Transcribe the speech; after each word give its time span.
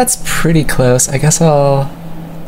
that's 0.00 0.16
pretty 0.24 0.64
close. 0.64 1.10
I 1.10 1.18
guess 1.18 1.42
I'll 1.42 1.94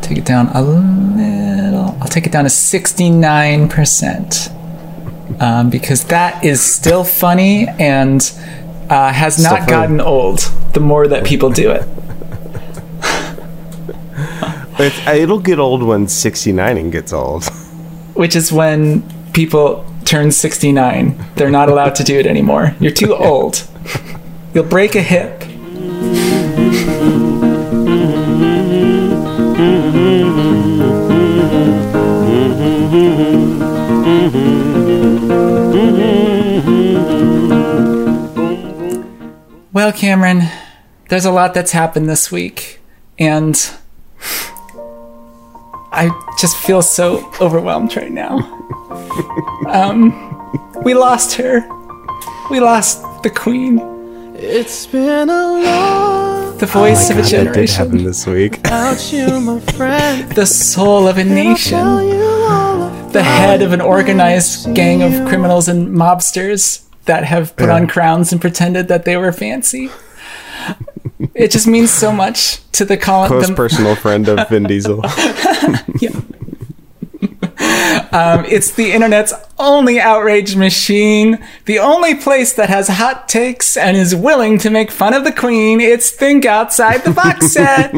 take 0.01 0.17
it 0.17 0.25
down 0.25 0.47
a 0.55 0.61
little. 0.63 1.95
I'll 2.01 2.07
take 2.07 2.25
it 2.25 2.31
down 2.31 2.45
to 2.45 2.49
69%. 2.49 5.39
Um, 5.39 5.69
because 5.69 6.05
that 6.05 6.43
is 6.43 6.61
still 6.61 7.03
funny 7.03 7.67
and 7.79 8.19
uh, 8.89 9.13
has 9.13 9.37
not 9.41 9.59
funny. 9.59 9.69
gotten 9.69 10.01
old 10.01 10.39
the 10.73 10.79
more 10.79 11.07
that 11.07 11.25
people 11.25 11.51
do 11.51 11.69
it. 11.69 11.87
It's, 14.79 15.07
it'll 15.07 15.39
get 15.39 15.59
old 15.59 15.83
when 15.83 16.07
69ing 16.07 16.91
gets 16.91 17.13
old. 17.13 17.45
Which 18.15 18.35
is 18.35 18.51
when 18.51 19.03
people 19.31 19.85
turn 20.05 20.31
69. 20.31 21.23
They're 21.35 21.51
not 21.51 21.69
allowed 21.69 21.93
to 21.95 22.03
do 22.03 22.17
it 22.17 22.25
anymore. 22.25 22.75
You're 22.79 22.91
too 22.91 23.13
old. 23.15 23.63
You'll 24.55 24.63
break 24.63 24.95
a 24.95 25.03
hip. 25.03 25.42
Well, 39.73 39.91
Cameron, 39.91 40.43
there's 41.09 41.25
a 41.25 41.31
lot 41.31 41.55
that's 41.55 41.71
happened 41.71 42.07
this 42.07 42.31
week, 42.31 42.79
and 43.17 43.55
I 45.91 46.11
just 46.39 46.55
feel 46.57 46.83
so 46.83 47.31
overwhelmed 47.41 47.95
right 47.97 48.11
now. 48.11 48.59
Um, 49.65 50.11
we 50.83 50.93
lost 50.93 51.33
her. 51.35 51.61
We 52.51 52.59
lost 52.59 53.01
the 53.23 53.31
queen, 53.31 53.79
It's 54.35 54.85
been 54.85 55.29
a 55.29 55.63
long 55.63 56.57
the 56.57 56.65
voice 56.67 57.09
of 57.09 57.17
a 57.17 57.21
Oh 57.21 57.23
God, 57.23 57.31
that 57.31 57.53
did 57.53 57.69
happen 57.71 57.97
generation, 57.97 58.03
this 58.03 58.27
week. 58.27 58.59
you, 59.11 59.39
my 59.41 59.59
friend. 59.71 60.31
the 60.35 60.45
soul 60.45 61.07
of 61.07 61.17
a 61.17 61.23
nation, 61.23 61.79
the 63.11 63.23
head 63.23 63.63
of 63.63 63.71
an 63.71 63.81
organized 63.81 64.75
gang 64.75 65.01
of 65.01 65.27
criminals 65.27 65.67
and 65.67 65.87
mobsters 65.95 66.83
that 67.05 67.23
have 67.25 67.55
put 67.55 67.67
Yeah. 67.67 67.75
on 67.75 67.87
crowns 67.87 68.31
and 68.31 68.39
pretended 68.41 68.87
that 68.87 69.05
they 69.05 69.17
were 69.17 69.31
fancy. 69.31 69.89
It 71.33 71.51
just 71.51 71.67
means 71.67 71.89
so 71.91 72.11
much 72.11 72.59
to 72.73 72.85
the 72.85 72.97
colon. 72.97 73.27
Close 73.29 73.47
the- 73.47 73.53
personal 73.55 73.95
friend 73.95 74.27
of 74.29 74.47
Vin 74.49 74.63
Diesel. 74.63 75.01
Um, 78.11 78.45
it's 78.45 78.71
the 78.71 78.91
internet's 78.91 79.33
only 79.57 79.99
outrage 79.99 80.55
machine, 80.55 81.43
the 81.65 81.79
only 81.79 82.13
place 82.15 82.53
that 82.53 82.69
has 82.69 82.87
hot 82.87 83.27
takes 83.27 83.75
and 83.77 83.97
is 83.97 84.15
willing 84.15 84.57
to 84.59 84.69
make 84.69 84.91
fun 84.91 85.13
of 85.15 85.23
the 85.23 85.31
queen. 85.31 85.81
It's 85.81 86.11
Think 86.11 86.45
Outside 86.45 87.03
the 87.03 87.11
Box 87.11 87.51
Set. 87.53 87.93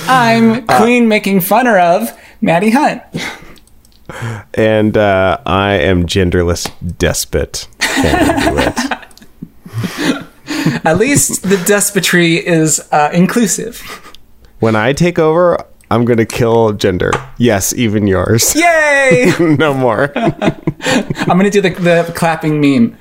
I'm 0.08 0.66
Queen 0.66 1.06
making 1.08 1.40
fun 1.40 1.68
of 1.68 2.18
Maddie 2.40 2.70
Hunt. 2.70 3.02
And 4.54 4.96
uh, 4.96 5.38
I 5.46 5.74
am 5.74 6.06
genderless 6.06 6.70
despot. 6.98 7.68
Can't 7.78 8.42
do 8.44 8.58
it. 8.58 9.02
At 10.84 10.98
least 10.98 11.42
the 11.42 11.56
despotry 11.56 12.44
is 12.44 12.86
uh, 12.92 13.10
inclusive. 13.12 13.80
When 14.60 14.76
I 14.76 14.92
take 14.92 15.18
over, 15.18 15.58
I'm 15.90 16.04
going 16.04 16.18
to 16.18 16.26
kill 16.26 16.72
gender. 16.72 17.10
Yes, 17.36 17.74
even 17.74 18.06
yours. 18.06 18.54
Yay! 18.54 19.32
no 19.40 19.74
more. 19.74 20.12
I'm 20.16 21.36
gonna 21.36 21.50
do 21.50 21.60
the, 21.60 21.70
the 21.70 22.12
clapping 22.14 22.60
meme. 22.60 22.96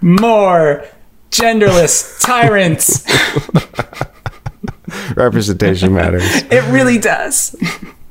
More 0.00 0.84
genderless 1.30 2.20
tyrants. 2.20 3.04
Representation 5.16 5.92
matters. 5.94 6.24
It 6.50 6.62
really 6.70 6.98
does. 6.98 7.56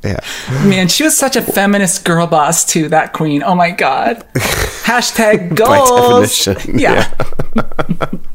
Yeah. 0.06 0.20
Man, 0.68 0.88
she 0.88 1.04
was 1.04 1.18
such 1.18 1.36
a 1.36 1.42
feminist 1.42 2.06
girl 2.06 2.28
boss 2.28 2.64
too. 2.66 2.90
That 2.90 3.14
queen. 3.14 3.42
Oh 3.44 3.56
my 3.56 3.72
god. 3.72 4.26
Hashtag 4.86 5.50
By 5.50 5.56
goals. 5.56 6.46
definition. 6.46 6.80
Yeah. 6.80 7.12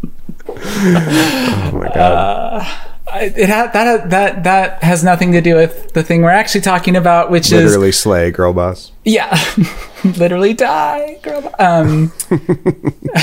Oh 0.02 1.70
my 1.74 1.88
god. 1.94 2.66
I- 3.12 3.32
It 3.36 3.48
had 3.48 3.72
that 3.72 4.10
that 4.10 4.44
that 4.44 4.82
has 4.84 5.02
nothing 5.02 5.32
to 5.32 5.40
do 5.40 5.56
with 5.56 5.92
the 5.94 6.02
thing 6.04 6.22
we're 6.22 6.30
actually 6.30 6.60
talking 6.60 6.94
about, 6.94 7.28
which 7.30 7.46
is 7.46 7.64
Literally 7.64 7.90
slay, 7.92 8.30
girl 8.30 8.52
boss. 8.52 8.92
yeah, 9.04 9.36
literally 10.04 10.54
die, 10.54 11.18
girl. 11.22 11.40
bo- 11.42 11.54
Um, 11.58 12.12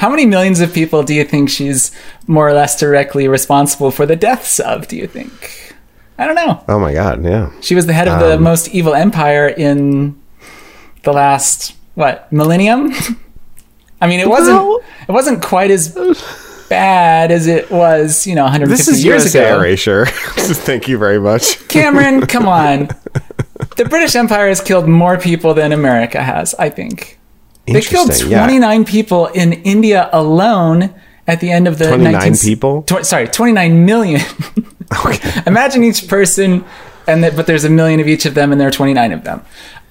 how 0.00 0.10
many 0.10 0.26
millions 0.26 0.58
of 0.60 0.72
people 0.74 1.04
do 1.04 1.14
you 1.14 1.22
think 1.24 1.48
she's 1.48 1.92
more 2.26 2.48
or 2.48 2.52
less 2.54 2.78
directly 2.78 3.28
responsible 3.28 3.92
for 3.92 4.04
the 4.04 4.16
deaths 4.16 4.58
of? 4.58 4.88
Do 4.88 4.96
you 4.96 5.06
think? 5.06 5.73
I 6.18 6.26
don't 6.26 6.36
know. 6.36 6.62
Oh 6.68 6.78
my 6.78 6.92
god. 6.92 7.24
Yeah. 7.24 7.50
She 7.60 7.74
was 7.74 7.86
the 7.86 7.92
head 7.92 8.08
of 8.08 8.20
the 8.20 8.34
um, 8.36 8.42
most 8.42 8.68
evil 8.68 8.94
empire 8.94 9.48
in 9.48 10.20
the 11.02 11.12
last 11.12 11.74
what 11.94 12.30
millennium? 12.32 12.92
I 14.00 14.06
mean, 14.06 14.20
it 14.20 14.28
wasn't 14.28 14.56
Well- 14.58 14.80
it 15.08 15.12
wasn't 15.12 15.42
quite 15.42 15.70
as 15.70 15.88
bad 16.68 17.30
as 17.30 17.46
it 17.46 17.70
was, 17.70 18.26
you 18.26 18.34
know, 18.34 18.42
150 18.44 18.76
This 18.76 18.88
is 18.88 19.04
years 19.04 19.22
USA 19.34 19.50
ago. 19.50 19.60
erasure. 19.60 20.06
Thank 20.06 20.88
you 20.88 20.98
very 20.98 21.18
much. 21.20 21.66
Cameron, 21.68 22.26
come 22.26 22.46
on. 22.48 22.88
The 23.76 23.84
British 23.88 24.14
Empire 24.14 24.48
has 24.48 24.60
killed 24.60 24.88
more 24.88 25.18
people 25.18 25.52
than 25.54 25.72
America 25.72 26.22
has, 26.22 26.54
I 26.54 26.70
think. 26.70 27.18
They 27.66 27.80
killed 27.80 28.08
Interesting. 28.08 28.30
Yeah. 28.30 28.38
29 28.44 28.84
people 28.84 29.26
in 29.28 29.52
India 29.64 30.08
alone 30.12 30.94
at 31.26 31.40
the 31.40 31.50
end 31.50 31.66
of 31.66 31.78
the 31.78 31.86
29 31.86 32.12
19 32.12 32.36
people? 32.36 32.82
Tw- 32.82 33.04
sorry, 33.04 33.26
29 33.28 33.84
million. 33.86 34.20
Okay. 35.06 35.42
Imagine 35.46 35.84
each 35.84 36.08
person, 36.08 36.64
and 37.06 37.22
that, 37.24 37.36
but 37.36 37.46
there's 37.46 37.64
a 37.64 37.70
million 37.70 38.00
of 38.00 38.08
each 38.08 38.26
of 38.26 38.34
them, 38.34 38.52
and 38.52 38.60
there 38.60 38.68
are 38.68 38.72
29 38.72 39.12
of 39.12 39.24
them. 39.24 39.42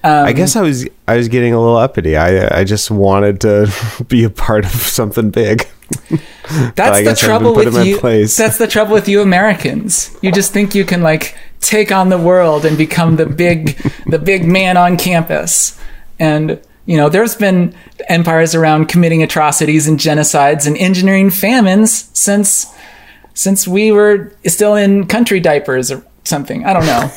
Um, 0.02 0.26
I 0.26 0.32
guess 0.32 0.54
I 0.54 0.60
was 0.60 0.86
I 1.08 1.16
was 1.16 1.28
getting 1.28 1.54
a 1.54 1.60
little 1.60 1.78
uppity. 1.78 2.16
I 2.16 2.60
I 2.60 2.64
just 2.64 2.90
wanted 2.90 3.40
to 3.42 3.72
be 4.08 4.24
a 4.24 4.30
part 4.30 4.66
of 4.66 4.70
something 4.70 5.30
big. 5.30 5.66
That's 6.10 6.10
the 6.48 6.74
guess 6.74 6.78
I've 6.78 7.04
been 7.04 7.16
trouble 7.16 7.54
with 7.54 7.86
you. 7.86 7.98
That's 8.00 8.58
the 8.58 8.66
trouble 8.68 8.92
with 8.92 9.08
you 9.08 9.22
Americans. 9.22 10.14
You 10.20 10.30
just 10.30 10.52
think 10.52 10.74
you 10.74 10.84
can 10.84 11.02
like 11.02 11.36
take 11.60 11.90
on 11.90 12.10
the 12.10 12.18
world 12.18 12.66
and 12.66 12.76
become 12.76 13.16
the 13.16 13.24
big, 13.26 13.76
the 14.06 14.18
big 14.18 14.46
man 14.46 14.76
on 14.76 14.98
campus. 14.98 15.80
And 16.18 16.60
you 16.86 16.98
know, 16.98 17.08
there's 17.08 17.34
been 17.34 17.74
empires 18.08 18.54
around 18.54 18.86
committing 18.88 19.22
atrocities 19.22 19.88
and 19.88 19.98
genocides 19.98 20.66
and 20.66 20.76
engineering 20.76 21.30
famines 21.30 22.10
since 22.12 22.66
since 23.34 23.68
we 23.68 23.92
were 23.92 24.32
still 24.46 24.74
in 24.74 25.06
country 25.06 25.40
diapers 25.40 25.90
or 25.90 26.04
something. 26.24 26.64
I 26.64 26.72
don't 26.72 26.86
know. 26.86 27.10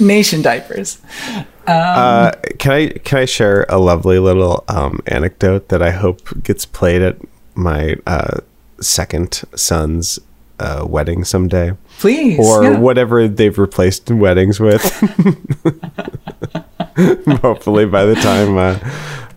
Nation 0.06 0.42
diapers. 0.42 0.98
Uh, 1.66 2.32
can 2.58 2.72
I 2.72 2.88
can 2.88 3.18
I 3.20 3.24
share 3.24 3.66
a 3.68 3.78
lovely 3.78 4.18
little 4.18 4.64
um, 4.68 5.00
anecdote 5.06 5.68
that 5.68 5.82
I 5.82 5.90
hope 5.90 6.42
gets 6.42 6.64
played 6.64 7.02
at 7.02 7.16
my 7.54 7.96
uh, 8.06 8.38
second 8.80 9.42
son's 9.54 10.18
uh, 10.58 10.84
wedding 10.88 11.24
someday, 11.24 11.72
Please. 11.98 12.38
or 12.38 12.62
yeah. 12.64 12.78
whatever 12.78 13.26
they've 13.28 13.58
replaced 13.58 14.10
weddings 14.10 14.60
with. 14.60 14.82
Hopefully, 17.42 17.84
by 17.86 18.04
the 18.04 18.14
time 18.14 18.56
uh, 18.56 18.78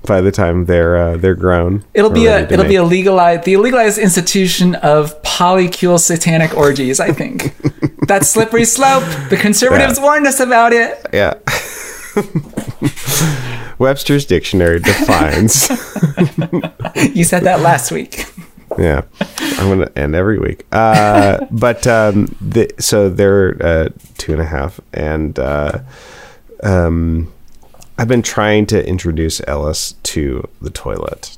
by 0.04 0.22
the 0.22 0.32
time 0.32 0.66
they're 0.66 0.98
uh, 0.98 1.18
they're 1.18 1.36
grown, 1.36 1.84
It'll 1.94 2.10
be 2.10 2.26
a 2.28 2.40
it'll 2.50 2.66
be 2.66 2.76
a 2.76 2.84
legalized 2.84 3.44
the 3.44 3.58
legalized 3.58 3.98
institution 3.98 4.76
of 4.76 5.22
polycule 5.24 6.00
satanic 6.00 6.56
orgies. 6.56 7.00
I 7.00 7.12
think 7.12 7.56
that 8.08 8.26
slippery 8.26 8.66
slope. 8.66 9.04
The 9.30 9.38
conservatives 9.38 9.98
Yeah. 9.98 10.04
warned 10.04 10.28
us 10.28 10.40
about 10.40 10.74
it. 10.74 11.06
yeah. 11.14 11.34
Webster's 13.78 14.26
dictionary 14.26 14.80
defines. 14.80 15.70
You 17.14 17.24
said 17.24 17.44
that 17.44 17.62
last 17.62 17.92
week. 17.92 18.26
Yeah, 18.78 19.04
I'm 19.58 19.70
gonna 19.70 19.92
end 19.96 20.16
every 20.16 20.38
week. 20.40 20.66
Uh, 20.72 21.46
but 21.52 21.88
um, 21.88 22.36
the, 22.42 22.70
so 22.80 23.10
they're 23.10 23.56
uh, 23.66 23.90
two 24.18 24.34
and 24.34 24.42
a 24.42 24.46
half, 24.46 24.80
and 24.94 25.38
uh, 25.40 25.80
um, 26.64 27.32
I've 28.00 28.08
been 28.08 28.22
trying 28.22 28.66
to 28.68 28.88
introduce 28.88 29.42
Ellis 29.48 29.94
to 30.04 30.48
the 30.62 30.70
toilet, 30.70 31.38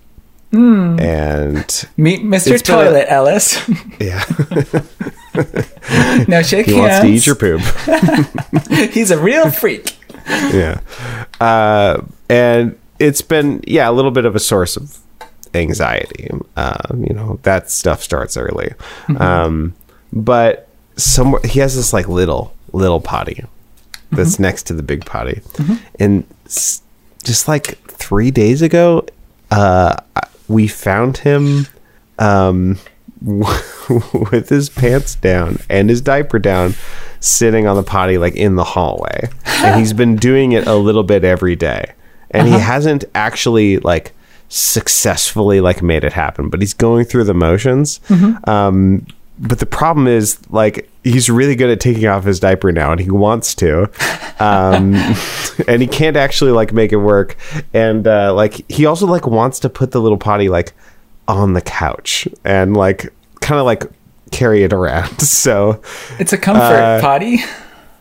and 0.52 1.86
Meet 1.98 2.22
Mr. 2.24 2.52
It's 2.52 2.62
a- 2.62 2.66
Toilet 2.66 3.06
Ellis. 3.10 3.60
yeah, 4.00 4.24
no 6.28 6.42
shake 6.44 6.66
he 6.68 6.74
hands. 6.76 6.78
wants 6.78 7.00
to 7.02 7.08
eat 7.08 7.26
your 7.26 7.36
poop. 7.36 7.62
He's 8.94 9.12
a 9.12 9.18
real 9.18 9.50
freak. 9.52 9.98
yeah, 10.54 10.80
uh, 11.40 12.02
and 12.30 12.78
it's 13.00 13.22
been 13.22 13.62
yeah 13.68 13.90
a 13.90 13.94
little 13.94 14.12
bit 14.12 14.26
of 14.26 14.36
a 14.36 14.40
source 14.40 14.78
of 14.78 14.98
anxiety. 15.54 16.30
Uh, 16.56 16.78
you 16.98 17.14
know 17.14 17.40
that 17.44 17.70
stuff 17.72 18.02
starts 18.04 18.38
early, 18.38 18.74
um, 19.18 19.74
but 20.14 20.68
somewhere 20.98 21.42
he 21.44 21.60
has 21.60 21.76
this 21.76 21.94
like 21.94 22.08
little 22.08 22.54
little 22.74 23.00
potty 23.02 23.44
that's 24.12 24.40
next 24.40 24.64
to 24.64 24.74
the 24.74 24.84
big 24.84 25.06
potty, 25.06 25.42
and 26.00 26.24
s- 26.41 26.41
just 27.24 27.48
like 27.48 27.78
three 27.88 28.32
days 28.32 28.62
ago, 28.62 29.06
uh, 29.50 29.96
we 30.48 30.68
found 30.68 31.18
him. 31.20 31.68
Um, 32.20 32.78
with 33.24 34.50
his 34.50 34.70
pants 34.70 35.14
down 35.16 35.60
and 35.70 35.90
his 35.90 36.02
diaper 36.02 36.40
down, 36.40 36.74
sitting 37.20 37.68
on 37.68 37.76
the 37.76 37.84
potty 37.84 38.18
like 38.18 38.36
in 38.36 38.56
the 38.56 38.64
hallway. 38.64 39.30
and 39.46 39.80
he's 39.80 39.94
been 39.94 40.16
doing 40.16 40.54
it 40.54 40.66
a 40.68 40.76
little 40.76 41.04
bit 41.04 41.24
every 41.24 41.56
day. 41.56 41.94
And 42.32 42.48
he 42.48 42.54
hasn't 42.54 43.06
actually 43.14 43.78
like 43.80 44.14
successfully 44.50 45.62
like 45.62 45.84
made 45.84 46.04
it 46.04 46.14
happen, 46.14 46.50
but 46.50 46.62
he's 46.62 46.74
going 46.74 47.06
through 47.06 47.26
the 47.26 47.34
motions. 47.34 48.00
Um 48.46 49.06
but 49.44 49.58
the 49.60 49.66
problem 49.66 50.08
is 50.08 50.38
like 50.52 50.88
he's 51.04 51.30
really 51.30 51.56
good 51.56 51.70
at 51.72 51.80
taking 51.80 52.06
off 52.06 52.24
his 52.24 52.40
diaper 52.40 52.72
now 52.72 52.92
and 52.92 53.02
he 53.02 53.10
wants 53.10 53.56
to 53.56 53.84
um 54.40 54.94
and 55.68 55.82
he 55.82 55.88
can't 55.88 56.16
actually 56.16 56.52
like 56.52 56.72
make 56.72 56.92
it 56.92 56.98
work 56.98 57.36
and 57.74 58.08
uh 58.08 58.34
like 58.34 58.70
he 58.72 58.86
also 58.86 59.06
like 59.08 59.26
wants 59.28 59.60
to 59.60 59.70
put 59.70 59.92
the 59.92 60.00
little 60.02 60.18
potty 60.18 60.48
like 60.48 60.74
on 61.28 61.54
the 61.54 61.62
couch 61.62 62.28
and 62.46 62.78
like 62.78 63.12
kind 63.42 63.60
of 63.60 63.66
like 63.66 63.84
carry 64.32 64.64
it 64.64 64.72
around 64.74 65.20
so 65.22 65.82
It's 66.20 66.34
a 66.34 66.38
comfort 66.38 66.62
Uh, 66.62 67.02
potty. 67.02 67.40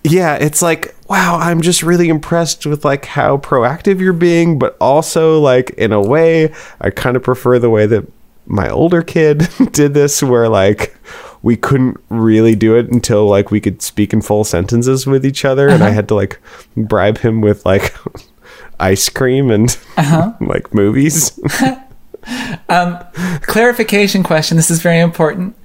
yeah 0.05 0.35
it's 0.37 0.61
like 0.63 0.95
wow 1.09 1.39
i'm 1.41 1.61
just 1.63 1.83
really 1.83 2.09
impressed 2.09 2.67
with 2.67 2.85
like 2.85 3.05
how 3.07 3.39
proactive 3.39 3.99
you're 3.99 4.13
being 4.13 4.59
but 4.59 4.77
also 4.81 5.41
like 5.41 5.71
in 5.71 5.93
a 5.93 6.01
way 6.01 6.53
i 6.83 6.91
kind 6.91 7.17
of 7.17 7.23
prefer 7.23 7.59
the 7.59 7.71
way 7.71 7.87
that 7.87 8.07
my 8.47 8.69
older 8.69 9.03
kid 9.03 9.49
did 9.73 9.95
this 9.95 10.23
where 10.23 10.49
like 10.49 10.97
we 11.43 11.57
couldn't 11.57 11.99
really 12.09 12.55
do 12.55 12.77
it 12.77 12.91
until 12.91 13.27
like 13.27 13.51
we 13.51 13.61
could 13.61 13.83
speak 13.83 14.13
in 14.13 14.21
full 14.21 14.45
sentences 14.45 15.07
with 15.07 15.25
each 15.25 15.45
other 15.45 15.69
and 15.69 15.83
i 15.83 15.87
uh-huh. 15.87 15.95
had 15.95 16.09
to 16.09 16.15
like 16.15 16.41
bribe 16.77 17.19
him 17.19 17.41
with 17.41 17.65
like 17.65 17.95
ice 18.81 19.09
cream 19.09 19.51
and 19.51 19.77
uh-huh. 19.97 20.33
like 20.41 20.73
movies 20.75 21.39
um, 22.69 22.99
Clarification 23.43 24.23
question. 24.23 24.57
This 24.59 24.71
is 24.71 24.83
very 24.83 25.01
important. 25.01 25.57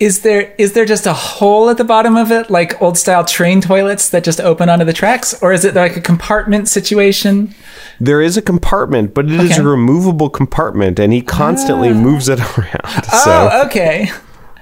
Is 0.00 0.22
there 0.22 0.54
is 0.58 0.72
there 0.72 0.86
just 0.86 1.06
a 1.06 1.12
hole 1.12 1.68
at 1.68 1.76
the 1.76 1.84
bottom 1.84 2.16
of 2.16 2.32
it, 2.32 2.50
like 2.50 2.80
old 2.80 2.98
style 2.98 3.24
train 3.24 3.60
toilets 3.60 4.08
that 4.08 4.24
just 4.24 4.40
open 4.40 4.68
onto 4.68 4.84
the 4.84 4.92
tracks, 4.92 5.40
or 5.42 5.52
is 5.52 5.64
it 5.64 5.74
like 5.74 5.96
a 5.96 6.00
compartment 6.00 6.66
situation? 6.66 7.54
there 8.00 8.20
is 8.20 8.36
a 8.36 8.42
compartment 8.42 9.14
but 9.14 9.26
it 9.26 9.32
is 9.32 9.52
Okay. 9.52 9.60
a 9.60 9.64
removable 9.64 10.28
compartment 10.28 10.98
and 10.98 11.12
he 11.12 11.22
constantly 11.22 11.90
ah. 11.90 11.94
moves 11.94 12.28
it 12.28 12.40
around 12.40 13.04
so 13.04 13.48
oh, 13.52 13.66
okay. 13.66 14.10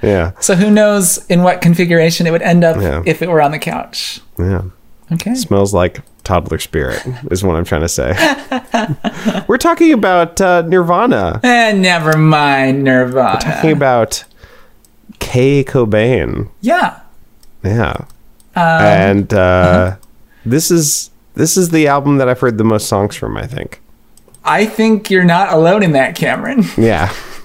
Yeah 0.02 0.32
So 0.41 0.55
who 0.55 0.70
knows 0.70 1.25
in 1.29 1.43
what 1.43 1.61
configuration 1.61 2.26
it 2.26 2.31
would 2.31 2.43
end 2.43 2.64
up 2.64 2.76
Yeah. 2.81 3.02
if 3.06 3.23
it 3.23 3.29
were 3.29 3.41
on 3.43 3.50
the 3.52 3.58
couch? 3.58 4.20
yeah 4.38 4.62
Okay. 5.12 5.35
smells 5.35 5.75
like 5.75 6.02
toddler 6.23 6.58
spirit 6.58 7.02
is 7.31 7.43
what 7.43 7.56
i'm 7.56 7.64
trying 7.64 7.81
to 7.81 7.88
say 7.88 8.12
we're 9.49 9.56
talking 9.58 9.93
about 9.93 10.41
uh, 10.41 10.62
nirvana 10.62 11.41
And 11.43 11.79
Eh, 11.79 11.81
never 11.81 12.17
mind 12.19 12.85
Nirvana. 12.85 13.35
We're 13.35 13.41
talking 13.41 13.73
about 13.73 14.25
kay 15.19 15.64
cobain 15.64 16.49
yeah. 16.61 17.00
yeah 17.64 18.05
Um, 18.55 18.82
and 18.82 19.35
uh, 19.35 19.38
uh-huh. 19.38 19.97
this 20.47 20.70
is 20.70 21.11
this 21.35 21.56
is 21.56 21.70
the 21.70 21.87
album 21.88 22.19
that 22.19 22.29
i've 22.29 22.41
heard 22.41 22.58
the 22.58 22.64
most 22.64 22.87
songs 22.87 23.17
from 23.17 23.37
i 23.37 23.47
think 23.47 23.79
I 24.44 24.66
think 24.66 25.10
you're 25.10 25.25
not 25.25 25.52
alone 25.52 25.82
in 25.82 25.92
that, 25.92 26.14
Cameron. 26.16 26.64
yeah 26.76 27.12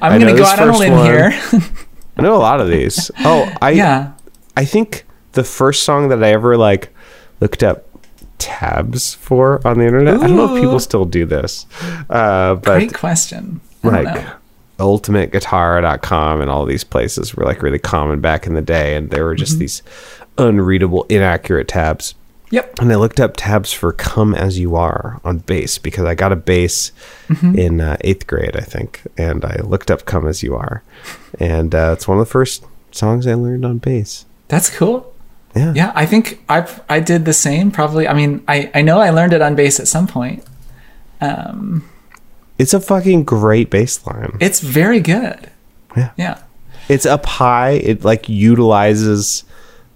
I'm 0.00 0.20
going 0.20 0.34
to 0.34 0.40
go 0.40 0.44
out 0.44 0.58
on 0.60 0.68
a 0.70 0.76
limb 0.76 0.92
one. 0.92 1.04
here. 1.06 1.30
i 2.16 2.22
know 2.22 2.34
a 2.34 2.38
lot 2.38 2.60
of 2.60 2.68
these 2.68 3.10
oh 3.20 3.50
i 3.62 3.70
yeah. 3.70 4.12
I 4.56 4.64
think 4.66 5.04
the 5.32 5.44
first 5.44 5.82
song 5.84 6.08
that 6.10 6.22
I 6.22 6.30
ever 6.32 6.58
like 6.58 6.94
looked 7.40 7.62
up 7.62 7.86
tabs 8.36 9.14
for 9.14 9.66
on 9.66 9.78
the 9.78 9.86
internet. 9.86 10.16
I 10.20 10.26
don't 10.26 10.36
know 10.36 10.54
if 10.54 10.62
people 10.62 10.78
still 10.78 11.06
do 11.06 11.24
this. 11.24 11.64
Uh, 12.10 12.56
but 12.56 12.64
Great 12.76 12.92
question. 12.92 13.62
I 13.82 14.02
like 14.02 14.26
ultimateguitar.com 14.78 16.40
and 16.42 16.50
all 16.50 16.66
these 16.66 16.84
places 16.84 17.34
were 17.34 17.44
like 17.44 17.62
really 17.62 17.78
common 17.78 18.20
back 18.20 18.46
in 18.46 18.52
the 18.54 18.60
day 18.62 18.94
and 18.96 19.10
there 19.10 19.24
were 19.24 19.32
Mm-hmm. 19.32 19.38
just 19.38 19.58
these 19.58 19.82
unreadable 20.36 21.04
inaccurate 21.08 21.68
tabs. 21.68 22.14
Yep. 22.52 22.78
And 22.80 22.92
I 22.92 22.96
looked 22.96 23.18
up 23.18 23.32
tabs 23.36 23.72
for 23.72 23.92
"Come 23.92 24.34
as 24.34 24.58
You 24.58 24.76
Are" 24.76 25.20
on 25.24 25.38
bass 25.38 25.78
because 25.78 26.04
I 26.04 26.14
got 26.14 26.30
a 26.32 26.36
bass 26.36 26.92
Mm-hmm. 27.28 27.58
in 27.58 27.80
uh, 27.80 27.96
eighth 28.02 28.26
grade, 28.26 28.54
I 28.56 28.60
think, 28.60 29.00
and 29.18 29.44
I 29.44 29.56
looked 29.64 29.90
up 29.90 30.04
"Come 30.04 30.28
as 30.28 30.42
You 30.42 30.54
Are," 30.54 30.82
and 31.40 31.74
uh, 31.74 31.90
it's 31.96 32.06
one 32.06 32.18
of 32.18 32.24
the 32.26 32.30
first 32.30 32.64
songs 32.90 33.26
I 33.26 33.34
learned 33.34 33.64
on 33.64 33.78
bass. 33.78 34.26
That's 34.48 34.68
cool. 34.70 35.12
Yeah, 35.56 35.72
Yeah, 35.74 35.92
I 35.94 36.04
think 36.06 36.42
I 36.48 36.66
I 36.88 37.00
did 37.00 37.24
the 37.24 37.32
same. 37.32 37.70
Probably. 37.70 38.06
I 38.06 38.14
mean, 38.14 38.42
I 38.48 38.70
I 38.74 38.82
know 38.82 39.00
I 39.00 39.10
learned 39.10 39.32
it 39.32 39.42
on 39.42 39.54
bass 39.54 39.80
at 39.80 39.88
some 39.88 40.06
point. 40.06 40.44
Um, 41.20 41.88
It's 42.58 42.74
a 42.74 42.80
fucking 42.80 43.24
great 43.24 43.70
bass 43.70 44.06
line. 44.06 44.36
it's 44.40 44.60
very 44.60 45.00
good. 45.00 45.50
Yeah. 45.96 46.10
Yeah. 46.16 46.38
It's 46.88 47.06
up 47.06 47.24
high. 47.26 47.70
It 47.72 48.04
like 48.04 48.28
utilizes 48.28 49.44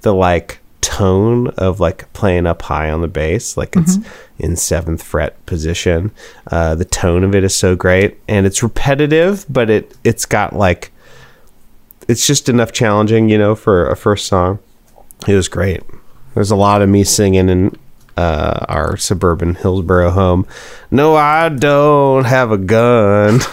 the 0.02 0.14
like 0.14 0.60
tone 0.86 1.48
of 1.58 1.80
like 1.80 2.10
playing 2.12 2.46
up 2.46 2.62
high 2.62 2.90
on 2.90 3.00
the 3.00 3.08
bass. 3.08 3.56
Like 3.56 3.74
it's 3.74 3.98
in 4.38 4.54
seventh 4.54 5.02
fret 5.02 5.44
position. 5.44 6.12
Uh, 6.48 6.76
the 6.76 6.84
tone 6.84 7.24
of 7.24 7.34
it 7.34 7.42
is 7.42 7.56
so 7.56 7.74
great, 7.74 8.18
and 8.28 8.46
it's 8.46 8.62
repetitive, 8.62 9.44
but 9.48 9.68
it 9.68 9.96
it's 10.04 10.24
got 10.24 10.54
like 10.54 10.92
it's 12.06 12.24
just 12.24 12.48
enough 12.48 12.70
challenging, 12.70 13.28
you 13.28 13.36
know, 13.36 13.56
for 13.56 13.90
a 13.90 13.96
first 13.96 14.26
song. 14.26 14.60
It 15.26 15.34
was 15.34 15.48
great. 15.48 15.82
There's 16.34 16.52
a 16.52 16.56
lot 16.56 16.82
of 16.82 16.88
me 16.88 17.02
singing 17.02 17.48
in 17.48 17.76
uh, 18.16 18.64
our 18.68 18.96
suburban 18.96 19.56
Hillsboro 19.56 20.10
home. 20.10 20.46
No, 20.92 21.16
I 21.16 21.48
don't 21.48 22.24
have 22.24 22.52
a 22.52 22.58
gun. 22.58 23.40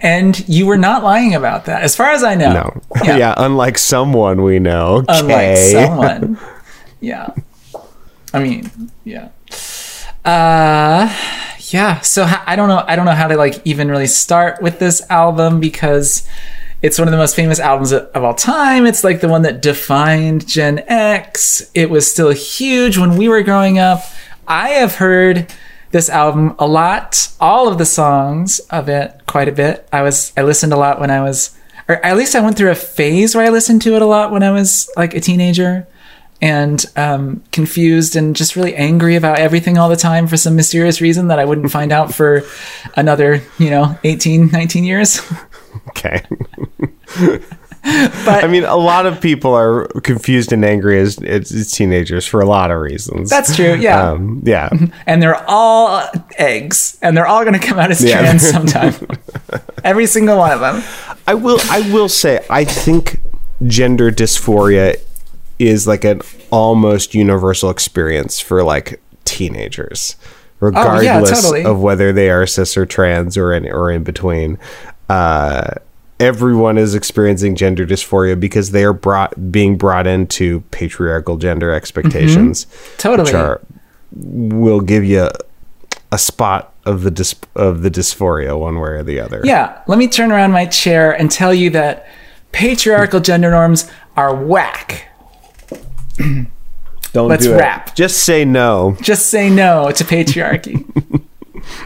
And 0.00 0.48
you 0.48 0.66
were 0.66 0.78
not 0.78 1.04
lying 1.04 1.34
about 1.34 1.66
that, 1.66 1.82
as 1.82 1.94
far 1.94 2.10
as 2.10 2.22
I 2.22 2.34
know. 2.34 2.52
No. 2.52 2.82
Yeah. 3.04 3.34
unlike 3.36 3.78
someone 3.78 4.42
we 4.42 4.58
know. 4.58 5.04
Unlike 5.08 5.56
someone. 5.58 6.38
Yeah. 7.00 7.34
I 8.32 8.40
mean, 8.40 8.70
yeah. 9.04 9.28
Uh 10.24 11.14
yeah, 11.70 12.00
so 12.00 12.26
I 12.46 12.56
don't 12.56 12.68
know 12.68 12.84
I 12.86 12.96
don't 12.96 13.04
know 13.04 13.12
how 13.12 13.28
to 13.28 13.36
like 13.36 13.60
even 13.64 13.90
really 13.90 14.06
start 14.06 14.62
with 14.62 14.78
this 14.78 15.02
album 15.10 15.60
because 15.60 16.26
it's 16.80 16.98
one 16.98 17.08
of 17.08 17.12
the 17.12 17.18
most 17.18 17.34
famous 17.34 17.58
albums 17.58 17.92
of 17.92 18.22
all 18.22 18.34
time. 18.34 18.86
It's 18.86 19.02
like 19.02 19.20
the 19.20 19.28
one 19.28 19.42
that 19.42 19.62
defined 19.62 20.46
Gen 20.46 20.84
X. 20.86 21.70
It 21.74 21.90
was 21.90 22.10
still 22.10 22.30
huge 22.30 22.96
when 22.98 23.16
we 23.16 23.28
were 23.28 23.42
growing 23.42 23.78
up. 23.78 24.02
I 24.46 24.70
have 24.70 24.96
heard 24.96 25.52
this 25.90 26.08
album 26.08 26.54
a 26.58 26.66
lot, 26.66 27.32
all 27.40 27.68
of 27.68 27.78
the 27.78 27.86
songs 27.86 28.60
of 28.70 28.88
it 28.88 29.22
quite 29.26 29.48
a 29.48 29.52
bit. 29.52 29.88
I 29.92 30.02
was 30.02 30.32
I 30.36 30.42
listened 30.42 30.72
a 30.72 30.76
lot 30.76 31.00
when 31.00 31.10
I 31.10 31.20
was 31.20 31.56
or 31.88 32.04
at 32.04 32.16
least 32.16 32.36
I 32.36 32.40
went 32.40 32.56
through 32.56 32.70
a 32.70 32.76
phase 32.76 33.34
where 33.34 33.44
I 33.44 33.48
listened 33.48 33.82
to 33.82 33.94
it 33.94 34.02
a 34.02 34.06
lot 34.06 34.30
when 34.30 34.42
I 34.42 34.50
was 34.50 34.90
like 34.96 35.14
a 35.14 35.20
teenager 35.20 35.86
and 36.40 36.84
um, 36.96 37.42
confused 37.52 38.14
and 38.16 38.36
just 38.36 38.54
really 38.56 38.74
angry 38.74 39.16
about 39.16 39.38
everything 39.38 39.76
all 39.76 39.88
the 39.88 39.96
time 39.96 40.26
for 40.26 40.36
some 40.36 40.54
mysterious 40.54 41.00
reason 41.00 41.28
that 41.28 41.38
I 41.38 41.44
wouldn't 41.44 41.70
find 41.70 41.90
out 41.92 42.14
for 42.14 42.42
another, 42.96 43.42
you 43.58 43.70
know, 43.70 43.98
18, 44.04 44.50
19 44.50 44.84
years. 44.84 45.20
Okay. 45.88 46.22
But 48.24 48.44
I 48.44 48.48
mean, 48.48 48.64
a 48.64 48.76
lot 48.76 49.06
of 49.06 49.20
people 49.20 49.54
are 49.54 49.86
confused 50.02 50.52
and 50.52 50.64
angry 50.64 51.00
as, 51.00 51.16
as, 51.22 51.70
teenagers 51.70 52.26
for 52.26 52.40
a 52.40 52.44
lot 52.46 52.70
of 52.70 52.80
reasons. 52.80 53.30
that's 53.30 53.54
true. 53.54 53.74
Yeah. 53.74 54.10
Um, 54.10 54.42
yeah. 54.44 54.68
and 55.06 55.22
they're 55.22 55.42
all 55.48 56.04
eggs 56.36 56.98
and 57.00 57.16
they're 57.16 57.26
all 57.26 57.44
going 57.44 57.58
to 57.58 57.66
come 57.66 57.78
out 57.78 57.90
as 57.90 58.04
Yeah. 58.04 58.20
trans 58.20 58.42
sometime. 58.50 58.94
Every 59.84 60.06
single 60.06 60.36
one 60.36 60.50
of 60.50 60.60
them. 60.60 60.82
I 61.26 61.34
will. 61.34 61.60
I 61.70 61.80
will 61.92 62.08
say. 62.08 62.44
I 62.50 62.64
think 62.64 63.20
gender 63.66 64.10
dysphoria 64.10 64.96
is 65.58 65.86
like 65.86 66.04
an 66.04 66.20
almost 66.50 67.14
universal 67.14 67.70
experience 67.70 68.40
for 68.40 68.62
like 68.62 69.00
teenagers, 69.24 70.16
regardless 70.60 71.42
totally. 71.42 71.64
of 71.64 71.80
whether 71.80 72.12
they 72.12 72.30
are 72.30 72.46
cis 72.46 72.76
or 72.76 72.86
trans 72.86 73.36
or 73.36 73.52
in 73.52 73.66
or 73.70 73.90
in 73.90 74.04
between. 74.04 74.58
Uh, 75.08 75.74
everyone 76.20 76.78
is 76.78 76.94
experiencing 76.94 77.54
gender 77.54 77.86
dysphoria 77.86 78.38
because 78.38 78.70
they 78.72 78.84
are 78.84 78.92
brought 78.92 79.52
being 79.52 79.76
brought 79.76 80.06
into 80.06 80.60
patriarchal 80.70 81.36
gender 81.36 81.72
expectations, 81.72 82.66
Totally. 82.98 83.26
which 83.26 83.34
are 83.34 83.60
will 84.12 84.80
give 84.80 85.04
you 85.04 85.28
a 86.10 86.18
spot 86.18 86.72
of 86.84 87.02
the 87.02 87.10
dys- 87.10 87.42
of 87.54 87.82
the 87.82 87.90
dysphoria 87.90 88.58
one 88.58 88.80
way 88.80 88.90
or 88.90 89.02
the 89.02 89.20
other. 89.20 89.42
Yeah. 89.44 89.82
Let 89.86 89.98
me 89.98 90.08
turn 90.08 90.32
around 90.32 90.52
my 90.52 90.66
chair 90.66 91.12
and 91.12 91.30
tell 91.30 91.52
you 91.52 91.70
that 91.70 92.06
patriarchal 92.52 93.20
gender 93.20 93.50
norms 93.50 93.90
are 94.16 94.34
whack. 94.34 95.07
Don't 97.12 97.28
Let's 97.28 97.44
do 97.44 97.54
it. 97.58 97.94
Just 97.94 98.22
say 98.24 98.44
no. 98.44 98.96
Just 99.00 99.28
say 99.28 99.48
no 99.48 99.90
to 99.92 100.04
patriarchy. 100.04 100.84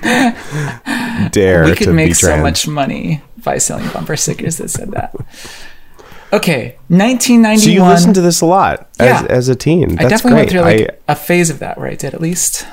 Dare 1.31 1.65
we 1.65 1.75
could 1.77 1.85
to 1.87 1.93
make 1.93 2.09
be 2.11 2.15
so 2.15 2.37
much 2.39 2.67
money 2.67 3.23
by 3.45 3.59
selling 3.59 3.89
bumper 3.91 4.17
stickers 4.17 4.59
that 4.59 4.69
said 4.69 4.91
that. 4.93 5.15
Okay, 6.33 6.77
1991. 6.89 7.59
So 7.59 7.69
you 7.71 7.85
listened 7.85 8.15
to 8.15 8.21
this 8.21 8.41
a 8.41 8.47
lot 8.47 8.89
as, 8.99 9.23
Yeah. 9.23 9.27
as 9.29 9.49
a 9.49 9.55
teen. 9.55 9.97
That's 9.97 10.05
I 10.07 10.09
definitely 10.09 10.31
great. 10.31 10.39
went 10.39 10.51
through 10.51 10.61
like 10.89 11.01
I, 11.09 11.13
a 11.13 11.17
phase 11.17 11.51
of 11.51 11.59
that 11.61 11.79
where 11.79 11.89
I 11.89 11.95
did 11.95 12.15
at 12.15 12.21
least. 12.21 12.67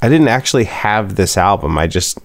I 0.00 0.08
didn't 0.08 0.28
actually 0.28 0.64
have 0.64 1.16
this 1.16 1.36
album. 1.36 1.76
I 1.78 1.86
just 1.86 2.18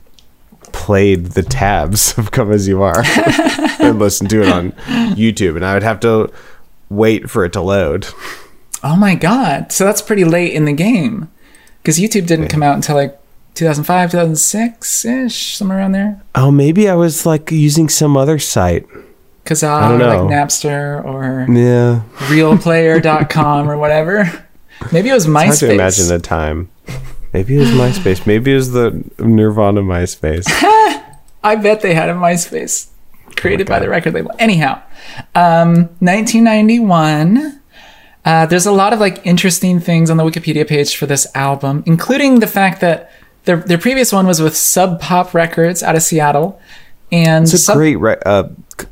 played 0.71 1.27
the 1.27 1.43
tabs 1.43 2.17
of 2.17 2.31
Come 2.31 2.51
As 2.51 2.67
You 2.67 2.81
Are 2.83 3.03
and 3.79 3.99
listened 3.99 4.29
to 4.31 4.41
it 4.43 4.49
on 4.49 4.71
YouTube, 5.15 5.55
and 5.55 5.65
I 5.65 5.73
would 5.73 5.83
have 5.83 5.99
to 6.01 6.31
wait 6.89 7.29
for 7.29 7.43
it 7.45 7.53
to 7.53 7.61
load. 7.61 8.07
Oh 8.83 8.95
my 8.95 9.15
god! 9.15 9.71
So 9.71 9.85
that's 9.85 10.01
pretty 10.01 10.23
late 10.23 10.53
in 10.53 10.65
the 10.65 10.73
game, 10.73 11.29
because 11.81 11.97
YouTube 11.99 12.27
didn't 12.27 12.47
come 12.49 12.61
out 12.63 12.75
until 12.75 12.95
like 12.95 13.19
2005, 13.55 14.11
2006 14.11 15.05
ish, 15.05 15.57
somewhere 15.57 15.79
around 15.79 15.93
there. 15.93 16.21
Oh, 16.35 16.51
maybe 16.51 16.87
I 16.87 16.95
was 16.95 17.25
like 17.25 17.51
using 17.51 17.89
some 17.89 18.15
other 18.15 18.37
site. 18.39 18.85
Kazaa 19.45 19.81
I 19.81 19.89
don't 19.89 20.01
or 20.01 20.05
like 20.07 20.19
know. 20.19 20.27
Napster 20.27 21.03
or 21.05 21.45
Yeah, 21.51 22.01
realplayer.com 22.29 23.69
or 23.69 23.77
whatever. 23.77 24.45
Maybe 24.91 25.09
it 25.09 25.13
was 25.13 25.25
MySpace. 25.25 25.31
hard 25.31 25.49
MySpace. 25.53 25.59
to 25.59 25.71
imagine 25.73 26.07
the 26.09 26.19
time. 26.19 26.69
Maybe 27.33 27.55
it 27.55 27.59
was 27.59 27.69
MySpace. 27.69 28.27
Maybe 28.27 28.51
it 28.51 28.55
was 28.55 28.71
the 28.73 29.03
Nirvana 29.17 29.81
MySpace. 29.81 30.45
I 31.43 31.55
bet 31.55 31.81
they 31.81 31.93
had 31.95 32.09
a 32.09 32.13
MySpace 32.13 32.89
created 33.37 33.67
by 33.67 33.79
the 33.79 33.89
record 33.89 34.13
label. 34.13 34.31
Anyhow, 34.37 34.81
um, 35.33 35.89
1991. 35.99 37.61
Uh, 38.27 38.45
there's 38.45 38.65
a 38.65 38.71
lot 38.71 38.91
of 38.93 38.99
like 38.99 39.25
interesting 39.25 39.79
things 39.79 40.09
on 40.11 40.17
the 40.17 40.23
Wikipedia 40.23 40.67
page 40.67 40.95
for 40.97 41.05
this 41.05 41.25
album, 41.33 41.81
including 41.85 42.39
the 42.41 42.47
fact 42.47 42.81
that 42.81 43.09
their 43.45 43.57
their 43.57 43.77
previous 43.77 44.11
one 44.11 44.27
was 44.27 44.41
with 44.41 44.55
Sub 44.55 44.99
Pop 44.99 45.33
Records 45.33 45.81
out 45.81 45.95
of 45.95 46.01
Seattle, 46.03 46.59
and 47.11 47.43
It's 47.45 47.53
a 47.53 47.57
Sub- 47.57 47.77
great 47.77 47.95
re- 47.95 48.17
uh, 48.25 48.49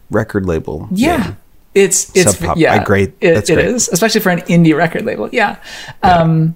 record 0.09 0.45
label. 0.45 0.87
yeah. 0.91 1.17
name. 1.17 1.37
It's 1.73 2.15
it's 2.15 2.37
Sub 2.37 2.47
Pop. 2.47 2.57
yeah 2.57 2.73
I 2.75 2.83
great- 2.85 3.13
It, 3.19 3.33
that's 3.33 3.49
it 3.49 3.55
great. 3.55 3.65
is, 3.67 3.89
especially 3.89 4.21
for 4.21 4.29
an 4.29 4.39
indie 4.47 4.73
record 4.77 5.03
label. 5.05 5.27
Yeah, 5.33 5.57
Um, 6.01 6.55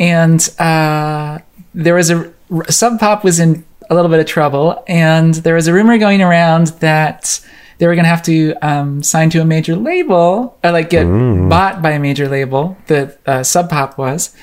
and 0.00 0.40
uh, 0.58 1.38
there 1.74 1.94
was 1.94 2.08
a 2.10 2.32
Sub 2.70 2.98
Pop 2.98 3.24
was 3.24 3.38
in 3.38 3.64
a 3.90 3.94
little 3.94 4.10
bit 4.10 4.20
of 4.20 4.26
trouble, 4.26 4.82
and 4.88 5.34
there 5.34 5.54
was 5.54 5.66
a 5.68 5.72
rumor 5.74 5.98
going 5.98 6.22
around 6.22 6.68
that 6.80 7.40
they 7.78 7.86
were 7.86 7.94
going 7.94 8.04
to 8.04 8.08
have 8.10 8.22
to 8.24 8.54
um, 8.62 9.02
sign 9.02 9.30
to 9.30 9.40
a 9.40 9.44
major 9.44 9.76
label 9.76 10.58
or 10.64 10.72
like 10.72 10.90
get 10.90 11.06
Mm. 11.06 11.48
bought 11.48 11.80
by 11.80 11.92
a 11.92 11.98
major 11.98 12.28
label. 12.28 12.76
That 12.88 13.18
uh, 13.26 13.42
Sub 13.42 13.70
Pop 13.70 13.96
was. 13.98 14.34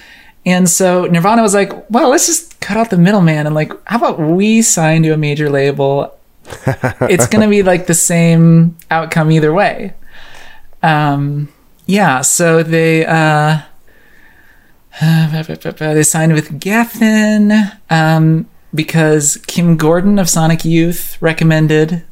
And 0.45 0.69
so 0.69 1.05
Nirvana 1.05 1.41
was 1.41 1.53
like, 1.53 1.71
well, 1.89 2.09
let's 2.09 2.27
just 2.27 2.59
cut 2.61 2.77
out 2.77 2.89
the 2.91 2.97
middleman 2.97 3.45
and 3.45 3.55
like, 3.55 3.71
how 3.85 3.97
about 3.97 4.19
we 4.19 4.61
sign 4.61 5.03
to 5.03 5.09
a 5.11 5.17
major 5.17 5.49
label 5.49 6.11
it's 7.09 7.25
going 7.25 7.41
to 7.41 7.49
be 7.49 7.63
like 7.63 7.87
the 7.87 7.95
same 7.95 8.77
outcome 8.91 9.31
either 9.31 9.51
way. 9.51 9.95
Um, 10.83 11.49
yeah, 11.87 12.21
so 12.21 12.61
they 12.61 13.03
uh, 13.05 13.61
they 15.01 16.03
signed 16.03 16.33
with 16.33 16.59
Geffen 16.59 17.77
um, 17.89 18.47
because 18.73 19.37
Kim 19.47 19.75
Gordon 19.75 20.19
of 20.19 20.29
Sonic 20.29 20.63
Youth 20.63 21.17
recommended 21.21 22.03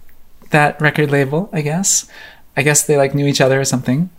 that 0.54 0.80
record 0.82 1.12
label. 1.12 1.50
I 1.52 1.62
guess. 1.62 2.10
I 2.56 2.62
guess 2.64 2.86
they 2.86 2.98
like 2.98 3.14
knew 3.14 3.28
each 3.28 3.42
other 3.42 3.60
or 3.60 3.66
something. 3.66 4.10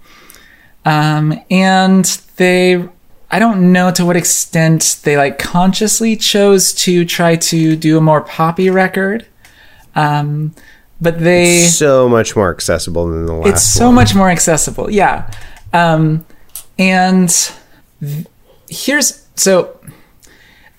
Um, 0.84 1.40
and 1.50 2.04
they, 2.36 2.86
I 3.30 3.38
don't 3.38 3.72
know 3.72 3.90
to 3.92 4.04
what 4.04 4.16
extent 4.16 5.00
they 5.04 5.16
like 5.16 5.38
consciously 5.38 6.14
chose 6.16 6.74
to 6.74 7.04
try 7.06 7.36
to 7.36 7.74
do 7.76 7.96
a 7.96 8.00
more 8.02 8.20
poppy 8.20 8.68
record. 8.70 9.26
Um, 9.94 10.54
but 11.00 11.20
they 11.20 11.62
so 11.62 12.08
much 12.08 12.34
more 12.34 12.50
accessible 12.50 13.06
than 13.08 13.26
the 13.26 13.32
last. 13.32 13.48
it's 13.48 13.62
so 13.62 13.86
one. 13.86 13.94
much 13.96 14.14
more 14.14 14.30
accessible 14.30 14.90
yeah 14.90 15.30
um 15.72 16.24
and 16.78 17.52
th- 18.00 18.26
here's 18.68 19.26
so 19.34 19.78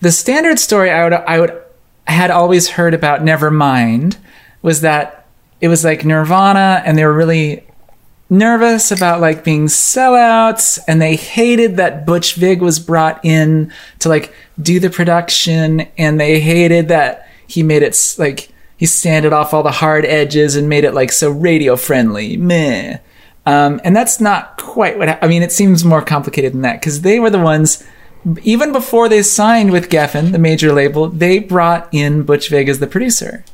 the 0.00 0.10
standard 0.10 0.58
story 0.58 0.90
i 0.90 1.04
would 1.04 1.12
i 1.12 1.38
would 1.38 1.62
had 2.06 2.30
always 2.30 2.70
heard 2.70 2.94
about 2.94 3.20
nevermind 3.20 4.16
was 4.62 4.80
that 4.80 5.15
it 5.60 5.68
was 5.68 5.84
like 5.84 6.04
nirvana 6.04 6.82
and 6.84 6.96
they 6.96 7.04
were 7.04 7.14
really 7.14 7.66
nervous 8.28 8.90
about 8.90 9.20
like 9.20 9.44
being 9.44 9.66
sellouts 9.66 10.78
and 10.88 11.00
they 11.00 11.14
hated 11.14 11.76
that 11.76 12.04
butch 12.04 12.34
vig 12.34 12.60
was 12.60 12.80
brought 12.80 13.24
in 13.24 13.72
to 14.00 14.08
like 14.08 14.34
do 14.60 14.80
the 14.80 14.90
production 14.90 15.80
and 15.96 16.18
they 16.18 16.40
hated 16.40 16.88
that 16.88 17.28
he 17.46 17.62
made 17.62 17.82
it 17.82 17.96
like 18.18 18.50
he 18.76 18.86
sanded 18.86 19.32
off 19.32 19.54
all 19.54 19.62
the 19.62 19.70
hard 19.70 20.04
edges 20.04 20.56
and 20.56 20.68
made 20.68 20.84
it 20.84 20.92
like 20.92 21.10
so 21.10 21.30
radio 21.30 21.76
friendly 21.76 22.36
meh. 22.36 22.98
Um, 23.46 23.80
and 23.84 23.94
that's 23.96 24.20
not 24.20 24.58
quite 24.58 24.98
what 24.98 25.08
ha- 25.08 25.18
i 25.22 25.28
mean 25.28 25.44
it 25.44 25.52
seems 25.52 25.84
more 25.84 26.02
complicated 26.02 26.52
than 26.52 26.62
that 26.62 26.80
because 26.80 27.02
they 27.02 27.20
were 27.20 27.30
the 27.30 27.38
ones 27.38 27.84
even 28.42 28.72
before 28.72 29.08
they 29.08 29.22
signed 29.22 29.70
with 29.70 29.88
geffen 29.88 30.32
the 30.32 30.38
major 30.38 30.72
label 30.72 31.08
they 31.08 31.38
brought 31.38 31.88
in 31.92 32.24
butch 32.24 32.48
vig 32.50 32.68
as 32.68 32.80
the 32.80 32.88
producer 32.88 33.44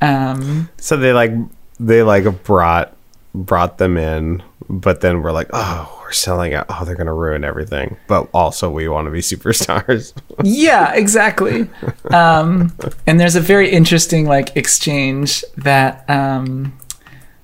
um, 0.00 0.68
So 0.78 0.96
they 0.96 1.12
like 1.12 1.32
they 1.80 2.02
like 2.02 2.44
brought 2.44 2.94
brought 3.34 3.78
them 3.78 3.96
in, 3.96 4.42
but 4.68 5.00
then 5.00 5.22
we're 5.22 5.32
like, 5.32 5.48
oh, 5.52 5.98
we're 6.02 6.12
selling 6.12 6.54
out. 6.54 6.66
Oh, 6.68 6.84
they're 6.84 6.96
gonna 6.96 7.14
ruin 7.14 7.44
everything. 7.44 7.96
But 8.06 8.28
also, 8.32 8.70
we 8.70 8.88
want 8.88 9.06
to 9.06 9.10
be 9.10 9.20
superstars. 9.32 10.12
yeah 10.44 10.92
exactly 10.94 11.68
um 12.12 12.72
and 13.06 13.18
there's 13.18 13.34
a 13.34 13.40
very 13.40 13.68
interesting 13.70 14.24
like 14.24 14.56
exchange 14.56 15.44
that 15.56 16.08
um 16.08 16.72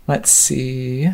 let's 0.07 0.31
see 0.31 1.09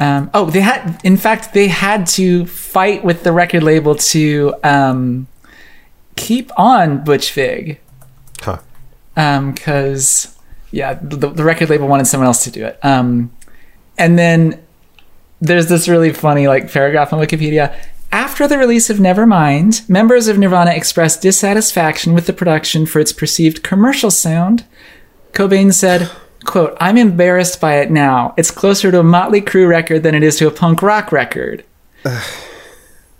um 0.00 0.28
oh 0.34 0.50
they 0.50 0.60
had 0.60 0.98
in 1.04 1.16
fact 1.16 1.54
they 1.54 1.68
had 1.68 2.06
to 2.06 2.44
fight 2.46 3.04
with 3.04 3.22
the 3.22 3.30
record 3.32 3.62
label 3.62 3.94
to 3.94 4.52
um 4.64 5.28
keep 6.16 6.50
on 6.58 7.04
butch 7.04 7.32
vig 7.32 7.78
huh. 8.40 8.58
um 9.16 9.52
because 9.52 10.36
yeah 10.70 10.94
the, 10.94 11.30
the 11.30 11.44
record 11.44 11.70
label 11.70 11.88
wanted 11.88 12.06
someone 12.06 12.26
else 12.26 12.44
to 12.44 12.50
do 12.50 12.64
it. 12.64 12.78
Um 12.82 13.30
and 13.98 14.18
then 14.18 14.62
there's 15.40 15.68
this 15.68 15.88
really 15.88 16.12
funny 16.12 16.48
like 16.48 16.72
paragraph 16.72 17.12
on 17.12 17.20
wikipedia. 17.20 17.74
After 18.12 18.48
the 18.48 18.58
release 18.58 18.90
of 18.90 18.98
nevermind 18.98 19.88
members 19.88 20.28
of 20.28 20.38
nirvana 20.38 20.72
expressed 20.72 21.22
dissatisfaction 21.22 22.14
with 22.14 22.26
the 22.26 22.32
production 22.32 22.86
for 22.86 22.98
its 23.00 23.12
perceived 23.12 23.62
commercial 23.62 24.10
sound. 24.10 24.64
Cobain 25.32 25.72
said 25.72 26.10
quote 26.44 26.76
i'm 26.80 26.96
embarrassed 26.96 27.60
by 27.60 27.76
it 27.76 27.90
now. 27.90 28.34
It's 28.36 28.50
closer 28.50 28.90
to 28.90 29.00
a 29.00 29.04
motley 29.04 29.40
crue 29.40 29.68
record 29.68 30.02
than 30.02 30.14
it 30.14 30.22
is 30.22 30.36
to 30.38 30.46
a 30.46 30.50
punk 30.50 30.82
rock 30.82 31.12
record. 31.12 31.64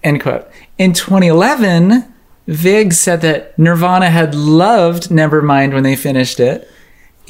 End 0.02 0.22
quote. 0.22 0.48
In 0.78 0.92
2011 0.92 2.10
Vig 2.50 2.92
said 2.92 3.20
that 3.20 3.56
Nirvana 3.56 4.10
had 4.10 4.34
loved 4.34 5.04
Nevermind 5.04 5.72
when 5.72 5.84
they 5.84 5.94
finished 5.94 6.40
it. 6.40 6.68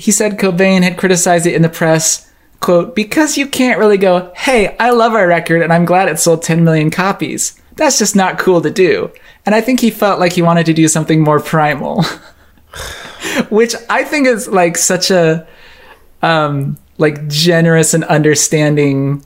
He 0.01 0.11
said 0.11 0.39
Cobain 0.39 0.83
had 0.83 0.97
criticized 0.97 1.47
it 1.47 1.55
in 1.55 1.63
the 1.63 1.69
press, 1.69 2.31
quote, 2.61 2.95
because 2.97 3.37
you 3.37 3.47
can't 3.47 3.79
really 3.79 3.99
go, 3.99 4.33
hey, 4.35 4.75
I 4.81 4.91
love 4.91 5.13
our 5.13 5.27
record 5.27 5.63
and 5.63 5.73
I'm 5.73 5.85
glad 5.85 6.09
it 6.09 6.19
sold 6.19 6.43
10 6.43 6.65
million 6.65 6.91
copies. 6.91 7.61
That's 7.77 7.99
just 7.99 8.17
not 8.17 8.39
cool 8.39 8.61
to 8.63 8.71
do. 8.71 9.11
And 9.45 9.55
I 9.55 9.61
think 9.61 9.81
he 9.81 9.91
felt 9.91 10.19
like 10.21 10.33
he 10.33 10.43
wanted 10.43 10.67
to 10.67 10.73
do 10.75 10.89
something 10.89 11.21
more 11.23 11.39
primal. 11.41 12.03
Which 13.51 13.75
I 13.89 14.05
think 14.05 14.27
is 14.27 14.49
like 14.49 14.77
such 14.77 15.11
a 15.11 15.47
um 16.23 16.77
like 16.99 17.27
generous 17.29 17.95
and 17.95 18.05
understanding 18.05 19.23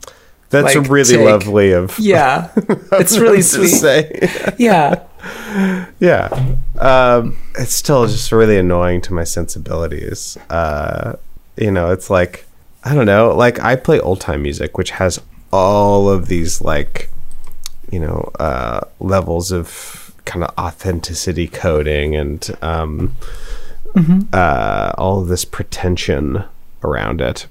That's 0.49 0.75
Like, 0.75 0.89
really 0.89 1.15
take- 1.15 1.25
lovely 1.25 1.71
of 1.71 1.97
yeah. 1.99 2.51
It's 2.93 3.17
really 3.17 3.37
to 3.41 3.43
sweet. 3.43 3.67
say. 3.69 4.53
Yeah. 4.57 5.03
yeah. 5.99 6.55
Um, 6.79 7.37
it's 7.57 7.73
still 7.73 8.05
just 8.07 8.31
really 8.31 8.57
annoying 8.57 9.01
to 9.01 9.13
my 9.13 9.23
sensibilities. 9.23 10.37
Uh, 10.49 11.15
you 11.57 11.71
know, 11.71 11.91
it's 11.91 12.09
like 12.09 12.45
I 12.83 12.93
don't 12.93 13.05
know. 13.05 13.33
Like 13.35 13.59
I 13.59 13.75
play 13.75 13.99
old 13.99 14.21
time 14.21 14.43
music, 14.43 14.77
which 14.77 14.91
has 14.91 15.19
all 15.51 16.09
of 16.09 16.27
these 16.27 16.61
like 16.61 17.09
you 17.91 17.99
know 17.99 18.31
uh, 18.39 18.81
levels 18.99 19.51
of 19.51 20.13
kind 20.25 20.43
of 20.43 20.51
authenticity 20.57 21.47
coding 21.47 22.15
and 22.15 22.55
um, 22.61 23.15
uh, 24.33 24.91
all 24.97 25.21
of 25.21 25.27
this 25.27 25.45
pretension 25.45 26.43
around 26.83 27.21
it 27.21 27.47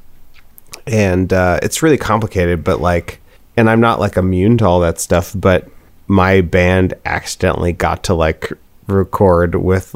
and 0.86 1.32
uh, 1.32 1.58
it's 1.62 1.82
really 1.82 1.96
complicated 1.96 2.62
but 2.62 2.80
like 2.80 3.20
and 3.56 3.70
i'm 3.70 3.80
not 3.80 3.98
like 4.00 4.16
immune 4.16 4.58
to 4.58 4.64
all 4.64 4.80
that 4.80 5.00
stuff 5.00 5.32
but 5.34 5.68
my 6.06 6.40
band 6.40 6.94
accidentally 7.04 7.72
got 7.72 8.04
to 8.04 8.14
like 8.14 8.52
record 8.86 9.54
with 9.54 9.94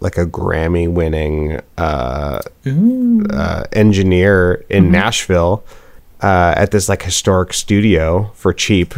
like 0.00 0.16
a 0.16 0.24
grammy 0.24 0.90
winning 0.90 1.60
uh, 1.76 2.40
uh, 3.30 3.64
engineer 3.72 4.64
in 4.70 4.90
nashville 4.90 5.62
uh, 6.22 6.54
at 6.56 6.70
this 6.70 6.88
like 6.88 7.02
historic 7.02 7.52
studio 7.52 8.30
for 8.34 8.52
cheap 8.52 8.94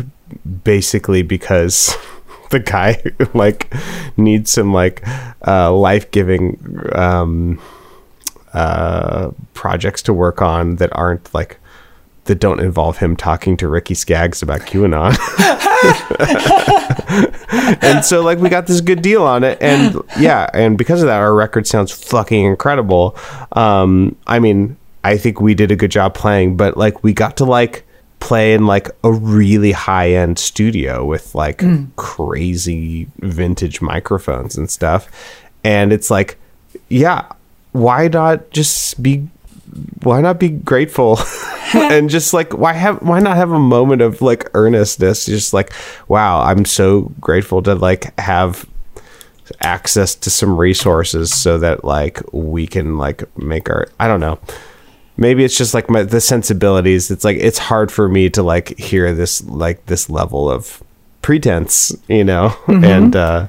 basically 0.64 1.22
because 1.22 1.96
the 2.50 2.60
guy 2.60 3.02
like 3.34 3.72
needs 4.16 4.52
some 4.52 4.72
like 4.72 5.06
uh, 5.46 5.72
life-giving 5.72 6.86
um, 6.92 7.60
uh, 8.52 9.30
projects 9.54 10.02
to 10.02 10.12
work 10.12 10.40
on 10.40 10.76
that 10.76 10.90
aren't 10.92 11.32
like 11.34 11.58
that 12.24 12.38
don't 12.38 12.60
involve 12.60 12.98
him 12.98 13.16
talking 13.16 13.56
to 13.56 13.68
Ricky 13.68 13.94
Skaggs 13.94 14.42
about 14.42 14.60
QAnon. 14.60 15.16
and 17.82 18.04
so 18.04 18.22
like 18.22 18.38
we 18.38 18.48
got 18.48 18.66
this 18.66 18.80
good 18.80 19.02
deal 19.02 19.24
on 19.24 19.42
it 19.42 19.58
and 19.60 20.00
yeah, 20.18 20.48
and 20.54 20.78
because 20.78 21.02
of 21.02 21.08
that 21.08 21.20
our 21.20 21.34
record 21.34 21.66
sounds 21.66 21.90
fucking 21.90 22.44
incredible. 22.44 23.16
Um 23.52 24.16
I 24.26 24.38
mean, 24.38 24.76
I 25.04 25.16
think 25.16 25.40
we 25.40 25.54
did 25.54 25.72
a 25.72 25.76
good 25.76 25.90
job 25.90 26.14
playing, 26.14 26.56
but 26.56 26.76
like 26.76 27.02
we 27.02 27.12
got 27.12 27.36
to 27.38 27.44
like 27.44 27.84
play 28.20 28.54
in 28.54 28.66
like 28.66 28.88
a 29.02 29.12
really 29.12 29.72
high 29.72 30.12
end 30.12 30.38
studio 30.38 31.04
with 31.04 31.34
like 31.34 31.60
crazy 31.96 33.08
vintage 33.18 33.82
microphones 33.82 34.56
and 34.56 34.70
stuff. 34.70 35.10
And 35.64 35.92
it's 35.92 36.08
like, 36.08 36.38
yeah, 36.88 37.26
why 37.72 38.06
not 38.06 38.50
just 38.50 39.02
be 39.02 39.28
why 40.02 40.20
not 40.20 40.38
be 40.38 40.48
grateful? 40.48 41.18
And 41.74 42.10
just 42.10 42.34
like 42.34 42.52
why 42.52 42.74
have 42.74 43.00
why 43.00 43.20
not 43.20 43.36
have 43.36 43.50
a 43.50 43.58
moment 43.58 44.02
of 44.02 44.20
like 44.20 44.50
earnestness? 44.54 45.24
Just 45.24 45.54
like 45.54 45.72
wow 46.08 46.42
i'm 46.42 46.64
so 46.64 47.12
grateful 47.20 47.62
to 47.62 47.74
like 47.74 48.18
have 48.18 48.66
access 49.60 50.14
to 50.14 50.30
some 50.30 50.56
resources 50.56 51.32
so 51.34 51.58
that 51.58 51.84
like 51.84 52.20
we 52.32 52.66
can 52.66 52.96
like 52.96 53.24
make 53.38 53.70
our 53.70 53.88
i 54.00 54.06
don't 54.06 54.20
know. 54.20 54.38
Maybe 55.16 55.44
it's 55.44 55.56
just 55.56 55.74
like 55.74 55.88
my 55.88 56.02
the 56.02 56.20
sensibilities. 56.20 57.10
It's 57.10 57.24
like 57.24 57.38
it's 57.38 57.58
hard 57.58 57.90
for 57.90 58.08
me 58.08 58.28
to 58.30 58.42
like 58.42 58.78
hear 58.78 59.14
this 59.14 59.42
like 59.44 59.86
this 59.86 60.10
level 60.10 60.50
of 60.50 60.82
pretense 61.22 61.94
you 62.08 62.24
know? 62.24 62.54
And 62.66 63.16
uh 63.16 63.48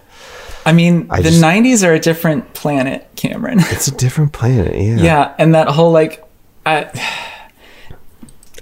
I 0.66 0.72
mean, 0.74 1.08
I 1.10 1.18
the 1.22 1.30
just- 1.30 1.42
90s 1.44 1.86
are 1.88 1.94
a 1.94 2.00
different 2.00 2.54
planet, 2.54 3.08
Cameron. 3.16 3.60
it's 3.64 3.88
a 3.88 3.96
different 3.96 4.32
planet 4.34 4.76
yeah 4.76 4.96
yeah, 5.04 5.36
and 5.38 5.54
that 5.56 5.68
whole 5.70 5.92
like 5.92 6.24
I, 6.66 6.86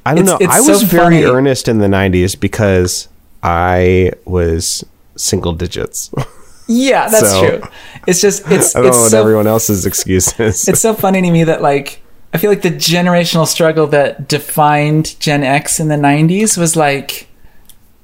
I 0.05 0.15
don't 0.15 0.23
It's- 0.23 0.25
know. 0.27 0.37
it's 0.45 0.53
I 0.53 0.59
so 0.61 0.71
was 0.71 0.83
very 0.83 1.03
funny. 1.21 1.23
earnest 1.23 1.67
in 1.67 1.77
the 1.77 1.87
90s 1.87 2.39
because 2.39 3.07
I 3.43 4.11
was 4.25 4.83
single 5.15 5.53
digits. 5.53 6.09
yeah, 6.67 7.07
that's 7.09 7.29
So- 7.31 7.47
true. 7.59 7.69
It's 8.07 8.19
just 8.21 8.43
it's 8.51 8.75
I 8.75 8.81
don't 8.81 8.91
know 8.91 9.01
what 9.01 9.11
so 9.11 9.19
everyone 9.21 9.45
else's 9.47 9.85
excuses. 9.85 10.67
it's 10.67 10.81
so 10.81 10.93
funny 10.95 11.21
to 11.21 11.29
me 11.31 11.43
that 11.43 11.61
like 11.61 12.01
I 12.33 12.37
feel 12.37 12.49
like 12.49 12.61
the 12.63 12.71
generational 12.71 13.45
struggle 13.45 13.85
that 13.87 14.27
defined 14.27 15.19
Gen 15.19 15.43
X 15.43 15.79
in 15.79 15.89
the 15.89 15.95
90s 15.97 16.57
was 16.57 16.75
like 16.75 17.27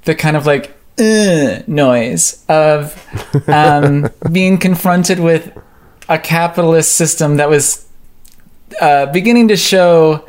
the 0.03 0.13
kind 0.13 0.37
of 0.37 0.45
like 0.45 0.76
uh, 0.99 1.63
noise 1.67 2.43
of 2.49 3.05
um, 3.47 4.09
being 4.31 4.57
confronted 4.57 5.19
with 5.19 5.57
a 6.09 6.17
capitalist 6.17 6.93
system 6.93 7.37
that 7.37 7.49
was 7.49 7.85
uh, 8.81 9.05
beginning 9.07 9.47
to 9.49 9.57
show 9.57 10.27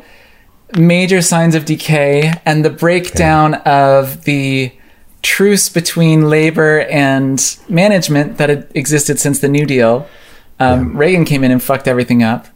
major 0.77 1.21
signs 1.21 1.55
of 1.55 1.65
decay 1.65 2.33
and 2.45 2.63
the 2.63 2.69
breakdown 2.69 3.55
of 3.55 4.23
the 4.25 4.71
truce 5.21 5.69
between 5.69 6.29
labor 6.29 6.81
and 6.81 7.57
management 7.67 8.37
that 8.37 8.49
had 8.49 8.71
existed 8.75 9.19
since 9.19 9.39
the 9.39 9.49
New 9.49 9.65
Deal. 9.65 10.07
Um, 10.59 10.95
Reagan 10.95 11.25
came 11.25 11.43
in 11.43 11.51
and 11.51 11.61
fucked 11.61 11.87
everything 11.87 12.23
up. 12.23 12.47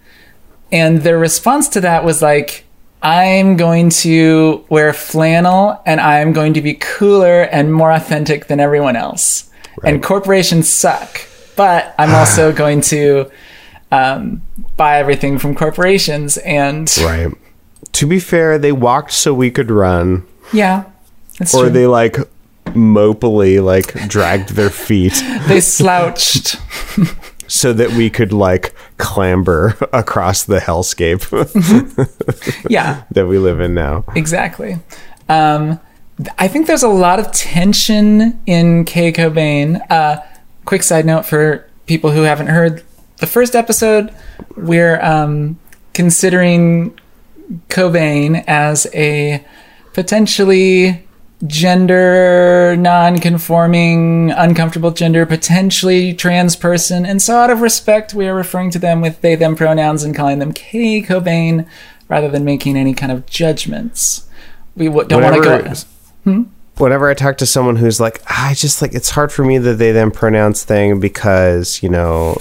And 0.72 1.00
their 1.01 1.17
response 1.17 1.67
to 1.70 1.82
that 1.82 2.03
was 2.03 2.22
like, 2.22 2.65
I'm 3.03 3.57
going 3.57 3.89
to 3.89 4.65
wear 4.69 4.93
flannel 4.93 5.81
and 5.86 6.00
I'm 6.00 6.31
going 6.31 6.53
to 6.53 6.62
be 6.62 6.74
cooler 6.74 7.41
and 7.41 7.74
more 7.74 7.91
authentic 7.91 8.48
than 8.48 8.62
everyone 8.62 8.95
else. 8.95 9.51
And 9.83 10.01
corporations 10.01 10.69
suck. 10.69 11.27
But 11.57 11.93
I'm 12.00 12.15
also 12.15 12.53
going 12.53 12.79
to 12.81 13.29
um, 13.91 14.41
buy 14.77 15.00
everything 15.00 15.38
from 15.38 15.53
corporations. 15.53 16.38
And 16.38 16.89
right. 17.03 17.31
To 17.91 18.07
be 18.07 18.19
fair, 18.19 18.57
they 18.57 18.72
walked 18.72 19.12
so 19.12 19.33
we 19.33 19.51
could 19.51 19.69
run, 19.69 20.25
yeah, 20.51 20.86
or 21.53 21.65
true. 21.65 21.69
they 21.69 21.86
like 21.86 22.15
mopily 22.74 23.63
like 23.63 23.93
dragged 24.07 24.50
their 24.55 24.72
feet 24.72 25.13
they 25.48 25.60
slouched. 25.62 26.55
so 27.53 27.72
that 27.72 27.91
we 27.91 28.10
could 28.10 28.33
like 28.33 28.74
clamber 28.98 29.77
across 29.93 30.43
the 30.43 30.57
hellscape 30.57 31.22
yeah, 32.69 33.03
that 33.12 33.27
we 33.27 33.38
live 33.38 33.60
in 33.60 33.75
now. 33.75 34.03
exactly. 34.15 34.79
Um, 35.29 35.79
I 36.39 36.48
think 36.48 36.66
there's 36.66 36.81
a 36.81 36.89
lot 36.89 37.20
of 37.20 37.31
tension 37.31 38.42
in 38.48 38.85
Kay 38.85 39.11
Cobain. 39.11 39.79
Uh, 39.92 40.18
quick 40.66 40.81
side 40.81 41.05
note 41.05 41.27
for 41.27 41.70
people 41.85 42.09
who 42.09 42.24
haven't 42.24 42.48
heard 42.48 42.83
the 43.18 43.27
first 43.27 43.55
episode, 43.55 44.11
we're 44.57 45.00
um, 45.01 45.59
considering 45.94 47.00
Cobain 47.70 48.44
as 48.48 48.87
a 48.96 49.46
potentially 49.94 51.02
gender 51.46 52.75
non-conforming 52.77 54.32
uncomfortable 54.32 54.92
gender 54.92 55.25
potentially 55.25 56.14
trans 56.14 56.56
person 56.56 57.06
and 57.06 57.22
so 57.22 57.36
out 57.36 57.50
of 57.50 57.60
respect 57.60 58.14
we 58.14 58.27
are 58.27 58.34
referring 58.36 58.72
to 58.72 58.79
them 58.79 59.01
with 59.01 59.20
they 59.20 59.36
them 59.36 59.53
pronouns 59.53 60.03
and 60.03 60.16
calling 60.16 60.40
them 60.40 60.53
Kay 60.53 61.01
Cobain 61.01 61.68
rather 62.08 62.27
than 62.29 62.46
making 62.46 62.77
any 62.77 62.94
kind 62.94 63.12
of 63.12 63.25
judgments. 63.25 64.27
We 64.75 64.86
w- 64.86 65.08
don't 65.08 65.24
want 65.24 65.36
to 65.36 65.42
go 65.42 66.46
whenever 66.77 67.10
I 67.10 67.14
talk 67.14 67.38
to 67.38 67.46
someone 67.46 67.77
who's 67.77 68.00
like, 68.00 68.22
"Ah, 68.27 68.50
I 68.50 68.53
just 68.53 68.82
like 68.82 68.94
it's 68.94 69.12
hard 69.12 69.32
for 69.32 69.44
me 69.44 69.58
that 69.58 69.75
they 69.75 69.92
them 69.92 70.12
pronouns 70.12 70.64
thing 70.64 71.00
because 71.00 71.82
you 71.84 71.90
know 71.90 72.38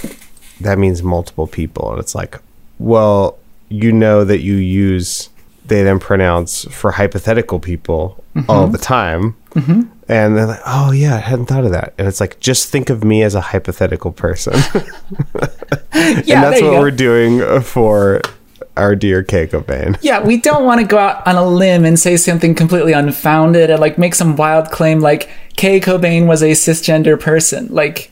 that 0.61 0.77
means 0.77 1.03
multiple 1.03 1.47
people, 1.47 1.91
and 1.91 1.99
it's 1.99 2.15
like, 2.15 2.39
well, 2.79 3.37
you 3.69 3.91
know 3.91 4.23
that 4.23 4.41
you 4.41 4.55
use 4.55 5.29
they 5.65 5.83
then 5.83 5.99
pronounce 5.99 6.65
for 6.65 6.91
hypothetical 6.91 7.59
people 7.59 8.23
all 8.49 8.67
the 8.67 8.77
time, 8.77 9.35
and 9.55 9.89
they're 10.37 10.45
like, 10.47 10.61
oh 10.65 10.91
yeah, 10.91 11.15
I 11.15 11.19
hadn't 11.19 11.45
thought 11.45 11.65
of 11.65 11.71
that, 11.71 11.93
and 11.97 12.07
it's 12.07 12.19
like, 12.19 12.39
just 12.39 12.69
think 12.69 12.89
of 12.89 13.03
me 13.03 13.23
as 13.23 13.35
a 13.35 13.41
hypothetical 13.41 14.11
person, 14.11 14.53
and 15.91 16.25
yeah 16.27 16.41
that's 16.41 16.61
what 16.61 16.71
go. 16.71 16.79
we're 16.79 16.91
doing 16.91 17.61
for 17.61 18.21
our 18.75 18.95
dear 18.95 19.23
Kay 19.23 19.45
Cobain. 19.47 19.97
Yeah, 20.01 20.19
we 20.21 20.37
don't 20.41 20.65
want 20.65 20.81
to 20.81 20.87
go 20.87 20.97
out 20.97 21.25
on 21.27 21.35
a 21.35 21.45
limb 21.47 21.85
and 21.85 21.99
say 21.99 22.17
something 22.17 22.55
completely 22.55 22.91
unfounded 22.91 23.69
and 23.69 23.79
like 23.79 23.97
make 23.99 24.15
some 24.15 24.35
wild 24.35 24.71
claim 24.71 24.99
like 24.99 25.29
Kay 25.55 25.79
Cobain 25.79 26.25
was 26.27 26.41
a 26.41 26.51
cisgender 26.51 27.19
person. 27.19 27.67
Like 27.69 28.11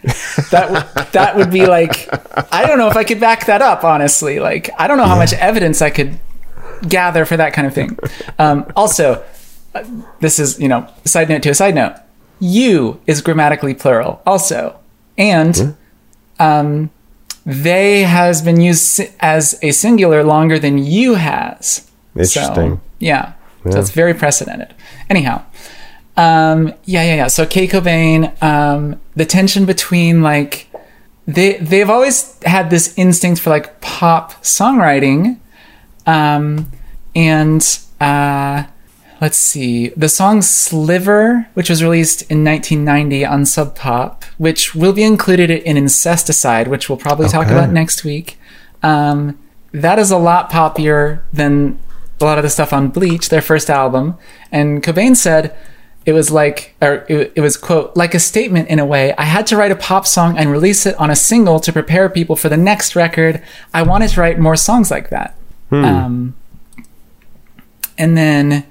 that 0.51 0.71
w- 0.71 1.05
that 1.13 1.35
would 1.35 1.49
be 1.49 1.65
like 1.65 2.07
I 2.53 2.67
don't 2.67 2.77
know 2.77 2.87
if 2.89 2.95
I 2.95 3.03
could 3.03 3.19
back 3.19 3.47
that 3.47 3.63
up 3.63 3.83
honestly. 3.83 4.39
Like 4.39 4.69
I 4.77 4.87
don't 4.87 4.97
know 4.97 5.05
how 5.05 5.15
much 5.17 5.33
evidence 5.33 5.81
I 5.81 5.89
could 5.89 6.19
gather 6.87 7.25
for 7.25 7.37
that 7.37 7.53
kind 7.53 7.67
of 7.67 7.73
thing. 7.73 7.97
Um, 8.39 8.71
also, 8.75 9.23
uh, 9.73 9.83
this 10.19 10.39
is, 10.39 10.59
you 10.59 10.67
know, 10.67 10.87
side 11.05 11.29
note 11.29 11.43
to 11.43 11.49
a 11.49 11.55
side 11.55 11.75
note. 11.75 11.95
You 12.39 12.99
is 13.07 13.21
grammatically 13.21 13.73
plural 13.73 14.21
also. 14.25 14.79
And 15.17 15.75
um, 16.39 16.89
they 17.45 18.01
has 18.01 18.41
been 18.41 18.59
used 18.59 19.01
as 19.19 19.59
a 19.61 19.71
singular 19.71 20.23
longer 20.23 20.57
than 20.59 20.77
you 20.77 21.15
has. 21.15 21.89
Interesting. 22.15 22.77
So, 22.77 22.81
yeah. 22.99 23.33
So 23.69 23.79
it's 23.79 23.91
very 23.91 24.15
precedented. 24.15 24.73
Anyhow, 25.07 25.43
um, 26.17 26.73
yeah, 26.85 27.03
yeah, 27.03 27.15
yeah. 27.15 27.27
So 27.27 27.45
Kay 27.45 27.67
Cobain, 27.67 28.41
um, 28.41 28.99
the 29.15 29.25
tension 29.25 29.65
between 29.65 30.23
like 30.23 30.67
they 31.27 31.57
they've 31.57 31.89
always 31.89 32.41
had 32.43 32.71
this 32.71 32.97
instinct 32.97 33.39
for 33.39 33.51
like 33.51 33.79
pop 33.81 34.33
songwriting, 34.41 35.37
um, 36.05 36.71
and 37.15 37.79
uh, 37.99 38.63
let's 39.19 39.37
see, 39.37 39.89
the 39.89 40.09
song 40.09 40.41
"Sliver," 40.41 41.47
which 41.53 41.69
was 41.69 41.83
released 41.83 42.23
in 42.23 42.43
1990 42.43 43.25
on 43.25 43.45
Sub 43.45 43.75
Pop, 43.75 44.23
which 44.37 44.73
will 44.73 44.93
be 44.93 45.03
included 45.03 45.49
in 45.49 45.77
Incesticide, 45.77 46.67
which 46.67 46.89
we'll 46.89 46.97
probably 46.97 47.29
talk 47.29 47.47
about 47.47 47.69
next 47.69 48.03
week. 48.03 48.37
Um, 48.83 49.37
that 49.71 49.99
is 49.99 50.11
a 50.11 50.17
lot 50.17 50.49
poppier 50.49 51.21
than 51.31 51.79
a 52.19 52.25
lot 52.25 52.37
of 52.37 52.43
the 52.43 52.49
stuff 52.49 52.73
on 52.73 52.89
Bleach, 52.89 53.29
their 53.29 53.41
first 53.41 53.69
album. 53.69 54.17
And 54.51 54.83
Cobain 54.83 55.15
said 55.15 55.55
it 56.05 56.13
was 56.13 56.31
like, 56.31 56.75
or 56.81 57.05
it, 57.07 57.33
it 57.35 57.41
was 57.41 57.57
quote 57.57 57.95
like 57.95 58.13
a 58.13 58.19
statement 58.19 58.69
in 58.69 58.79
a 58.79 58.85
way. 58.85 59.13
I 59.17 59.23
had 59.23 59.47
to 59.47 59.57
write 59.57 59.71
a 59.71 59.75
pop 59.75 60.07
song 60.07 60.37
and 60.37 60.51
release 60.51 60.85
it 60.85 60.95
on 60.95 61.09
a 61.09 61.15
single 61.15 61.59
to 61.59 61.71
prepare 61.71 62.09
people 62.09 62.35
for 62.35 62.49
the 62.49 62.57
next 62.57 62.95
record. 62.95 63.41
I 63.73 63.83
wanted 63.83 64.09
to 64.09 64.19
write 64.19 64.39
more 64.39 64.55
songs 64.55 64.91
like 64.91 65.09
that. 65.09 65.35
Um, 65.71 66.35
and 67.97 68.17
then 68.17 68.65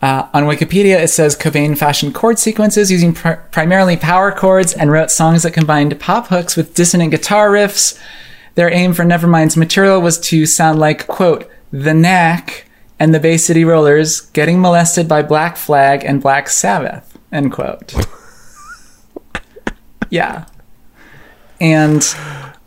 uh, 0.00 0.28
on 0.32 0.44
Wikipedia, 0.44 1.02
it 1.02 1.08
says 1.08 1.36
Cobain 1.36 1.76
fashioned 1.76 2.14
chord 2.14 2.38
sequences 2.38 2.90
using 2.90 3.12
pr- 3.12 3.32
primarily 3.50 3.96
power 3.96 4.32
chords 4.32 4.72
and 4.72 4.90
wrote 4.90 5.10
songs 5.10 5.42
that 5.42 5.52
combined 5.52 5.98
pop 6.00 6.28
hooks 6.28 6.56
with 6.56 6.74
dissonant 6.74 7.10
guitar 7.10 7.50
riffs. 7.50 8.00
Their 8.54 8.72
aim 8.72 8.92
for 8.92 9.04
Nevermind's 9.04 9.56
material 9.56 10.00
was 10.00 10.18
to 10.20 10.46
sound 10.46 10.78
like, 10.78 11.06
quote, 11.06 11.48
The 11.72 11.94
Knack 11.94 12.68
and 12.98 13.14
the 13.14 13.20
Bay 13.20 13.36
City 13.36 13.64
Rollers 13.64 14.20
getting 14.32 14.60
molested 14.60 15.06
by 15.08 15.22
Black 15.22 15.56
Flag 15.56 16.04
and 16.04 16.20
Black 16.20 16.48
Sabbath, 16.48 17.16
end 17.32 17.52
quote. 17.52 17.94
yeah. 20.10 20.46
And 21.60 22.02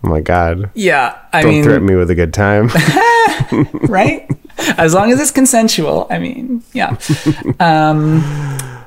Oh 0.03 0.09
my 0.09 0.19
god. 0.19 0.71
Yeah, 0.73 1.17
I 1.31 1.41
Don't 1.43 1.51
mean, 1.51 1.63
threaten 1.63 1.85
me 1.85 1.95
with 1.95 2.09
a 2.09 2.15
good 2.15 2.33
time. 2.33 2.69
right? 3.87 4.29
As 4.77 4.93
long 4.93 5.11
as 5.11 5.19
it's 5.19 5.31
consensual. 5.31 6.07
I 6.09 6.19
mean, 6.19 6.63
yeah. 6.73 6.97
Um, 7.59 8.21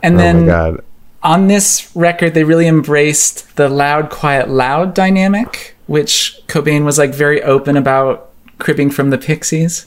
and 0.03 0.15
oh 0.15 0.19
then 0.19 0.79
on 1.25 1.47
this 1.47 1.91
record, 1.97 2.35
they 2.35 2.45
really 2.45 2.69
embraced 2.69 3.57
the 3.57 3.69
loud, 3.69 4.11
quiet, 4.11 4.51
loud 4.51 4.95
dynamic, 4.95 5.75
which 5.87 6.41
Cobain 6.47 6.85
was 6.85 6.99
like 6.99 7.15
very 7.15 7.43
open 7.43 7.77
about 7.77 8.31
cribbing 8.59 8.91
from 8.91 9.11
the 9.11 9.19
Pixies. 9.19 9.87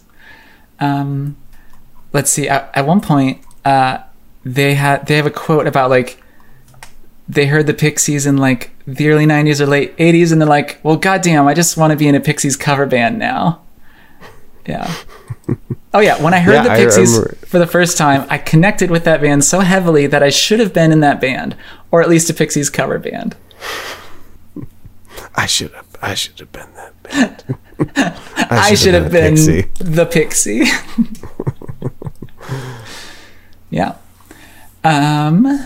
Um, 0.80 1.38
let's 2.12 2.32
see. 2.32 2.50
At, 2.50 2.72
at 2.74 2.88
one 2.88 3.02
point, 3.02 3.42
uh, 3.64 4.00
they 4.44 4.76
had 4.76 5.06
they 5.06 5.18
have 5.18 5.26
a 5.26 5.32
quote 5.32 5.68
about 5.68 5.90
like 5.90 6.22
they 7.30 7.46
heard 7.46 7.68
the 7.68 7.74
Pixies 7.74 8.26
in 8.26 8.38
like 8.38 8.72
the 8.88 9.10
early 9.10 9.26
'90s 9.26 9.62
or 9.62 9.68
late 9.68 9.96
'80s, 9.98 10.32
and 10.32 10.42
they're 10.42 10.50
like, 10.50 10.80
"Well, 10.84 10.98
goddamn, 10.98 11.48
I 11.48 11.54
just 11.54 11.78
want 11.78 11.92
to 11.92 11.98
be 11.98 12.08
in 12.08 12.16
a 12.16 12.20
Pixies 12.20 12.56
cover 12.56 12.88
band 12.88 13.20
now." 13.20 13.62
Yeah. 14.68 14.94
Oh 15.94 16.00
yeah, 16.00 16.22
when 16.22 16.34
I 16.34 16.40
heard 16.40 16.54
Yeah, 16.54 16.64
the 16.64 16.70
Pixies 16.84 17.18
for 17.50 17.58
the 17.58 17.66
first 17.68 17.98
time, 17.98 18.28
I 18.30 18.38
connected 18.38 18.92
with 18.92 19.06
that 19.06 19.22
band 19.22 19.44
so 19.46 19.62
heavily 19.62 20.06
that 20.08 20.22
I 20.22 20.30
should 20.30 20.60
have 20.60 20.74
been 20.74 20.92
in 20.92 21.00
that 21.00 21.22
band, 21.22 21.56
or 21.92 22.02
at 22.02 22.10
least 22.10 22.30
a 22.30 22.34
Pixies 22.34 22.70
cover 22.70 23.00
band. 23.00 23.36
I 25.36 25.46
should 25.46 25.72
have. 25.74 25.88
I 26.02 26.14
should 26.14 26.40
have 26.40 26.52
been 26.52 26.68
that 26.76 27.04
band. 27.04 27.58
I 28.52 28.76
should 28.76 28.94
have 28.94 29.12
been 29.12 29.36
Pixie. 29.36 29.70
the 29.80 30.06
Pixie. 30.06 30.66
yeah. 33.70 33.96
Um. 34.84 35.66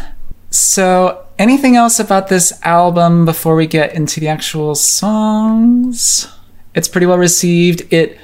So, 0.49 1.25
anything 1.39 1.75
else 1.75 1.99
about 1.99 2.27
this 2.27 2.53
album 2.63 3.25
before 3.25 3.55
we 3.55 3.65
get 3.65 3.95
into 3.95 4.19
the 4.19 4.27
actual 4.27 4.75
songs? 4.75 6.27
It's 6.75 6.87
pretty 6.87 7.07
well 7.07 7.17
received. 7.17 7.91
It 7.91 8.17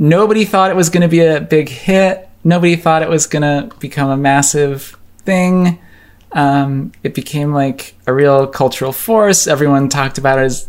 nobody 0.00 0.44
thought 0.44 0.70
it 0.70 0.76
was 0.76 0.88
going 0.88 1.02
to 1.02 1.08
be 1.08 1.20
a 1.20 1.40
big 1.40 1.68
hit. 1.68 2.28
Nobody 2.42 2.74
thought 2.74 3.02
it 3.02 3.08
was 3.08 3.26
going 3.28 3.42
to 3.42 3.72
become 3.78 4.10
a 4.10 4.16
massive 4.16 4.96
thing. 5.18 5.78
Um, 6.32 6.90
it 7.04 7.14
became 7.14 7.52
like 7.52 7.94
a 8.06 8.12
real 8.12 8.46
cultural 8.48 8.92
force. 8.92 9.46
Everyone 9.46 9.88
talked 9.88 10.16
about 10.18 10.38
it 10.38 10.42
as 10.46 10.68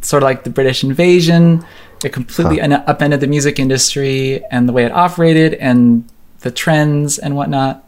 sort 0.00 0.22
of 0.22 0.26
like 0.26 0.44
the 0.44 0.50
British 0.50 0.82
invasion. 0.82 1.64
It 2.02 2.12
completely 2.12 2.60
un- 2.60 2.72
upended 2.72 3.20
the 3.20 3.26
music 3.26 3.58
industry 3.58 4.42
and 4.50 4.66
the 4.68 4.72
way 4.72 4.84
it 4.86 4.92
operated 4.92 5.54
and 5.54 6.08
the 6.40 6.50
trends 6.50 7.18
and 7.18 7.36
whatnot. 7.36 7.86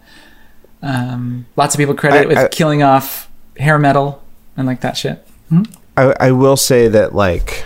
Um, 0.82 1.46
lots 1.56 1.74
of 1.74 1.78
people 1.78 1.94
credit 1.94 2.18
I- 2.18 2.22
it 2.22 2.28
with 2.28 2.38
I- 2.38 2.48
killing 2.48 2.82
off 2.82 3.30
hair 3.56 3.78
metal 3.78 4.22
and 4.56 4.66
like 4.66 4.82
that 4.82 4.96
shit. 4.96 5.26
I, 5.96 6.14
I 6.18 6.32
will 6.32 6.56
say 6.56 6.88
that 6.88 7.14
like 7.14 7.64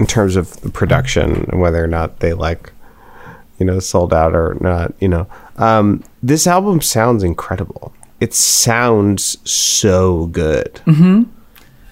in 0.00 0.06
terms 0.06 0.34
of 0.34 0.58
the 0.62 0.70
production 0.70 1.44
and 1.50 1.60
whether 1.60 1.84
or 1.84 1.86
not 1.86 2.20
they 2.20 2.32
like 2.32 2.72
you 3.58 3.66
know 3.66 3.78
sold 3.78 4.12
out 4.12 4.34
or 4.34 4.56
not 4.60 4.92
you 4.98 5.06
know 5.06 5.28
um 5.58 6.02
this 6.22 6.46
album 6.46 6.80
sounds 6.80 7.22
incredible 7.22 7.92
it 8.18 8.32
sounds 8.34 9.36
so 9.48 10.26
good 10.26 10.80
mm-hmm. 10.86 11.22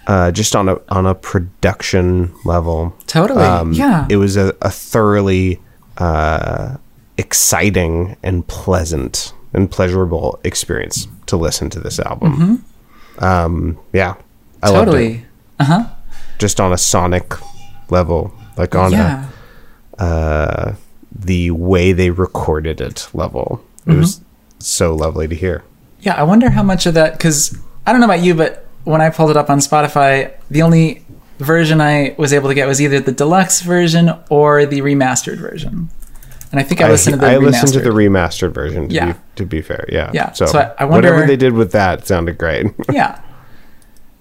uh 0.07 0.31
just 0.33 0.57
on 0.57 0.71
a 0.71 0.81
on 0.89 1.05
a 1.07 1.15
production 1.15 2.35
level 2.45 2.97
Totally. 3.07 3.45
um 3.45 3.75
yeah. 3.75 4.07
it 4.09 4.17
was 4.17 4.37
a, 4.37 4.57
a 4.63 4.71
thoroughly 4.71 5.61
uh 5.99 6.79
exciting 7.19 8.17
and 8.23 8.47
pleasant 8.49 9.35
and 9.53 9.71
pleasurable 9.71 10.41
experience 10.45 11.07
to 11.27 11.37
listen 11.37 11.69
to 11.71 11.79
this 11.81 12.01
album 12.01 12.65
um 13.19 13.79
yeah 13.93 14.15
I 14.63 14.71
loved 14.71 14.89
it 14.89 14.93
totally. 14.93 15.27
Uh 15.61 15.65
huh. 15.65 15.85
just 16.39 16.59
on 16.59 16.73
a 16.73 16.79
sonic 16.79 17.35
level, 17.91 18.33
like 18.57 18.75
on 18.75 18.93
Yeah. 18.93 19.27
a 19.99 20.03
uh, 20.03 20.75
the 21.13 21.51
way 21.51 21.93
they 21.93 22.11
recorded 22.11 22.81
it 22.81 23.09
level. 23.13 23.63
It 23.87 23.95
was 23.97 24.21
so 24.59 24.95
lovely 24.95 25.27
to 25.29 25.35
hear. 25.35 25.65
Yeah, 26.01 26.15
I 26.15 26.23
wonder 26.23 26.51
how 26.51 26.63
much 26.63 26.87
of 26.87 26.95
that 26.95 27.13
because 27.15 27.57
I 27.87 27.93
don't 27.93 28.01
know 28.01 28.07
about 28.07 28.23
you, 28.23 28.35
but 28.35 28.67
when 28.85 29.01
I 29.01 29.11
pulled 29.11 29.31
it 29.31 29.37
up 29.37 29.51
on 29.51 29.59
Spotify, 29.59 30.33
the 30.51 30.63
only 30.63 31.05
version 31.39 31.81
I 31.81 32.15
was 32.19 32.33
able 32.33 32.49
to 32.49 32.55
get 32.55 32.69
was 32.69 32.81
either 32.81 33.01
the 33.01 33.13
deluxe 33.13 33.61
version 33.63 34.11
or 34.29 34.67
the 34.67 34.81
remastered 34.83 35.39
version. 35.39 35.89
And 36.53 36.61
I 36.61 36.63
think 36.63 36.81
I 36.81 36.89
listened 36.91 37.15
to 37.15 37.21
the 37.21 37.27
I 37.27 37.35
remastered. 37.35 37.43
listened 37.43 37.73
to 37.73 37.81
the 37.81 37.91
remastered 37.91 38.53
version. 38.55 38.89
To 38.89 38.95
Yeah. 38.95 39.13
be, 39.13 39.19
to 39.37 39.47
be 39.47 39.61
fair, 39.63 39.85
yeah, 39.91 40.11
Yeah, 40.15 40.33
So, 40.33 40.47
so 40.47 40.59
I- 40.61 40.83
I 40.83 40.85
wonder- 40.85 41.11
whatever 41.11 41.27
they 41.27 41.37
did 41.37 41.53
with 41.55 41.73
that 41.73 42.07
sounded 42.07 42.39
great. 42.39 42.67
yeah. 42.93 43.21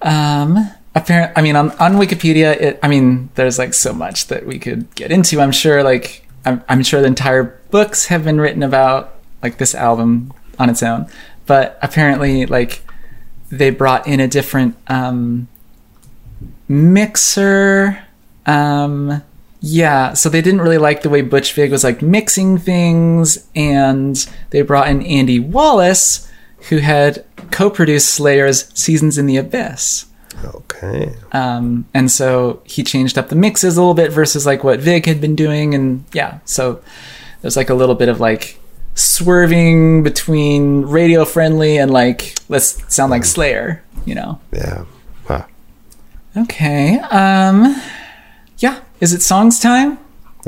Um. 0.02 0.70
Apparent. 0.98 1.38
I 1.38 1.44
mean, 1.44 1.56
on 1.56 1.70
on 1.74 1.94
Wikipedia, 1.94 2.60
it. 2.60 2.80
I 2.82 2.88
mean, 2.88 3.30
there's 3.36 3.60
like 3.60 3.76
so 3.76 3.94
much 3.94 4.28
that 4.28 4.48
we 4.48 4.58
could 4.58 4.94
get 4.96 5.12
into. 5.12 5.40
I'm 5.40 5.52
sure. 5.52 5.84
Like, 5.84 6.28
I'm 6.44 6.64
I'm 6.68 6.82
sure 6.82 7.02
the 7.02 7.08
entire 7.08 7.44
books 7.70 8.08
have 8.08 8.24
been 8.24 8.42
written 8.42 8.64
about 8.64 9.14
like 9.44 9.60
this 9.60 9.76
album 9.76 10.34
on 10.58 10.72
its 10.72 10.82
own. 10.82 11.06
But 11.46 11.78
apparently, 11.84 12.48
like, 12.48 12.82
they 13.52 13.70
brought 13.70 14.08
in 14.08 14.20
a 14.20 14.28
different 14.28 14.76
um 14.88 15.48
mixer. 16.68 18.04
Um. 18.48 19.22
Yeah, 19.60 20.14
so 20.14 20.30
they 20.30 20.42
didn't 20.42 20.62
really 20.62 20.80
like 20.80 21.04
the 21.04 21.10
way 21.10 21.22
Butch 21.22 21.54
Vig 21.54 21.72
was 21.72 21.84
like 21.84 22.02
mixing 22.02 22.58
things, 22.58 23.48
and 23.56 24.16
they 24.50 24.64
brought 24.64 24.88
in 24.88 25.04
Andy 25.04 25.40
Wallace, 25.40 26.28
who 26.70 26.78
had 26.78 27.24
co-produced 27.52 28.10
Slayer's 28.10 28.72
"Seasons 28.74 29.20
in 29.20 29.28
the 29.28 29.38
Abyss." 29.38 30.07
Okay, 30.46 31.14
Um, 31.32 31.86
and 31.94 32.10
so 32.12 32.62
he 32.66 32.84
changed 32.84 33.18
up 33.18 33.30
the 33.30 33.36
mixes 33.36 33.78
a 33.78 33.82
little 33.82 33.94
bit 33.94 34.12
versus 34.12 34.46
like 34.46 34.64
what 34.64 34.80
Vig 34.80 35.06
had 35.06 35.20
been 35.22 35.36
doing, 35.36 35.74
and 35.74 36.04
yeah, 36.14 36.40
so 36.46 36.82
there's 37.42 37.58
like 37.58 37.70
a 37.70 37.74
little 37.76 37.96
bit 37.96 38.10
of 38.10 38.20
like 38.20 38.60
swerving 38.96 40.04
between 40.04 40.82
radio 40.84 41.24
friendly 41.26 41.78
and 41.78 41.92
like 41.92 42.36
let's 42.50 42.82
sound 42.94 43.12
like 43.12 43.26
Slayer, 43.26 43.84
you 44.06 44.16
know? 44.16 44.40
yeah, 44.52 44.86
huh. 45.26 45.44
Okay, 46.36 47.00
um, 47.00 47.80
yeah, 48.60 48.82
is 49.00 49.14
it 49.14 49.22
songs 49.22 49.60
time? 49.60 50.00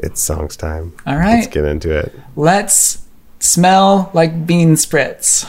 it's 0.02 0.22
songs 0.22 0.56
time. 0.56 0.94
All 1.06 1.18
right. 1.18 1.36
Let's 1.40 1.48
get 1.48 1.66
into 1.66 1.92
it. 1.92 2.14
let's 2.38 3.06
smell 3.40 4.10
like 4.14 4.46
bean 4.48 4.76
spritz. 4.76 5.46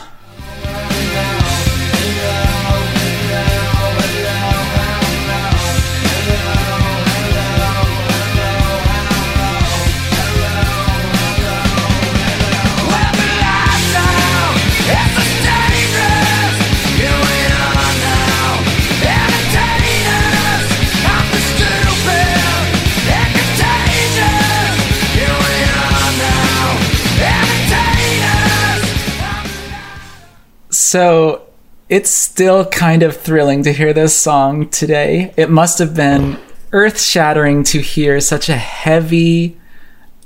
So 30.91 31.47
it's 31.89 32.11
still 32.11 32.65
kind 32.65 33.05
of 33.05 33.17
thrilling 33.17 33.63
to 33.63 33.73
hear 33.73 33.93
this 33.93 34.13
song 34.13 34.69
today. 34.71 35.33
It 35.37 35.49
must 35.49 35.79
have 35.79 35.95
been 35.95 36.37
earth 36.73 37.01
shattering 37.01 37.63
to 37.63 37.81
hear 37.81 38.19
such 38.19 38.49
a 38.49 38.57
heavy, 38.57 39.57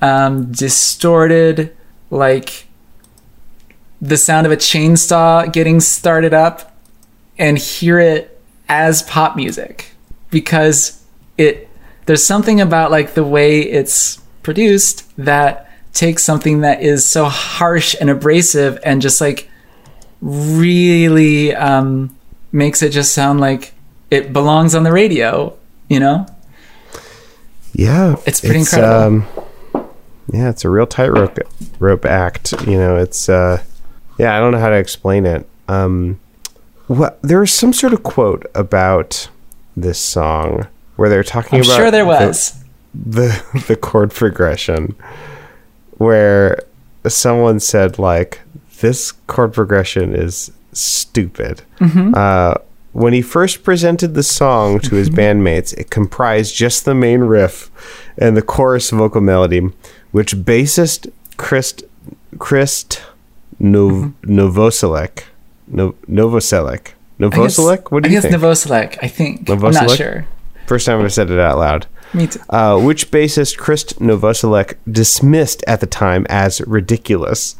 um, 0.00 0.50
distorted, 0.52 1.76
like 2.08 2.66
the 4.00 4.16
sound 4.16 4.46
of 4.46 4.52
a 4.54 4.56
chainsaw 4.56 5.52
getting 5.52 5.80
started 5.80 6.32
up 6.32 6.74
and 7.36 7.58
hear 7.58 7.98
it 7.98 8.42
as 8.66 9.02
pop 9.02 9.36
music 9.36 9.90
because 10.30 11.04
it 11.36 11.68
there's 12.06 12.24
something 12.24 12.62
about 12.62 12.90
like 12.90 13.12
the 13.12 13.22
way 13.22 13.60
it's 13.60 14.16
produced 14.42 15.14
that 15.18 15.70
takes 15.92 16.24
something 16.24 16.62
that 16.62 16.82
is 16.82 17.06
so 17.06 17.26
harsh 17.26 17.94
and 18.00 18.08
abrasive 18.08 18.78
and 18.82 19.02
just 19.02 19.20
like 19.20 19.50
really 20.24 21.54
um, 21.54 22.16
makes 22.50 22.82
it 22.82 22.90
just 22.90 23.12
sound 23.14 23.40
like 23.40 23.72
it 24.10 24.32
belongs 24.32 24.74
on 24.74 24.82
the 24.82 24.92
radio, 24.92 25.54
you 25.88 26.00
know? 26.00 26.26
Yeah, 27.74 28.16
It's 28.26 28.40
pretty 28.40 28.60
incredible. 28.60 28.94
Um, 28.94 29.26
yeah, 30.32 30.48
it's 30.48 30.64
a 30.64 30.70
real 30.70 30.86
tightrope 30.86 31.38
rope 31.78 32.04
act. 32.06 32.52
You 32.66 32.78
know, 32.78 32.96
it's 32.96 33.28
uh, 33.28 33.62
yeah, 34.18 34.36
I 34.36 34.40
don't 34.40 34.52
know 34.52 34.58
how 34.58 34.70
to 34.70 34.76
explain 34.76 35.26
it. 35.26 35.46
Um, 35.68 36.18
what 36.86 37.20
there 37.22 37.40
was 37.40 37.52
some 37.52 37.72
sort 37.72 37.92
of 37.92 38.02
quote 38.02 38.46
about 38.54 39.28
this 39.76 39.98
song 39.98 40.66
where 40.96 41.08
they're 41.08 41.24
talking 41.24 41.58
I'm 41.58 41.64
about 41.64 41.76
sure 41.76 41.90
there 41.90 42.04
the- 42.04 42.08
was. 42.08 42.54
the 42.94 43.44
the 43.66 43.76
chord 43.76 44.12
progression 44.12 44.94
where 45.98 46.62
someone 47.08 47.58
said 47.60 47.98
like 47.98 48.40
this 48.84 49.12
chord 49.32 49.52
progression 49.52 50.06
is 50.24 50.34
stupid 50.72 51.62
Mm-hmm. 51.80 52.12
uh 52.14 52.54
When 53.04 53.12
he 53.18 53.22
first 53.22 53.56
presented 53.68 54.10
the 54.14 54.22
song 54.40 54.78
to 54.86 54.92
his 55.00 55.08
bandmates, 55.18 55.70
it 55.80 55.86
comprised 55.98 56.54
just 56.64 56.84
the 56.84 56.94
main 56.94 57.22
riff 57.36 57.56
and 58.22 58.36
the 58.36 58.42
chorus 58.54 58.90
vocal 59.00 59.20
melody, 59.32 59.60
which 60.16 60.32
bassist 60.50 61.00
Krist 61.36 61.82
Krist 62.44 63.00
Nov- 63.58 64.12
Novoselek 64.22 65.14
no- 65.66 65.94
Novoselek 66.08 66.82
I 67.20 67.28
guess- 67.28 67.58
Novoselek. 67.58 67.82
What 67.90 68.02
do 68.02 68.08
I 68.08 68.12
you 68.12 68.16
guess 68.20 68.30
think? 68.30 68.98
I 69.06 69.08
think. 69.18 69.50
I'm 69.50 69.58
not 69.60 69.90
sure. 69.96 70.26
First 70.66 70.86
time 70.86 70.98
I've 71.04 71.12
said 71.12 71.30
it 71.30 71.38
out 71.48 71.58
loud. 71.58 71.86
Me 72.18 72.26
too. 72.28 72.40
uh, 72.58 72.76
which 72.86 73.10
bassist 73.10 73.58
Krist 73.64 73.88
Novoselek 74.08 74.74
dismissed 75.00 75.60
at 75.66 75.78
the 75.80 75.86
time 76.04 76.22
as 76.30 76.60
ridiculous. 76.78 77.56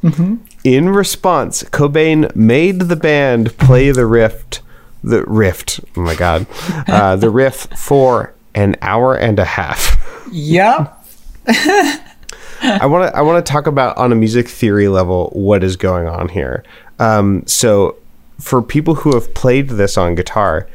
In 0.65 0.89
response, 0.89 1.63
Cobain 1.65 2.35
made 2.35 2.81
the 2.81 2.97
band 2.97 3.57
play 3.59 3.91
the 3.91 4.07
rift, 4.07 4.63
the 5.03 5.23
rift. 5.25 5.81
Oh 5.97 6.01
my 6.01 6.15
god, 6.15 6.47
uh, 6.89 7.17
the 7.17 7.29
riff 7.41 7.67
for 7.77 8.33
an 8.55 8.77
hour 8.81 9.15
and 9.15 9.39
a 9.39 9.45
half. 9.45 10.01
Yep. 10.33 11.05
I 11.47 12.87
want 12.87 13.11
to 13.13 13.17
I 13.17 13.21
want 13.21 13.45
to 13.45 13.53
talk 13.53 13.67
about 13.67 13.97
on 13.99 14.11
a 14.11 14.15
music 14.15 14.49
theory 14.49 14.89
level 14.89 15.29
what 15.35 15.63
is 15.63 15.77
going 15.77 16.07
on 16.09 16.29
here. 16.31 16.65
Um, 16.99 17.47
so, 17.47 17.97
for 18.41 18.63
people 18.63 18.95
who 18.95 19.13
have 19.15 19.35
played 19.35 19.69
this 19.71 19.99
on 19.99 20.15
guitar, 20.15 20.67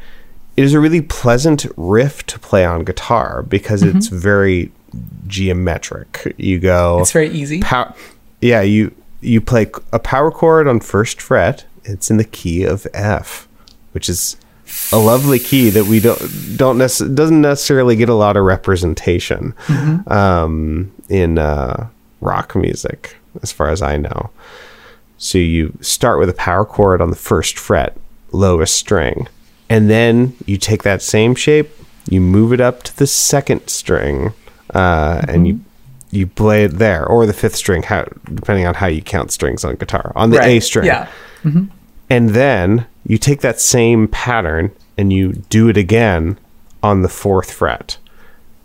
it 0.56 0.62
is 0.64 0.72
a 0.74 0.78
really 0.78 1.00
pleasant 1.02 1.66
riff 1.76 2.24
to 2.26 2.38
play 2.38 2.64
on 2.64 2.84
guitar 2.84 3.42
because 3.42 3.82
it's 3.82 4.06
very 4.06 4.70
geometric. 5.26 6.34
You 6.36 6.58
go 6.60 7.00
It's 7.00 7.12
very 7.12 7.30
easy. 7.30 7.60
pow- 7.60 7.94
yeah, 8.40 8.60
you 8.60 8.94
you 9.20 9.40
play 9.40 9.70
a 9.92 9.98
power 9.98 10.30
chord 10.30 10.66
on 10.66 10.80
first 10.80 11.20
fret. 11.20 11.64
It's 11.84 12.10
in 12.10 12.16
the 12.16 12.24
key 12.24 12.64
of 12.64 12.86
F, 12.94 13.48
which 13.92 14.08
is 14.08 14.36
a 14.92 14.98
lovely 14.98 15.38
key 15.38 15.70
that 15.70 15.86
we 15.86 16.00
don't 16.00 16.56
don't 16.56 16.78
nec- 16.78 17.14
doesn't 17.14 17.40
necessarily 17.40 17.96
get 17.96 18.08
a 18.08 18.14
lot 18.14 18.36
of 18.36 18.44
representation 18.44 19.54
um, 20.06 20.92
in 21.08 21.38
uh, 21.38 21.88
rock 22.20 22.54
music, 22.54 23.16
as 23.42 23.52
far 23.52 23.70
as 23.70 23.82
I 23.82 23.96
know. 23.96 24.30
So 25.18 25.38
you 25.38 25.76
start 25.80 26.18
with 26.18 26.28
a 26.30 26.34
power 26.34 26.64
chord 26.64 27.00
on 27.00 27.10
the 27.10 27.16
first 27.16 27.58
fret, 27.58 27.96
lowest 28.32 28.74
string, 28.74 29.28
and 29.68 29.90
then 29.90 30.34
you 30.46 30.56
take 30.56 30.82
that 30.82 31.02
same 31.02 31.34
shape, 31.34 31.70
you 32.08 32.20
move 32.20 32.52
it 32.52 32.60
up 32.60 32.82
to 32.84 32.96
the 32.96 33.06
second 33.06 33.68
string, 33.68 34.32
uh, 34.72 35.22
and 35.28 35.46
you 35.46 35.60
you 36.10 36.26
play 36.26 36.64
it 36.64 36.72
there, 36.78 37.06
or 37.06 37.26
the 37.26 37.32
fifth 37.32 37.54
string, 37.56 37.82
how 37.82 38.04
depending 38.34 38.66
on 38.66 38.74
how 38.74 38.86
you 38.86 39.02
count 39.02 39.30
strings 39.30 39.64
on 39.64 39.76
guitar, 39.76 40.12
on 40.16 40.30
the 40.30 40.42
A 40.42 40.60
string. 40.60 40.86
Yeah. 40.86 41.08
And 42.08 42.30
then 42.30 42.86
you 43.06 43.18
take 43.18 43.40
that 43.40 43.60
same 43.60 44.08
pattern 44.08 44.72
and 44.98 45.12
you 45.12 45.32
do 45.48 45.68
it 45.68 45.76
again 45.76 46.38
on 46.82 47.02
the 47.02 47.08
fourth 47.08 47.52
fret. 47.52 47.96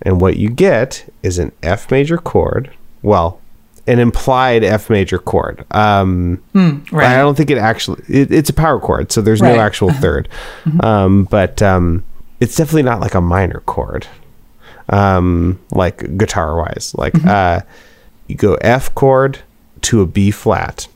And 0.01 0.19
what 0.19 0.37
you 0.37 0.49
get 0.49 1.07
is 1.23 1.37
an 1.37 1.51
F 1.63 1.89
major 1.91 2.17
chord. 2.17 2.71
Well, 3.01 3.39
an 3.87 3.99
implied 3.99 4.63
F 4.63 4.89
major 4.89 5.19
chord. 5.19 5.63
Um, 5.71 6.41
Right. 6.91 7.07
I 7.11 7.17
don't 7.17 7.35
think 7.35 7.51
it 7.51 7.57
actually, 7.59 8.01
it, 8.09 8.31
it's 8.31 8.49
a 8.49 8.53
power 8.53 8.79
chord, 8.79 9.11
so 9.11 9.21
there's 9.21 9.41
no 9.43 9.59
actual 9.59 9.89
3rd 10.01 10.27
Um, 10.83 11.25
but 11.25 11.61
um, 11.61 12.03
it's 12.39 12.55
definitely 12.55 12.83
not 12.83 12.99
like 12.99 13.13
a 13.13 13.21
minor 13.21 13.61
chord, 13.67 14.07
um, 14.89 15.59
like 15.71 16.17
guitar 16.17 16.57
wise. 16.57 16.93
Like 16.97 17.15
uh, 17.25 17.61
you 18.27 18.35
go 18.35 18.55
F 18.55 18.93
chord 18.95 19.39
to 19.81 20.01
a 20.01 20.05
B 20.05 20.31
flat, 20.31 20.87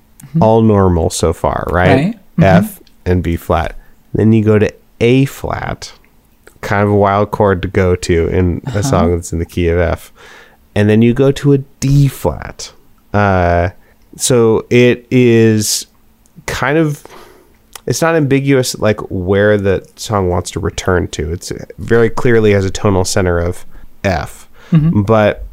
all 0.41 0.61
normal 0.61 1.09
so 1.09 1.33
far, 1.33 1.67
right? 1.71 2.15
Right. 2.37 2.45
F 2.45 2.81
and 3.05 3.23
B 3.23 3.35
flat. 3.35 3.75
Then 4.13 4.33
you 4.33 4.43
go 4.43 4.57
to 4.59 4.73
A 5.01 5.25
flat, 5.25 5.93
kind 6.61 6.83
of 6.83 6.89
a 6.89 6.95
wild 6.95 7.31
chord 7.31 7.61
to 7.61 7.67
go 7.67 7.95
to 7.95 8.27
in 8.27 8.61
a 8.67 8.83
song 8.83 9.11
that's 9.11 9.31
in 9.31 9.39
the 9.39 9.45
key 9.45 9.67
of 9.67 9.79
F. 9.79 10.11
And 10.75 10.89
then 10.89 11.01
you 11.01 11.13
go 11.13 11.31
to 11.31 11.53
a 11.53 11.57
D 11.57 12.07
flat. 12.07 12.73
Uh, 13.13 13.69
so 14.15 14.65
it 14.69 15.07
is 15.11 15.87
kind 16.45 16.77
of 16.77 17.05
it's 17.85 18.01
not 18.01 18.15
ambiguous 18.15 18.77
like 18.77 18.99
where 19.09 19.57
the 19.57 19.87
song 19.95 20.29
wants 20.29 20.51
to 20.51 20.59
return 20.59 21.07
to. 21.09 21.31
It's 21.31 21.51
very 21.77 22.09
clearly 22.09 22.51
has 22.51 22.65
a 22.65 22.69
tonal 22.69 23.03
center 23.05 23.39
of 23.39 23.65
F, 24.03 24.47
but 25.05 25.45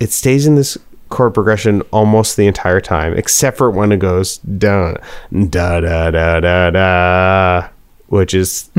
it 0.00 0.10
stays 0.10 0.46
in 0.46 0.56
this 0.56 0.76
chord 1.12 1.34
progression 1.34 1.82
almost 1.92 2.36
the 2.36 2.46
entire 2.46 2.80
time, 2.80 3.14
except 3.14 3.58
for 3.58 3.70
when 3.70 3.92
it 3.92 3.98
goes 3.98 4.38
da 4.38 4.94
da 5.32 5.80
da 5.80 6.10
da 6.10 6.40
da 6.40 6.70
da, 6.70 7.68
which 8.08 8.34
is 8.34 8.70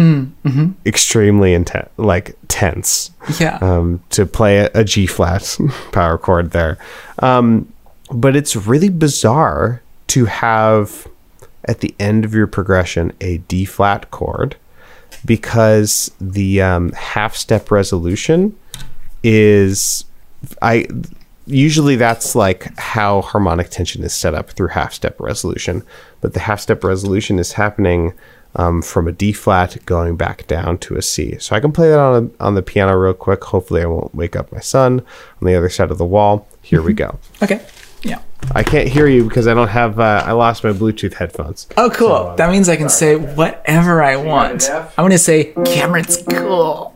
extremely 0.86 1.54
intense, 1.54 1.90
like 1.98 2.36
tense 2.48 3.12
yeah. 3.40 3.58
um, 3.62 4.04
to 4.10 4.26
play 4.26 4.60
a, 4.60 4.70
a 4.74 4.84
G 4.84 5.06
flat 5.06 5.58
power 5.92 6.18
chord 6.18 6.52
there. 6.52 6.78
Um, 7.20 7.72
but 8.12 8.36
it's 8.36 8.56
really 8.56 8.90
bizarre 8.90 9.82
to 10.08 10.26
have 10.26 11.08
at 11.66 11.80
the 11.80 11.96
end 12.00 12.26
of 12.26 12.34
your 12.34 12.48
progression 12.48 13.14
a 13.22 13.38
D 13.38 13.64
flat 13.66 14.12
chord 14.12 14.56
because 15.26 16.12
the 16.20 16.62
um, 16.62 16.92
half 16.92 17.36
step 17.36 17.72
resolution 17.72 18.58
is 19.24 20.06
I 20.62 20.88
usually 21.46 21.96
that's 21.96 22.36
like 22.36 22.78
how 22.78 23.22
harmonic 23.22 23.70
tension 23.70 24.04
is 24.04 24.14
set 24.14 24.34
up 24.34 24.52
through 24.52 24.70
half 24.70 24.94
step 24.94 25.20
resolution, 25.20 25.84
but 26.22 26.34
the 26.34 26.42
half 26.42 26.60
step 26.60 26.84
resolution 26.84 27.40
is 27.40 27.54
happening 27.54 28.14
um, 28.56 28.82
from 28.82 29.08
a 29.08 29.12
D 29.12 29.32
flat 29.34 29.78
going 29.86 30.16
back 30.16 30.46
down 30.48 30.78
to 30.80 30.96
a 30.96 31.02
C. 31.02 31.38
So 31.40 31.56
I 31.56 31.60
can 31.60 31.72
play 31.72 31.90
that 31.90 32.00
on 32.00 32.32
a, 32.40 32.44
on 32.44 32.56
the 32.56 32.62
piano 32.62 32.96
real 32.98 33.14
quick. 33.14 33.44
Hopefully, 33.46 33.82
I 33.82 33.86
won't 33.86 34.14
wake 34.14 34.36
up 34.36 34.52
my 34.52 34.60
son 34.60 35.00
on 35.42 35.48
the 35.48 35.56
other 35.56 35.70
side 35.70 35.92
of 35.92 35.98
the 35.98 36.06
wall. 36.06 36.48
Here 36.62 36.82
we 36.82 36.94
go. 36.94 37.20
okay. 37.42 37.66
Yeah. 38.04 38.20
I 38.54 38.64
can't 38.64 38.90
hear 38.90 39.08
you 39.08 39.24
because 39.24 39.48
I 39.48 39.54
don't 39.54 39.70
have. 39.70 40.00
Uh, 40.00 40.22
I 40.26 40.34
lost 40.34 40.64
my 40.66 40.72
Bluetooth 40.72 41.14
headphones. 41.14 41.68
Oh, 41.78 41.90
cool. 41.90 42.36
that 42.36 42.52
means 42.52 42.68
I 42.68 42.76
can 42.76 42.90
say 42.90 43.16
whatever 43.16 44.04
I 44.04 44.18
want. 44.18 44.66
an 44.66 44.76
F? 44.76 45.00
I'm 45.00 45.04
going 45.04 45.12
to 45.12 45.18
say 45.18 45.54
Cameron's 45.66 46.22
cool. 46.30 46.93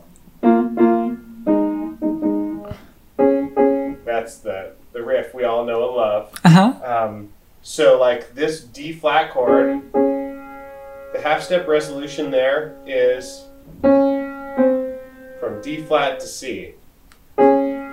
That's 4.27 4.39
the 4.39 4.73
the 4.91 5.01
riff 5.01 5.33
we 5.33 5.45
all 5.45 5.63
know 5.63 5.87
and 5.87 5.95
love. 5.95 6.37
Uh 6.43 6.49
huh. 6.49 6.73
Um, 6.83 7.29
so 7.61 7.97
like 7.97 8.35
this 8.35 8.59
D 8.61 8.91
flat 8.91 9.31
chord, 9.31 9.81
the 9.93 11.21
half 11.23 11.41
step 11.41 11.65
resolution 11.65 12.29
there 12.29 12.75
is 12.85 13.45
from 13.79 15.61
D 15.61 15.81
flat 15.81 16.19
to 16.19 16.27
C. 16.27 16.73
Um, 17.37 17.85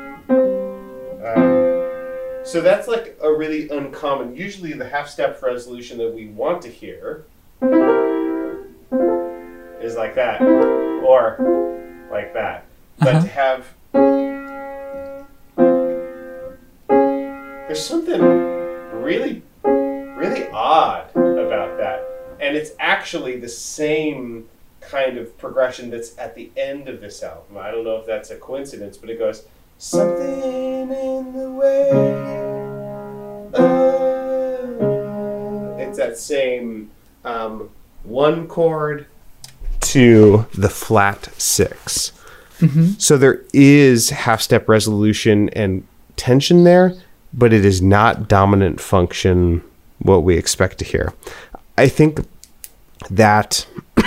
so 2.42 2.60
that's 2.60 2.88
like 2.88 3.16
a 3.22 3.32
really 3.32 3.68
uncommon. 3.68 4.34
Usually 4.34 4.72
the 4.72 4.88
half 4.88 5.08
step 5.08 5.40
resolution 5.40 5.98
that 5.98 6.12
we 6.12 6.26
want 6.26 6.62
to 6.62 6.68
hear 6.68 7.26
is 9.80 9.94
like 9.94 10.16
that, 10.16 10.42
or 10.42 11.36
like 12.10 12.34
that. 12.34 12.64
But 12.98 13.20
to 13.20 13.28
have 13.28 13.73
there's 17.74 17.84
something 17.84 18.22
really 19.02 19.42
really 19.64 20.46
odd 20.50 21.10
about 21.16 21.76
that. 21.76 22.06
And 22.38 22.56
it's 22.56 22.70
actually 22.78 23.40
the 23.40 23.48
same 23.48 24.48
kind 24.80 25.18
of 25.18 25.36
progression 25.38 25.90
that's 25.90 26.16
at 26.16 26.36
the 26.36 26.52
end 26.56 26.88
of 26.88 27.00
this 27.00 27.20
album. 27.24 27.56
I 27.58 27.72
don't 27.72 27.82
know 27.82 27.96
if 27.96 28.06
that's 28.06 28.30
a 28.30 28.36
coincidence 28.36 28.96
but 28.96 29.10
it 29.10 29.18
goes 29.18 29.48
something 29.78 30.92
in 30.92 31.32
the 31.32 31.50
way 31.50 31.90
of-" 33.54 33.64
it's 35.80 35.98
that 35.98 36.16
same 36.16 36.92
um, 37.24 37.70
one 38.04 38.46
chord 38.46 39.06
to 39.80 40.46
the 40.54 40.70
flat 40.70 41.28
6 41.38 42.12
so 42.98 43.16
there 43.16 43.42
is 43.52 44.10
half 44.10 44.40
step 44.40 44.68
resolution 44.68 45.48
and 45.50 45.84
tension 46.16 46.62
there, 46.62 46.94
but 47.36 47.52
it 47.52 47.64
is 47.64 47.82
not 47.82 48.28
dominant 48.28 48.80
function 48.80 49.62
what 49.98 50.22
we 50.22 50.38
expect 50.38 50.78
to 50.78 50.84
hear. 50.84 51.12
I 51.76 51.88
think 51.88 52.20
that 53.10 53.66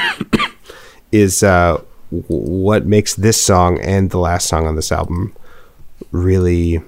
is 1.12 1.44
uh, 1.44 1.82
what 2.10 2.86
makes 2.86 3.16
this 3.16 3.42
song 3.42 3.80
and 3.82 4.10
the 4.10 4.18
last 4.18 4.48
song 4.48 4.66
on 4.66 4.76
this 4.76 4.92
album 4.92 5.36
really 6.12 6.82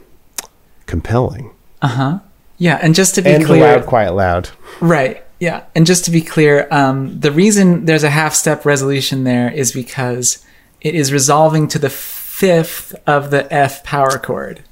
compelling. 0.85 1.51
Uh 1.81 1.87
huh. 1.87 2.19
Yeah. 2.57 2.79
And 2.81 2.95
just 2.95 3.15
to 3.15 3.21
be 3.21 3.31
And 3.31 3.45
clear, 3.45 3.61
loud, 3.61 3.85
quiet, 3.85 4.13
loud. 4.13 4.49
Right. 4.81 5.23
Yeah. 5.39 5.63
And 5.75 5.85
just 5.85 6.05
to 6.05 6.11
be 6.11 6.21
clear, 6.21 6.67
um, 6.71 7.19
the 7.19 7.31
reason 7.31 7.85
there's 7.85 8.03
a 8.03 8.09
half 8.09 8.33
step 8.33 8.65
resolution 8.65 9.23
there 9.23 9.51
is 9.51 9.71
because 9.71 10.45
it 10.81 10.95
is 10.95 11.11
resolving 11.11 11.67
to 11.69 11.79
the 11.79 11.89
fifth 11.89 12.95
of 13.07 13.31
the 13.31 13.51
F 13.53 13.83
power 13.83 14.17
chord. 14.17 14.63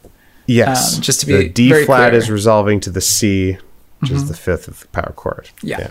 Yes, 0.47 0.95
Um, 0.95 1.01
just 1.01 1.19
to 1.19 1.25
be 1.25 1.33
the 1.37 1.49
D 1.49 1.85
flat 1.85 2.09
clear. 2.09 2.19
is 2.19 2.29
resolving 2.31 2.79
to 2.81 2.89
the 2.89 3.01
C, 3.01 3.57
which 3.99 4.11
is 4.11 4.27
the 4.29 4.33
fifth 4.35 4.67
of 4.67 4.79
the 4.79 4.87
power 4.87 5.13
chord. 5.15 5.49
Yeah. 5.61 5.89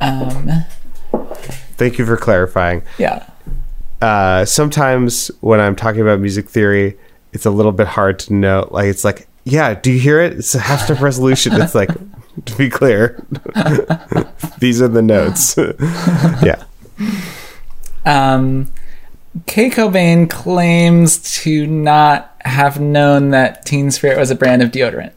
Um, 0.00 0.50
Thank 1.78 1.98
you 1.98 2.06
for 2.06 2.16
clarifying. 2.16 2.82
Yeah. 2.98 3.26
Uh, 4.02 4.44
sometimes 4.44 5.30
when 5.40 5.58
I'm 5.60 5.74
talking 5.74 6.00
about 6.02 6.20
music 6.20 6.48
theory, 6.50 6.98
it's 7.32 7.46
a 7.46 7.50
little 7.50 7.72
bit 7.72 7.86
hard 7.86 8.18
to 8.20 8.34
know. 8.34 8.68
Like, 8.70 8.86
it's 8.86 9.04
like, 9.04 9.26
yeah, 9.44 9.74
do 9.74 9.90
you 9.92 9.98
hear 9.98 10.20
it? 10.20 10.34
It's 10.34 10.54
a 10.54 10.58
half 10.58 10.82
step 10.82 11.00
resolution. 11.00 11.52
It's 11.60 11.74
like, 11.74 11.90
to 12.44 12.56
be 12.56 12.68
clear, 12.68 13.24
these 14.58 14.82
are 14.82 14.88
the 14.88 15.02
notes. 15.02 15.56
yeah. 16.42 16.62
Um, 18.04 18.70
Kay 19.46 19.68
Cobain 19.70 20.30
claims 20.30 21.18
to 21.42 21.66
not 21.66 22.34
have 22.44 22.80
known 22.80 23.30
that 23.30 23.66
Teen 23.66 23.90
Spirit 23.90 24.18
was 24.18 24.30
a 24.30 24.34
brand 24.34 24.62
of 24.62 24.70
deodorant. 24.70 25.12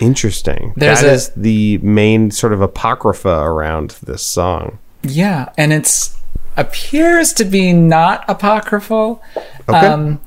Interesting. 0.00 0.74
There's 0.76 1.00
That 1.00 1.08
a- 1.08 1.12
is 1.12 1.28
the 1.36 1.78
main 1.78 2.30
sort 2.30 2.52
of 2.52 2.60
apocrypha 2.60 3.28
around 3.28 3.96
this 4.04 4.22
song. 4.22 4.78
Yeah, 5.02 5.50
and 5.56 5.72
it's 5.72 6.16
appears 6.56 7.32
to 7.34 7.44
be 7.44 7.72
not 7.72 8.24
apocryphal. 8.28 9.22
Okay. 9.68 9.78
Um, 9.86 10.20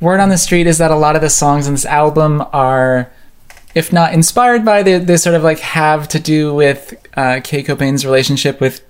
word 0.00 0.20
on 0.20 0.28
the 0.28 0.38
street 0.38 0.66
is 0.66 0.78
that 0.78 0.90
a 0.90 0.96
lot 0.96 1.16
of 1.16 1.22
the 1.22 1.30
songs 1.30 1.66
on 1.66 1.74
this 1.74 1.84
album 1.84 2.42
are, 2.52 3.10
if 3.74 3.92
not 3.92 4.12
inspired 4.14 4.64
by, 4.64 4.82
they, 4.82 4.98
they 4.98 5.16
sort 5.16 5.34
of 5.34 5.42
like 5.42 5.58
have 5.60 6.08
to 6.08 6.18
do 6.20 6.54
with 6.54 6.94
uh, 7.16 7.40
Kay 7.42 7.62
Cobain's 7.62 8.04
relationship 8.06 8.60
with, 8.60 8.82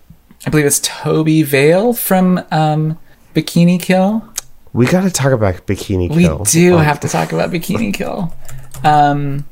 I 0.46 0.50
believe 0.50 0.66
it's 0.66 0.80
Tobi 0.80 1.44
Vail 1.44 1.92
from 1.92 2.44
um, 2.50 2.98
Bikini 3.36 3.80
Kill. 3.80 4.26
we 4.72 4.86
got 4.86 5.02
to 5.02 5.10
talk 5.10 5.32
about 5.32 5.66
Bikini 5.66 6.08
Kill. 6.08 6.38
We 6.38 6.44
do 6.44 6.78
Um, 6.78 6.84
have 6.84 7.00
to 7.00 7.08
talk 7.08 7.32
about 7.32 7.50
Bikini 7.50 7.92
Kill. 7.92 8.32
Um, 8.82 9.44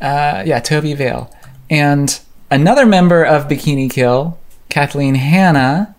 uh, 0.00 0.42
yeah, 0.44 0.60
Tobi 0.60 0.96
Vail. 0.96 1.32
And 1.70 2.18
another 2.50 2.84
member 2.86 3.22
of 3.24 3.46
Bikini 3.48 3.88
Kill, 3.88 4.36
Kathleen 4.68 5.14
Hanna, 5.14 5.94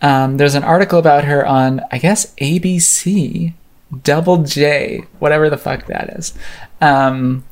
um, 0.00 0.38
there's 0.38 0.54
an 0.54 0.64
article 0.64 0.98
about 0.98 1.24
her 1.24 1.46
on, 1.46 1.82
I 1.92 1.98
guess, 1.98 2.34
ABC, 2.36 3.52
Double 4.02 4.38
J, 4.44 5.04
whatever 5.18 5.50
the 5.50 5.58
fuck 5.58 5.86
that 5.86 6.08
is. 6.18 6.32
Um, 6.80 7.44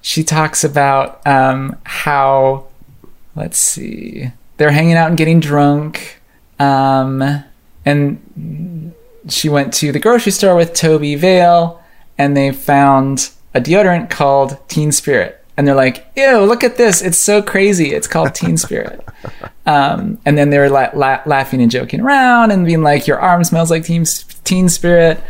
she 0.00 0.24
talks 0.24 0.64
about 0.64 1.24
um, 1.26 1.76
how, 1.84 2.66
let's 3.36 3.58
see, 3.58 4.32
they're 4.56 4.72
hanging 4.72 4.94
out 4.94 5.08
and 5.08 5.16
getting 5.16 5.38
drunk. 5.38 6.20
Um, 6.58 7.44
and 7.84 8.94
she 9.28 9.48
went 9.48 9.72
to 9.74 9.92
the 9.92 9.98
grocery 10.00 10.32
store 10.32 10.54
with 10.56 10.72
Tobi 10.72 11.16
Vail 11.16 11.82
and 12.16 12.36
they 12.36 12.50
found 12.52 13.30
a 13.54 13.60
deodorant 13.60 14.10
called 14.10 14.58
Teen 14.68 14.92
Spirit. 14.92 15.34
And 15.56 15.66
they're 15.66 15.74
like, 15.74 16.06
ew, 16.16 16.38
look 16.44 16.62
at 16.62 16.76
this. 16.76 17.02
It's 17.02 17.18
so 17.18 17.42
crazy. 17.42 17.92
It's 17.92 18.06
called 18.06 18.34
Teen 18.34 18.56
Spirit. 18.66 19.04
um, 19.66 20.18
and 20.24 20.38
then 20.38 20.50
they 20.50 20.58
were 20.58 20.68
la- 20.68 20.90
la- 20.94 21.20
laughing 21.26 21.60
and 21.60 21.70
joking 21.70 22.00
around 22.00 22.52
and 22.52 22.64
being 22.64 22.82
like, 22.82 23.06
your 23.06 23.18
arm 23.18 23.42
smells 23.42 23.70
like 23.70 23.84
Teen, 23.84 24.04
teen 24.44 24.68
Spirit. 24.68 25.20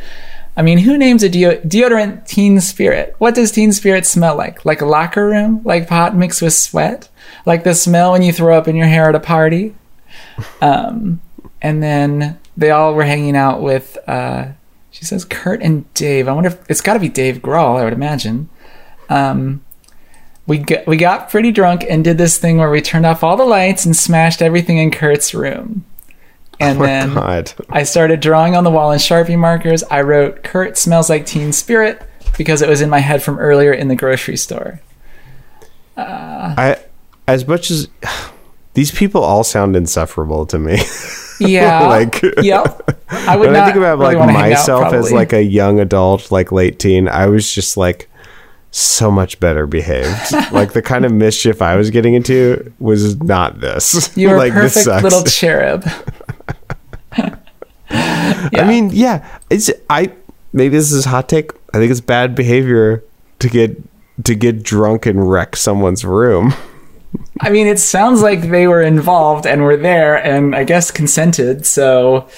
I 0.57 0.63
mean, 0.63 0.79
who 0.79 0.99
names 0.99 1.23
a 1.23 1.29
deo- 1.29 1.61
deodorant 1.63 2.27
Teen 2.27 2.61
Spirit? 2.61 3.15
What 3.19 3.35
does 3.35 3.53
Teen 3.53 3.73
Spirit 3.73 4.05
smell 4.05 4.37
like? 4.37 4.65
Like 4.67 4.83
a 4.83 4.87
locker 4.87 5.27
room? 5.27 5.63
Like 5.65 5.89
pot 5.89 6.15
mixed 6.15 6.43
with 6.43 6.53
sweat? 6.53 7.09
Like 7.47 7.65
the 7.65 7.75
smell 7.75 8.13
when 8.13 8.23
you 8.23 8.33
throw 8.33 8.59
up 8.59 8.69
in 8.69 8.77
your 8.77 8.87
hair 8.89 9.09
at 9.09 9.15
a 9.15 9.21
party? 9.21 9.75
Um, 10.61 11.21
and 11.61 11.83
then 11.83 12.39
they 12.57 12.71
all 12.71 12.95
were 12.95 13.05
hanging 13.05 13.37
out 13.37 13.63
with 13.63 13.99
uh 14.09 14.49
she 14.91 15.05
says 15.05 15.25
Kurt 15.25 15.63
and 15.63 15.93
Dave. 15.95 16.29
I 16.29 16.33
wonder 16.33 16.49
if 16.49 16.71
it's 16.71 16.81
got 16.81 16.95
to 16.95 17.01
be 17.01 17.09
Dave 17.09 17.39
Grohl, 17.39 17.79
I 17.79 17.85
would 17.85 17.93
imagine. 17.93 18.49
Um 19.09 19.63
we 20.47 20.59
got, 20.59 20.87
we 20.87 20.97
got 20.97 21.29
pretty 21.29 21.53
drunk 21.53 21.85
and 21.89 22.03
did 22.03 22.17
this 22.17 22.39
thing 22.39 22.57
where 22.57 22.71
we 22.71 22.81
turned 22.81 23.05
off 23.05 23.23
all 23.23 23.37
the 23.37 23.45
lights 23.45 23.85
and 23.85 23.95
smashed 23.95 24.41
everything 24.41 24.79
in 24.79 24.91
Kurt's 24.91 25.35
room. 25.35 25.85
And 26.59 26.79
Oh 26.79 26.87
then 26.87 27.15
God. 27.15 27.53
I 27.69 27.83
started 27.83 28.21
drawing 28.21 28.57
on 28.57 28.65
the 28.65 28.71
wall 28.71 28.91
in 28.91 28.99
Sharpie 28.99 29.39
markers. 29.39 29.83
I 29.85 30.01
wrote 30.01 30.43
Kurt 30.43 30.79
smells 30.79 31.11
like 31.11 31.27
teen 31.27 31.53
spirit 31.53 32.03
because 32.39 32.63
it 32.63 32.69
was 32.69 32.81
in 32.81 32.89
my 32.89 33.01
head 33.01 33.23
from 33.23 33.39
earlier 33.39 33.73
in 33.73 33.89
the 33.89 33.95
grocery 33.95 34.37
store. 34.37 34.81
I, 36.57 36.79
as 37.27 37.47
much 37.47 37.71
as 37.71 37.89
these 38.75 38.91
people 38.91 39.23
all 39.23 39.45
sound 39.45 39.77
insufferable 39.77 40.47
to 40.47 40.59
me. 40.59 40.79
Yeah. 41.41 41.87
Like- 41.89 42.23
yep. 42.43 42.99
I 43.11 43.37
would 43.37 43.47
when 43.51 43.57
I 43.57 43.65
think 43.65 43.77
about 43.77 43.99
really 43.99 44.17
like 44.17 44.19
wanna 44.27 44.39
out, 44.39 44.51
myself 44.51 44.93
as 44.93 45.11
like 45.13 45.33
a 45.33 45.43
young 45.43 45.81
adult, 45.81 46.31
like 46.31 46.53
late 46.53 46.79
teen, 46.79 47.09
I 47.09 47.27
was 47.27 47.51
just 47.53 47.77
like 47.77 48.09
so 48.71 49.11
much 49.11 49.41
better 49.41 49.67
behaved. 49.67 50.33
like 50.53 50.73
the 50.75 50.83
kind 50.83 51.05
of 51.07 51.13
mischief 51.13 51.63
I 51.63 51.77
was 51.77 51.91
getting 51.91 52.15
into 52.15 52.73
was 52.79 53.17
not 53.23 53.61
this. 53.61 54.11
You 54.17 54.29
were 54.29 54.35
a 54.35 54.39
like 54.39 54.53
perfect 54.53 54.87
little 55.03 55.25
cherub. 55.25 55.85
I 57.91 58.65
mean, 58.67 58.91
yeah, 58.93 59.27
it's 59.51 59.71
I 59.89 60.13
maybe 60.53 60.77
this 60.77 60.93
is 60.93 61.07
a 61.07 61.09
hot 61.09 61.29
take. 61.29 61.53
I 61.73 61.79
think 61.79 61.91
it's 61.91 62.01
bad 62.01 62.35
behavior 62.35 63.03
to 63.39 63.49
get 63.49 63.81
to 64.25 64.35
get 64.35 64.63
drunk 64.63 65.07
and 65.07 65.31
wreck 65.31 65.57
someone's 65.57 66.05
room. 66.05 66.53
I 67.41 67.51
mean, 67.51 67.67
it 67.67 67.79
sounds 67.79 68.23
like 68.23 68.43
they 68.43 68.67
were 68.67 68.83
involved 68.83 69.47
and 69.47 69.63
were 69.63 69.77
there 69.77 70.17
and 70.17 70.55
I 70.55 70.65
guess 70.65 70.91
consented. 70.91 71.67
So, 71.67 72.29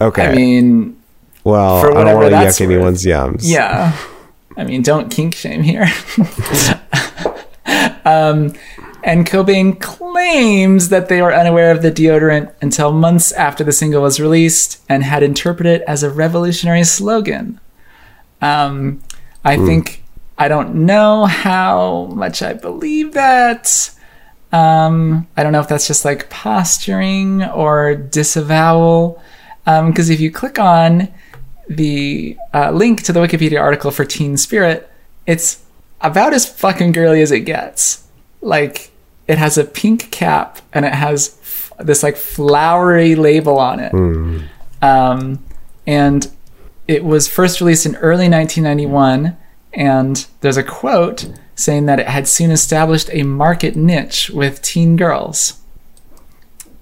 Okay. 0.00 0.26
I 0.26 0.34
mean, 0.34 1.00
well, 1.44 1.80
for 1.80 1.96
I 1.96 2.04
don't 2.04 2.16
want 2.16 2.30
to 2.30 2.36
yuck 2.36 2.60
anyone's 2.60 3.04
yums. 3.04 3.42
yeah. 3.42 3.96
I 4.56 4.64
mean, 4.64 4.82
don't 4.82 5.10
kink 5.10 5.34
shame 5.34 5.62
here. 5.62 5.84
um, 8.04 8.52
and 9.02 9.26
Cobain 9.26 9.80
claims 9.80 10.88
that 10.90 11.08
they 11.08 11.22
were 11.22 11.32
unaware 11.34 11.70
of 11.70 11.82
the 11.82 11.90
deodorant 11.90 12.52
until 12.60 12.92
months 12.92 13.32
after 13.32 13.64
the 13.64 13.72
single 13.72 14.02
was 14.02 14.20
released 14.20 14.82
and 14.88 15.02
had 15.04 15.22
interpreted 15.22 15.80
it 15.80 15.84
as 15.86 16.02
a 16.02 16.10
revolutionary 16.10 16.84
slogan. 16.84 17.60
Um, 18.42 19.00
I 19.44 19.56
think 19.56 20.02
I 20.36 20.48
don't 20.48 20.74
know 20.74 21.24
how 21.26 22.06
much 22.14 22.42
I 22.42 22.52
believe 22.52 23.12
that. 23.12 23.90
Um, 24.52 25.28
I 25.36 25.42
don't 25.42 25.52
know 25.52 25.60
if 25.60 25.68
that's 25.68 25.86
just 25.86 26.04
like 26.04 26.28
posturing 26.30 27.42
or 27.44 27.94
disavowal. 27.94 29.22
Because 29.64 30.10
if 30.10 30.18
you 30.20 30.32
click 30.32 30.58
on 30.58 31.08
the 31.68 32.36
uh, 32.52 32.72
link 32.72 33.02
to 33.04 33.12
the 33.12 33.20
Wikipedia 33.20 33.60
article 33.60 33.90
for 33.92 34.04
Teen 34.04 34.36
Spirit, 34.36 34.90
it's 35.26 35.64
about 36.00 36.32
as 36.32 36.46
fucking 36.48 36.90
girly 36.92 37.22
as 37.22 37.30
it 37.30 37.40
gets. 37.40 38.08
Like, 38.40 38.90
it 39.28 39.38
has 39.38 39.56
a 39.56 39.64
pink 39.64 40.10
cap 40.10 40.60
and 40.72 40.84
it 40.84 40.94
has 40.94 41.38
f- 41.40 41.72
this 41.78 42.02
like 42.02 42.16
flowery 42.16 43.14
label 43.14 43.58
on 43.58 43.78
it. 43.78 43.92
Um, 44.82 45.44
and 45.86 46.28
it 46.88 47.04
was 47.04 47.28
first 47.28 47.60
released 47.60 47.86
in 47.86 47.94
early 47.96 48.28
1991. 48.28 49.36
And 49.72 50.26
there's 50.40 50.56
a 50.56 50.64
quote 50.64 51.30
saying 51.60 51.86
that 51.86 52.00
it 52.00 52.08
had 52.08 52.26
soon 52.26 52.50
established 52.50 53.10
a 53.12 53.22
market 53.22 53.76
niche 53.76 54.30
with 54.30 54.62
teen 54.62 54.96
girls. 54.96 55.60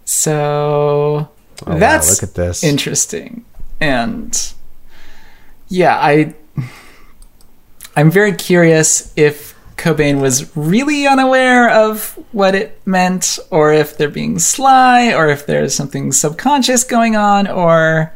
So 0.04 1.28
Oh, 1.66 1.72
wow, 1.72 1.78
that's 1.78 2.08
look 2.22 2.30
at 2.30 2.34
this. 2.36 2.62
interesting. 2.62 3.44
And 3.80 4.52
yeah, 5.68 5.96
I 5.98 6.34
I'm 7.96 8.10
very 8.10 8.32
curious 8.32 9.12
if 9.16 9.56
Cobain 9.76 10.20
was 10.20 10.56
really 10.56 11.06
unaware 11.06 11.68
of 11.68 12.18
what 12.32 12.54
it 12.54 12.80
meant, 12.86 13.38
or 13.50 13.72
if 13.72 13.96
they're 13.96 14.08
being 14.08 14.38
sly, 14.38 15.12
or 15.12 15.28
if 15.28 15.46
there's 15.46 15.74
something 15.74 16.10
subconscious 16.12 16.84
going 16.84 17.16
on, 17.16 17.46
or 17.48 18.12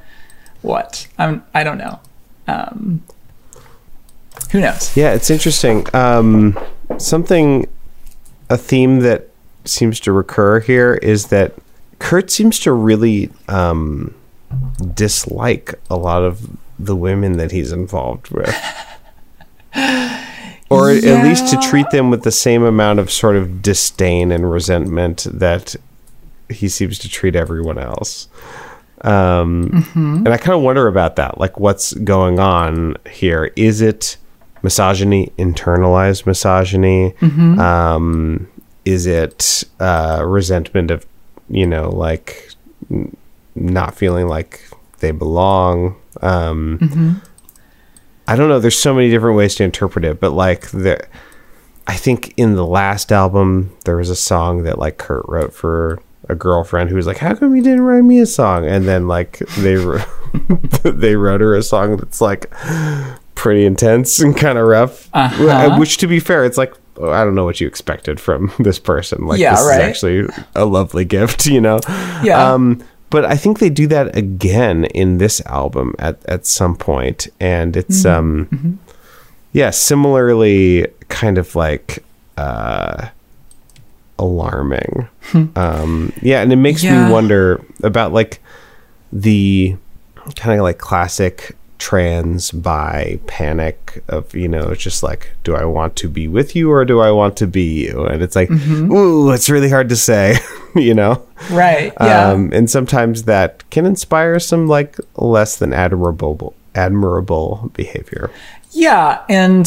what. 0.62 1.06
I'm 1.18 1.44
I 1.52 1.64
don't 1.64 1.78
know. 1.78 2.00
Um, 2.46 3.02
who 4.50 4.60
knows? 4.60 4.96
Yeah, 4.96 5.12
it's 5.14 5.30
interesting. 5.30 5.86
Um, 5.94 6.58
something, 6.98 7.68
a 8.50 8.56
theme 8.56 9.00
that 9.00 9.28
seems 9.64 10.00
to 10.00 10.12
recur 10.12 10.60
here 10.60 10.94
is 10.94 11.26
that 11.28 11.54
Kurt 11.98 12.30
seems 12.30 12.58
to 12.60 12.72
really 12.72 13.30
um, 13.48 14.14
dislike 14.94 15.74
a 15.88 15.96
lot 15.96 16.22
of 16.22 16.50
the 16.78 16.96
women 16.96 17.36
that 17.36 17.52
he's 17.52 17.72
involved 17.72 18.30
with. 18.30 18.54
Or 20.70 20.88
at 20.90 21.02
least 21.22 21.48
to 21.52 21.58
treat 21.58 21.90
them 21.90 22.08
with 22.08 22.22
the 22.22 22.30
same 22.32 22.62
amount 22.62 22.98
of 22.98 23.10
sort 23.10 23.36
of 23.36 23.60
disdain 23.60 24.32
and 24.32 24.50
resentment 24.50 25.26
that 25.30 25.76
he 26.48 26.66
seems 26.66 26.98
to 27.00 27.10
treat 27.10 27.36
everyone 27.36 27.76
else. 27.76 28.26
Um, 29.02 29.84
And 29.94 30.28
I 30.30 30.38
kind 30.38 30.56
of 30.56 30.62
wonder 30.62 30.86
about 30.86 31.16
that. 31.16 31.36
Like, 31.36 31.60
what's 31.60 31.92
going 31.92 32.38
on 32.40 32.96
here? 33.10 33.52
Is 33.54 33.82
it 33.82 34.16
misogyny, 34.62 35.32
internalized 35.38 36.26
misogyny? 36.26 37.14
Um, 37.60 38.48
is 38.84 39.06
it 39.06 39.64
uh, 39.80 40.22
resentment 40.26 40.90
of, 40.90 41.06
you 41.48 41.66
know, 41.66 41.88
like 41.90 42.50
n- 42.90 43.16
not 43.54 43.94
feeling 43.94 44.26
like 44.28 44.68
they 44.98 45.10
belong? 45.12 45.96
Um, 46.20 47.22
I 48.28 48.36
don't 48.36 48.48
know. 48.48 48.58
There's 48.60 48.78
so 48.78 48.94
many 48.94 49.10
different 49.10 49.36
ways 49.36 49.54
to 49.56 49.64
interpret 49.64 50.04
it, 50.04 50.20
but 50.20 50.30
like 50.32 50.70
the, 50.70 51.04
I 51.86 51.94
think 51.96 52.32
in 52.36 52.54
the 52.54 52.66
last 52.66 53.10
album 53.12 53.72
there 53.84 53.96
was 53.96 54.10
a 54.10 54.16
song 54.16 54.62
that 54.64 54.78
like 54.78 54.98
Kurt 54.98 55.24
wrote 55.28 55.52
for 55.52 56.00
a 56.28 56.34
girlfriend 56.36 56.88
who 56.90 56.96
was 56.96 57.06
like, 57.06 57.18
"How 57.18 57.34
come 57.34 57.56
you 57.56 57.62
didn't 57.62 57.80
write 57.82 58.02
me 58.04 58.20
a 58.20 58.26
song?" 58.26 58.64
And 58.66 58.86
then 58.86 59.08
like 59.08 59.38
they 59.58 59.74
they 60.84 61.16
wrote 61.16 61.40
her 61.40 61.54
a 61.56 61.62
song 61.64 61.96
that's 61.96 62.20
like 62.20 62.52
pretty 63.34 63.64
intense 63.64 64.20
and 64.20 64.36
kind 64.36 64.58
of 64.58 64.66
rough. 64.66 65.08
Uh-huh. 65.12 65.76
Which, 65.78 65.96
to 65.98 66.06
be 66.06 66.20
fair, 66.20 66.44
it's 66.44 66.58
like 66.58 66.74
oh, 66.98 67.10
I 67.10 67.24
don't 67.24 67.34
know 67.34 67.44
what 67.44 67.60
you 67.60 67.66
expected 67.66 68.20
from 68.20 68.52
this 68.58 68.78
person. 68.78 69.26
Like 69.26 69.40
Yeah, 69.40 69.56
this 69.56 69.66
right. 69.66 69.80
is 69.80 69.84
actually 69.84 70.28
a 70.54 70.64
lovely 70.64 71.04
gift, 71.04 71.46
you 71.54 71.60
know. 71.60 71.80
Yeah. 72.22 72.52
Um, 72.52 72.82
but 73.10 73.24
I 73.26 73.36
think 73.36 73.58
they 73.58 73.68
do 73.70 73.86
that 73.88 74.16
again 74.16 74.84
in 74.86 75.18
this 75.18 75.40
album 75.46 75.94
at 75.98 76.24
at 76.26 76.46
some 76.46 76.76
point, 76.76 77.28
and 77.40 77.76
it's 77.76 78.04
Mm-hmm. 78.04 78.56
um, 78.56 78.78
yeah, 79.52 79.68
similarly 79.70 80.86
kind 81.08 81.36
of 81.38 81.54
like 81.54 82.02
uh 82.38 83.08
alarming. 84.18 85.08
um, 85.56 86.12
yeah, 86.22 86.40
and 86.42 86.52
it 86.52 86.56
makes 86.56 86.82
Yeah. 86.82 87.06
me 87.06 87.12
wonder 87.12 87.62
about 87.82 88.12
like 88.12 88.40
the 89.12 89.76
kind 90.36 90.58
of 90.58 90.62
like 90.64 90.78
classic 90.78 91.56
trans 91.82 92.52
bi 92.52 93.18
panic 93.26 94.04
of 94.06 94.32
you 94.36 94.46
know 94.46 94.68
it's 94.68 94.80
just 94.84 95.02
like 95.02 95.32
do 95.42 95.56
i 95.56 95.64
want 95.64 95.96
to 95.96 96.08
be 96.08 96.28
with 96.28 96.54
you 96.54 96.70
or 96.70 96.84
do 96.84 97.00
i 97.00 97.10
want 97.10 97.36
to 97.36 97.44
be 97.44 97.84
you 97.86 98.04
and 98.06 98.22
it's 98.22 98.36
like 98.36 98.48
ooh 98.52 99.32
it's 99.32 99.50
really 99.50 99.68
hard 99.68 99.88
to 99.88 99.96
say 99.96 100.36
you 100.76 100.94
know 100.94 101.20
Right. 101.50 101.92
Yeah. 102.00 102.30
um, 102.30 102.50
and 102.52 102.70
sometimes 102.70 103.24
that 103.24 103.68
can 103.70 103.84
inspire 103.84 104.38
some 104.38 104.68
like 104.68 104.96
less 105.16 105.56
than 105.56 105.72
admirable 105.72 106.54
admirable 106.76 107.72
behavior 107.74 108.30
Yeah, 108.70 109.24
and 109.28 109.66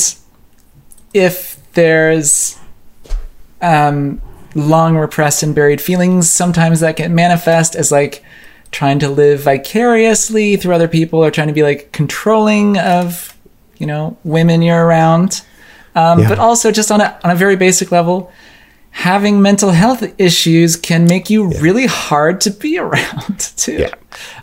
if 1.13 1.59
there's 1.73 2.57
um, 3.61 4.21
long 4.55 4.95
repressed 4.95 5.43
and 5.43 5.53
buried 5.53 5.81
feelings, 5.81 6.29
sometimes 6.31 6.79
that 6.79 6.95
can 6.95 7.13
manifest 7.13 7.75
as 7.75 7.91
like 7.91 8.23
trying 8.71 8.99
to 8.99 9.09
live 9.09 9.41
vicariously 9.41 10.55
through 10.57 10.73
other 10.73 10.87
people 10.87 11.23
or 11.23 11.31
trying 11.31 11.47
to 11.47 11.53
be 11.53 11.63
like 11.63 11.91
controlling 11.91 12.77
of, 12.77 13.35
you 13.77 13.87
know, 13.87 14.17
women 14.23 14.61
you're 14.61 14.85
around. 14.85 15.41
Um, 15.95 16.19
Yeah. 16.19 16.29
But 16.29 16.39
also 16.39 16.71
just 16.71 16.91
on 16.91 17.01
a 17.01 17.17
on 17.23 17.31
a 17.31 17.35
very 17.35 17.55
basic 17.55 17.91
level, 17.91 18.31
having 18.91 19.41
mental 19.41 19.71
health 19.71 20.03
issues 20.17 20.75
can 20.75 21.05
make 21.05 21.29
you 21.29 21.49
really 21.59 21.85
hard 21.85 22.41
to 22.41 22.51
be 22.51 22.77
around 22.85 23.39
too. 23.57 23.77
Yeah, 23.79 23.93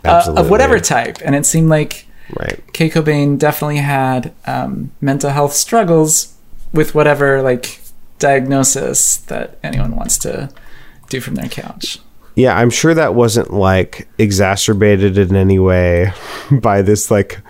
Uh, 0.04 0.34
of 0.36 0.50
whatever 0.50 0.78
type. 0.78 1.18
And 1.24 1.34
it 1.34 1.46
seemed 1.46 1.68
like 1.68 2.06
right 2.38 2.62
Kay 2.72 2.88
Cobain 2.88 3.38
definitely 3.38 3.78
had 3.78 4.32
um, 4.46 4.90
mental 5.00 5.30
health 5.30 5.52
struggles 5.52 6.34
with 6.72 6.94
whatever 6.94 7.42
like 7.42 7.80
diagnosis 8.18 9.16
that 9.16 9.58
anyone 9.62 9.96
wants 9.96 10.16
to 10.18 10.48
do 11.08 11.20
from 11.20 11.34
their 11.34 11.48
couch. 11.48 11.98
Yeah 12.34 12.56
i'm 12.56 12.70
sure 12.70 12.94
that 12.94 13.14
wasn't 13.14 13.52
like 13.52 14.08
exacerbated 14.18 15.18
in 15.18 15.36
any 15.36 15.58
way 15.58 16.12
by 16.50 16.82
this 16.82 17.10
like 17.10 17.40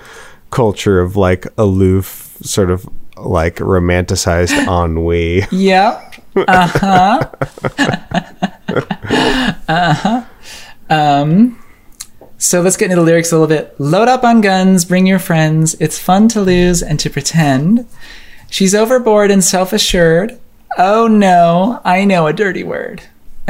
culture 0.50 1.00
of 1.00 1.16
like 1.16 1.46
aloof 1.58 2.36
sort 2.42 2.70
of 2.70 2.88
like 3.16 3.56
romanticized 3.56 4.52
ennui 4.84 5.42
Yep. 5.50 6.14
Uh 6.34 6.66
huh. 6.66 7.30
uh 9.68 9.94
huh. 9.94 10.24
Um. 10.88 11.58
So 12.38 12.60
let's 12.60 12.76
get 12.76 12.86
into 12.86 12.96
the 12.96 13.02
lyrics 13.02 13.30
a 13.30 13.38
little 13.38 13.46
bit. 13.46 13.78
Load 13.78 14.08
up 14.08 14.24
on 14.24 14.40
guns, 14.40 14.84
bring 14.84 15.06
your 15.06 15.18
friends. 15.18 15.74
It's 15.78 15.98
fun 15.98 16.28
to 16.28 16.40
lose 16.40 16.82
and 16.82 16.98
to 17.00 17.10
pretend. 17.10 17.86
She's 18.50 18.74
overboard 18.74 19.30
and 19.30 19.44
self 19.44 19.72
assured. 19.72 20.40
Oh 20.78 21.06
no, 21.06 21.80
I 21.84 22.04
know 22.04 22.26
a 22.26 22.32
dirty 22.32 22.64
word. 22.64 23.02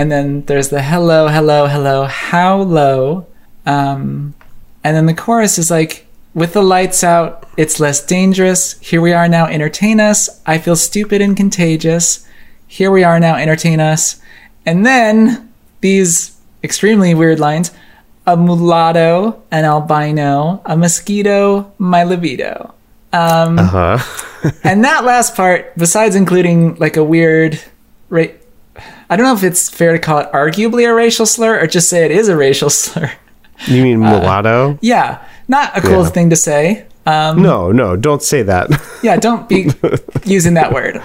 And 0.02 0.10
then 0.10 0.42
there's 0.46 0.70
the 0.70 0.82
hello, 0.82 1.28
hello, 1.28 1.68
hello, 1.68 2.06
how 2.06 2.60
low. 2.60 3.24
Um, 3.66 4.34
and 4.82 4.96
then 4.96 5.06
the 5.06 5.14
chorus 5.14 5.58
is 5.58 5.70
like, 5.70 6.08
with 6.34 6.54
the 6.54 6.60
lights 6.60 7.04
out, 7.04 7.48
it's 7.56 7.78
less 7.78 8.04
dangerous. 8.04 8.76
Here 8.80 9.00
we 9.00 9.12
are 9.12 9.28
now, 9.28 9.46
entertain 9.46 10.00
us. 10.00 10.42
I 10.44 10.58
feel 10.58 10.74
stupid 10.74 11.20
and 11.20 11.36
contagious. 11.36 12.26
Here 12.66 12.90
we 12.90 13.04
are 13.04 13.20
now, 13.20 13.36
entertain 13.36 13.78
us. 13.78 14.20
And 14.66 14.84
then 14.84 15.52
these 15.82 16.36
extremely 16.64 17.14
weird 17.14 17.38
lines 17.38 17.70
a 18.26 18.36
mulatto, 18.36 19.40
an 19.52 19.64
albino, 19.64 20.62
a 20.66 20.76
mosquito, 20.76 21.72
my 21.78 22.02
libido. 22.02 22.74
uh-huh 23.60 23.98
And 24.64 24.82
that 24.84 25.04
last 25.04 25.36
part, 25.36 25.72
besides 25.76 26.16
including 26.16 26.74
like 26.74 26.96
a 26.96 27.04
weird, 27.04 27.60
ra- 28.08 28.34
I 29.12 29.16
don't 29.16 29.26
know 29.26 29.34
if 29.34 29.42
it's 29.44 29.68
fair 29.68 29.92
to 29.92 29.98
call 29.98 30.20
it 30.20 30.32
arguably 30.32 30.88
a 30.88 30.94
racial 30.94 31.26
slur 31.26 31.60
or 31.60 31.66
just 31.66 31.90
say 31.90 32.04
it 32.06 32.10
is 32.10 32.28
a 32.28 32.36
racial 32.36 32.70
slur. 32.80 33.12
you 33.66 33.82
mean 33.82 34.00
mulatto 34.00 34.78
Yeah, 34.80 35.22
not 35.48 35.76
a 35.76 35.82
cool 35.82 36.04
Yeah. 36.04 36.08
thing 36.08 36.30
to 36.30 36.36
say. 36.36 36.86
Um, 37.04 37.42
no 37.42 37.70
no 37.72 37.94
don't 37.96 38.22
say 38.22 38.42
that 38.44 38.70
yeah, 39.02 39.16
don't 39.16 39.48
be 39.50 39.70
using 40.24 40.54
that 40.54 40.72
word. 40.72 41.02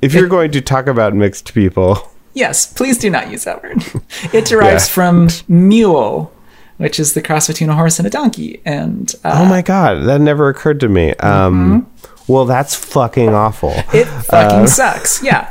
if 0.00 0.14
you're 0.14 0.28
going 0.28 0.52
to 0.52 0.60
talk 0.62 0.86
about 0.86 1.12
mixed 1.14 1.52
people 1.52 2.10
Yes, 2.32 2.72
please 2.72 2.96
do 2.96 3.10
not 3.10 3.28
use 3.30 3.42
that 3.44 3.60
word. 3.62 3.84
It 4.32 4.44
derives 4.46 4.86
Yeah. 4.86 4.94
from 4.94 5.28
mule, 5.48 6.32
which 6.78 7.00
is 7.00 7.12
the 7.12 7.20
cross 7.20 7.48
between 7.48 7.68
a 7.68 7.74
horse 7.74 7.98
and 7.98 8.06
a 8.06 8.10
donkey. 8.10 8.62
And 8.64 9.12
uh, 9.24 9.40
oh 9.42 9.44
my 9.44 9.60
god 9.60 10.06
that 10.06 10.20
never 10.22 10.48
occurred 10.48 10.80
to 10.80 10.88
me 10.88 11.12
um 11.16 11.86
well 12.28 12.44
that's 12.46 12.74
fucking 12.76 13.30
awful 13.34 13.74
it 13.92 14.06
fucking 14.06 14.68
sucks. 14.68 15.20
Yeah. 15.22 15.48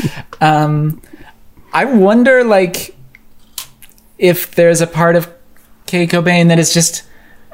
um, 0.40 1.00
I 1.72 1.84
wonder, 1.84 2.44
like, 2.44 2.96
if 4.18 4.54
there's 4.54 4.80
a 4.80 4.86
part 4.86 5.16
of 5.16 5.32
Kay 5.86 6.06
Cobain 6.06 6.48
that 6.48 6.58
is 6.58 6.72
just, 6.72 7.02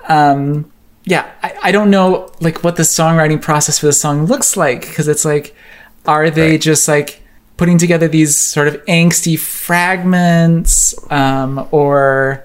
um, 0.09 0.71
yeah, 1.05 1.31
I, 1.43 1.55
I 1.65 1.73
don't 1.73 1.91
know, 1.91 2.31
like, 2.41 2.63
what 2.65 2.77
the 2.77 2.83
songwriting 2.83 3.41
process 3.41 3.79
for 3.79 3.87
the 3.87 3.93
song 3.93 4.27
looks 4.27 4.57
like 4.57 4.81
because 4.83 5.09
it's 5.09 5.25
like, 5.25 5.55
are 6.07 6.31
they 6.31 6.53
Right. 6.53 6.61
just 6.61 6.89
like 6.89 7.23
putting 7.57 7.77
together 7.79 8.09
these 8.09 8.37
sort 8.37 8.69
of 8.69 8.85
angsty 8.87 9.39
fragments, 9.39 10.95
um, 11.11 11.67
or 11.71 12.45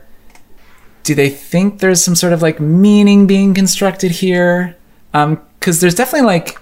do 1.03 1.13
they 1.15 1.29
think 1.29 1.79
there's 1.79 2.03
some 2.03 2.15
sort 2.15 2.33
of 2.33 2.41
like 2.41 2.59
meaning 2.59 3.27
being 3.27 3.53
constructed 3.53 4.11
here? 4.11 4.75
Because 5.11 5.81
there's 5.81 5.95
definitely 5.95 6.25
like 6.27 6.57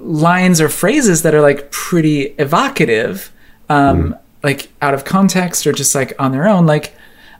lines 0.00 0.60
or 0.60 0.68
phrases 0.68 1.22
that 1.22 1.34
are 1.34 1.40
like 1.40 1.70
pretty 1.70 2.34
evocative, 2.38 3.32
um, 3.68 4.16
like 4.42 4.70
out 4.80 4.94
of 4.94 5.04
context 5.04 5.66
or 5.66 5.72
just 5.72 5.94
like 5.94 6.12
on 6.18 6.32
their 6.32 6.48
own. 6.48 6.66
Like, 6.66 6.94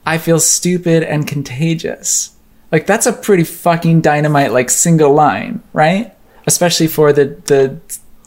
I 0.05 0.19
feel 0.19 0.41
stupid 0.41 1.03
and 1.03 1.27
contagious. 1.27 2.35
Like 2.71 2.87
that's 2.87 3.07
a 3.07 3.13
pretty 3.13 3.45
fucking 3.45 4.01
dynamite 4.01 4.53
like 4.53 4.71
single 4.71 5.13
line, 5.13 5.63
right? 5.73 6.15
Especially 6.47 6.89
for 6.89 7.13
the 7.13 7.37
the 7.45 7.79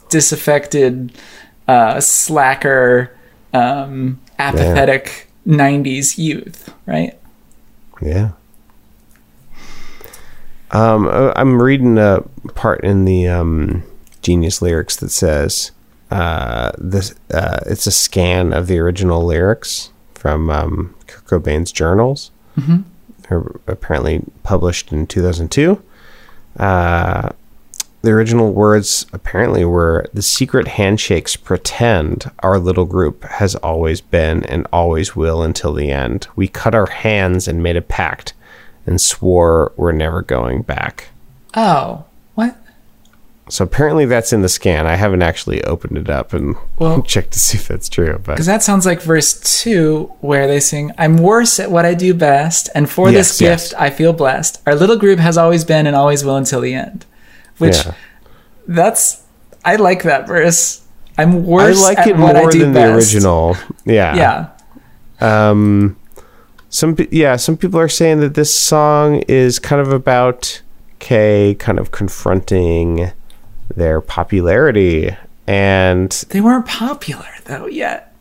disaffected, 0.08 1.12
uh, 1.66 2.00
slacker, 2.00 3.16
um, 3.52 4.20
apathetic 4.38 5.28
'90s 5.46 6.16
youth, 6.16 6.72
right? 6.86 7.18
Yeah. 8.00 8.30
Um, 10.70 11.06
uh, 11.06 11.32
I'm 11.36 11.60
reading 11.60 11.98
a 11.98 12.22
part 12.54 12.84
in 12.84 13.04
the 13.04 13.28
um, 13.28 13.82
Genius 14.26 14.60
lyrics 14.60 14.96
that 14.96 15.10
says 15.10 15.70
uh, 16.10 16.72
this. 16.78 17.14
Uh, 17.32 17.60
it's 17.66 17.86
a 17.86 17.92
scan 17.92 18.52
of 18.52 18.66
the 18.66 18.76
original 18.76 19.24
lyrics 19.24 19.90
from 20.14 20.50
um, 20.50 20.96
Kurt 21.06 21.44
Cobain's 21.44 21.70
journals. 21.70 22.32
They're 23.28 23.44
apparently 23.68 24.24
published 24.42 24.90
in 24.90 25.06
2002. 25.06 25.80
Uh, 26.58 27.30
the 28.02 28.10
original 28.10 28.52
words 28.52 29.06
apparently 29.12 29.64
were 29.64 30.06
the 30.12 30.22
secret 30.22 30.66
handshakes 30.66 31.36
pretend 31.36 32.28
our 32.40 32.58
little 32.58 32.84
group 32.84 33.22
has 33.22 33.54
always 33.54 34.00
been 34.00 34.42
and 34.46 34.66
always 34.72 35.14
will 35.14 35.40
until 35.40 35.72
the 35.72 35.92
end. 35.92 36.26
We 36.34 36.48
cut 36.48 36.74
our 36.74 36.86
hands 36.86 37.46
and 37.46 37.62
made 37.62 37.76
a 37.76 37.82
pact 37.82 38.32
and 38.86 39.00
swore 39.00 39.72
we're 39.76 39.92
never 39.92 40.20
going 40.20 40.62
back. 40.62 41.10
Oh? 41.54 42.06
So 43.48 43.62
apparently 43.64 44.06
that's 44.06 44.32
in 44.32 44.42
the 44.42 44.48
scan. 44.48 44.86
I 44.88 44.96
haven't 44.96 45.22
actually 45.22 45.62
opened 45.64 45.98
it 45.98 46.10
up 46.10 46.32
and 46.32 46.56
Well- 46.78 47.02
checked 47.06 47.32
to 47.32 47.38
see 47.38 47.58
if 47.58 47.68
that's 47.68 47.88
true, 47.88 48.20
but 48.24 48.32
Because 48.34 48.46
that 48.46 48.62
sounds 48.62 48.84
like 48.84 49.00
verse 49.00 49.38
two, 49.62 50.12
where 50.20 50.48
they 50.48 50.58
sing, 50.58 50.90
I'm 50.98 51.16
worse 51.18 51.60
at 51.60 51.70
what 51.70 51.84
I 51.84 51.94
do 51.94 52.12
best, 52.12 52.68
and 52.74 52.90
for 52.90 53.08
Yes, 53.10 53.28
this 53.28 53.40
yes. 53.40 53.68
gift 53.70 53.80
I 53.80 53.90
feel 53.90 54.12
blessed. 54.12 54.60
Our 54.66 54.74
little 54.74 54.96
group 54.96 55.20
has 55.20 55.38
always 55.38 55.64
been 55.64 55.86
and 55.86 55.94
always 55.94 56.24
will 56.24 56.36
until 56.36 56.60
the 56.60 56.74
end. 56.74 57.06
Which, 57.58 57.76
yeah. 57.86 57.92
that's, 58.66 59.22
I 59.64 59.76
like 59.76 60.02
that 60.02 60.26
verse. 60.26 60.82
I'm 61.16 61.46
worse. 61.46 61.80
I 61.82 61.88
like 61.88 61.98
at 61.98 62.08
it 62.08 62.16
what 62.16 62.36
I 62.36 62.40
more 62.40 62.50
do 62.50 62.58
than 62.60 62.72
the 62.72 62.94
original. 62.94 63.56
Yeah. 63.84 64.50
Yeah. 65.20 65.48
Um, 65.50 65.96
some 66.68 66.96
yeah, 67.10 67.36
some 67.36 67.56
people 67.56 67.80
are 67.80 67.88
saying 67.88 68.20
that 68.20 68.34
this 68.34 68.54
song 68.54 69.22
is 69.28 69.58
kind 69.58 69.80
of 69.80 69.92
about 69.92 70.60
Kay 70.98 71.56
kind 71.58 71.78
of 71.78 71.90
confronting 71.90 73.12
their 73.74 74.00
popularity, 74.00 75.16
and 75.46 76.10
They 76.30 76.40
weren't 76.40 76.66
popular, 76.66 77.28
though, 77.44 77.66
yet. 77.66 78.12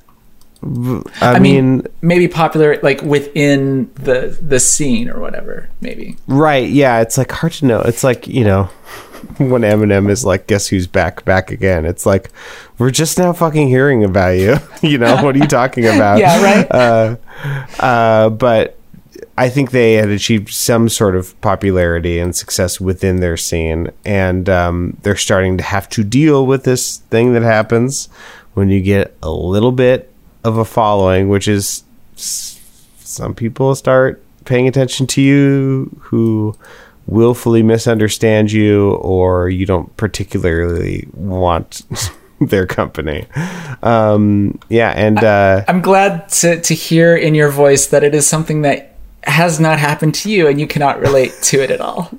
I, 0.64 1.02
I 1.22 1.40
mean, 1.40 1.78
mean, 1.78 1.88
maybe 2.02 2.28
popular 2.28 2.80
like 2.82 3.02
within 3.04 3.92
the 3.96 4.36
the 4.42 4.60
scene 4.60 5.10
or 5.10 5.20
whatever. 5.20 5.70
Maybe. 5.80 6.18
right? 6.26 6.68
Yeah, 6.68 7.02
it's 7.02 7.20
like 7.20 7.32
hard 7.32 7.54
to 7.54 7.66
know. 7.66 7.82
It's 7.82 8.04
like 8.04 8.28
you 8.28 8.44
know, 8.44 8.64
when 9.38 9.62
Eminem 9.62 10.10
is 10.10 10.26
like, 10.26 10.48
"Guess 10.48 10.68
who's 10.68 10.88
back? 10.88 11.24
Back 11.24 11.52
again?" 11.52 11.86
It's 11.86 12.06
like 12.08 12.32
we're 12.80 12.90
just 12.90 13.20
now 13.20 13.32
fucking 13.34 13.68
hearing 13.68 14.04
about 14.04 14.38
you. 14.40 14.56
you 14.82 14.98
know, 14.98 15.24
what 15.24 15.36
are 15.36 15.40
you 15.40 15.48
talking 15.48 15.86
about? 15.86 16.18
Yeah, 16.20 16.42
right? 16.42 16.72
Uh, 16.72 17.16
uh, 17.80 18.30
but 18.30 18.75
I 19.38 19.50
think 19.50 19.72
they 19.72 19.94
had 19.94 20.10
achieved 20.10 20.54
some 20.54 20.88
sort 20.88 21.16
of 21.16 21.40
popularity 21.42 22.20
and 22.20 22.36
success 22.36 22.80
within 22.80 23.18
their 23.18 23.36
scene, 23.36 23.90
and 24.06 24.48
um, 24.48 24.98
they're 25.02 25.18
starting 25.18 25.58
to 25.58 25.64
have 25.64 25.90
to 25.90 26.04
deal 26.04 26.46
with 26.46 26.64
this 26.64 26.98
thing 26.98 27.34
that 27.34 27.44
happens 27.44 28.08
when 28.54 28.70
you 28.70 28.82
get 28.82 29.16
a 29.22 29.30
little 29.30 29.74
bit 29.74 30.12
of 30.46 30.58
a 30.58 30.64
following, 30.64 31.28
which 31.28 31.48
is 31.48 31.84
some 32.16 33.36
people 33.36 33.76
start 33.76 34.24
paying 34.46 34.68
attention 34.68 35.08
to 35.08 35.22
you 35.22 36.00
who 36.00 36.56
willfully 37.08 37.62
misunderstand 37.62 38.52
you 38.52 38.94
or 38.96 39.50
you 39.50 39.66
don't 39.66 39.96
particularly 39.98 41.08
want 41.14 41.84
their 42.42 42.66
company. 42.66 43.26
Um, 43.84 44.60
yeah, 44.70 44.92
and 44.92 45.24
uh, 45.24 45.66
I'm 45.68 45.82
glad 45.82 46.30
to 46.30 46.62
to 46.62 46.74
hear 46.74 47.16
in 47.16 47.36
your 47.36 47.50
voice 47.50 47.88
that 47.88 48.04
it 48.04 48.16
is 48.16 48.26
something 48.26 48.62
that 48.62 48.95
has 49.26 49.60
not 49.60 49.80
happened 49.80 50.16
to 50.16 50.32
you 50.32 50.48
and 50.48 50.60
you 50.60 50.68
cannot 50.68 51.00
relate 51.00 51.34
to 51.44 51.62
it 51.62 51.72
at 51.72 51.82
all. 51.82 52.10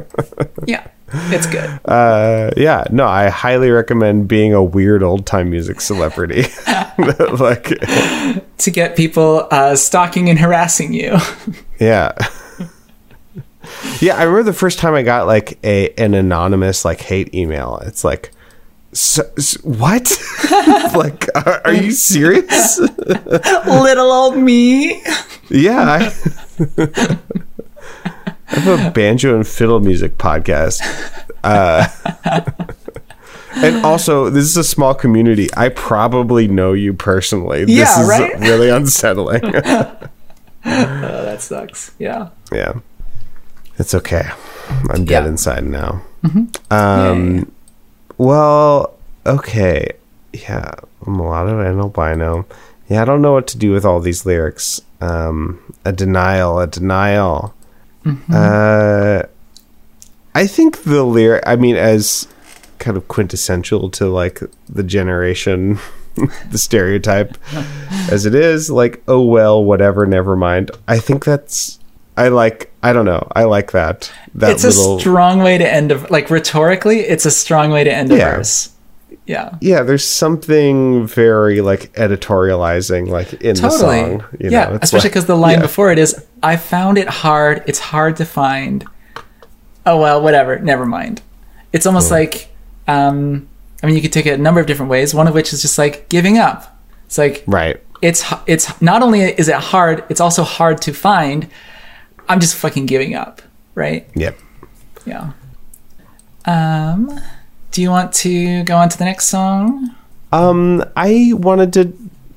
yeah, 0.66 0.86
it's 1.30 1.46
good. 1.46 1.80
uh, 1.84 2.50
yeah, 2.56 2.84
no, 2.90 3.06
I 3.06 3.28
highly 3.28 3.70
recommend 3.70 4.28
being 4.28 4.52
a 4.52 4.62
weird 4.62 5.02
old 5.02 5.26
time 5.26 5.50
music 5.50 5.80
celebrity. 5.80 6.44
like, 7.38 7.64
to 8.58 8.70
get 8.72 8.96
people 8.96 9.46
uh, 9.50 9.76
stalking 9.76 10.28
and 10.28 10.38
harassing 10.38 10.92
you. 10.92 11.16
yeah. 11.78 12.12
Yeah, 14.00 14.16
I 14.16 14.24
remember 14.24 14.44
the 14.44 14.52
first 14.52 14.78
time 14.78 14.94
I 14.94 15.02
got 15.02 15.26
like 15.26 15.58
a 15.62 15.90
an 15.94 16.14
anonymous 16.14 16.84
like 16.84 17.00
hate 17.00 17.34
email. 17.34 17.80
It's 17.84 18.02
like, 18.02 18.32
so, 18.92 19.22
s- 19.36 19.54
what? 19.62 20.10
like, 20.96 21.26
are, 21.34 21.60
are 21.66 21.72
you 21.74 21.90
serious? 21.92 22.78
Little 23.66 24.10
old 24.12 24.36
me. 24.36 25.02
Yeah. 25.50 25.80
I, 25.80 26.12
I 28.50 28.60
have 28.60 28.86
a 28.86 28.90
banjo 28.90 29.34
and 29.36 29.46
fiddle 29.46 29.80
music 29.80 30.16
podcast. 30.18 30.80
Uh, 31.44 31.86
and 33.56 33.84
also, 33.84 34.30
this 34.30 34.44
is 34.44 34.56
a 34.56 34.64
small 34.64 34.94
community. 34.94 35.48
I 35.56 35.68
probably 35.68 36.48
know 36.48 36.72
you 36.72 36.94
personally. 36.94 37.64
This 37.66 37.76
Yeah, 37.76 38.02
is 38.02 38.08
right? 38.08 38.38
really 38.40 38.70
unsettling. 38.70 39.42
Oh, 39.44 40.08
that 40.64 41.40
sucks. 41.40 41.92
Yeah. 41.98 42.30
yeah. 42.52 42.74
It's 43.78 43.94
okay. 43.94 44.28
I'm 44.90 45.04
dead 45.04 45.24
Yeah. 45.24 45.28
inside 45.28 45.64
now. 45.64 46.02
Um, 46.24 46.50
Um, 46.70 47.52
well, 48.18 48.94
okay. 49.24 49.92
Yeah, 50.32 50.74
mulatto 51.06 51.60
and 51.60 51.80
albino. 51.80 52.46
Yeah, 52.88 53.02
I 53.02 53.04
don't 53.04 53.22
know 53.22 53.32
what 53.32 53.46
to 53.48 53.58
do 53.58 53.72
with 53.72 53.84
all 53.84 54.00
these 54.00 54.26
lyrics. 54.26 54.80
Um, 55.00 55.74
a 55.84 55.92
denial, 55.92 56.58
a 56.58 56.66
denial. 56.66 57.54
Uh, 58.32 59.22
I 60.34 60.46
think 60.46 60.84
the 60.84 61.02
lyric. 61.02 61.42
I 61.46 61.56
mean, 61.56 61.76
as 61.76 62.28
kind 62.78 62.96
of 62.96 63.08
quintessential 63.08 63.90
to 63.90 64.06
like 64.06 64.40
the 64.68 64.82
generation, 64.82 65.78
the 66.50 66.58
stereotype 66.58 67.36
as 68.10 68.24
it 68.26 68.34
is. 68.34 68.70
Like, 68.70 69.02
oh 69.08 69.24
well, 69.24 69.62
whatever, 69.62 70.06
never 70.06 70.36
mind. 70.36 70.70
I 70.86 70.98
think 70.98 71.24
that's. 71.24 71.77
I 72.18 72.28
like. 72.28 72.72
I 72.82 72.92
don't 72.92 73.04
know. 73.04 73.26
I 73.34 73.44
like 73.44 73.72
that. 73.72 74.12
That 74.34 74.50
it's 74.50 74.64
little. 74.64 74.96
a 74.96 75.00
strong 75.00 75.38
way 75.38 75.58
to 75.58 75.72
end 75.72 75.92
a 75.92 75.98
like 76.12 76.30
rhetorically. 76.30 77.00
It's 77.00 77.24
a 77.24 77.30
strong 77.30 77.70
way 77.70 77.84
to 77.84 77.92
end 77.92 78.12
a 78.12 78.16
verse. 78.16 78.74
Yeah. 79.24 79.56
yeah, 79.60 79.82
there's 79.82 80.06
something 80.06 81.06
very 81.06 81.60
like 81.60 81.92
editorializing, 81.92 83.08
like 83.08 83.34
in 83.34 83.56
the 83.56 83.70
song. 83.70 84.24
You 84.40 84.50
yeah, 84.50 84.70
know, 84.70 84.78
especially 84.80 85.08
like- 85.08 85.12
because 85.12 85.26
the 85.26 85.36
line 85.36 85.56
yeah. 85.56 85.62
before 85.62 85.92
it 85.92 85.98
is, 85.98 86.24
"I 86.42 86.56
found 86.56 86.96
it 86.96 87.08
hard. 87.08 87.62
It's 87.66 87.78
hard 87.78 88.16
to 88.16 88.24
find." 88.24 88.86
Oh 89.84 90.00
well, 90.00 90.22
whatever. 90.22 90.58
Never 90.58 90.86
mind. 90.86 91.20
It's 91.72 91.84
almost 91.84 92.10
like, 92.10 92.48
um, 92.86 93.48
I 93.82 93.86
mean, 93.86 93.94
you 93.96 94.00
could 94.02 94.12
take 94.12 94.26
it 94.26 94.38
a 94.38 94.42
number 94.42 94.60
of 94.60 94.66
different 94.66 94.90
ways. 94.90 95.14
One 95.14 95.28
of 95.28 95.34
which 95.34 95.52
is 95.52 95.60
just 95.62 95.76
like 95.78 96.08
giving 96.08 96.38
up. 96.38 96.78
It's 97.06 97.18
like 97.18 97.44
right. 97.46 97.82
it's 98.00 98.24
it's 98.46 98.80
not 98.80 99.02
only 99.02 99.20
is 99.20 99.48
it 99.48 99.56
hard, 99.56 100.04
it's 100.08 100.20
also 100.20 100.42
hard 100.42 100.80
to 100.82 100.92
find. 100.92 101.48
I'm 102.28 102.40
just 102.40 102.54
fucking 102.56 102.86
giving 102.86 103.14
up, 103.14 103.40
right? 103.74 104.08
Yep. 104.14 104.38
Yeah. 105.06 105.32
Um, 106.44 107.20
do 107.72 107.82
you 107.82 107.90
want 107.90 108.12
to 108.14 108.62
go 108.64 108.76
on 108.76 108.88
to 108.88 108.98
the 108.98 109.04
next 109.04 109.28
song? 109.28 109.94
Um, 110.32 110.84
I 110.96 111.32
wanted 111.34 111.72
to 111.74 111.92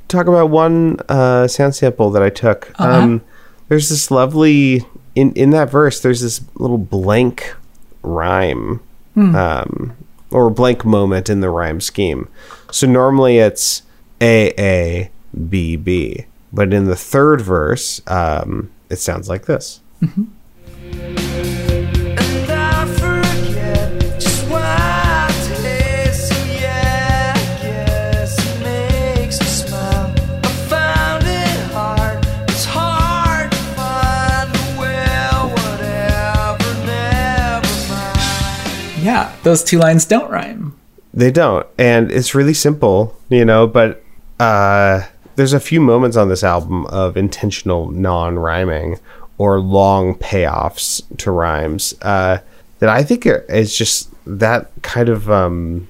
talk 0.07 0.27
about 0.27 0.49
one 0.49 0.97
uh, 1.09 1.47
sound 1.47 1.75
sample 1.75 2.09
that 2.11 2.21
I 2.23 2.29
took. 2.29 2.71
Uh-huh. 2.79 2.89
Um, 2.99 3.21
there's 3.69 3.89
this 3.89 4.11
lovely 4.11 4.85
in 5.15 5.33
in 5.33 5.51
that 5.51 5.69
verse. 5.69 5.99
There's 5.99 6.21
this 6.21 6.41
little 6.55 6.77
blank 6.77 7.55
rhyme, 8.01 8.79
Hmm. 9.13 9.35
um, 9.35 9.93
or 10.31 10.49
blank 10.49 10.85
moment 10.85 11.29
in 11.29 11.41
the 11.41 11.49
rhyme 11.49 11.81
scheme. 11.81 12.29
So 12.71 12.87
normally 12.87 13.39
it's 13.39 13.83
A 14.21 14.53
A 14.57 15.11
B 15.49 15.75
B, 15.75 16.25
but 16.53 16.73
in 16.73 16.85
the 16.85 16.95
third 16.95 17.41
verse, 17.41 18.01
um, 18.07 18.69
it 18.91 18.99
sounds 18.99 19.29
like 19.29 19.45
this. 19.45 19.79
And 20.01 20.27
I 22.51 22.85
forget 22.85 24.01
just 24.19 24.49
why 24.49 25.27
it 25.29 25.55
tastes 25.61 26.29
so 26.29 26.35
yeah, 26.45 27.33
I 27.35 27.39
guess 27.61 28.37
it 28.39 28.59
makes 28.63 29.39
me 29.39 29.45
smile. 29.45 30.13
I 30.43 30.51
found 30.67 31.23
it 31.25 31.71
hard, 31.71 32.25
it's 32.49 32.65
hard 32.65 33.51
to 33.51 33.57
find 33.57 34.53
the 34.53 34.75
well, 34.79 35.49
whatever, 35.49 36.73
never 36.85 37.73
mind. 37.89 39.03
Yeah, 39.03 39.33
those 39.43 39.63
two 39.63 39.79
lines 39.79 40.05
don't 40.05 40.29
rhyme. 40.29 40.75
They 41.13 41.31
don't, 41.31 41.67
and 41.77 42.11
it's 42.11 42.33
really 42.35 42.53
simple, 42.53 43.15
you 43.29 43.45
know. 43.45 43.67
But 43.67 44.03
uh, 44.39 45.03
there's 45.41 45.53
a 45.53 45.59
few 45.59 45.81
moments 45.81 46.15
on 46.17 46.29
this 46.29 46.43
album 46.43 46.85
of 46.85 47.17
intentional 47.17 47.89
non-rhyming 47.89 48.99
or 49.39 49.59
long 49.59 50.13
payoffs 50.13 51.01
to 51.17 51.31
rhymes 51.31 51.95
uh, 52.03 52.37
that 52.77 52.89
I 52.89 53.01
think 53.01 53.25
is 53.25 53.75
just 53.75 54.11
that 54.27 54.69
kind 54.83 55.09
of 55.09 55.31
um, 55.31 55.87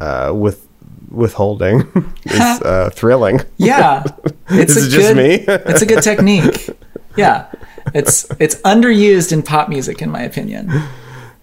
uh, 0.00 0.32
with 0.34 0.66
withholding 1.12 1.82
is 2.24 2.40
uh, 2.62 2.90
thrilling. 2.92 3.42
Yeah, 3.56 4.02
it's 4.48 4.74
Is 4.74 4.86
a 4.86 4.88
it 4.88 4.90
just 4.90 5.14
good, 5.14 5.16
me? 5.16 5.34
it's 5.46 5.82
a 5.82 5.86
good 5.86 6.02
technique. 6.02 6.68
Yeah, 7.16 7.52
it's 7.94 8.26
it's 8.40 8.56
underused 8.62 9.30
in 9.32 9.44
pop 9.44 9.68
music, 9.68 10.02
in 10.02 10.10
my 10.10 10.22
opinion. 10.22 10.66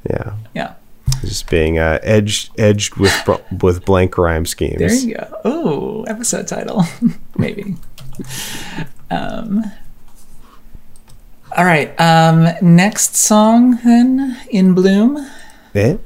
Yeah, 0.09 0.33
Yeah, 0.53 0.73
just 1.21 1.49
being 1.49 1.77
uh, 1.79 1.99
edged 2.01 2.51
edged 2.57 2.95
with 2.95 3.13
with 3.61 3.85
blank 3.85 4.17
rhyme 4.17 4.45
schemes. 4.45 4.79
there 4.79 4.93
you 4.93 5.15
go. 5.15 5.41
Oh, 5.45 6.03
episode 6.03 6.47
title, 6.47 6.83
maybe. 7.37 7.75
Um. 9.11 9.63
All 11.55 11.65
right. 11.65 11.99
Um. 11.99 12.47
Next 12.61 13.15
song, 13.15 13.79
then, 13.83 14.39
in 14.49 14.73
bloom. 14.73 15.25
Eh? 15.75 15.97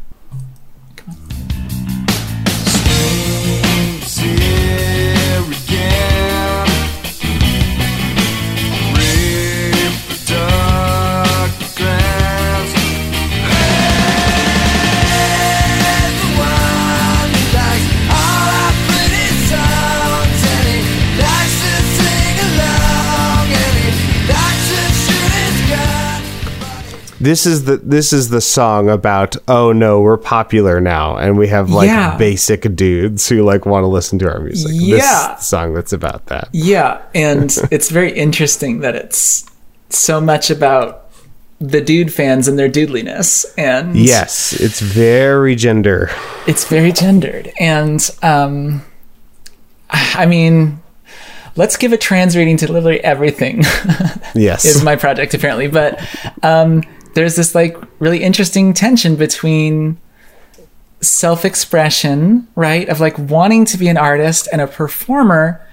This 27.24 27.45
is 27.45 27.63
the 27.63 27.78
this 27.78 28.11
is 28.11 28.30
the 28.30 28.41
song 28.41 28.89
about 28.89 29.38
oh 29.47 29.71
no 29.71 30.01
we're 30.01 30.17
popular 30.17 30.82
now 30.82 31.15
and 31.15 31.38
we 31.38 31.47
have 31.47 31.69
like 31.69 31.88
Yeah. 31.88 32.17
basic 32.17 32.76
dudes 32.76 33.30
who 33.30 33.43
like 33.43 33.65
want 33.65 33.84
to 33.84 33.88
listen 33.88 34.19
to 34.19 34.30
our 34.30 34.39
music. 34.41 34.67
This 34.71 34.82
Yeah. 34.82 35.34
is 35.34 35.39
the 35.39 35.43
song 35.43 35.74
that's 35.74 35.93
about 35.93 36.26
that. 36.26 36.49
Yeah, 36.51 37.01
and 37.15 37.55
it's 37.71 37.89
very 37.89 38.11
interesting 38.11 38.80
that 38.82 38.95
it's 38.95 39.45
so 39.89 40.19
much 40.19 40.49
about 40.49 41.09
the 41.61 41.80
dude 41.80 42.11
fans 42.11 42.49
and 42.49 42.59
their 42.59 42.67
dudeliness, 42.67 43.45
and 43.57 43.95
Yes, 43.95 44.51
it's 44.59 44.82
very 44.82 45.55
gender. 45.55 46.09
it's 46.45 46.65
very 46.67 46.91
gendered 46.91 47.49
and 47.57 48.09
um 48.21 48.84
i 49.89 50.26
mean 50.26 50.82
let's 51.55 51.78
give 51.78 51.93
a 51.93 51.97
trans 51.97 52.36
reading 52.36 52.57
to 52.57 52.69
literally 52.69 52.99
everything 53.01 53.59
Yes. 54.36 54.65
is 54.65 54.84
my 54.84 54.97
project 54.97 55.34
apparently 55.34 55.67
but 55.67 56.01
um, 56.41 56.84
there's 57.14 57.36
this 57.36 57.53
like 57.55 57.78
really 57.99 58.24
interesting 58.24 58.74
tension 58.74 59.16
between 59.16 59.97
self-expression 61.01 62.47
right 62.55 62.88
of 62.88 62.99
like 62.99 63.18
wanting 63.18 63.66
to 63.66 63.78
be 63.78 63.89
an 63.89 63.97
artist 63.97 64.47
and 64.51 64.61
a 64.61 64.68
performer 64.68 65.66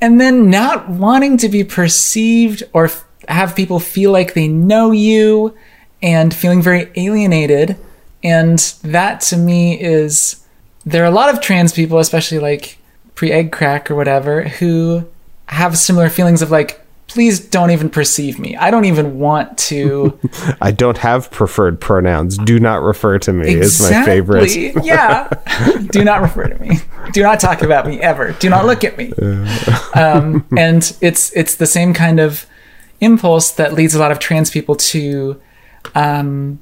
and 0.00 0.20
then 0.20 0.48
not 0.48 0.88
wanting 0.88 1.36
to 1.36 1.48
be 1.48 1.64
perceived 1.64 2.62
or 2.72 2.86
f- 2.86 3.04
have 3.28 3.54
people 3.54 3.78
feel 3.78 4.10
like 4.10 4.34
they 4.34 4.48
know 4.48 4.92
you 4.92 5.56
and 6.02 6.32
feeling 6.32 6.62
very 6.62 6.90
alienated. 6.96 7.76
And 8.24 8.58
that 8.82 9.20
to 9.22 9.36
me 9.36 9.80
is 9.80 10.44
there 10.84 11.02
are 11.02 11.06
a 11.06 11.10
lot 11.10 11.32
of 11.32 11.40
trans 11.40 11.72
people 11.72 11.98
especially 11.98 12.38
like 12.38 12.78
pre-egg 13.14 13.52
crack 13.52 13.90
or 13.90 13.94
whatever 13.94 14.44
who 14.44 15.06
have 15.46 15.76
similar 15.76 16.08
feelings 16.08 16.42
of 16.42 16.50
like 16.50 16.79
please 17.10 17.40
don't 17.40 17.72
even 17.72 17.90
perceive 17.90 18.38
me. 18.38 18.56
I 18.56 18.70
don't 18.70 18.84
even 18.84 19.18
want 19.18 19.58
to. 19.58 20.16
I 20.60 20.70
don't 20.70 20.98
have 20.98 21.28
preferred 21.32 21.80
pronouns. 21.80 22.38
Do 22.38 22.60
not 22.60 22.82
refer 22.82 23.18
to 23.18 23.32
me 23.32 23.52
is 23.52 23.80
my 23.80 24.04
favorite. 24.04 24.44
Exactly. 24.44 24.82
yeah. 24.86 25.28
Do 25.90 26.04
not 26.04 26.22
refer 26.22 26.46
to 26.46 26.58
me. 26.60 26.78
Do 27.12 27.24
not 27.24 27.40
talk 27.40 27.62
about 27.62 27.84
me 27.84 28.00
ever. 28.00 28.30
Do 28.38 28.48
not 28.48 28.64
look 28.64 28.84
at 28.84 28.96
me. 28.96 29.12
Um, 29.94 30.46
and 30.56 30.96
it's 31.00 31.32
it's 31.32 31.56
the 31.56 31.66
same 31.66 31.92
kind 31.92 32.20
of 32.20 32.46
impulse 33.00 33.50
that 33.52 33.74
leads 33.74 33.96
a 33.96 33.98
lot 33.98 34.12
of 34.12 34.20
trans 34.20 34.48
people 34.48 34.76
to 34.76 35.40
um, 35.96 36.60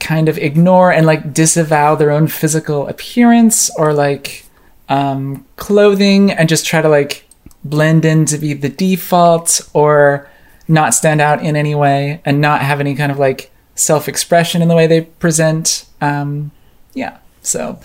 kind 0.00 0.28
of 0.28 0.36
ignore 0.36 0.92
and 0.92 1.06
like 1.06 1.32
disavow 1.32 1.94
their 1.94 2.10
own 2.10 2.26
physical 2.28 2.88
appearance 2.88 3.70
or 3.78 3.94
like 3.94 4.44
um, 4.90 5.46
clothing 5.56 6.30
and 6.30 6.46
just 6.46 6.66
try 6.66 6.82
to 6.82 6.90
like 6.90 7.26
blend 7.64 8.04
in 8.04 8.24
to 8.26 8.38
be 8.38 8.54
the 8.54 8.68
default 8.68 9.60
or 9.72 10.28
not 10.68 10.94
stand 10.94 11.20
out 11.20 11.42
in 11.44 11.56
any 11.56 11.74
way 11.74 12.20
and 12.24 12.40
not 12.40 12.62
have 12.62 12.80
any 12.80 12.94
kind 12.94 13.12
of 13.12 13.18
like 13.18 13.50
self-expression 13.74 14.62
in 14.62 14.68
the 14.68 14.74
way 14.74 14.86
they 14.86 15.02
present 15.02 15.86
um, 16.00 16.50
yeah. 16.94 17.18
So 17.42 17.80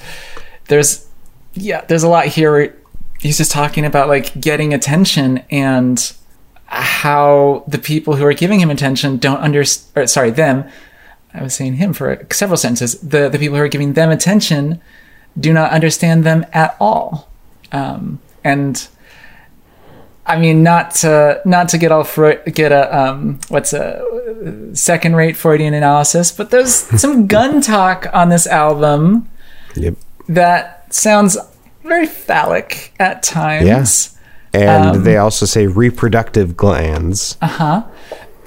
there's 0.67 1.07
yeah 1.53 1.82
there's 1.86 2.03
a 2.03 2.09
lot 2.09 2.25
here 2.25 2.78
he's 3.19 3.38
just 3.38 3.51
talking 3.51 3.86
about 3.86 4.07
like 4.07 4.39
getting 4.39 4.73
attention 4.73 5.43
and 5.49 6.13
how 6.65 7.63
the 7.67 7.78
people 7.78 8.15
who 8.15 8.25
are 8.25 8.34
giving 8.34 8.59
him 8.59 8.69
attention 8.69 9.17
don't 9.17 9.39
understand 9.39 10.09
sorry 10.09 10.30
them 10.30 10.69
i 11.34 11.41
was 11.41 11.55
saying 11.55 11.75
him 11.75 11.93
for 11.93 12.28
several 12.32 12.57
sentences 12.57 12.99
the 12.99 13.30
the 13.30 13.39
people 13.39 13.57
who 13.57 13.63
are 13.63 13.69
giving 13.69 13.93
them 13.93 14.11
attention 14.11 14.80
do 15.39 15.53
not 15.53 15.71
understand 15.71 16.23
them 16.23 16.45
at 16.53 16.75
all. 16.80 17.30
Um, 17.71 18.19
and 18.43 18.88
I 20.28 20.38
mean, 20.38 20.61
not 20.61 20.91
to 21.01 21.41
not 21.45 21.69
to 21.69 21.78
get 21.78 21.91
all 21.91 22.03
Freud, 22.03 22.41
get 22.53 22.71
a 22.71 22.95
um, 22.97 23.39
what's 23.47 23.71
a 23.73 24.01
second 24.75 25.15
rate 25.15 25.38
Freudian 25.38 25.73
analysis, 25.73 26.32
but 26.32 26.49
there's 26.49 26.73
some 27.01 27.28
gun 27.28 27.61
talk 27.61 28.07
on 28.13 28.30
this 28.30 28.45
album 28.47 29.30
Yep. 29.75 29.95
that 30.30 30.93
sounds 30.93 31.38
very 31.84 32.07
phallic 32.07 32.93
at 32.99 33.23
times. 33.23 33.65
Yeah. 33.65 33.86
And 34.53 34.97
Um, 34.97 35.03
they 35.03 35.17
also 35.17 35.45
say 35.45 35.67
reproductive 35.67 36.57
glands. 36.57 37.38
Uh 37.41 37.47
huh. 37.47 37.84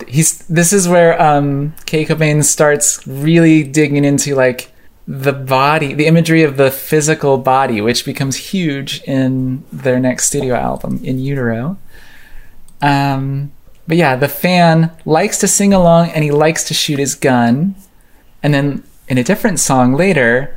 He's 0.09 0.39
this 0.49 0.72
is 0.72 0.89
where 0.89 1.20
um, 1.20 1.74
Kay 1.87 2.05
Cobain 2.05 2.43
starts 2.43 3.07
really 3.07 3.62
digging 3.62 4.05
into 4.05 4.35
like 4.35 4.70
the 5.11 5.33
body, 5.33 5.93
the 5.93 6.07
imagery 6.07 6.45
of 6.45 6.57
the 6.57 6.71
physical 6.71 7.37
body, 7.37 7.81
which 7.81 8.05
becomes 8.05 8.37
huge 8.37 9.03
in 9.03 9.65
their 9.73 9.99
next 9.99 10.27
studio 10.27 10.55
album, 10.55 11.01
In 11.03 11.19
Utero. 11.19 11.79
Um, 12.81 13.51
but 13.89 13.97
yeah, 13.97 14.15
the 14.15 14.29
fan 14.29 14.93
likes 15.05 15.39
to 15.39 15.49
sing 15.49 15.75
along 15.75 16.11
and 16.11 16.23
he 16.23 16.31
likes 16.31 16.63
to 16.69 16.75
shoot 16.75 17.01
his 17.01 17.17
gun. 17.17 17.75
And 18.41 18.55
then 18.55 18.85
in 19.09 19.19
a 19.19 19.25
different 19.25 19.59
song 19.59 19.95
later, 19.95 20.57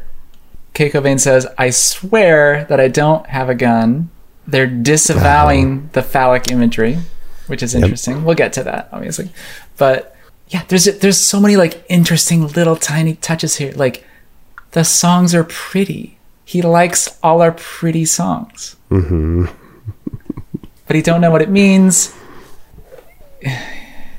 Kay 0.76 0.92
Cobain 0.92 1.20
says, 1.20 1.48
I 1.58 1.72
swear 1.72 2.66
that 2.66 2.80
I 2.80 2.90
don't 2.90 3.26
have 3.26 3.50
a 3.50 3.56
gun. 3.56 4.12
They're 4.46 4.68
disavowing 4.68 5.90
the 5.94 6.04
phallic 6.04 6.52
imagery, 6.52 7.00
which 7.48 7.64
is 7.64 7.74
interesting. 7.74 8.24
We'll 8.24 8.36
get 8.36 8.54
to 8.54 8.64
that, 8.66 8.90
obviously. 8.92 9.32
But 9.78 10.16
yeah, 10.50 10.64
there's 10.68 10.86
there's 10.86 11.18
so 11.18 11.40
many 11.40 11.56
like 11.56 11.84
interesting 11.90 12.46
little 12.50 12.76
tiny 12.76 13.16
touches 13.16 13.56
here. 13.56 13.74
Like 13.76 14.06
the 14.74 14.84
songs 14.84 15.34
are 15.34 15.44
pretty. 15.44 16.18
He 16.46 16.62
likes 16.62 17.18
all 17.24 17.42
our 17.42 17.54
pretty 17.54 18.06
songs. 18.06 18.76
Mm-hmm. 18.92 19.46
but 20.88 20.96
he 20.96 21.02
don't 21.02 21.22
know 21.22 21.32
what 21.32 21.42
it 21.42 21.50
means. 21.50 22.14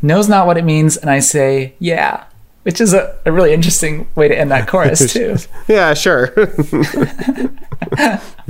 Knows 0.00 0.28
not 0.28 0.46
what 0.46 0.56
it 0.56 0.64
means, 0.64 0.96
and 0.96 1.10
I 1.10 1.20
say, 1.20 1.74
yeah. 1.78 2.24
Which 2.62 2.80
is 2.80 2.94
a, 2.94 3.18
a 3.26 3.32
really 3.32 3.52
interesting 3.52 4.06
way 4.14 4.28
to 4.28 4.38
end 4.38 4.50
that 4.50 4.68
chorus 4.68 5.12
too. 5.12 5.36
Yeah, 5.68 5.92
sure. 5.92 6.28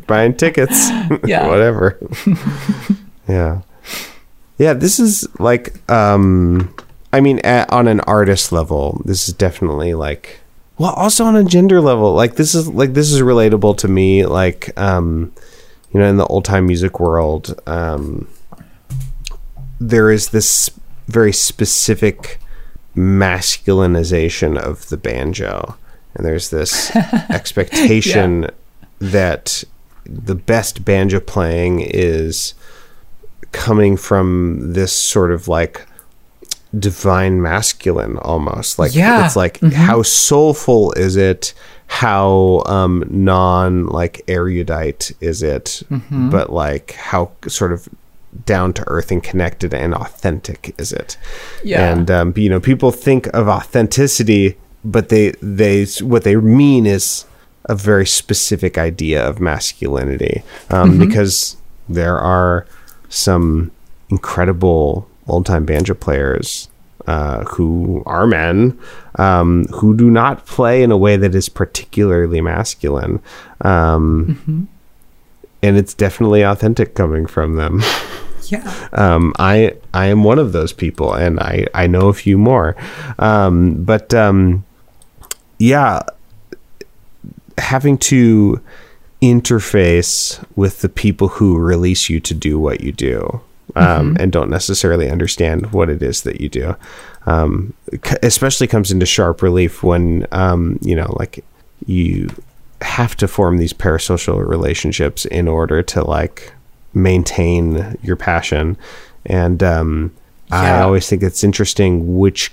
Buying 0.07 0.37
tickets. 0.37 0.89
Yeah. 1.25 1.49
Whatever. 1.49 1.99
yeah. 3.29 3.63
Yeah, 4.59 4.73
this 4.75 5.01
is 5.01 5.27
like 5.41 5.91
um 5.91 6.73
I 7.13 7.21
mean 7.21 7.41
at, 7.41 7.73
on 7.73 7.89
an 7.89 8.01
artist 8.01 8.53
level, 8.53 9.03
this 9.05 9.27
is 9.29 9.35
definitely 9.35 9.95
like 9.95 10.39
well, 10.79 10.93
also 10.93 11.25
on 11.25 11.37
a 11.37 11.45
gender 11.45 11.81
level, 11.81 12.13
like 12.13 12.35
this 12.37 12.55
is 12.55 12.69
like 12.69 12.95
this 12.95 13.11
is 13.11 13.21
relatable 13.21 13.77
to 13.79 13.89
me 13.89 14.27
like 14.27 14.77
um 14.79 15.33
you 15.93 16.01
know 16.01 16.09
in 16.09 16.17
the 16.17 16.27
old 16.27 16.45
time 16.45 16.67
music 16.67 16.99
world 17.01 17.59
um 17.67 18.29
there 19.81 20.11
is 20.11 20.31
this 20.31 20.71
very 21.07 21.33
specific 21.33 22.39
masculinization 22.97 24.59
of 24.59 24.89
the 24.89 24.97
banjo. 24.97 25.77
And 26.15 26.25
there's 26.25 26.51
this 26.51 26.95
expectation 27.31 28.49
that 29.01 29.65
the 30.07 30.35
best 30.35 30.85
banjo 30.85 31.21
playing 31.21 31.81
is 31.81 32.55
coming 33.53 33.97
from 33.97 34.73
this 34.73 34.93
sort 34.95 35.33
of 35.33 35.49
like 35.49 35.87
divine 36.79 37.41
masculine 37.43 38.17
almost. 38.19 38.79
Like 38.79 38.95
Yeah. 38.95 39.25
it's 39.27 39.37
like 39.37 39.61
how 39.61 40.03
soulful 40.03 40.93
is 40.93 41.17
it? 41.17 41.55
How 41.87 42.63
um 42.67 43.05
non 43.09 43.87
like 43.87 44.23
erudite 44.29 45.13
is 45.21 45.43
it? 45.43 45.83
But 46.11 46.53
like 46.53 46.93
how 46.93 47.31
sort 47.47 47.73
of 47.73 47.89
down 48.47 48.73
to 48.73 48.85
earth 48.89 49.13
and 49.13 49.23
connected 49.23 49.73
and 49.73 49.95
authentic 49.95 50.75
is 50.79 50.93
it? 50.93 51.17
Yeah. 51.63 51.93
and 51.93 52.11
um, 52.11 52.33
you 52.37 52.49
know 52.51 52.61
people 52.61 52.91
think 52.91 53.27
of 53.29 53.49
authenticity 53.49 54.57
but 54.85 55.09
they 55.09 55.31
they 55.41 55.85
what 56.03 56.25
they 56.25 56.37
mean 56.37 56.85
is 56.87 57.25
a 57.67 57.75
very 57.75 58.05
specific 58.07 58.77
idea 58.77 59.27
of 59.27 59.41
masculinity. 59.41 60.43
Um, 60.71 60.99
because 60.99 61.57
there 61.89 62.19
are 62.19 62.67
some 63.09 63.71
incredible 64.11 65.09
old 65.27 65.47
time 65.47 65.65
banjo 65.65 65.95
players 65.95 66.69
uh, 67.07 67.45
who 67.45 68.03
are 68.07 68.27
men 68.27 68.79
um, 69.17 69.65
who 69.67 69.97
do 69.97 70.11
not 70.11 70.47
play 70.47 70.83
in 70.83 70.91
a 70.91 70.97
way 70.97 71.17
that 71.17 71.35
is 71.35 71.49
particularly 71.49 72.41
masculine 72.41 73.21
um, 73.61 74.69
and 75.63 75.77
it's 75.77 75.95
definitely 75.95 76.43
authentic 76.43 76.95
coming 76.95 77.27
from 77.27 77.57
them 77.57 77.81
yeah. 78.51 78.89
um, 78.93 79.33
I 79.39 79.77
I 79.93 80.07
am 80.07 80.25
one 80.25 80.39
of 80.39 80.53
those 80.53 80.73
people, 80.73 81.13
and 81.13 81.41
I 81.41 81.67
I 81.75 81.87
know 81.87 82.09
a 82.09 82.15
few 82.15 82.39
more. 82.39 82.77
Um, 83.19 83.85
but 83.85 84.13
um, 84.15 84.65
yeah, 85.59 86.03
having 87.59 87.99
to 87.99 88.61
interface 89.23 90.45
with 90.55 90.81
the 90.83 90.89
people 90.89 91.29
who 91.29 91.59
release 91.59 92.11
you 92.11 92.21
to 92.21 92.35
do 92.35 92.59
what 92.59 92.81
you 92.81 92.93
do. 92.93 93.41
Um, 93.77 94.17
And 94.21 94.31
don't 94.31 94.51
necessarily 94.51 95.11
understand 95.11 95.73
what 95.73 95.89
it 95.91 96.03
is 96.03 96.23
that 96.23 96.41
you 96.41 96.49
do, 96.49 96.77
um, 97.27 97.75
especially 98.23 98.67
comes 98.69 98.91
into 98.93 99.07
sharp 99.07 99.43
relief 99.43 99.83
when 99.83 100.27
um, 100.31 100.79
you 100.81 100.95
know, 100.95 101.15
like 101.19 101.45
you 101.87 102.29
have 102.81 103.17
to 103.17 103.27
form 103.27 103.59
these 103.59 103.73
parasocial 103.73 104.47
relationships 104.47 105.25
in 105.25 105.49
order 105.49 105.83
to 105.83 106.05
like 106.05 106.53
maintain 106.93 107.97
your 108.03 108.17
passion. 108.17 108.77
And 109.27 109.63
um 109.63 110.13
i 110.51 110.81
always 110.83 111.09
think 111.09 111.23
it's 111.23 111.43
interesting 111.43 112.19
which 112.19 112.53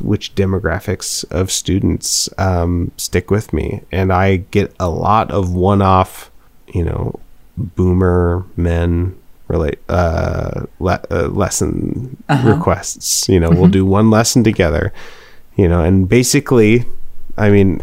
which 0.00 0.34
demographics 0.34 1.24
of 1.30 1.50
students 1.50 2.28
um 2.38 2.90
stick 2.96 3.30
with 3.30 3.52
me. 3.52 3.80
And 3.92 4.12
i 4.12 4.36
get 4.50 4.74
a 4.80 4.90
lot 4.90 5.30
of 5.30 5.54
one-off 5.54 6.30
you 6.74 6.84
know 6.84 7.18
boomer 7.56 8.44
men 8.56 9.16
relate 9.48 9.78
uh, 9.88 10.64
le- 10.80 11.04
uh 11.10 11.28
lesson 11.28 12.16
requests 12.44 13.28
you 13.28 13.38
know 13.38 13.50
we'll 13.50 13.68
do 13.80 13.84
one 13.84 14.10
lesson 14.10 14.42
together 14.42 14.92
you 15.56 15.68
know 15.68 15.82
and 15.82 16.08
basically 16.08 16.84
i 17.36 17.50
mean 17.50 17.82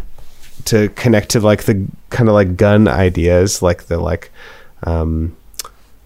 to 0.64 0.88
connect 0.90 1.30
to 1.30 1.40
like 1.40 1.64
the 1.64 1.86
kind 2.10 2.28
of 2.28 2.34
like 2.34 2.56
gun 2.56 2.88
ideas 2.88 3.62
like 3.62 3.84
the 3.84 3.98
like 3.98 4.30
um 4.84 5.36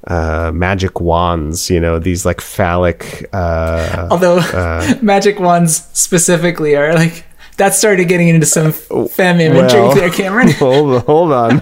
uh, 0.07 0.53
magic 0.55 1.01
wands, 1.01 1.69
you 1.69 1.81
know, 1.81 1.99
these 1.99 2.25
like 2.25 2.41
phallic. 2.41 3.29
Uh, 3.33 4.07
Although 4.11 4.41
magic 5.03 5.41
wands 5.41 5.85
specifically 5.99 6.77
are 6.77 6.95
like 6.95 7.25
that 7.57 7.75
started 7.75 8.07
getting 8.07 8.29
into 8.29 8.47
some 8.47 8.73
femme 8.73 9.41
imagery 9.41 9.81
well, 9.81 9.95
there, 9.95 10.11
Cameron. 10.11 10.51
hold, 10.53 11.03
hold 11.05 11.33
on. 11.33 11.59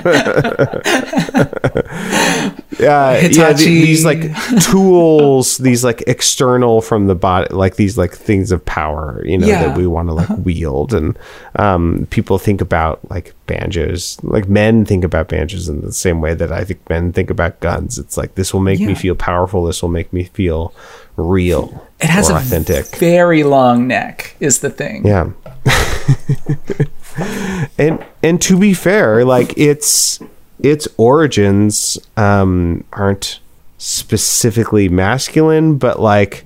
Yeah, 2.84 3.20
yeah, 3.26 3.52
the- 3.52 3.64
these 3.64 4.04
like 4.04 4.30
tools, 4.62 5.58
these 5.58 5.82
like 5.84 6.02
external 6.06 6.80
from 6.80 7.06
the 7.06 7.14
body, 7.14 7.52
like 7.54 7.76
these 7.76 7.98
like 7.98 8.12
things 8.12 8.52
of 8.52 8.64
power, 8.64 9.22
you 9.24 9.38
know, 9.38 9.46
Yeah. 9.46 9.66
that 9.68 9.76
we 9.76 9.86
want 9.86 10.08
to 10.08 10.14
like 10.14 10.28
wield. 10.44 10.94
And 10.94 11.18
um, 11.56 12.06
people 12.10 12.38
think 12.38 12.60
about 12.60 13.00
like 13.10 13.34
banjos, 13.46 14.18
like 14.22 14.48
men 14.48 14.84
think 14.84 15.04
about 15.04 15.28
banjos 15.28 15.68
in 15.68 15.80
the 15.80 15.92
same 15.92 16.20
way 16.20 16.34
that 16.34 16.52
I 16.52 16.64
think 16.64 16.88
men 16.88 17.12
think 17.12 17.30
about 17.30 17.60
guns. 17.60 17.98
It's 17.98 18.16
like 18.16 18.34
this 18.36 18.52
will 18.54 18.60
make 18.60 18.80
me 18.80 18.94
feel 18.94 19.14
powerful. 19.14 19.64
This 19.64 19.82
will 19.82 19.88
make 19.90 20.12
me 20.12 20.24
feel 20.24 20.72
real. 21.16 21.86
It 22.00 22.10
has 22.10 22.30
or 22.30 22.34
a 22.34 22.36
authentic. 22.36 22.86
very 22.96 23.44
long 23.44 23.86
neck, 23.86 24.36
is 24.40 24.60
the 24.60 24.70
thing. 24.70 25.06
Yeah. 25.06 25.30
and 27.78 28.04
and 28.22 28.40
to 28.42 28.58
be 28.58 28.74
fair, 28.74 29.24
like 29.24 29.56
its 29.56 30.20
its 30.60 30.88
origins 30.96 31.98
um 32.16 32.84
aren't 32.92 33.40
specifically 33.78 34.88
masculine, 34.88 35.76
but 35.76 36.00
like 36.00 36.44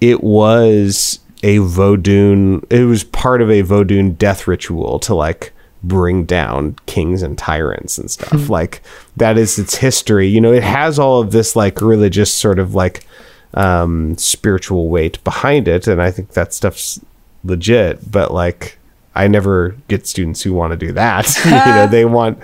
it 0.00 0.22
was 0.22 1.20
a 1.42 1.58
Vodun 1.58 2.64
it 2.70 2.84
was 2.84 3.04
part 3.04 3.40
of 3.40 3.50
a 3.50 3.62
Vodun 3.62 4.16
death 4.16 4.46
ritual 4.46 4.98
to 5.00 5.14
like 5.14 5.52
bring 5.82 6.24
down 6.24 6.76
kings 6.86 7.22
and 7.22 7.38
tyrants 7.38 7.98
and 7.98 8.10
stuff. 8.10 8.48
like 8.48 8.82
that 9.16 9.38
is 9.38 9.58
its 9.58 9.76
history. 9.76 10.26
You 10.26 10.40
know, 10.40 10.52
it 10.52 10.62
has 10.62 10.98
all 10.98 11.20
of 11.20 11.32
this 11.32 11.54
like 11.56 11.80
religious 11.80 12.32
sort 12.32 12.58
of 12.58 12.74
like 12.74 13.06
um 13.54 14.18
spiritual 14.18 14.88
weight 14.88 15.22
behind 15.24 15.68
it 15.68 15.86
and 15.86 16.02
I 16.02 16.10
think 16.10 16.30
that 16.32 16.52
stuff's 16.52 17.00
legit, 17.44 18.10
but 18.10 18.32
like 18.32 18.75
I 19.16 19.28
never 19.28 19.76
get 19.88 20.06
students 20.06 20.42
who 20.42 20.52
want 20.52 20.72
to 20.72 20.76
do 20.76 20.92
that. 20.92 21.26
you 21.44 21.50
know, 21.50 21.86
they 21.86 22.04
want 22.04 22.38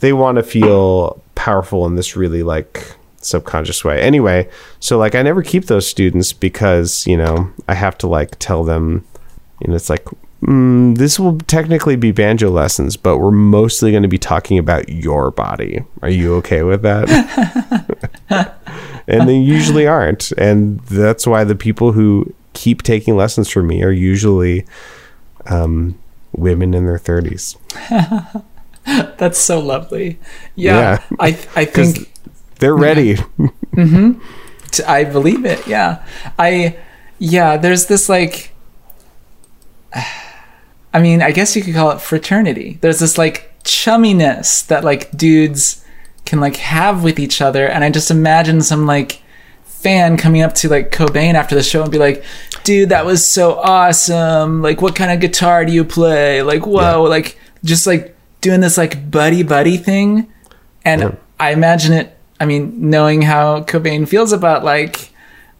they 0.00 0.12
want 0.12 0.36
to 0.36 0.42
feel 0.42 1.22
powerful 1.34 1.86
in 1.86 1.94
this 1.94 2.16
really 2.16 2.42
like 2.42 2.96
subconscious 3.18 3.84
way. 3.84 4.00
Anyway, 4.00 4.48
so 4.80 4.98
like 4.98 5.14
I 5.14 5.22
never 5.22 5.42
keep 5.42 5.66
those 5.66 5.86
students 5.86 6.32
because, 6.32 7.06
you 7.06 7.16
know, 7.16 7.50
I 7.68 7.74
have 7.74 7.96
to 7.98 8.06
like 8.06 8.38
tell 8.38 8.64
them, 8.64 9.06
you 9.60 9.68
know, 9.68 9.76
it's 9.76 9.90
like 9.90 10.06
mm, 10.42 10.96
this 10.96 11.18
will 11.18 11.38
technically 11.40 11.96
be 11.96 12.12
banjo 12.12 12.50
lessons, 12.50 12.96
but 12.96 13.18
we're 13.18 13.30
mostly 13.30 13.90
going 13.90 14.02
to 14.02 14.08
be 14.08 14.18
talking 14.18 14.58
about 14.58 14.88
your 14.88 15.30
body. 15.30 15.84
Are 16.02 16.10
you 16.10 16.34
okay 16.36 16.62
with 16.62 16.82
that? 16.82 18.54
and 19.08 19.28
they 19.28 19.36
usually 19.36 19.86
aren't. 19.86 20.32
And 20.32 20.80
that's 20.80 21.26
why 21.26 21.44
the 21.44 21.54
people 21.54 21.92
who 21.92 22.32
keep 22.52 22.82
taking 22.82 23.16
lessons 23.16 23.50
from 23.50 23.66
me 23.66 23.82
are 23.82 23.90
usually 23.90 24.66
um, 25.46 25.98
women 26.36 26.74
in 26.74 26.86
their 26.86 26.98
30s. 26.98 27.56
That's 29.16 29.38
so 29.38 29.60
lovely. 29.60 30.18
Yeah, 30.54 30.78
Yeah. 30.78 31.16
I 31.18 31.28
I 31.56 31.64
think 31.76 32.12
They're 32.58 32.76
ready. 32.76 33.16
Mm-hmm. 33.74 34.20
I 34.86 35.02
believe 35.02 35.44
it. 35.44 35.66
Yeah, 35.66 36.04
I 36.38 36.76
yeah. 37.18 37.56
There's 37.56 37.86
this 37.86 38.08
like, 38.08 38.52
I 40.92 41.00
mean, 41.00 41.22
I 41.22 41.32
guess 41.32 41.56
you 41.56 41.62
could 41.62 41.74
call 41.74 41.90
it 41.90 42.00
fraternity. 42.00 42.78
There's 42.80 43.00
this 43.00 43.18
like 43.18 43.52
chumminess 43.64 44.64
that 44.68 44.84
like 44.84 45.10
dudes 45.16 45.84
can 46.24 46.38
like 46.40 46.56
have 46.56 47.02
with 47.02 47.18
each 47.18 47.40
other, 47.40 47.66
and 47.66 47.82
I 47.82 47.90
just 47.90 48.10
imagine 48.12 48.62
some 48.62 48.86
like 48.86 49.22
fan 49.84 50.16
coming 50.16 50.42
up 50.42 50.54
to 50.54 50.68
like 50.68 50.90
Cobain 50.90 51.34
after 51.34 51.54
the 51.54 51.62
show 51.62 51.82
and 51.82 51.92
be 51.92 51.98
like, 51.98 52.24
"Dude, 52.64 52.88
that 52.88 53.06
was 53.06 53.26
so 53.26 53.54
awesome! 53.54 54.62
Like, 54.62 54.82
what 54.82 54.96
kind 54.96 55.12
of 55.12 55.20
guitar 55.20 55.64
do 55.64 55.72
you 55.72 55.84
play? 55.84 56.42
Like, 56.42 56.66
whoa! 56.66 57.02
Like, 57.02 57.38
just 57.62 57.86
like 57.86 58.16
doing 58.40 58.60
this 58.60 58.76
like 58.76 59.10
buddy 59.10 59.42
buddy 59.44 59.76
thing." 59.76 60.32
And 60.84 61.16
I 61.38 61.52
imagine 61.52 61.92
it. 61.92 62.18
I 62.40 62.46
mean, 62.46 62.90
knowing 62.90 63.22
how 63.22 63.60
Cobain 63.62 64.08
feels 64.08 64.32
about 64.32 64.64
like 64.64 65.10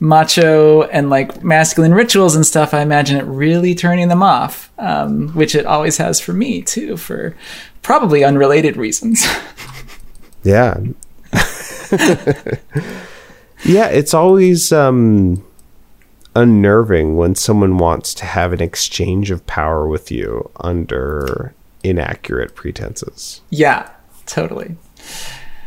macho 0.00 0.82
and 0.82 1.08
like 1.08 1.44
masculine 1.44 1.94
rituals 1.94 2.34
and 2.34 2.44
stuff, 2.44 2.74
I 2.74 2.80
imagine 2.80 3.16
it 3.16 3.24
really 3.24 3.74
turning 3.76 4.08
them 4.08 4.22
off, 4.22 4.72
um, 4.78 5.28
which 5.28 5.54
it 5.54 5.66
always 5.66 5.98
has 5.98 6.18
for 6.18 6.32
me 6.32 6.62
too, 6.62 6.96
for 6.96 7.36
probably 7.82 8.24
unrelated 8.24 8.76
reasons. 8.76 9.24
Yeah. 10.44 10.76
yeah, 13.64 13.88
it's 13.88 14.14
always 14.14 14.72
um 14.72 15.44
unnerving 16.36 17.16
when 17.16 17.34
someone 17.34 17.78
wants 17.78 18.12
to 18.14 18.24
have 18.24 18.52
an 18.52 18.60
exchange 18.60 19.30
of 19.30 19.46
power 19.46 19.86
with 19.86 20.10
you 20.10 20.50
under 20.56 21.54
inaccurate 21.82 22.54
pretenses. 22.54 23.40
yeah, 23.50 23.88
totally. 24.26 24.76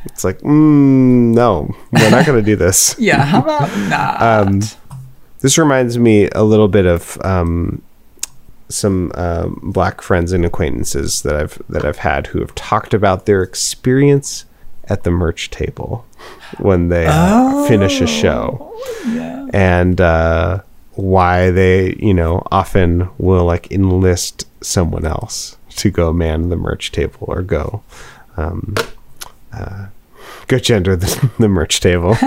It's 0.06 0.24
like, 0.24 0.40
mm, 0.40 1.34
no, 1.34 1.74
we're 1.92 2.10
not 2.10 2.26
going 2.26 2.40
to 2.40 2.46
do 2.46 2.56
this. 2.66 2.96
Yeah, 2.98 3.24
how 3.24 3.42
about 3.42 3.70
not? 3.90 4.22
Um, 4.22 4.62
this 5.40 5.58
reminds 5.58 5.98
me 5.98 6.30
a 6.34 6.44
little 6.44 6.68
bit 6.68 6.86
of 6.86 7.18
um, 7.24 7.82
some 8.70 9.12
um, 9.16 9.60
black 9.64 10.02
friends 10.02 10.32
and 10.32 10.46
acquaintances 10.46 11.22
that 11.22 11.36
I've 11.36 11.62
that 11.70 11.86
I've 11.86 11.98
had 11.98 12.28
who 12.28 12.40
have 12.40 12.54
talked 12.56 12.94
about 12.94 13.26
their 13.26 13.42
experience 13.44 14.46
at 14.90 15.04
the 15.04 15.12
merch 15.12 15.50
table 15.50 16.06
when 16.60 16.90
they 16.90 17.06
uh, 17.08 17.66
finish 17.68 18.02
a 18.02 18.08
show, 18.08 18.74
and 19.54 20.00
uh, 20.00 20.62
why 20.92 21.52
they 21.52 21.96
you 22.00 22.14
know 22.14 22.46
often 22.52 23.10
will 23.18 23.46
like 23.46 23.72
enlist 23.72 24.48
someone 24.62 25.06
else 25.06 25.58
to 25.70 25.92
go 25.92 26.12
man 26.12 26.50
the 26.50 26.56
merch 26.56 26.92
table 26.92 27.26
or 27.28 27.42
go 27.42 27.84
um, 28.38 28.76
uh, 29.54 29.88
go 30.48 30.60
gender 30.60 30.96
the, 30.96 31.32
the 31.40 31.48
merch 31.48 31.80
table. 31.80 32.12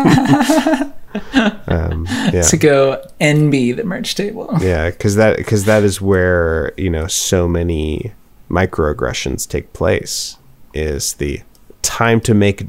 um, 1.67 2.07
yeah. 2.33 2.43
to 2.43 2.57
go 2.57 3.03
NB 3.21 3.77
the 3.77 3.85
merch 3.85 4.15
table. 4.15 4.51
Yeah, 4.61 4.91
because 4.91 5.17
that 5.17 5.37
because 5.37 5.65
that 5.65 5.83
is 5.83 6.01
where 6.01 6.73
you 6.77 6.91
know 6.91 7.07
so 7.07 7.49
many 7.49 8.13
microaggressions 8.49 9.49
take 9.49 9.73
place. 9.73 10.37
Is 10.73 11.15
the 11.15 11.41
time 11.83 12.21
to 12.23 12.35
make 12.35 12.67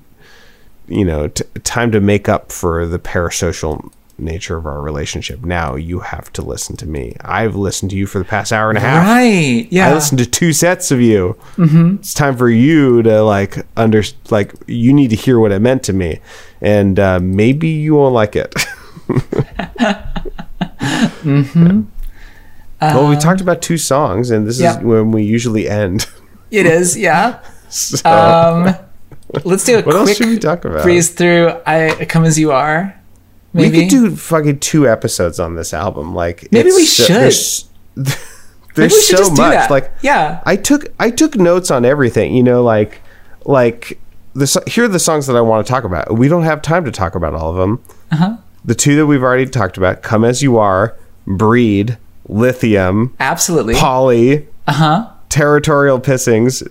you 0.88 1.06
know 1.06 1.28
t- 1.28 1.44
time 1.64 1.92
to 1.92 2.00
make 2.02 2.28
up 2.28 2.52
for 2.52 2.86
the 2.86 3.00
parasocial 3.00 3.92
nature 4.22 4.58
of 4.58 4.66
our 4.66 4.82
relationship. 4.82 5.44
Now 5.44 5.76
you 5.76 6.00
have 6.00 6.32
to 6.34 6.42
listen 6.42 6.78
to 6.78 6.86
me. 6.88 7.16
I've 7.22 7.56
listened 7.56 7.92
to 7.92 7.98
you 7.98 8.06
for 8.06 8.20
the 8.20 8.26
past 8.26 8.54
hour 8.54 8.70
and 8.70 8.78
a 8.78 8.82
half. 8.82 9.06
Right. 9.06 9.68
Yeah. 9.70 9.90
I 9.90 9.94
listened 9.94 10.20
to 10.20 10.26
two 10.26 10.54
sets 10.54 10.92
of 10.92 11.02
you. 11.02 11.38
Mm-hmm. 11.56 11.96
It's 11.96 12.14
time 12.14 12.38
for 12.38 12.50
you 12.50 13.02
to 13.04 13.24
like 13.24 13.66
under 13.76 14.04
like 14.30 14.54
you 14.68 14.94
need 14.94 15.10
to 15.10 15.16
hear 15.16 15.40
what 15.40 15.52
it 15.52 15.60
meant 15.60 15.84
to 15.84 15.94
me, 15.94 16.20
and 16.62 17.00
uh, 17.00 17.20
maybe 17.20 17.70
you 17.70 17.96
won't 17.96 18.14
like 18.14 18.36
it. 18.36 18.52
mm-hmm. 21.22 21.82
well, 22.80 23.10
we 23.10 23.16
talked 23.18 23.42
about 23.42 23.62
two 23.62 23.78
songs, 23.78 24.32
and 24.32 24.48
this 24.48 24.60
yeah. 24.60 24.78
is 24.78 24.84
when 24.84 25.12
we 25.12 25.24
usually 25.24 25.68
end. 25.68 26.08
it 26.52 26.66
is. 26.66 26.98
Yeah. 26.98 27.42
so, 27.70 28.10
Um, 28.10 28.76
let's 29.46 29.64
do 29.66 29.80
a 29.80 29.82
what 29.82 29.96
else 29.96 30.16
should 30.18 30.28
we 30.28 30.40
talk 30.40 30.66
about? 30.66 30.84
breeze 30.84 31.10
through. 31.12 31.54
I 31.66 32.06
come 32.10 32.24
as 32.26 32.38
you 32.40 32.52
are. 32.52 32.96
Maybe 33.54 33.80
We 33.80 33.84
could 33.84 33.90
do 33.90 34.16
fucking 34.16 34.60
two 34.60 34.88
episodes 34.88 35.40
on 35.40 35.56
this 35.56 35.74
album. 35.74 36.16
Like 36.16 36.48
Maybe 36.52 36.72
we 36.72 36.86
should. 36.86 37.08
There's, 37.08 37.70
there's 37.96 38.94
we 38.94 39.02
should 39.02 39.18
so 39.18 39.24
just 39.24 39.36
do 39.36 39.42
much. 39.42 39.52
that. 39.54 39.72
Like 39.72 39.92
yeah. 40.02 40.42
I 40.46 40.56
took 40.56 40.86
I 41.00 41.10
took 41.12 41.36
notes 41.36 41.70
on 41.72 41.84
everything. 41.86 42.34
You 42.36 42.44
know, 42.44 42.64
like 42.64 43.02
like 43.46 44.00
the 44.34 44.64
here 44.68 44.86
are 44.86 44.88
the 44.88 45.00
songs 45.00 45.28
that 45.28 45.36
I 45.36 45.42
want 45.42 45.66
to 45.66 45.72
talk 45.72 45.84
about. 45.84 46.18
We 46.18 46.28
don't 46.30 46.44
have 46.44 46.62
time 46.62 46.86
to 46.86 46.92
talk 46.92 47.16
about 47.16 47.34
all 47.34 47.50
of 47.50 47.58
them. 47.58 47.84
Uh-huh. 48.12 48.38
The 48.64 48.76
two 48.76 48.96
that 48.96 49.06
we've 49.06 49.24
already 49.24 49.46
talked 49.48 49.78
about: 49.78 50.02
"Come 50.04 50.24
as 50.24 50.42
You 50.42 50.58
Are," 50.58 50.96
"Breed," 51.28 51.98
"Lithium," 52.30 53.14
Absolutely. 53.20 53.74
"Polly," 53.76 54.48
Uh 54.68 54.72
huh. 54.74 55.10
"Territorial 55.30 56.00
Pissings." 56.00 56.64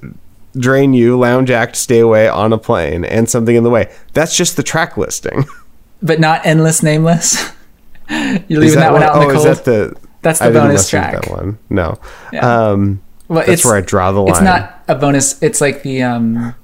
Drain 0.59 0.95
you, 0.95 1.19
lounge 1.19 1.51
act, 1.51 1.77
stay 1.77 2.01
away 2.01 2.29
on 2.29 2.53
a 2.53 2.59
plane, 2.59 3.05
and 3.05 3.29
something 3.29 3.55
in 3.55 3.63
the 3.63 3.71
way. 3.71 3.93
That's 4.15 4.37
just 4.37 4.57
the 4.57 4.63
track 4.63 4.97
listing. 4.97 5.45
But 6.03 6.19
not 6.19 6.47
endless, 6.47 6.83
nameless. 6.83 7.53
You're 8.09 8.25
Is 8.49 8.49
leaving 8.49 8.79
that, 8.81 8.91
one 8.93 9.03
out 9.03 9.17
in 9.17 9.23
oh, 9.23 9.27
the 9.29 9.35
cold. 9.35 9.47
is 9.49 9.59
that 9.59 9.65
the? 9.67 9.97
That's 10.23 10.39
the 10.39 10.47
I 10.47 10.51
bonus 10.51 10.89
track. 10.89 11.13
That 11.13 11.31
one, 11.31 11.59
no. 11.69 11.99
Yeah. 12.33 12.71
Um, 12.71 13.03
well, 13.29 13.45
that's 13.47 13.67
where 13.67 13.77
I 13.77 13.83
draw 13.83 14.11
the 14.11 14.21
line. 14.21 14.31
It's 14.31 14.41
not 14.41 14.83
a 14.89 14.95
bonus. 14.95 15.43
It's 15.43 15.61
like 15.61 15.83
the 15.83 16.03
um, 16.03 16.55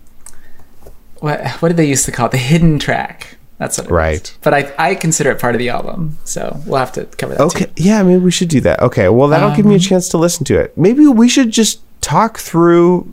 what 1.21 1.47
what 1.61 1.69
did 1.69 1.77
they 1.77 1.85
used 1.87 2.07
to 2.07 2.13
call 2.13 2.27
it? 2.27 2.33
The 2.33 2.39
hidden 2.39 2.79
track. 2.79 3.37
That's 3.59 3.79
what 3.79 3.85
it 3.85 3.89
is. 3.89 3.93
Right. 3.93 4.39
But 4.43 4.55
I 4.55 4.73
I 4.79 4.95
consider 4.95 5.31
it 5.33 5.39
part 5.41 5.55
of 5.55 5.59
the 5.59 5.69
album, 5.69 6.17
so 6.25 6.59
we'll 6.67 6.79
have 6.79 6.93
to 6.93 7.05
cover 7.05 7.35
that 7.35 7.41
Okay, 7.43 7.65
too. 7.67 7.73
yeah, 7.77 8.03
maybe 8.03 8.25
we 8.25 8.31
should 8.31 8.49
do 8.49 8.61
that. 8.63 8.81
Okay, 8.81 9.09
well, 9.11 9.29
that'll 9.29 9.55
give 9.55 9.67
me 9.67 9.75
Um, 9.75 9.81
a 9.81 9.83
chance 9.83 10.09
to 10.11 10.19
listen 10.19 10.45
to 10.47 10.59
it. 10.59 10.77
Maybe 10.79 11.07
we 11.07 11.29
should 11.29 11.51
just 11.51 11.81
talk 12.01 12.39
through 12.39 13.13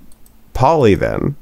Polly 0.53 0.95
then. 0.95 1.35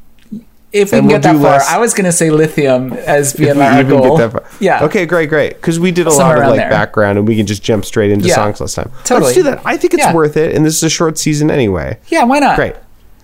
if 0.74 0.91
we 0.93 0.97
And 0.99 1.01
can 1.01 1.05
we'll 1.07 1.16
get 1.18 1.24
that 1.24 1.34
far, 1.34 1.41
less- 1.57 1.68
I 1.70 1.78
was 1.80 1.93
gonna 1.93 2.12
say 2.14 2.30
lithium 2.30 2.93
as 2.93 3.34
being 3.38 3.59
our 3.62 3.84
goal. 3.84 4.18
get 4.18 4.32
that 4.32 4.41
far. 4.49 4.57
Yeah. 4.62 4.84
Okay, 4.86 5.05
great, 5.05 5.28
great. 5.30 5.55
Because 5.55 5.80
we 5.80 5.91
did 5.91 6.07
a 6.07 6.12
Somewhere 6.12 6.38
lot 6.38 6.43
of 6.45 6.49
like 6.51 6.59
there. 6.62 6.70
background, 6.70 7.18
and 7.18 7.28
we 7.28 7.36
can 7.36 7.45
just 7.45 7.62
jump 7.64 7.84
straight 7.86 8.09
into 8.12 8.28
Yeah. 8.28 8.36
songs 8.36 8.62
last 8.62 8.76
time. 8.76 8.89
Totally. 9.03 9.26
Let's 9.34 9.36
do 9.36 9.43
that. 9.43 9.62
I 9.66 9.76
think 9.78 9.93
it's 9.93 10.03
Yeah. 10.03 10.14
worth 10.14 10.38
it, 10.38 10.55
and 10.55 10.66
this 10.66 10.78
is 10.78 10.84
a 10.84 10.89
short 10.89 11.18
season 11.18 11.51
anyway. 11.51 11.97
Yeah, 12.07 12.24
why 12.24 12.39
not? 12.39 12.55
Great. 12.55 12.76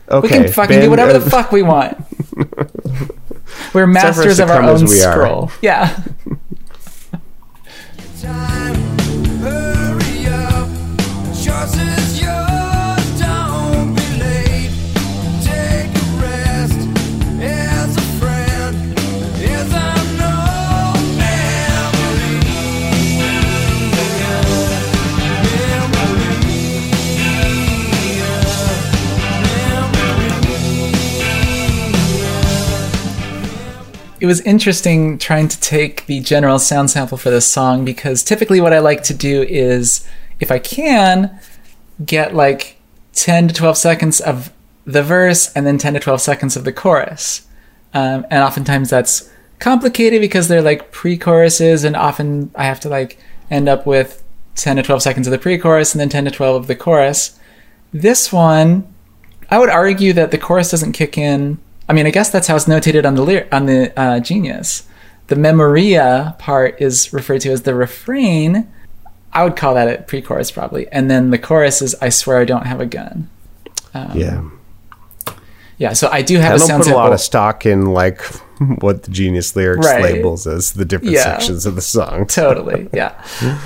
Okay. 0.09 0.21
We 0.39 0.43
can 0.45 0.51
fucking 0.53 0.81
do 0.81 0.89
whatever 0.89 1.11
uh, 1.11 1.19
the 1.19 1.29
fuck 1.29 1.51
we 1.51 1.61
want. 1.63 1.97
We're 3.73 3.87
masters 3.87 4.39
of 4.39 4.49
our 4.49 4.61
own 4.63 4.87
scroll. 4.87 5.51
Yeah. 5.61 5.97
it 34.19 34.25
was 34.25 34.41
interesting 34.41 35.17
trying 35.17 35.47
to 35.47 35.59
take 35.59 36.05
the 36.07 36.19
general 36.19 36.59
sound 36.59 36.89
sample 36.89 37.17
for 37.17 37.29
this 37.29 37.47
song 37.47 37.85
because 37.85 38.23
typically 38.23 38.61
what 38.61 38.73
I 38.73 38.79
like 38.79 39.03
to 39.03 39.13
do 39.13 39.43
is, 39.43 40.07
if 40.39 40.51
I 40.51 40.59
can, 40.59 41.39
get 42.03 42.35
like 42.35 42.77
10 43.13 43.49
to 43.49 43.53
12 43.53 43.77
seconds 43.77 44.19
of 44.19 44.51
the 44.85 45.03
verse 45.03 45.51
and 45.53 45.67
then 45.67 45.77
10 45.77 45.95
to 45.95 45.99
12 45.99 46.21
seconds 46.21 46.55
of 46.55 46.63
the 46.63 46.73
chorus. 46.73 47.47
Um, 47.93 48.25
and 48.29 48.43
oftentimes 48.43 48.89
that's 48.89 49.29
complicated 49.59 50.21
because 50.21 50.47
they're 50.47 50.61
like 50.61 50.91
pre 50.91 51.17
choruses, 51.17 51.83
and 51.83 51.95
often 51.95 52.51
I 52.55 52.65
have 52.65 52.79
to 52.81 52.89
like 52.89 53.17
end 53.49 53.67
up 53.67 53.85
with 53.85 54.23
10 54.55 54.77
to 54.77 54.83
12 54.83 55.01
seconds 55.01 55.27
of 55.27 55.31
the 55.31 55.39
pre 55.39 55.57
chorus 55.57 55.93
and 55.93 55.99
then 55.99 56.09
10 56.09 56.25
to 56.25 56.31
12 56.31 56.55
of 56.63 56.67
the 56.67 56.75
chorus. 56.75 57.39
This 57.93 58.31
one, 58.33 58.93
I 59.49 59.59
would 59.59 59.69
argue 59.69 60.13
that 60.13 60.31
the 60.31 60.37
chorus 60.37 60.71
doesn't 60.71 60.93
kick 60.93 61.17
in. 61.17 61.59
I 61.89 61.93
mean, 61.93 62.05
I 62.05 62.11
guess 62.11 62.29
that's 62.29 62.47
how 62.47 62.55
it's 62.55 62.65
notated 62.65 63.05
on 63.05 63.15
the 63.15 63.55
on 63.55 63.65
the 63.65 63.97
uh, 63.99 64.19
Genius. 64.19 64.87
The 65.27 65.35
memoria 65.35 66.35
part 66.39 66.81
is 66.81 67.11
referred 67.13 67.41
to 67.41 67.51
as 67.51 67.63
the 67.63 67.75
refrain. 67.75 68.71
I 69.33 69.43
would 69.43 69.55
call 69.55 69.75
that 69.75 69.87
a 69.99 70.01
pre-chorus 70.03 70.51
probably, 70.51 70.87
and 70.91 71.09
then 71.11 71.29
the 71.31 71.37
chorus 71.37 71.81
is 71.81 71.95
"I 72.01 72.09
swear 72.09 72.39
I 72.39 72.45
don't 72.45 72.65
have 72.65 72.79
a 72.81 72.85
gun." 72.85 73.29
Yeah. 74.13 74.43
Yeah, 75.79 75.93
so 75.93 76.09
I 76.11 76.23
do 76.23 76.37
have 76.39 76.53
I 76.53 76.55
a 76.55 76.57
don't 76.57 76.67
sound 76.67 76.83
put 76.83 76.91
a 76.91 76.95
lot 76.95 77.13
of 77.13 77.19
stock 77.19 77.65
in 77.65 77.85
like 77.85 78.21
what 78.79 79.03
the 79.03 79.11
Genius 79.11 79.55
lyrics 79.55 79.85
Right. 79.85 80.01
labels 80.01 80.47
as 80.47 80.73
the 80.73 80.85
different 80.85 81.13
Yeah. 81.13 81.23
sections 81.23 81.65
of 81.67 81.75
the 81.75 81.81
song. 81.81 82.25
totally, 82.27 82.89
yeah. 82.93 83.13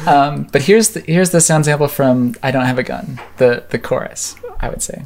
Um, 0.05 0.47
but 0.51 0.61
here's 0.63 0.89
the 0.89 0.99
here's 1.01 1.29
the 1.29 1.39
sound 1.41 1.65
sample 1.65 1.87
from 1.87 2.35
"I 2.43 2.51
Don't 2.51 2.65
Have 2.65 2.77
a 2.79 2.83
Gun," 2.83 3.19
the 3.37 3.63
the 3.69 3.79
chorus. 3.79 4.35
I 4.59 4.69
would 4.69 4.81
say. 4.81 5.03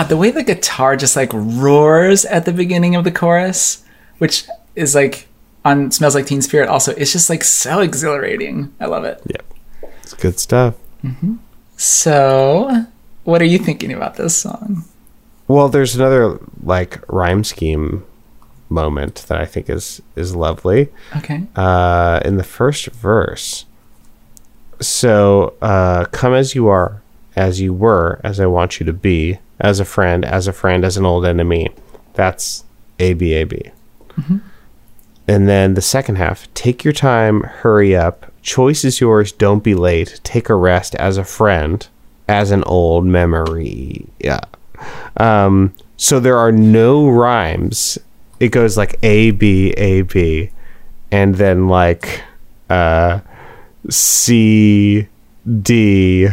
God, 0.00 0.08
the 0.08 0.16
way 0.16 0.30
the 0.30 0.42
guitar 0.42 0.96
just 0.96 1.14
like 1.14 1.30
roars 1.34 2.24
at 2.24 2.46
the 2.46 2.54
beginning 2.54 2.94
of 2.94 3.04
the 3.04 3.12
chorus, 3.12 3.84
which 4.16 4.46
is 4.74 4.94
like 4.94 5.28
on 5.62 5.90
"Smells 5.90 6.14
Like 6.14 6.24
Teen 6.24 6.40
Spirit," 6.40 6.70
also 6.70 6.92
it's 6.94 7.12
just 7.12 7.28
like 7.28 7.44
so 7.44 7.80
exhilarating. 7.80 8.72
I 8.80 8.86
love 8.86 9.04
it. 9.04 9.20
Yeah. 9.26 9.88
It's 10.02 10.14
good 10.14 10.38
stuff. 10.38 10.74
So, 11.76 12.86
what 13.24 13.42
are 13.42 13.46
you 13.46 13.58
thinking 13.58 13.92
about 13.92 14.14
this 14.14 14.34
song? 14.34 14.84
Well, 15.48 15.68
there's 15.68 15.94
another 15.94 16.38
like 16.62 17.04
rhyme 17.12 17.44
scheme 17.44 18.02
moment 18.70 19.26
that 19.28 19.38
I 19.38 19.44
think 19.44 19.68
is 19.68 20.00
is 20.16 20.34
lovely. 20.34 20.88
Okay. 21.18 21.42
uh, 21.56 22.20
in 22.24 22.38
the 22.38 22.44
first 22.44 22.86
verse. 22.86 23.66
So, 24.80 25.52
uh, 25.60 26.06
come 26.06 26.32
as 26.32 26.54
you 26.54 26.68
are, 26.68 27.02
as 27.36 27.60
you 27.60 27.74
were, 27.74 28.18
as 28.24 28.40
I 28.40 28.46
want 28.46 28.80
you 28.80 28.86
to 28.86 28.94
be, 28.94 29.38
as 29.60 29.80
a 29.80 29.84
friend, 29.84 30.24
as 30.24 30.46
a 30.46 30.52
friend, 30.52 30.84
as 30.84 30.96
an 30.96 31.04
old 31.04 31.26
enemy. 31.26 31.68
That's 32.14 32.64
A 32.98 33.14
B 33.14 33.34
A 33.34 33.44
B. 33.44 33.70
And 35.28 35.48
then 35.48 35.74
the 35.74 35.82
second 35.82 36.16
half, 36.16 36.52
take 36.54 36.82
your 36.82 36.92
time, 36.92 37.42
hurry 37.42 37.94
up. 37.94 38.32
Choice 38.42 38.84
is 38.84 39.00
yours, 39.00 39.30
don't 39.32 39.62
be 39.62 39.74
late. 39.74 40.20
Take 40.24 40.48
a 40.48 40.54
rest 40.54 40.94
as 40.96 41.16
a 41.16 41.24
friend, 41.24 41.86
as 42.26 42.50
an 42.50 42.64
old 42.64 43.04
memory. 43.04 44.06
Yeah. 44.18 44.40
Um, 45.18 45.74
so 45.96 46.18
there 46.18 46.38
are 46.38 46.50
no 46.50 47.08
rhymes. 47.08 47.98
It 48.40 48.48
goes 48.48 48.76
like 48.76 48.98
A 49.02 49.30
B 49.32 49.70
A 49.76 50.02
B, 50.02 50.50
and 51.12 51.34
then 51.34 51.68
like 51.68 52.22
uh, 52.70 53.20
C 53.88 55.06
D 55.62 56.28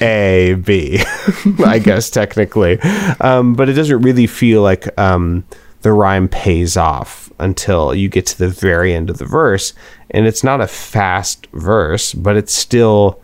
A 0.00 0.54
B. 0.54 1.02
I 1.64 1.78
guess 1.78 2.10
technically, 2.10 2.80
um, 3.20 3.54
but 3.54 3.68
it 3.68 3.74
doesn't 3.74 4.00
really 4.02 4.26
feel 4.26 4.62
like 4.62 4.98
um, 4.98 5.44
the 5.82 5.92
rhyme 5.92 6.28
pays 6.28 6.76
off 6.76 7.32
until 7.38 7.94
you 7.94 8.08
get 8.08 8.26
to 8.26 8.38
the 8.38 8.48
very 8.48 8.92
end 8.92 9.10
of 9.10 9.18
the 9.18 9.24
verse, 9.24 9.72
and 10.10 10.26
it's 10.26 10.42
not 10.42 10.60
a 10.60 10.66
fast 10.66 11.46
verse, 11.52 12.14
but 12.14 12.36
it's 12.36 12.54
still 12.54 13.20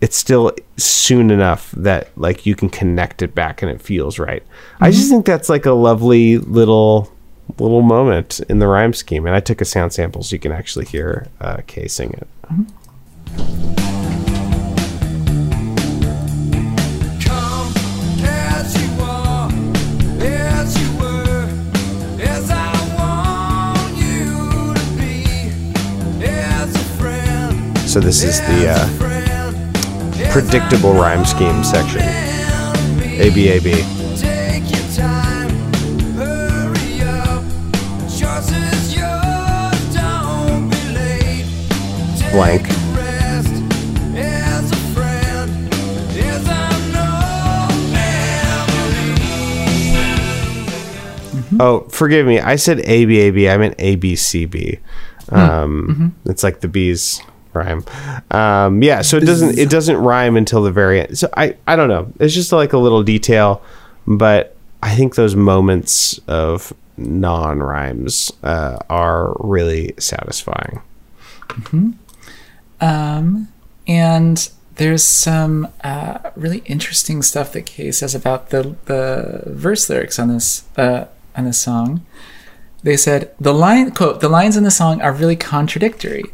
it's 0.00 0.16
still 0.16 0.52
soon 0.76 1.30
enough 1.30 1.70
that 1.72 2.10
like 2.16 2.44
you 2.44 2.54
can 2.54 2.68
connect 2.68 3.22
it 3.22 3.34
back 3.34 3.62
and 3.62 3.70
it 3.70 3.80
feels 3.80 4.18
right. 4.18 4.42
I 4.80 4.90
just 4.90 5.10
think 5.10 5.24
that's 5.24 5.48
like 5.48 5.64
a 5.64 5.72
lovely 5.72 6.38
little 6.38 7.10
little 7.58 7.82
moment 7.82 8.40
in 8.48 8.58
the 8.58 8.66
rhyme 8.66 8.92
scheme, 8.92 9.26
and 9.26 9.34
I 9.34 9.40
took 9.40 9.60
a 9.60 9.64
sound 9.64 9.92
sample 9.92 10.22
so 10.22 10.34
you 10.34 10.40
can 10.40 10.52
actually 10.52 10.86
hear 10.86 11.28
uh, 11.40 11.58
Kay 11.66 11.88
sing 11.88 12.12
it. 12.12 12.28
Come 13.36 14.25
So 27.96 28.00
this 28.00 28.22
is 28.22 28.40
the 28.42 28.68
uh, 28.68 28.86
predictable 30.30 30.92
rhyme 30.92 31.24
scheme 31.24 31.64
section. 31.64 32.02
A 32.02 33.30
B 33.34 33.48
A 33.48 33.58
B. 33.58 33.72
Take 34.18 34.70
your 34.70 34.86
time, 34.92 35.48
hurry 36.12 37.00
up. 37.00 37.42
Choice 38.02 38.52
is 38.52 38.94
yours, 38.94 39.94
don't 39.94 40.68
be 40.68 40.76
late. 40.92 41.46
Take 42.18 42.32
Blank. 42.32 42.68
a 42.68 42.74
rest 42.98 43.62
as 44.14 44.70
a 44.70 44.76
friend, 44.92 45.72
as 46.18 46.46
I 46.46 46.68
know 46.92 47.72
memory. 51.48 51.60
Oh, 51.60 51.88
forgive 51.88 52.26
me. 52.26 52.40
I 52.40 52.56
said 52.56 52.80
A 52.80 53.06
B 53.06 53.20
A 53.20 53.30
B. 53.30 53.48
I 53.48 53.56
meant 53.56 53.74
A 53.78 53.96
B 53.96 54.16
C 54.16 54.44
B. 54.44 54.80
Um, 55.30 56.14
It's 56.26 56.42
like 56.42 56.60
the 56.60 56.68
bees 56.68 57.22
rhyme. 57.56 57.84
Um, 58.30 58.82
yeah. 58.82 59.02
So 59.02 59.16
it 59.16 59.24
doesn't 59.24 59.58
it 59.58 59.70
doesn't 59.70 59.96
rhyme 59.96 60.36
until 60.36 60.62
the 60.62 60.70
very 60.70 61.00
end. 61.00 61.18
So 61.18 61.28
I 61.36 61.56
I 61.66 61.76
don't 61.76 61.88
know. 61.88 62.12
It's 62.20 62.34
just 62.34 62.52
like 62.52 62.72
a 62.72 62.78
little 62.78 63.02
detail, 63.02 63.62
but 64.06 64.56
I 64.82 64.94
think 64.94 65.14
those 65.14 65.34
moments 65.34 66.18
of 66.28 66.72
non 66.96 67.60
rhymes 67.60 68.32
uh, 68.42 68.78
are 68.88 69.34
really 69.40 69.94
satisfying. 69.98 70.80
Um, 72.80 73.48
and 73.86 74.50
there's 74.76 75.02
some 75.02 75.68
uh, 75.82 76.30
really 76.36 76.58
interesting 76.66 77.22
stuff 77.22 77.52
that 77.52 77.66
Kay 77.66 77.92
says 77.92 78.14
about 78.14 78.50
the 78.50 78.76
the 78.84 79.42
verse 79.46 79.88
lyrics 79.88 80.18
on 80.18 80.28
this 80.28 80.64
uh, 80.76 81.06
on 81.36 81.44
this 81.44 81.60
song. 81.60 82.04
They 82.82 82.96
said 82.96 83.34
the 83.40 83.54
line 83.54 83.90
quote 83.90 84.20
the 84.20 84.28
lines 84.28 84.56
in 84.56 84.64
the 84.64 84.70
song 84.70 85.00
are 85.02 85.12
really 85.12 85.36
contradictory. 85.36 86.24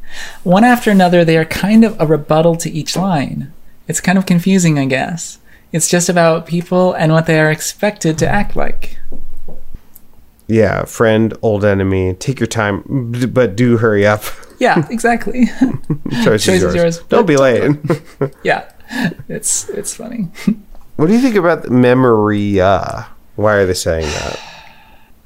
One 0.43 0.65
after 0.65 0.91
another, 0.91 1.25
they 1.25 1.39
are 1.39 1.45
kind 1.45 1.85
of 1.85 1.99
a 2.01 2.07
rebuttal 2.07 2.57
to 2.57 2.71
each 2.71 2.97
line. 2.97 3.53
It's 3.89 4.01
kind 4.01 4.19
of 4.19 4.27
confusing, 4.27 4.79
I 4.79 4.85
guess. 4.87 5.39
It's 5.73 5.89
just 5.89 6.09
about 6.09 6.47
people 6.47 6.93
and 6.93 7.13
what 7.13 7.27
they 7.27 7.41
are 7.41 7.51
expected 7.51 8.19
to 8.19 8.29
act 8.29 8.55
like. 8.55 8.99
Yeah, 10.47 10.85
friend, 10.85 11.33
old 11.41 11.65
enemy. 11.65 12.15
Take 12.15 12.39
your 12.39 12.47
time, 12.47 12.83
but 13.33 13.57
do 13.57 13.79
hurry 13.79 14.07
up. 14.07 14.23
Yeah, 14.59 14.87
exactly. 14.91 15.47
Choice, 15.47 16.25
Choice 16.25 16.49
is 16.49 16.49
is 16.49 16.63
yours. 16.63 16.75
yours, 16.75 16.99
Don't 17.09 17.27
be 17.27 17.37
late. 17.37 17.77
yeah, 18.45 18.71
it's 19.29 19.69
it's 19.71 19.95
funny. 19.95 20.29
What 20.97 21.07
do 21.07 21.15
you 21.15 21.21
think 21.21 21.37
about 21.37 21.63
the 21.63 21.71
memoria? 21.71 23.09
Why 23.35 23.55
are 23.55 23.67
they 23.67 23.75
saying 23.75 24.05
that? 24.05 24.39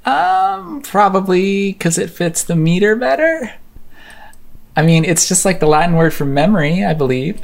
Um, 0.06 0.80
probably 0.82 1.72
because 1.72 1.98
it 1.98 2.10
fits 2.10 2.44
the 2.44 2.54
meter 2.56 2.94
better. 2.94 3.52
I 4.76 4.82
mean, 4.82 5.04
it's 5.04 5.26
just 5.28 5.44
like 5.44 5.58
the 5.58 5.66
Latin 5.66 5.96
word 5.96 6.14
for 6.14 6.24
memory, 6.24 6.84
I 6.84 6.94
believe. 6.94 7.40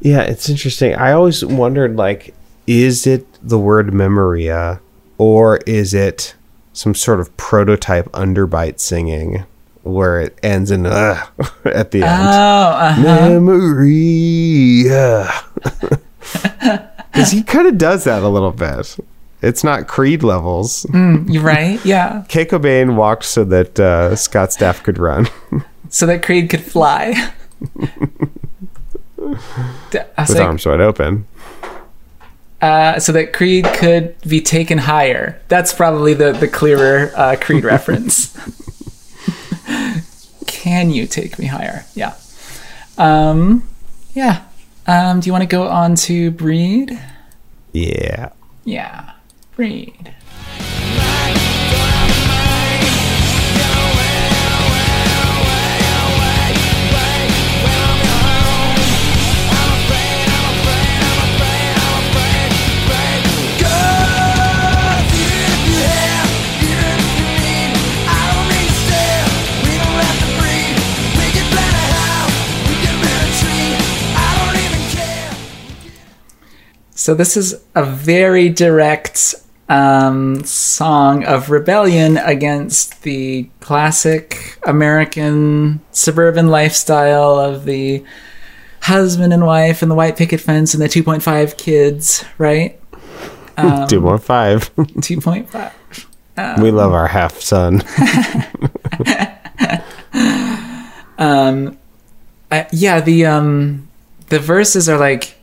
Yeah, 0.00 0.22
it's 0.22 0.48
interesting. 0.48 0.94
I 0.94 1.12
always 1.12 1.44
wondered 1.44 1.96
like 1.96 2.34
is 2.66 3.06
it 3.06 3.26
the 3.40 3.58
word 3.58 3.94
memoria 3.94 4.80
or 5.18 5.58
is 5.58 5.94
it 5.94 6.34
some 6.72 6.94
sort 6.94 7.20
of 7.20 7.36
prototype 7.36 8.06
underbite 8.12 8.80
singing 8.80 9.44
where 9.82 10.20
it 10.20 10.36
ends 10.42 10.72
in 10.72 10.86
uh 10.86 11.24
at 11.64 11.92
the 11.92 12.02
end? 12.02 12.28
Oh, 12.28 12.70
uh-huh. 12.72 13.02
Memoria. 13.30 14.50
Cuz 17.12 17.30
he 17.30 17.42
kind 17.44 17.68
of 17.68 17.78
does 17.78 18.04
that 18.04 18.22
a 18.22 18.28
little 18.28 18.52
bit. 18.52 18.98
It's 19.42 19.62
not 19.62 19.86
Creed 19.86 20.22
levels. 20.22 20.86
you're 20.92 21.42
right. 21.42 21.84
Yeah. 21.84 22.24
Kay 22.28 22.46
Cobain 22.46 22.96
walked 22.96 23.24
so 23.24 23.44
that 23.44 23.78
uh, 23.78 24.16
Scott 24.16 24.50
Stapp 24.50 24.82
could 24.82 24.98
run 24.98 25.28
So 25.90 26.06
that 26.06 26.22
Creed 26.22 26.50
could 26.50 26.62
fly. 26.62 27.32
With 29.16 29.44
like, 30.16 30.40
arms 30.40 30.66
wide 30.66 30.80
open. 30.80 31.26
uh, 32.60 32.98
so 32.98 33.12
that 33.12 33.32
Creed 33.32 33.64
could 33.74 34.14
be 34.28 34.40
taken 34.40 34.78
higher. 34.78 35.40
That's 35.48 35.72
probably 35.72 36.14
the 36.14 36.32
the 36.32 36.48
clearer 36.48 37.12
uh, 37.14 37.36
Creed 37.40 37.64
reference. 37.64 38.32
Can 40.46 40.90
you 40.90 41.06
take 41.06 41.38
me 41.38 41.46
higher? 41.46 41.84
Yeah. 41.94 42.14
Um, 42.98 43.68
yeah. 44.14 44.44
Um, 44.86 45.20
do 45.20 45.26
you 45.26 45.32
want 45.32 45.42
to 45.42 45.48
go 45.48 45.66
on 45.68 45.94
to 45.96 46.30
breed? 46.30 46.98
Yeah. 47.72 48.30
Yeah, 48.64 49.12
breed. 49.56 50.14
So 77.06 77.14
this 77.14 77.36
is 77.36 77.62
a 77.76 77.84
very 77.84 78.48
direct 78.48 79.36
um, 79.68 80.44
song 80.44 81.24
of 81.24 81.50
rebellion 81.50 82.16
against 82.18 83.02
the 83.02 83.48
classic 83.60 84.58
American 84.64 85.80
suburban 85.92 86.48
lifestyle 86.48 87.38
of 87.38 87.64
the 87.64 88.04
husband 88.82 89.32
and 89.32 89.44
wife 89.44 89.82
and 89.82 89.90
the 89.90 89.94
white 89.94 90.16
picket 90.16 90.40
fence 90.40 90.72
and 90.74 90.82
the 90.82 90.88
2.5 90.88 91.56
kids, 91.56 92.24
right? 92.38 92.80
Um, 93.56 93.88
Two 93.88 94.00
more 94.00 94.18
five. 94.18 94.74
2.5. 94.76 96.60
we 96.60 96.70
love 96.70 96.92
our 96.92 97.08
half 97.08 97.40
son. 97.40 97.82
Uh, 102.50 102.64
yeah, 102.72 103.00
the 103.00 103.26
um 103.26 103.88
the 104.28 104.38
verses 104.38 104.88
are 104.88 104.98
like 104.98 105.36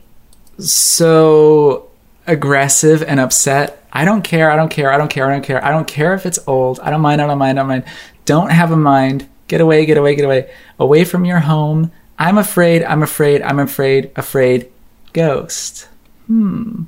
so 0.58 1.88
aggressive 2.26 3.02
and 3.02 3.20
upset. 3.20 3.83
I 3.94 4.04
don't 4.04 4.22
care, 4.22 4.50
I 4.50 4.56
don't 4.56 4.70
care, 4.70 4.92
I 4.92 4.98
don't 4.98 5.08
care, 5.08 5.28
I 5.28 5.32
don't 5.32 5.42
care. 5.42 5.64
I 5.64 5.70
don't 5.70 5.86
care 5.86 6.14
if 6.14 6.26
it's 6.26 6.40
old. 6.48 6.80
I 6.80 6.90
don't 6.90 7.00
mind, 7.00 7.22
I 7.22 7.28
don't 7.28 7.38
mind, 7.38 7.58
I 7.58 7.62
don't 7.62 7.68
mind. 7.68 7.84
Don't 8.24 8.50
have 8.50 8.72
a 8.72 8.76
mind. 8.76 9.28
Get 9.46 9.60
away, 9.60 9.86
get 9.86 9.96
away, 9.96 10.16
get 10.16 10.24
away. 10.24 10.50
Away 10.80 11.04
from 11.04 11.24
your 11.24 11.38
home. 11.38 11.92
I'm 12.18 12.36
afraid, 12.36 12.82
I'm 12.82 13.02
afraid, 13.02 13.42
I'm 13.42 13.60
afraid, 13.60 14.10
afraid. 14.16 14.70
Ghost. 15.12 15.88
Hmm. 16.26 16.84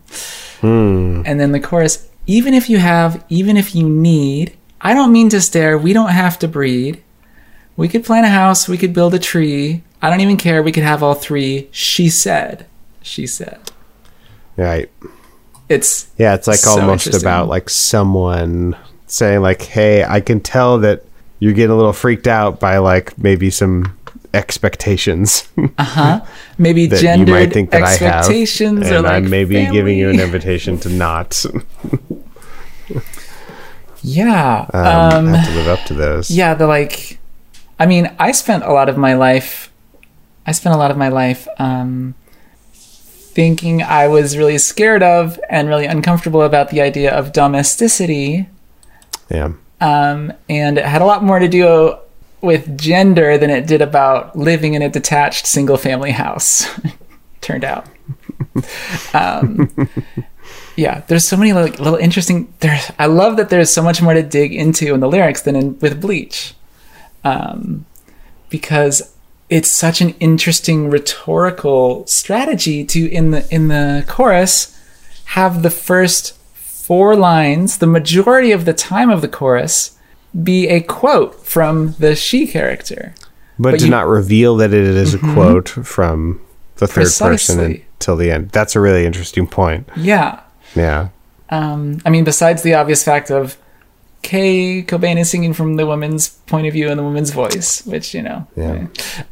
Hmm. 0.61 1.23
And 1.25 1.39
then 1.39 1.53
the 1.53 1.61
chorus, 1.61 2.09
even 2.27 2.55
if 2.55 2.69
you 2.69 2.79
have, 2.79 3.25
even 3.29 3.57
if 3.57 3.75
you 3.75 3.89
need, 3.89 4.57
I 4.81 4.93
don't 4.93 5.13
mean 5.13 5.29
to 5.29 5.41
stare, 5.41 5.79
we 5.79 5.93
don't 5.93 6.11
have 6.11 6.39
to 6.41 6.49
breed. 6.49 7.03
We 7.77 7.89
could 7.89 8.05
plant 8.05 8.27
a 8.27 8.31
house, 8.31 8.69
we 8.69 8.79
could 8.79 8.93
build 8.93 9.15
a 9.15 9.19
tree. 9.19 9.85
I 10.03 10.11
don't 10.11 10.21
even 10.21 10.37
care, 10.39 10.63
we 10.63 10.73
could 10.73 10.83
have 10.83 11.03
all 11.03 11.15
three. 11.15 11.69
She 11.71 12.09
said. 12.09 12.67
She 13.03 13.29
said. 13.29 13.61
right. 14.57 14.91
It's 15.69 16.07
Yeah, 16.19 16.35
it's 16.35 16.47
like 16.47 16.59
So 16.59 16.81
almost 16.81 17.15
about 17.15 17.49
like 17.49 17.69
someone 17.69 18.77
saying 19.07 19.41
like, 19.43 19.63
"Hey, 19.63 20.05
I 20.05 20.21
can 20.21 20.41
tell 20.41 20.79
that 20.81 21.05
you're 21.39 21.53
getting 21.53 21.71
a 21.73 21.77
little 21.77 21.93
freaked 21.93 22.27
out 22.27 22.61
by 22.61 22.79
like 22.79 23.17
maybe 23.19 23.51
some 23.51 23.97
expectations 24.35 25.49
uh 25.79 25.83
huh. 25.85 26.21
maybe 26.59 26.87
that 26.87 27.01
gendered 27.01 27.29
you 27.29 27.35
might 27.35 27.53
think 27.53 27.71
that 27.71 27.83
I 27.83 27.91
have, 27.91 28.03
expectations 28.19 28.87
and 28.87 29.05
like 29.05 29.25
I'm 29.25 29.31
maybe 29.31 29.67
giving 29.73 29.97
you 29.97 30.11
an 30.11 30.21
invitation 30.27 30.79
to 30.81 30.91
not 30.91 31.43
Yeah. 34.03 34.67
um, 34.75 35.27
Um, 35.29 35.35
have 35.35 35.47
to 35.47 35.55
live 35.55 35.69
up 35.69 35.85
to 35.87 35.95
those." 35.95 36.31
yeah, 36.31 36.55
the 36.55 36.67
like 36.67 37.19
I 37.79 37.87
mean, 37.87 38.15
I 38.19 38.33
spent 38.33 38.65
a 38.65 38.73
lot 38.73 38.89
of 38.89 38.97
my 38.97 39.15
life 39.15 39.71
I 40.47 40.53
spent 40.53 40.75
a 40.75 40.79
lot 40.79 40.91
of 40.91 40.97
my 40.97 41.09
life 41.09 41.49
um 41.59 42.15
thinking 43.37 43.83
I 43.83 44.09
was 44.09 44.39
really 44.39 44.57
scared 44.57 45.03
of 45.03 45.39
and 45.51 45.69
really 45.69 45.85
uncomfortable 45.85 46.41
about 46.41 46.71
the 46.71 46.81
idea 46.81 47.15
of 47.15 47.35
domesticity. 47.35 48.49
yeah. 49.31 49.53
um, 49.83 50.33
and 50.49 50.79
it 50.79 50.87
had 50.87 51.03
a 51.03 51.05
lot 51.05 51.23
more 51.23 51.39
to 51.39 51.47
do 51.47 51.97
with 52.41 52.79
gender 52.79 53.37
than 53.37 53.51
it 53.51 53.67
did 53.67 53.83
about 53.83 54.37
living 54.37 54.73
in 54.73 54.81
a 54.81 54.89
detached 54.89 55.47
single 55.47 55.77
family 55.77 56.13
house 56.13 56.67
turned 57.43 57.63
out 57.63 57.87
um, 59.13 59.71
yeah 60.77 61.01
there's 61.09 61.29
so 61.29 61.37
many 61.37 61.53
like 61.53 61.79
little 61.79 61.99
interesting 61.99 62.51
there's 62.61 62.91
i 62.99 63.05
love 63.05 63.37
that 63.37 63.51
there's 63.51 63.69
so 63.71 63.83
much 63.83 64.01
more 64.01 64.15
to 64.15 64.23
dig 64.23 64.55
into 64.55 64.95
in 64.95 65.01
the 65.01 65.09
lyrics 65.09 65.43
than 65.43 65.55
in 65.55 65.79
with 65.81 66.01
bleach 66.01 66.55
um, 67.23 67.85
because 68.49 69.15
it's 69.49 69.71
such 69.71 70.01
an 70.01 70.11
interesting 70.21 70.91
rhetorical 70.91 72.07
strategy 72.07 72.85
to 72.85 73.09
in 73.11 73.31
the 73.31 73.47
in 73.55 73.69
the 73.69 74.05
chorus 74.09 74.73
have 75.27 75.63
the 75.63 75.71
first 75.71 76.35
four 76.55 77.17
lines, 77.17 77.79
the 77.79 77.87
majority 77.87 78.53
of 78.53 78.65
the 78.65 78.73
time 78.73 79.11
of 79.11 79.21
the 79.21 79.29
chorus, 79.29 79.99
be 80.43 80.69
a 80.69 80.81
quote 80.81 81.45
from 81.45 81.93
the 81.99 82.15
she 82.15 82.47
character. 82.47 83.15
But, 83.59 83.73
But 83.73 83.79
to 83.81 83.85
you- 83.87 83.91
not 83.91 84.07
reveal 84.07 84.57
that 84.57 84.73
it 84.75 84.85
is 84.85 85.15
a 85.15 85.19
quote 85.19 85.69
from 85.69 86.41
the 86.77 86.87
third 86.87 87.05
person 87.05 87.27
Precisely. 87.57 87.85
until 87.95 88.17
the 88.17 88.31
end. 88.31 88.51
That's 88.51 88.77
a 88.77 88.81
really 88.81 89.07
interesting 89.07 89.47
point. 89.47 89.89
Yeah. 89.97 90.41
Yeah. 90.75 91.09
Um, 91.49 92.01
I 92.05 92.11
mean, 92.11 92.25
besides 92.25 92.63
the 92.63 92.75
obvious 92.75 93.03
fact 93.03 93.31
of 93.31 93.57
Kay 94.23 94.83
Cobain 94.83 95.19
is 95.19 95.31
singing 95.31 95.53
from 95.53 95.77
the 95.77 95.87
woman's 95.87 96.29
point 96.47 96.67
of 96.67 96.73
view 96.73 96.89
and 96.89 96.99
the 96.99 97.05
woman's 97.05 97.31
voice, 97.31 97.85
which, 97.87 98.13
you 98.15 98.23
know, 98.23 98.47
Yeah. 98.57 98.87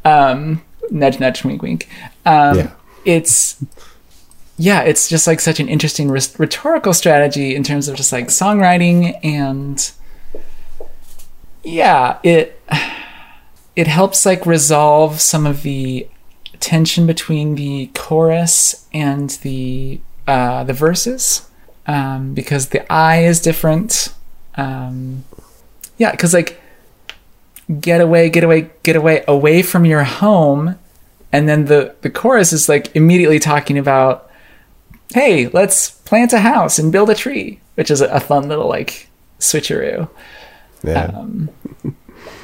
um, 0.05 0.61
nudge, 0.89 1.19
nudge, 1.19 1.43
wink, 1.43 1.61
wink. 1.61 1.89
Um, 2.25 2.57
Yeah. 2.57 2.71
It's, 3.03 3.57
yeah, 4.57 4.81
it's 4.81 5.09
just 5.09 5.27
like 5.27 5.39
such 5.41 5.59
an 5.59 5.67
interesting 5.67 6.09
rhetorical 6.09 6.93
strategy 6.93 7.55
in 7.55 7.63
terms 7.63 7.87
of 7.87 7.95
just 7.95 8.11
like 8.11 8.27
songwriting 8.29 9.19
and, 9.23 9.91
yeah, 11.63 12.17
it 12.23 12.61
it 13.75 13.87
helps 13.87 14.25
like 14.25 14.45
resolve 14.45 15.19
some 15.19 15.45
of 15.45 15.63
the 15.63 16.07
tension 16.59 17.05
between 17.05 17.55
the 17.55 17.87
chorus 17.93 18.87
and 18.93 19.31
the 19.41 19.99
uh, 20.27 20.63
the 20.63 20.73
verses 20.73 21.49
um, 21.87 22.33
because 22.33 22.69
the 22.69 22.91
I 22.91 23.23
is 23.23 23.39
different. 23.39 24.13
Um, 24.57 25.23
yeah, 25.97 26.11
because 26.11 26.33
like 26.33 26.61
get 27.79 28.01
away, 28.01 28.29
get 28.29 28.43
away, 28.43 28.69
get 28.83 28.95
away, 28.95 29.23
away 29.27 29.61
from 29.61 29.85
your 29.85 30.03
home, 30.03 30.77
and 31.31 31.47
then 31.49 31.65
the 31.65 31.95
the 32.01 32.09
chorus 32.09 32.53
is 32.53 32.69
like 32.69 32.95
immediately 32.95 33.39
talking 33.39 33.77
about, 33.77 34.29
hey, 35.13 35.47
let's 35.47 35.91
plant 35.91 36.33
a 36.33 36.39
house 36.39 36.79
and 36.79 36.91
build 36.91 37.09
a 37.09 37.15
tree, 37.15 37.59
which 37.75 37.91
is 37.91 38.01
a, 38.01 38.19
fun 38.19 38.47
little 38.47 38.67
like 38.67 39.09
switcheroo. 39.39 40.09
Yeah. 40.83 41.05
Um, 41.05 41.49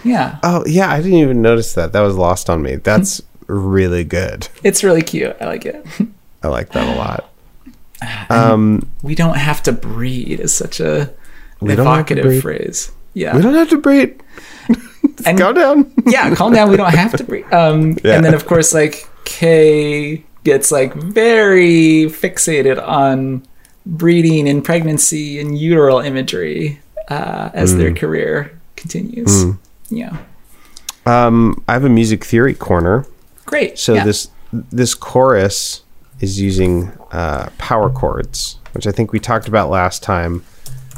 Yeah, 0.03 0.39
oh, 0.43 0.63
yeah. 0.65 0.91
I 0.91 0.97
didn't 0.97 1.19
even 1.19 1.41
notice 1.41 1.73
that. 1.73 1.93
That 1.93 2.01
was 2.01 2.15
lost 2.15 2.49
on 2.49 2.61
me. 2.61 2.75
That's 2.75 3.21
really 3.47 4.03
good. 4.03 4.47
it's 4.63 4.83
really 4.83 5.01
cute. 5.01 5.35
I 5.39 5.45
like 5.45 5.65
it. 5.65 5.85
I 6.43 6.47
like 6.47 6.69
that 6.69 6.95
a 6.95 6.97
lot. 6.97 7.27
Um, 8.31 8.89
we 9.03 9.13
don't 9.13 9.37
have 9.37 9.61
to 9.61 9.71
breed 9.71 10.39
is 10.39 10.51
such 10.51 10.79
a 10.79 11.13
We 11.61 11.75
don't 11.75 11.85
have 11.85 12.05
to 12.07 12.13
evocative 12.13 12.41
phrase. 12.41 12.91
Yeah. 13.13 13.35
we 13.35 13.41
don't 13.41 13.53
have 13.53 13.69
to 13.69 13.77
breathe. 13.77 14.19
and 15.25 15.37
Go 15.37 15.53
down. 15.53 15.91
yeah, 16.05 16.33
calm 16.35 16.53
down. 16.53 16.69
We 16.69 16.77
don't 16.77 16.93
have 16.93 17.15
to 17.17 17.23
breed. 17.23 17.45
Um, 17.51 17.97
Yeah. 18.03 18.15
And 18.15 18.25
then 18.25 18.33
of 18.33 18.45
course, 18.45 18.73
like 18.73 19.07
Kay 19.25 20.23
gets 20.43 20.71
like 20.71 20.93
very 20.95 22.05
fixated 22.09 22.81
on 22.85 23.43
breeding 23.85 24.47
and 24.47 24.63
pregnancy 24.63 25.39
and 25.39 25.57
uteral 25.57 25.99
imagery 25.99 26.79
uh, 27.09 27.49
as 27.53 27.75
their 27.77 27.93
career 27.93 28.59
continues. 28.75 29.45
Yeah, 29.89 30.17
Um, 31.05 31.63
I 31.67 31.73
have 31.73 31.83
a 31.83 31.89
music 31.89 32.23
theory 32.23 32.53
corner. 32.53 33.05
great. 33.45 33.77
So 33.77 33.93
Yeah. 33.95 34.05
this 34.05 34.29
this 34.53 34.93
chorus 34.95 35.81
is 36.19 36.39
using 36.39 36.91
uh, 37.11 37.49
power 37.57 37.89
chords, 37.89 38.57
which 38.73 38.85
I 38.87 38.91
think 38.91 39.11
we 39.11 39.19
talked 39.19 39.47
about 39.47 39.69
last 39.69 40.03
time. 40.03 40.43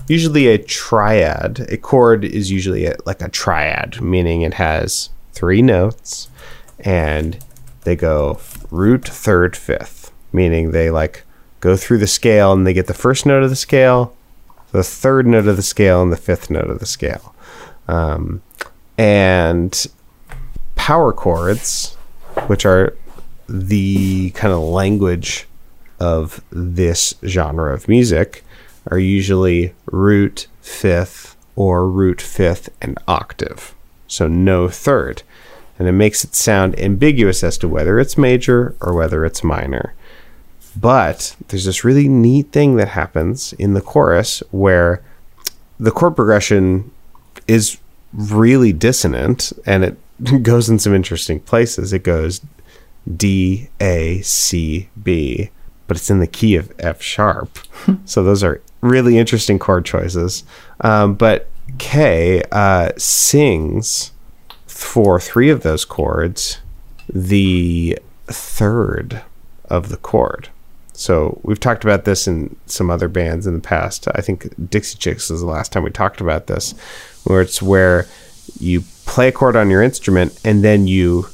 Usually 0.08 0.47
a 0.47 0.58
triad. 0.58 1.68
A 1.70 1.78
chord 1.78 2.26
is 2.26 2.51
usually 2.51 2.86
a, 2.86 2.95
like 3.06 3.22
a 3.22 3.30
triad, 3.30 4.01
meaning 4.01 4.41
it 4.41 4.56
has 4.56 5.10
three 5.32 5.62
notes, 5.62 6.30
and 6.80 7.38
they 7.84 7.95
go 7.95 8.39
root, 8.70 9.08
third, 9.08 9.56
fifth, 9.56 10.12
meaning 10.32 10.72
they 10.72 10.89
like 10.89 11.24
go 11.60 11.78
through 11.78 11.99
the 11.99 12.08
scale 12.08 12.51
and 12.51 12.68
they 12.68 12.74
get 12.74 12.88
the 12.88 12.93
first 12.93 13.26
note 13.26 13.43
of 13.43 13.49
the 13.49 13.56
scale, 13.56 14.16
the 14.72 14.84
third 14.84 15.26
note 15.26 15.47
of 15.47 15.56
the 15.56 15.64
scale, 15.64 16.01
and 16.01 16.12
the 16.12 16.18
fifth 16.18 16.49
note 16.49 16.70
of 16.70 16.80
the 16.80 16.86
scale. 16.86 17.34
Um, 17.88 18.41
and 18.97 19.86
power 20.76 21.14
chords, 21.14 21.95
which 22.47 22.66
are 22.66 22.95
the 23.47 24.32
kind 24.32 24.54
of 24.54 24.60
language 24.60 25.47
of 25.99 26.43
this 26.49 27.14
genre 27.26 27.74
of 27.74 27.88
music, 27.88 28.43
are 28.94 29.00
usually 29.00 29.74
root, 29.88 30.46
fifth, 30.62 31.36
or 31.56 31.89
root, 31.89 32.22
fifth, 32.22 32.70
and 32.80 32.96
octave. 33.08 33.74
So 34.06 34.28
no 34.28 34.68
third. 34.70 35.24
And 35.80 35.88
it 35.88 35.94
makes 35.94 36.24
it 36.24 36.36
sound 36.36 36.78
ambiguous 36.80 37.44
as 37.44 37.58
to 37.58 37.68
whether 37.68 38.00
it's 38.00 38.20
major 38.20 38.76
or 38.80 38.94
whether 38.94 39.26
it's 39.26 39.44
minor. 39.44 39.96
But 40.80 41.36
there's 41.48 41.66
this 41.66 41.84
really 41.84 42.08
neat 42.08 42.52
thing 42.52 42.76
that 42.76 42.89
happens 42.89 43.54
in 43.54 43.74
the 43.74 43.82
chorus 43.82 44.44
where 44.52 45.04
the 45.80 45.89
chord 45.89 46.16
progression 46.16 46.91
is 47.48 47.80
really 48.14 48.74
dissonant 48.74 49.52
and 49.66 49.84
it 49.84 49.98
goes 50.44 50.70
in 50.70 50.78
some 50.78 50.94
interesting 50.94 51.39
places. 51.39 51.94
It 51.94 52.04
goes 52.04 52.41
D, 53.18 53.70
A, 53.82 54.22
C, 54.22 54.89
B, 55.02 55.50
but 55.88 55.98
it's 55.98 56.12
in 56.12 56.20
the 56.20 56.28
key 56.28 56.56
of 56.56 56.72
F 56.78 57.02
sharp. 57.02 57.58
so 58.06 58.24
those 58.24 58.44
are 58.44 58.62
really 58.84 59.18
interesting 59.18 59.58
chord 59.58 59.86
choices. 59.86 60.44
Um, 60.82 61.16
but 61.16 61.48
K 61.80 62.44
uh, 62.52 62.92
sings 62.98 64.12
for 64.68 65.20
three 65.20 65.50
of 65.50 65.64
those 65.64 65.86
chords 65.86 66.60
the 67.12 67.98
third 68.28 69.22
of 69.66 69.90
the 69.90 69.98
chord. 69.98 70.50
So 70.94 71.40
we've 71.44 71.60
talked 71.60 71.84
about 71.84 72.06
this 72.06 72.28
in 72.28 72.56
some 72.68 72.92
other 72.92 73.08
bands 73.08 73.48
in 73.48 73.56
the 73.56 73.62
past. 73.62 74.08
I 74.14 74.22
think 74.22 74.54
Dixie 74.70 74.98
Chicks 74.98 75.30
was 75.30 75.42
the 75.42 75.48
last 75.48 75.72
time 75.72 75.84
we 75.84 75.90
talked 75.90 76.22
about 76.22 76.48
this, 76.48 76.74
where 77.24 77.42
it's 77.42 77.62
where 77.62 78.06
you 78.60 78.84
play 79.06 79.30
a 79.30 79.32
chord 79.32 79.56
on 79.56 79.70
your 79.70 79.82
instrument 79.82 80.40
and 80.46 80.64
then 80.64 80.86
you 80.88 81.28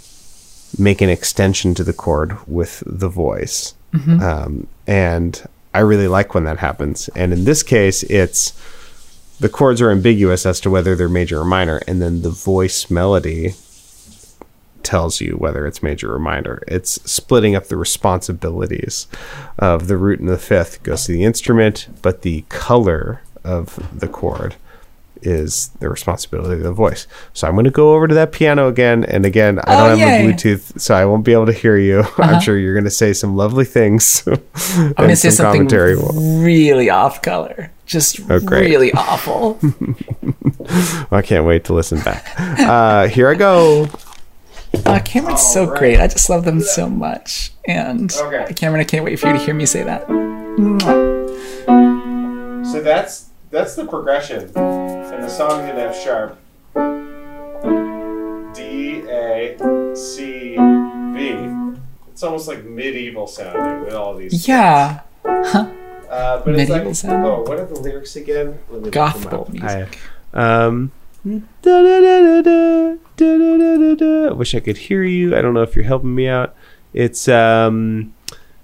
make 0.78 1.02
an 1.02 1.10
extension 1.10 1.74
to 1.76 1.84
the 1.84 1.93
chord 1.93 2.38
with 2.47 2.84
the 2.86 3.10
voice. 3.10 3.74
Um, 4.22 4.68
and 4.88 5.43
I 5.74 5.80
really 5.80 6.07
like 6.07 6.34
when 6.34 6.45
that 6.45 6.57
happens. 6.57 7.09
And 7.09 7.32
in 7.32 7.45
this 7.45 7.63
case, 7.63 8.03
it's 8.03 8.53
the 9.39 9.49
chords 9.49 9.82
are 9.82 9.91
ambiguous 9.91 10.45
as 10.45 10.59
to 10.61 10.70
whether 10.70 10.95
they're 10.95 11.09
major 11.09 11.39
or 11.39 11.45
minor, 11.45 11.82
and 11.88 12.01
then 12.01 12.22
the 12.22 12.30
voice 12.30 12.89
melody 12.89 13.53
tells 14.84 15.22
you 15.22 15.34
whether 15.34 15.67
it's 15.67 15.84
major 15.84 16.13
or 16.13 16.20
minor. 16.20 16.63
It's 16.67 17.01
splitting 17.09 17.55
up 17.55 17.65
the 17.65 17.78
responsibilities 17.78 19.07
of 19.57 19.88
the 19.88 19.97
root 19.97 20.20
and 20.20 20.30
the 20.30 20.38
fifth 20.38 20.84
goes 20.84 21.05
to 21.05 21.11
the 21.11 21.24
instrument, 21.24 21.88
but 22.01 22.22
the 22.22 22.43
color 22.49 23.22
of 23.43 23.88
the 23.97 24.07
chord 24.07 24.55
is 25.22 25.70
the 25.80 25.89
responsibility 25.89 26.55
of 26.55 26.63
the 26.63 26.72
voice. 26.74 27.07
So 27.34 27.47
I'm 27.47 27.53
going 27.55 27.65
to 27.65 27.72
go 27.72 27.93
over 27.93 28.07
to 28.07 28.15
that 28.15 28.32
piano 28.32 28.67
again, 28.67 29.03
and 29.03 29.26
again, 29.26 29.59
I 29.59 29.76
Oh, 29.76 29.89
don't 29.89 29.99
have 29.99 30.22
yay. 30.22 30.26
a 30.30 30.34
Bluetooth, 30.34 30.80
so 30.80 30.95
I 30.95 31.05
won't 31.05 31.24
be 31.26 31.34
able 31.34 31.45
to 31.47 31.53
hear 31.53 31.78
you. 31.78 32.03
I'm 32.17 32.41
sure 32.41 32.57
you're 32.57 32.74
going 32.74 32.84
to 32.86 32.89
say 32.89 33.13
some 33.13 33.36
lovely 33.36 33.65
things. 33.65 34.24
I'm 34.28 34.93
gonna 34.93 35.15
say 35.15 35.30
something 35.30 35.67
really 35.67 36.89
off 36.89 37.22
color, 37.22 37.72
just 37.86 38.20
Oh, 38.30 38.39
really 38.39 38.91
awful. 38.93 39.59
I 41.11 41.22
can't 41.22 41.45
wait 41.45 41.63
to 41.65 41.74
listen 41.74 41.99
back. 42.01 42.28
Uh, 42.38 43.07
here 43.07 43.30
I 43.30 43.36
go. 43.36 43.88
Uh, 44.86 44.99
Cameron's 45.03 45.41
so 45.41 45.65
great. 45.65 45.99
I 45.99 46.07
just 46.07 46.30
love 46.30 46.45
them 46.45 46.61
so 46.61 46.88
much. 46.88 47.51
And 47.67 48.13
Okay. 48.13 48.53
Cameron, 48.53 48.82
I 48.82 48.84
can't 48.84 49.03
wait 49.03 49.20
for 49.20 49.28
you 49.28 49.34
to 49.34 49.39
hear 49.39 49.53
me 49.55 49.65
say 49.65 49.82
that. 49.84 50.05
So 52.72 52.82
that's 52.82 53.28
that's 53.52 53.76
the 53.76 53.86
progression, 53.86 54.52
and 54.56 55.24
the 55.24 55.30
song's 55.30 55.70
in 55.70 55.78
F 55.78 55.95
sharp. 56.02 56.38
D 58.54 59.04
A 59.10 59.58
C 59.95 60.56
B. 60.56 61.76
It's 62.12 62.24
almost 62.24 62.47
like 62.47 62.64
medieval 62.64 63.28
sounding 63.28 63.86
with 63.86 63.93
all 63.93 64.16
these. 64.16 64.47
Yeah, 64.47 65.02
uh, 65.24 65.72
but 66.10 66.50
it's 66.50 66.70
medieval 66.70 66.88
like, 66.88 66.95
sounding. 66.95 67.32
Oh, 67.32 67.41
what 67.41 67.60
are 67.60 67.66
the 67.66 67.80
lyrics 67.80 68.16
again? 68.16 68.60
Let 68.70 68.70
me 68.70 68.76
look 68.76 68.84
them 68.84 68.91
gospel 68.91 69.41
up. 69.41 69.50
music. 69.50 70.00
I, 70.34 70.43
um. 70.43 70.91
Da, 71.26 71.38
da, 71.62 72.00
da, 72.00 72.00
da, 72.00 72.41
da, 72.41 72.95
da, 73.18 73.38
da, 73.38 73.58
da, 73.58 73.78
da, 73.78 73.95
da. 74.30 74.34
Wish 74.34 74.56
I 74.56 74.62
could 74.62 74.78
hear 74.78 75.04
you. 75.04 75.36
I 75.36 75.41
don't 75.41 75.54
know 75.54 75.64
if 75.64 75.76
you're 75.76 75.84
helping 75.84 76.16
me 76.16 76.28
out. 76.30 76.56
It's 76.93 77.28
um. 77.28 78.14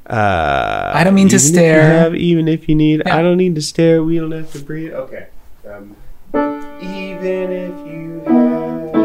Uh, 0.08 0.92
I 0.94 1.04
don't 1.04 1.16
mean 1.16 1.30
to 1.30 1.36
even 1.36 1.46
if 1.48 1.52
you 1.52 1.54
stare. 1.54 1.82
have- 1.82 2.16
even 2.16 2.48
if 2.48 2.70
you 2.70 2.76
need, 2.76 3.02
Yeah. 3.06 3.18
I 3.18 3.22
don't 3.24 3.38
need 3.38 3.56
to 3.56 3.62
stare. 3.62 4.04
We 4.04 4.18
don't 4.20 4.32
have 4.32 4.52
to 4.54 4.60
breathe. 4.60 4.94
Okay. 4.94 5.26
Um, 5.68 5.96
even 6.82 7.52
if 7.52 7.88
you 7.88 8.22
have, 8.26 8.96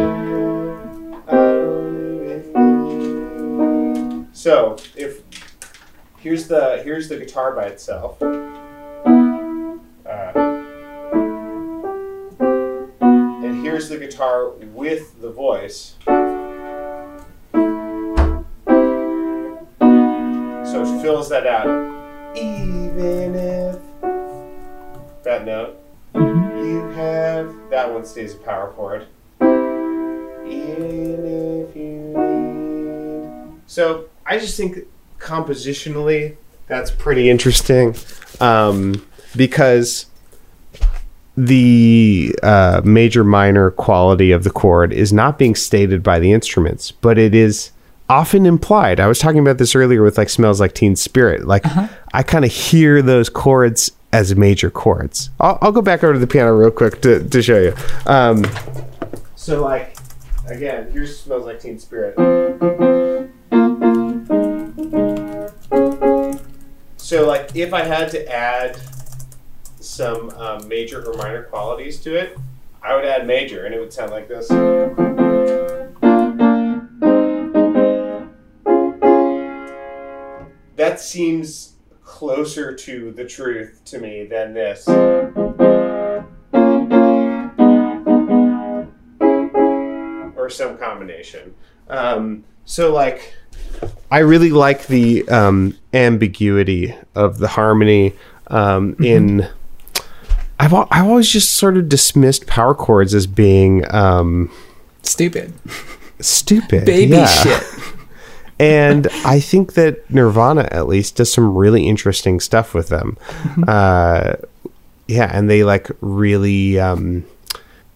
I 1.28 1.32
don't 1.32 1.94
need. 4.20 4.26
So 4.32 4.76
if 4.96 5.22
here's 6.18 6.48
the 6.48 6.82
here's 6.84 7.08
the 7.08 7.16
guitar 7.16 7.52
by 7.54 7.64
itself. 7.64 8.20
Uh, 8.22 8.26
and 12.30 13.62
here's 13.64 13.88
the 13.88 13.96
guitar 13.98 14.50
with 14.50 15.20
the 15.22 15.30
voice. 15.30 15.94
So 20.70 20.82
it 20.84 21.02
fills 21.02 21.28
that 21.30 21.46
out. 21.48 21.66
Even 22.36 23.34
if 23.34 23.78
that 25.24 25.44
note 25.44 25.76
you 26.14 26.88
have 26.94 27.52
that 27.70 27.92
one 27.92 28.04
stays 28.04 28.34
a 28.34 28.38
power 28.38 28.70
chord. 28.70 29.06
Even 30.46 31.66
if 31.66 31.76
you 31.76 31.90
need. 32.16 33.60
So 33.66 34.04
I 34.24 34.38
just 34.38 34.56
think 34.56 34.86
compositionally 35.18 36.36
that's 36.68 36.92
pretty 36.92 37.28
interesting 37.28 37.96
um, 38.40 39.04
because 39.34 40.06
the 41.36 42.32
uh, 42.44 42.80
major 42.84 43.24
minor 43.24 43.72
quality 43.72 44.30
of 44.30 44.44
the 44.44 44.50
chord 44.50 44.92
is 44.92 45.12
not 45.12 45.36
being 45.36 45.56
stated 45.56 46.04
by 46.04 46.20
the 46.20 46.32
instruments, 46.32 46.92
but 46.92 47.18
it 47.18 47.34
is 47.34 47.72
often 48.10 48.44
implied. 48.44 48.98
I 48.98 49.06
was 49.06 49.20
talking 49.20 49.38
about 49.38 49.58
this 49.58 49.76
earlier 49.76 50.02
with 50.02 50.18
like 50.18 50.28
smells 50.28 50.60
like 50.60 50.74
teen 50.74 50.96
spirit. 50.96 51.46
Like 51.46 51.64
I 52.12 52.24
kind 52.24 52.44
of 52.44 52.50
hear 52.50 53.02
those 53.02 53.28
chords 53.28 53.92
as 54.12 54.34
major 54.34 54.68
chords. 54.68 55.30
I'll, 55.38 55.58
I'll 55.62 55.72
go 55.72 55.80
back 55.80 56.02
over 56.02 56.14
to 56.14 56.18
the 56.18 56.26
piano 56.26 56.52
real 56.52 56.72
quick 56.72 57.00
to, 57.02 57.26
to 57.26 57.42
show 57.42 57.60
you. 57.60 57.74
Um, 58.06 58.44
so 59.36 59.62
like 59.62 59.96
again, 60.48 60.90
here's 60.90 61.20
smells 61.20 61.44
like 61.44 61.60
teen 61.60 61.78
spirit. 61.78 62.16
So 66.96 67.26
like 67.28 67.54
if 67.54 67.72
I 67.72 67.84
had 67.84 68.10
to 68.10 68.28
add 68.28 68.80
some 69.78 70.30
um, 70.30 70.66
major 70.66 71.08
or 71.08 71.16
minor 71.16 71.44
qualities 71.44 72.00
to 72.00 72.16
it, 72.16 72.36
I 72.82 72.96
would 72.96 73.04
add 73.04 73.26
major, 73.26 73.66
and 73.66 73.74
it 73.74 73.78
would 73.78 73.92
sound 73.92 74.10
like 74.10 74.26
this. 74.26 74.50
That 80.80 80.98
seems 80.98 81.74
closer 82.02 82.74
to 82.74 83.12
the 83.12 83.26
truth 83.26 83.82
to 83.84 83.98
me 83.98 84.24
than 84.24 84.54
this. 84.54 84.88
Or 90.38 90.48
some 90.48 90.78
combination. 90.78 91.54
Um, 91.90 92.44
so, 92.64 92.94
like, 92.94 93.34
I 94.10 94.20
really 94.20 94.48
like 94.48 94.86
the 94.86 95.28
um, 95.28 95.76
ambiguity 95.92 96.96
of 97.14 97.36
the 97.36 97.48
harmony 97.48 98.14
um, 98.46 98.96
in. 99.00 99.46
I've 100.58 100.72
I've 100.72 101.04
always 101.04 101.28
just 101.28 101.50
sort 101.50 101.76
of 101.76 101.90
dismissed 101.90 102.46
power 102.46 102.74
chords 102.74 103.14
as 103.14 103.26
being 103.26 103.84
um, 103.94 104.50
Stupid. 105.02 105.52
stupid, 106.20 106.86
Baby 106.86 107.16
yeah. 107.16 107.26
shit. 107.26 107.62
and 108.60 109.08
I 109.24 109.40
think 109.40 109.72
that 109.72 110.08
Nirvana 110.10 110.68
at 110.70 110.86
least 110.86 111.16
does 111.16 111.32
some 111.32 111.56
really 111.56 111.88
interesting 111.88 112.40
stuff 112.40 112.74
with 112.74 112.88
them. 112.88 113.16
Uh, 113.66 114.34
yeah, 115.08 115.30
and 115.32 115.48
they 115.48 115.64
like 115.64 115.90
really. 116.00 116.78
Um, 116.78 117.24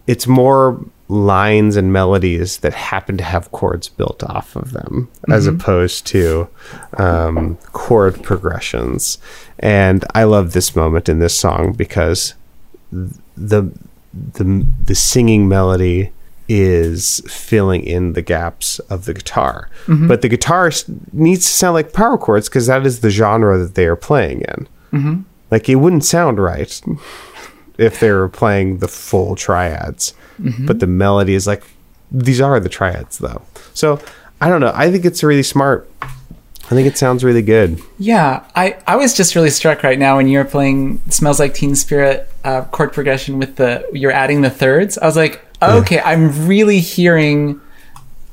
it's 0.07 0.27
more 0.27 0.83
lines 1.07 1.75
and 1.75 1.93
melodies 1.93 2.57
that 2.57 2.73
happen 2.73 3.15
to 3.17 3.23
have 3.23 3.51
chords 3.51 3.89
built 3.89 4.23
off 4.23 4.55
of 4.55 4.71
them 4.71 5.07
as 5.29 5.45
opposed 5.45 6.07
to 6.07 6.47
um, 6.97 7.57
chord 7.73 8.23
progressions 8.23 9.19
and 9.59 10.03
i 10.15 10.23
love 10.23 10.53
this 10.53 10.75
moment 10.75 11.07
in 11.07 11.19
this 11.19 11.37
song 11.37 11.73
because 11.73 12.33
the 12.91 13.71
the 14.15 14.65
the 14.85 14.95
singing 14.95 15.47
melody 15.47 16.11
is 16.47 17.21
filling 17.27 17.83
in 17.83 18.13
the 18.13 18.21
gaps 18.21 18.79
of 18.79 19.05
the 19.05 19.13
guitar 19.13 19.69
mm-hmm. 19.85 20.07
but 20.07 20.21
the 20.21 20.29
guitar 20.29 20.71
needs 21.11 21.45
to 21.45 21.51
sound 21.51 21.73
like 21.73 21.93
power 21.93 22.17
chords 22.17 22.47
because 22.49 22.67
that 22.67 22.85
is 22.85 23.01
the 23.01 23.09
genre 23.09 23.57
that 23.57 23.75
they 23.75 23.85
are 23.85 23.95
playing 23.95 24.41
in 24.41 24.67
mm-hmm. 24.91 25.21
like 25.51 25.67
it 25.67 25.75
wouldn't 25.75 26.05
sound 26.05 26.39
right 26.39 26.81
if 27.77 27.99
they 27.99 28.11
were 28.11 28.29
playing 28.29 28.79
the 28.79 28.87
full 28.87 29.35
triads. 29.35 30.13
Mm-hmm. 30.41 30.65
But 30.65 30.79
the 30.79 30.87
melody 30.87 31.33
is 31.33 31.47
like 31.47 31.63
these 32.11 32.41
are 32.41 32.59
the 32.59 32.69
triads 32.69 33.17
though. 33.17 33.41
So 33.73 33.99
I 34.41 34.49
don't 34.49 34.61
know. 34.61 34.71
I 34.75 34.91
think 34.91 35.05
it's 35.05 35.23
really 35.23 35.43
smart. 35.43 35.89
I 36.01 36.69
think 36.69 36.87
it 36.87 36.97
sounds 36.97 37.23
really 37.23 37.43
good. 37.43 37.79
Yeah, 37.99 38.43
I, 38.55 38.77
I 38.87 38.95
was 38.95 39.15
just 39.15 39.35
really 39.35 39.51
struck 39.51 39.83
right 39.83 39.99
now 39.99 40.17
when 40.17 40.27
you 40.27 40.39
were 40.39 40.45
playing 40.45 40.99
"Smells 41.09 41.39
Like 41.39 41.53
Teen 41.53 41.75
Spirit" 41.75 42.27
uh, 42.43 42.63
chord 42.65 42.91
progression 42.91 43.37
with 43.37 43.57
the 43.57 43.87
you're 43.93 44.11
adding 44.11 44.41
the 44.41 44.49
thirds. 44.49 44.97
I 44.97 45.05
was 45.05 45.15
like, 45.15 45.44
okay, 45.61 45.99
I'm 45.99 46.47
really 46.47 46.79
hearing 46.79 47.61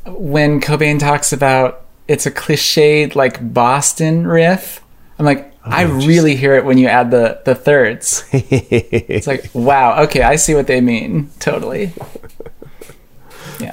when 0.06 0.60
Cobain 0.60 0.98
talks 0.98 1.32
about 1.32 1.82
it's 2.08 2.26
a 2.26 2.30
cliched 2.30 3.14
like 3.14 3.52
Boston 3.54 4.26
riff. 4.26 4.82
I'm 5.18 5.24
like, 5.24 5.52
I 5.64 5.82
really 5.82 6.34
hear 6.34 6.56
it 6.56 6.64
when 6.64 6.78
you 6.78 6.88
add 6.88 7.10
the 7.10 7.40
the 7.44 7.54
thirds. 7.54 8.24
it's 8.32 9.26
like, 9.26 9.50
wow, 9.54 10.02
okay, 10.04 10.22
I 10.22 10.36
see 10.36 10.54
what 10.54 10.66
they 10.66 10.80
mean. 10.80 11.30
Totally. 11.38 11.92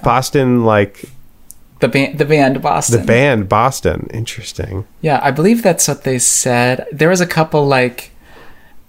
Boston, 0.04 0.66
like 0.66 1.06
The 1.80 1.88
band, 1.88 2.20
the 2.20 2.26
band 2.26 2.62
Boston. 2.62 3.00
the 3.02 3.06
band 3.08 3.50
Boston. 3.50 4.08
Interesting. 4.14 4.86
Yeah, 5.02 5.20
I 5.24 5.32
believe 5.32 5.64
that's 5.64 5.88
what 5.88 6.04
they 6.04 6.20
said. 6.20 6.86
There 6.92 7.10
was 7.10 7.22
a 7.22 7.28
couple 7.28 7.66
like. 7.66 8.12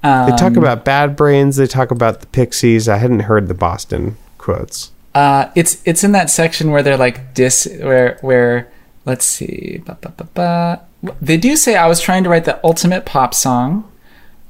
Um, 0.03 0.31
They 0.31 0.37
talk 0.37 0.57
about 0.57 0.85
Bad 0.85 1.17
Brains. 1.17 1.57
They 1.57 1.67
talk 1.67 1.91
about 1.91 2.21
the 2.21 2.27
Pixies. 2.27 2.89
I 2.89 2.99
hadn't 2.99 3.21
heard 3.21 3.49
the 3.49 3.55
Boston 3.55 4.17
quotes. 4.41 4.93
Uh, 5.15 5.51
it's 5.55 5.83
it's 5.85 6.05
in 6.05 6.13
that 6.13 6.31
section 6.31 6.71
where 6.71 6.83
they're 6.83 6.97
like 6.97 7.35
dis 7.35 7.69
where 7.81 8.19
where 8.21 8.71
let's 9.05 9.25
see 9.25 9.83
ba, 9.85 9.99
ba, 10.01 10.13
ba, 10.17 10.29
ba. 10.35 11.15
they 11.21 11.37
do 11.37 11.57
say 11.57 11.77
I 11.77 11.87
was 11.87 12.01
trying 12.01 12.23
to 12.25 12.31
write 12.31 12.45
the 12.45 12.65
ultimate 12.65 13.05
pop 13.07 13.35
song, 13.35 13.91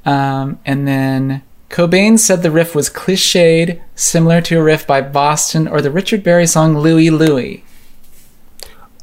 um, 0.05 0.59
and 0.67 0.87
then 0.87 1.43
Cobain 1.71 2.19
said 2.19 2.43
the 2.43 2.51
riff 2.51 2.75
was 2.75 2.91
cliched, 2.91 3.81
similar 3.95 4.41
to 4.43 4.59
a 4.59 4.63
riff 4.63 4.87
by 4.87 5.01
Boston 5.01 5.67
or 5.67 5.81
the 5.81 5.91
Richard 5.91 6.23
Berry 6.23 6.47
song 6.47 6.77
Louie 6.79 7.11
Louie. 7.11 7.65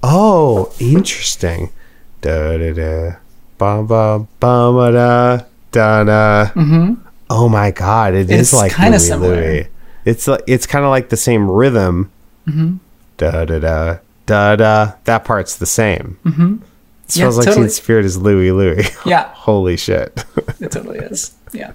Oh, 0.03 0.72
interesting. 0.80 1.72
Da 2.22 2.57
da 2.57 2.73
da. 2.73 3.15
Ba 3.57 3.84
ba 3.84 4.27
ba 4.39 4.91
da 4.91 5.38
da 5.72 6.03
da. 6.03 6.45
Mm-hmm. 6.53 7.01
Oh 7.30 7.49
my 7.49 7.72
god, 7.72 8.14
it 8.14 8.30
is 8.30 8.53
It's 8.53 8.53
like 8.53 8.73
kinda 8.73 8.99
similar. 8.99 9.35
Louie. 9.35 9.68
It's 10.07 10.25
like 10.25 10.41
it's 10.47 10.65
kind 10.65 10.85
of 10.85 10.89
like 10.89 11.09
the 11.09 11.17
same 11.17 11.51
rhythm. 11.51 12.09
Mm-hmm. 12.47 12.77
Da 13.17 13.43
da 13.43 13.59
da 13.59 13.97
da 14.25 14.55
da. 14.55 14.93
That 15.03 15.25
part's 15.25 15.57
the 15.57 15.65
same. 15.65 16.17
Mm-hmm. 16.23 16.57
It 17.09 17.17
Yeah, 17.17 17.27
like 17.27 17.45
totally. 17.45 17.65
Teen 17.67 17.69
Spirit 17.69 18.05
is 18.05 18.17
Louie 18.17 18.51
Louie. 18.51 18.85
Yeah, 19.05 19.29
Holy 19.34 19.75
shit. 19.75 20.23
it 20.61 20.71
totally 20.71 20.99
is. 20.99 21.35
Yeah, 21.51 21.73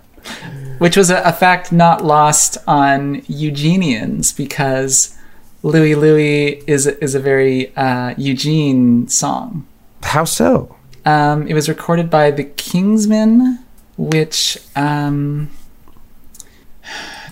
which 0.79 0.97
was 0.97 1.11
a, 1.11 1.21
a 1.25 1.33
fact 1.33 1.73
not 1.73 2.05
lost 2.05 2.57
on 2.67 3.23
Eugenians 3.29 4.33
because 4.33 5.15
Louie 5.63 5.95
Louie 5.95 6.63
is 6.67 6.87
is 6.87 7.15
a 7.15 7.21
very 7.21 7.77
uh, 7.77 8.15
Eugene 8.17 9.09
song. 9.09 9.67
How 10.03 10.25
so? 10.25 10.75
Um, 11.05 11.47
it 11.49 11.55
was 11.55 11.69
recorded 11.69 12.09
by 12.09 12.31
the 12.31 12.45
Kingsmen, 12.45 13.59
which 13.99 14.57
um, 14.75 15.51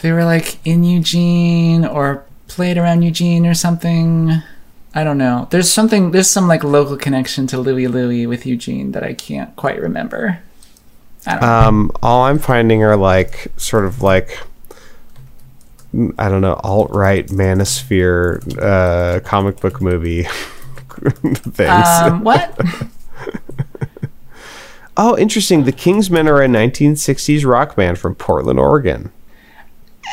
they 0.00 0.12
were 0.12 0.24
like 0.24 0.64
in 0.66 0.84
Eugene 0.84 1.84
or 1.84 2.24
played 2.48 2.78
around 2.78 3.02
Eugene 3.02 3.46
or 3.46 3.54
something. 3.54 4.42
I 4.94 5.04
don't 5.04 5.18
know. 5.18 5.46
There's 5.50 5.72
something. 5.72 6.10
There's 6.10 6.28
some 6.28 6.48
like 6.48 6.64
local 6.64 6.96
connection 6.96 7.46
to 7.48 7.58
Louie 7.58 7.86
Louie 7.86 8.26
with 8.26 8.44
Eugene 8.44 8.92
that 8.92 9.04
I 9.04 9.14
can't 9.14 9.54
quite 9.56 9.80
remember. 9.80 10.40
I 11.26 11.32
don't 11.32 11.40
know. 11.40 11.46
Um, 11.46 11.92
all 12.02 12.24
I'm 12.24 12.38
finding 12.38 12.82
are 12.82 12.96
like 12.96 13.52
sort 13.56 13.84
of 13.84 14.02
like 14.02 14.38
I 16.18 16.28
don't 16.28 16.40
know 16.40 16.54
alt 16.62 16.90
right 16.90 17.26
manosphere 17.28 18.40
uh, 18.60 19.20
comic 19.20 19.60
book 19.60 19.80
movie 19.80 20.22
things. 20.92 21.70
Um, 21.70 22.24
what? 22.24 22.56
oh, 24.96 25.18
interesting. 25.18 25.64
The 25.64 25.72
Kingsmen 25.72 26.28
are 26.28 26.42
a 26.42 26.46
1960s 26.46 27.44
rock 27.44 27.76
band 27.76 27.98
from 27.98 28.14
Portland, 28.14 28.58
Oregon. 28.58 29.12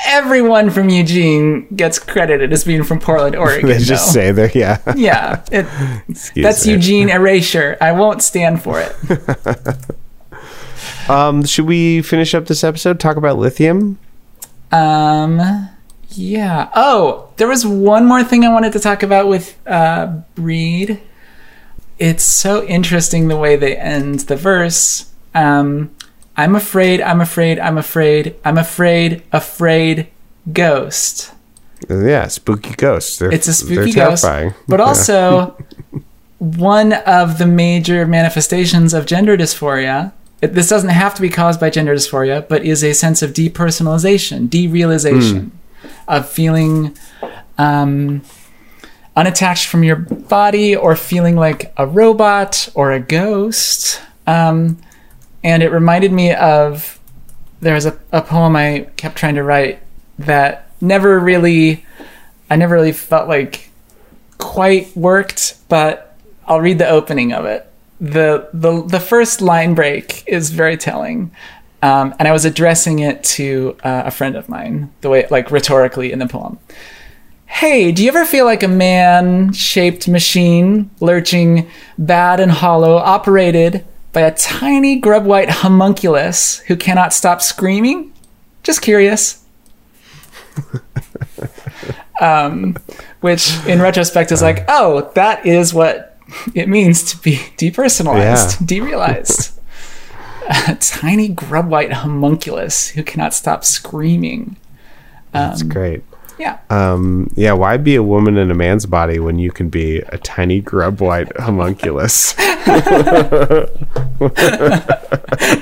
Everyone 0.06 0.70
from 0.70 0.90
Eugene 0.90 1.68
gets 1.76 1.98
credited 1.98 2.54
as 2.54 2.64
being 2.64 2.84
from 2.84 3.00
Portland, 3.00 3.36
Oregon. 3.38 3.68
They 3.68 3.80
just 3.80 4.08
though. 4.08 4.14
say 4.14 4.32
they're 4.32 4.52
yeah. 4.54 4.82
yeah. 4.96 5.44
It, 5.52 5.66
that's 6.36 6.66
me. 6.66 6.74
Eugene 6.74 7.10
erasure. 7.10 7.78
I 7.82 7.92
won't 7.94 8.22
stand 8.22 8.62
for 8.62 8.80
it. 8.80 8.96
Um, 11.10 11.46
should 11.46 11.66
we 11.66 12.02
finish 12.02 12.36
up 12.36 12.48
this 12.48 12.64
episode? 12.64 13.00
Talk 13.00 13.18
about 13.18 13.38
lithium. 13.38 13.98
Um, 14.72 15.70
yeah. 16.10 16.70
Oh, 16.76 17.30
there 17.38 17.48
was 17.48 17.66
one 17.66 18.06
more 18.06 18.24
thing 18.24 18.44
I 18.44 18.52
wanted 18.52 18.74
to 18.74 18.80
talk 18.80 19.04
about 19.04 19.28
with 19.28 19.58
uh, 19.68 20.22
Breed. 20.36 21.02
It's 21.98 22.24
so 22.24 22.64
interesting 22.66 23.28
the 23.28 23.38
way 23.38 23.56
they 23.56 23.76
end 23.78 24.22
the 24.22 24.36
verse. 24.36 25.12
Um, 25.34 25.96
I'm 26.38 26.56
afraid, 26.56 27.02
I'm 27.02 27.20
afraid, 27.20 27.60
I'm 27.60 27.78
afraid, 27.78 28.36
I'm 28.46 28.58
afraid, 28.58 29.24
afraid, 29.32 30.08
ghost. 30.54 31.34
Yeah, 31.90 32.28
spooky 32.28 32.74
ghosts. 32.76 33.18
They're, 33.20 33.32
It's 33.32 33.48
a 33.48 33.54
spooky 33.54 33.92
ghost, 33.92 34.24
terrifying. 34.24 34.54
but 34.68 34.80
also 34.80 35.58
one 36.40 36.94
of 36.94 37.40
the 37.40 37.46
major 37.48 38.06
manifestations 38.06 38.94
of 38.94 39.06
gender 39.06 39.36
dysphoria. 39.36 40.12
It, 40.42 40.54
this 40.54 40.70
doesn't 40.70 40.90
have 40.90 41.16
to 41.16 41.22
be 41.22 41.30
caused 41.30 41.60
by 41.60 41.72
gender 41.72 41.96
dysphoria, 41.96 42.48
but 42.48 42.64
is 42.64 42.84
a 42.84 42.94
sense 42.94 43.24
of 43.24 43.32
depersonalization, 43.34 44.48
derealization, 44.50 45.50
of 46.08 46.30
feeling 46.30 46.96
um, 47.58 48.22
unattached 49.16 49.66
from 49.68 49.84
your 49.84 49.96
body 49.96 50.76
or 50.76 50.96
feeling 50.96 51.36
like 51.36 51.74
a 51.78 51.88
robot 51.88 52.70
or 52.76 52.92
a 52.92 53.00
ghost. 53.00 54.00
Um, 54.28 54.78
and 55.44 55.64
it 55.64 55.72
reminded 55.72 56.12
me 56.12 56.34
of 56.34 57.00
there's 57.60 57.86
a, 57.86 57.98
a 58.12 58.22
poem 58.22 58.56
I 58.56 58.88
kept 58.98 59.18
trying 59.18 59.36
to 59.36 59.44
write 59.44 59.82
that 60.20 60.72
never 60.82 61.20
really 61.20 61.86
I 62.50 62.56
never 62.56 62.76
really 62.76 62.94
felt 62.94 63.28
like 63.28 63.70
quite 64.38 64.96
worked, 64.96 65.56
but 65.68 66.16
I'll 66.46 66.62
read 66.62 66.78
the 66.78 66.88
opening 66.88 67.34
of 67.34 67.46
it. 67.46 67.70
The 68.00 68.50
the 68.54 68.84
the 68.84 69.00
first 69.00 69.42
line 69.42 69.74
break 69.74 70.24
is 70.28 70.52
very 70.52 70.78
telling. 70.78 71.32
Um, 71.84 72.16
and 72.18 72.28
I 72.28 72.32
was 72.32 72.44
addressing 72.44 73.00
it 73.00 73.24
to 73.24 73.78
uh, 73.84 74.04
a 74.06 74.12
friend 74.12 74.36
of 74.36 74.50
mine, 74.50 74.92
the 75.02 75.10
way 75.10 75.28
like 75.30 75.52
rhetorically 75.52 76.12
in 76.12 76.20
the 76.20 76.28
poem. 76.28 76.60
Hey, 77.46 77.92
do 77.92 78.04
you 78.04 78.10
ever 78.10 78.26
feel 78.26 78.46
like 78.46 78.64
a 78.64 78.68
man 78.68 79.54
shaped 79.54 80.08
machine 80.08 80.90
lurching 81.00 81.70
bad 81.98 82.40
and 82.40 82.52
hollow, 82.52 82.96
operated 82.96 83.86
by 84.14 84.22
a 84.22 84.34
tiny 84.36 84.98
grub 85.00 85.26
white 85.26 85.50
homunculus 85.50 86.60
who 86.62 86.76
cannot 86.76 87.14
stop 87.14 87.42
screaming? 87.42 88.14
Just 88.64 88.82
curious. 88.82 89.44
um, 92.22 92.76
which 93.22 93.54
in 93.66 93.82
retrospect 93.82 94.32
is 94.32 94.42
like, 94.42 94.66
oh, 94.68 95.12
that 95.16 95.46
is 95.46 95.74
what 95.74 96.18
it 96.54 96.68
means 96.68 97.04
to 97.12 97.18
be 97.22 97.36
depersonalized, 97.58 98.58
derealized. 98.66 99.54
a 100.68 100.76
tiny 100.76 101.28
grub 101.30 101.68
white 101.70 101.92
homunculus 101.94 102.90
who 102.90 103.04
cannot 103.04 103.34
stop 103.34 103.64
screaming. 103.64 104.58
That's 105.32 105.62
Um, 105.62 105.70
great. 105.70 106.04
Yeah. 106.38 106.60
Um, 106.70 107.30
yeah, 107.36 107.54
why 107.54 107.78
be 107.78 107.96
a 107.96 108.04
woman 108.04 108.38
in 108.38 108.52
a 108.52 108.56
man's 108.56 108.86
body 108.86 109.18
when 109.20 109.40
you 109.40 109.52
can 109.52 109.70
be 109.70 110.00
a 110.00 110.18
tiny 110.18 110.62
grub 110.62 111.02
white 111.02 111.36
homunculus? 111.38 112.38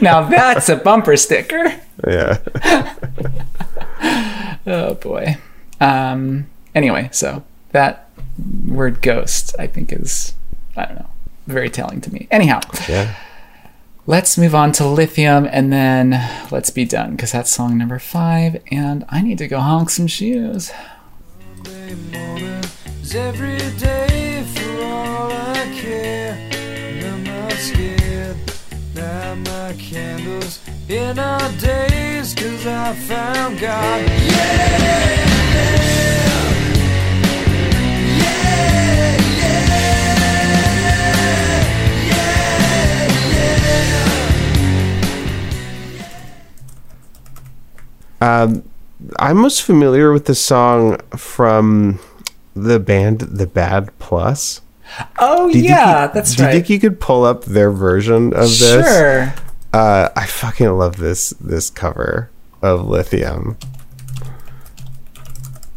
now 0.01 0.27
that's 0.27 0.69
a 0.69 0.75
bumper 0.75 1.17
sticker. 1.17 1.79
yeah. 2.07 2.37
Oh 4.67 4.95
boy. 4.95 5.37
Um. 5.79 6.47
Anyway, 6.73 7.09
so 7.11 7.43
that 7.71 8.09
word 8.67 8.99
"ghost" 9.03 9.55
I 9.59 9.67
think 9.67 9.93
is 9.93 10.33
I 10.75 10.85
don't 10.85 10.95
know 10.95 11.05
very 11.45 11.69
telling 11.69 12.01
to 12.01 12.11
me. 12.11 12.27
Anyhow, 12.31 12.61
Yeah. 12.89 13.13
Let's 14.07 14.37
move 14.37 14.53
on 14.53 14.71
to 14.73 14.87
Lithium 14.87 15.47
and 15.49 15.71
then 15.71 16.11
let's 16.51 16.69
be 16.69 16.85
done 16.85 17.11
because 17.11 17.31
that's 17.31 17.51
song 17.51 17.77
number 17.77 17.99
five. 17.99 18.61
And 18.71 19.05
I 19.09 19.21
need 19.21 19.37
to 19.39 19.47
go 19.47 19.59
honk 19.59 19.89
some 19.89 20.07
shoes. 20.07 20.71
Monday 31.47 31.95
Yeah, 48.25 48.47
I'm 49.19 49.37
most 49.37 49.61
familiar 49.63 50.11
with 50.11 50.25
the 50.25 50.35
song 50.35 50.97
from 51.15 51.99
the 52.55 52.79
band 52.79 53.19
The 53.21 53.45
Bad 53.45 53.97
Plus. 53.99 54.61
Oh, 55.19 55.51
Do 55.51 55.59
yeah, 55.59 56.05
you- 56.07 56.11
that's 56.13 56.35
do 56.35 56.43
right. 56.43 56.49
you 56.53 56.59
think 56.59 56.69
you 56.69 56.79
could 56.79 56.99
pull 56.99 57.23
up 57.23 57.45
their 57.45 57.71
version 57.71 58.33
of 58.33 58.49
this? 58.49 58.85
Sure. 58.87 59.33
Uh, 59.73 60.09
I 60.15 60.25
fucking 60.25 60.69
love 60.69 60.97
this 60.97 61.31
this 61.41 61.69
cover 61.69 62.29
of 62.61 62.87
Lithium. 62.87 63.57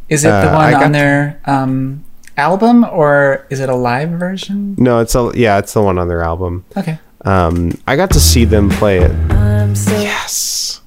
Is 0.08 0.24
it 0.24 0.28
the 0.28 0.50
Uh, 0.52 0.54
one 0.54 0.74
on 0.74 0.92
their 0.92 1.40
um, 1.44 2.04
album 2.36 2.84
or 2.90 3.44
is 3.50 3.60
it 3.60 3.68
a 3.68 3.74
live 3.74 4.10
version? 4.10 4.74
No, 4.78 5.00
it's 5.00 5.14
a 5.14 5.32
yeah, 5.34 5.58
it's 5.58 5.72
the 5.74 5.82
one 5.82 5.98
on 5.98 6.08
their 6.08 6.22
album. 6.22 6.64
Okay. 6.76 6.98
Um, 7.24 7.72
I 7.86 7.96
got 7.96 8.10
to 8.12 8.20
see 8.20 8.44
them 8.44 8.70
play 8.70 8.98
it. 9.00 9.10
I'm 9.32 9.74
so 9.74 9.90
Yes. 10.00 10.80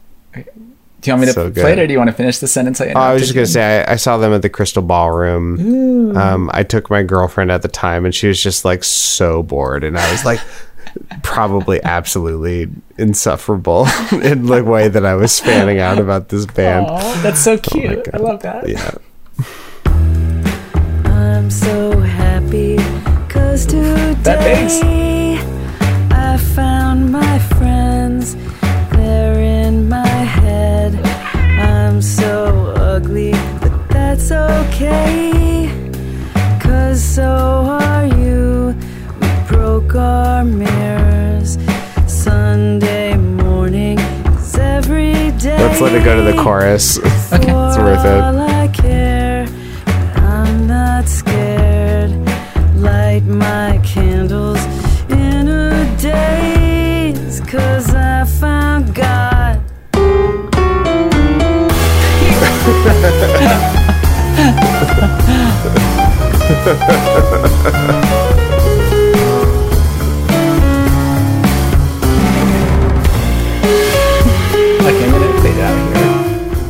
Do 1.01 1.09
you 1.09 1.13
want 1.13 1.21
me 1.21 1.27
to 1.27 1.33
So 1.33 1.51
play 1.51 1.63
good. 1.63 1.77
it 1.79 1.81
or 1.81 1.87
do 1.87 1.93
you 1.93 1.97
want 1.99 2.09
to 2.11 2.15
finish 2.15 2.37
the 2.39 2.47
sentence? 2.47 2.79
I, 2.79 2.87
Oh, 2.95 2.99
I 2.99 3.13
was 3.13 3.23
just 3.23 3.33
gonna 3.33 3.45
say 3.47 3.83
I, 3.83 3.93
I 3.93 3.95
saw 3.95 4.17
them 4.17 4.33
at 4.33 4.41
the 4.43 4.49
Crystal 4.49 4.83
Ballroom. 4.83 6.15
Um, 6.15 6.49
I 6.53 6.61
took 6.63 6.89
my 6.91 7.01
girlfriend 7.03 7.51
at 7.51 7.63
the 7.63 7.67
time, 7.67 8.05
and 8.05 8.13
she 8.13 8.27
was 8.27 8.41
just 8.41 8.63
like 8.65 8.83
so 8.83 9.41
bored, 9.43 9.83
and 9.83 9.97
I 9.97 10.11
was 10.11 10.23
like, 10.25 10.39
probably 11.23 11.81
absolutely 11.83 12.69
insufferable 12.97 13.87
in 14.11 14.45
the 14.45 14.63
way 14.63 14.89
that 14.89 15.05
I 15.05 15.15
was 15.15 15.39
fanning 15.39 15.79
out 15.79 15.97
about 15.97 16.29
this 16.29 16.45
band. 16.45 16.85
Aw, 16.87 17.21
that's 17.23 17.39
so 17.39 17.57
cute. 17.57 18.07
I 18.13 18.17
love 18.17 18.41
that. 18.43 18.67
Yeah, 18.69 18.91
I'm 21.05 21.49
so 21.49 21.99
happy 21.99 22.77
cause 23.27 23.65
bass. 23.65 24.15
today 24.17 24.65
I 24.65 25.20
that's 34.21 34.73
okay. 34.73 35.69
Cause 36.59 37.03
so 37.03 37.23
are 37.23 38.05
you. 38.05 38.75
We 39.19 39.27
broke 39.47 39.95
our 39.95 40.43
mirrors. 40.43 41.57
Sunday 42.07 43.15
morning 43.15 43.99
is 43.99 44.55
every 44.55 45.31
day. 45.39 45.57
let's 45.57 45.81
let 45.81 45.95
it 45.95 46.03
go 46.03 46.15
to 46.15 46.31
the 46.31 46.41
chorus. 46.41 46.99
Okay. 47.33 47.43
It's 47.43 47.77
worth 47.77 48.05
it. 48.05 48.73
Care, 48.73 49.47
I'm 50.15 50.67
not 50.67 51.07
scared. 51.07 52.11
Light 52.75 53.23
my 53.23 53.79
candles 53.83 54.59
in 55.09 55.47
a 55.47 55.97
daze, 55.97 57.39
cause 57.41 57.93
I 57.95 58.25
found 58.25 58.93
God. 58.93 59.61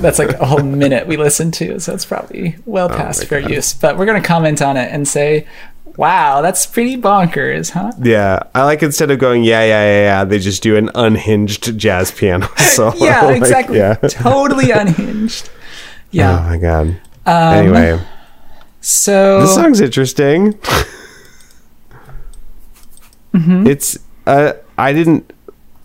That's 0.02 0.18
like 0.18 0.30
a 0.40 0.46
whole 0.48 0.64
minute 0.64 1.06
we 1.06 1.16
listened 1.16 1.54
to, 1.56 1.80
so 1.80 1.94
it's 1.94 2.06
probably 2.06 2.56
well 2.66 2.92
oh, 2.92 2.96
past 2.96 3.22
Oh 3.24 3.28
fair 3.28 3.42
God. 3.42 3.52
use. 3.52 3.74
But 3.76 3.98
we're 4.00 4.08
gonna 4.08 4.22
comment 4.24 4.60
on 4.60 4.76
it 4.76 4.92
and 4.92 5.08
say, 5.08 5.46
"Wow, 5.96 6.42
that's 6.42 6.66
pretty 6.66 6.98
bonkers, 6.98 7.70
huh?" 7.70 7.92
Yeah, 8.02 8.40
I 8.56 8.64
like 8.64 8.82
instead 8.82 9.12
of 9.12 9.20
going 9.20 9.44
yeah 9.44 9.62
yeah 9.64 9.84
yeah 9.84 10.02
yeah, 10.02 10.24
they 10.24 10.40
just 10.40 10.64
do 10.64 10.76
an 10.76 10.90
unhinged 10.96 11.78
jazz 11.78 12.12
piano 12.12 12.50
solo. 12.58 12.96
Yeah, 13.00 13.26
Like, 13.26 13.38
exactly. 13.38 13.78
yeah. 13.78 13.94
Totally 13.94 14.72
unhinged. 14.82 15.52
Yeah. 16.10 16.40
Oh 16.40 16.50
my 16.50 16.58
god. 16.58 17.00
Um, 17.26 17.54
anyway, 17.54 18.00
So 18.82 19.42
this 19.42 19.54
song's 19.56 19.80
interesting. 19.82 20.54
Mm-hmm. 23.34 23.68
It's 23.68 23.98
uh, 24.28 24.54
I 24.78 24.94
didn't. 24.94 25.32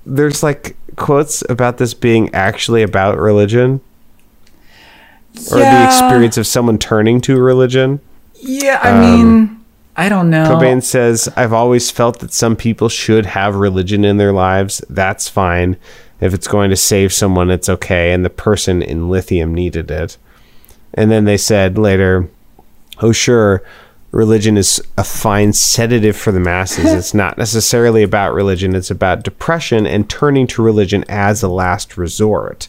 There's 0.05 0.43
like 0.43 0.77
quotes 0.97 1.43
about 1.49 1.79
this 1.79 1.95
being 1.95 2.35
actually 2.35 2.83
about 2.83 3.19
religion 3.19 3.81
or 5.53 5.59
the 5.59 5.85
experience 5.85 6.39
of 6.39 6.47
someone 6.47 6.79
turning 6.79 7.21
to 7.23 7.39
religion. 7.39 8.01
Yeah, 8.35 8.81
I 8.83 8.91
Um, 8.91 9.01
mean, 9.01 9.65
I 9.97 10.09
don't 10.09 10.31
know. 10.31 10.45
Cobain 10.45 10.83
says, 10.83 11.29
I've 11.37 11.53
always 11.53 11.91
felt 11.91 12.21
that 12.21 12.33
some 12.33 12.57
people 12.57 12.89
should 12.89 13.27
have 13.27 13.55
religion 13.55 14.05
in 14.05 14.17
their 14.17 14.33
lives. 14.33 14.83
That's 14.89 15.29
fine. 15.29 15.77
If 16.21 16.33
it's 16.33 16.49
going 16.49 16.71
to 16.71 16.77
save 16.77 17.13
someone, 17.13 17.51
it's 17.51 17.69
okay. 17.69 18.13
And 18.13 18.25
the 18.25 18.31
person 18.31 18.81
in 18.83 19.11
lithium 19.11 19.55
needed 19.55 19.91
it. 19.91 20.17
And 20.97 21.11
then 21.11 21.25
they 21.25 21.37
said 21.37 21.79
later, 21.79 22.29
oh, 23.01 23.13
sure, 23.13 23.63
religion 24.11 24.57
is 24.57 24.83
a 24.97 25.05
fine 25.05 25.53
sedative 25.53 26.17
for 26.17 26.33
the 26.33 26.41
masses. 26.41 26.93
it's 26.93 27.15
not 27.15 27.39
necessarily 27.39 28.03
about 28.03 28.35
religion, 28.35 28.75
it's 28.75 28.91
about 28.91 29.23
depression 29.23 29.87
and 29.87 30.09
turning 30.09 30.47
to 30.49 30.63
religion 30.63 31.05
as 31.09 31.43
a 31.43 31.49
last 31.49 31.97
resort. 31.97 32.69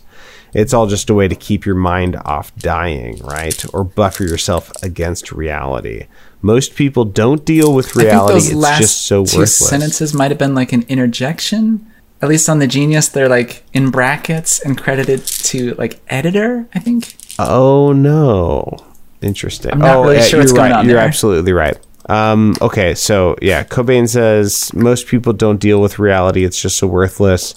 It's 0.53 0.73
all 0.73 0.87
just 0.87 1.09
a 1.09 1.13
way 1.13 1.27
to 1.27 1.35
keep 1.35 1.65
your 1.65 1.75
mind 1.75 2.15
off 2.25 2.55
dying, 2.55 3.19
right? 3.19 3.63
Or 3.73 3.83
buffer 3.83 4.23
yourself 4.23 4.71
against 4.81 5.31
reality. 5.31 6.07
Most 6.41 6.75
people 6.75 7.05
don't 7.05 7.43
deal 7.45 7.73
with 7.73 7.95
reality. 7.95 8.33
those 8.33 8.47
It's 8.47 8.55
last 8.55 8.81
just 8.81 9.05
so 9.05 9.25
two 9.25 9.39
worthless. 9.39 9.69
sentences 9.69 10.13
might 10.13 10.31
have 10.31 10.37
been 10.37 10.55
like 10.55 10.73
an 10.73 10.83
interjection. 10.87 11.85
At 12.21 12.29
least 12.29 12.49
on 12.49 12.59
the 12.59 12.67
Genius, 12.67 13.07
they're 13.09 13.29
like 13.29 13.63
in 13.73 13.91
brackets 13.91 14.59
and 14.59 14.77
credited 14.77 15.25
to 15.25 15.73
like 15.75 15.99
editor. 16.07 16.67
I 16.73 16.79
think. 16.79 17.15
Oh 17.39 17.93
no. 17.93 18.77
Interesting. 19.21 19.71
I'm 19.71 19.79
not 19.79 19.97
oh, 19.97 20.03
really 20.03 20.17
yeah, 20.17 20.21
sure 20.23 20.39
what's 20.39 20.51
you're 20.51 20.57
going 20.57 20.71
right. 20.71 20.79
on 20.79 20.85
You're 20.85 20.97
there. 20.97 21.05
absolutely 21.05 21.53
right. 21.53 21.77
Um, 22.09 22.55
okay, 22.61 22.95
so 22.95 23.35
yeah, 23.41 23.63
Cobain 23.63 24.07
says 24.07 24.73
most 24.73 25.07
people 25.07 25.33
don't 25.33 25.59
deal 25.59 25.81
with 25.81 25.99
reality. 25.99 26.45
It's 26.45 26.61
just 26.61 26.77
so 26.77 26.87
worthless. 26.87 27.55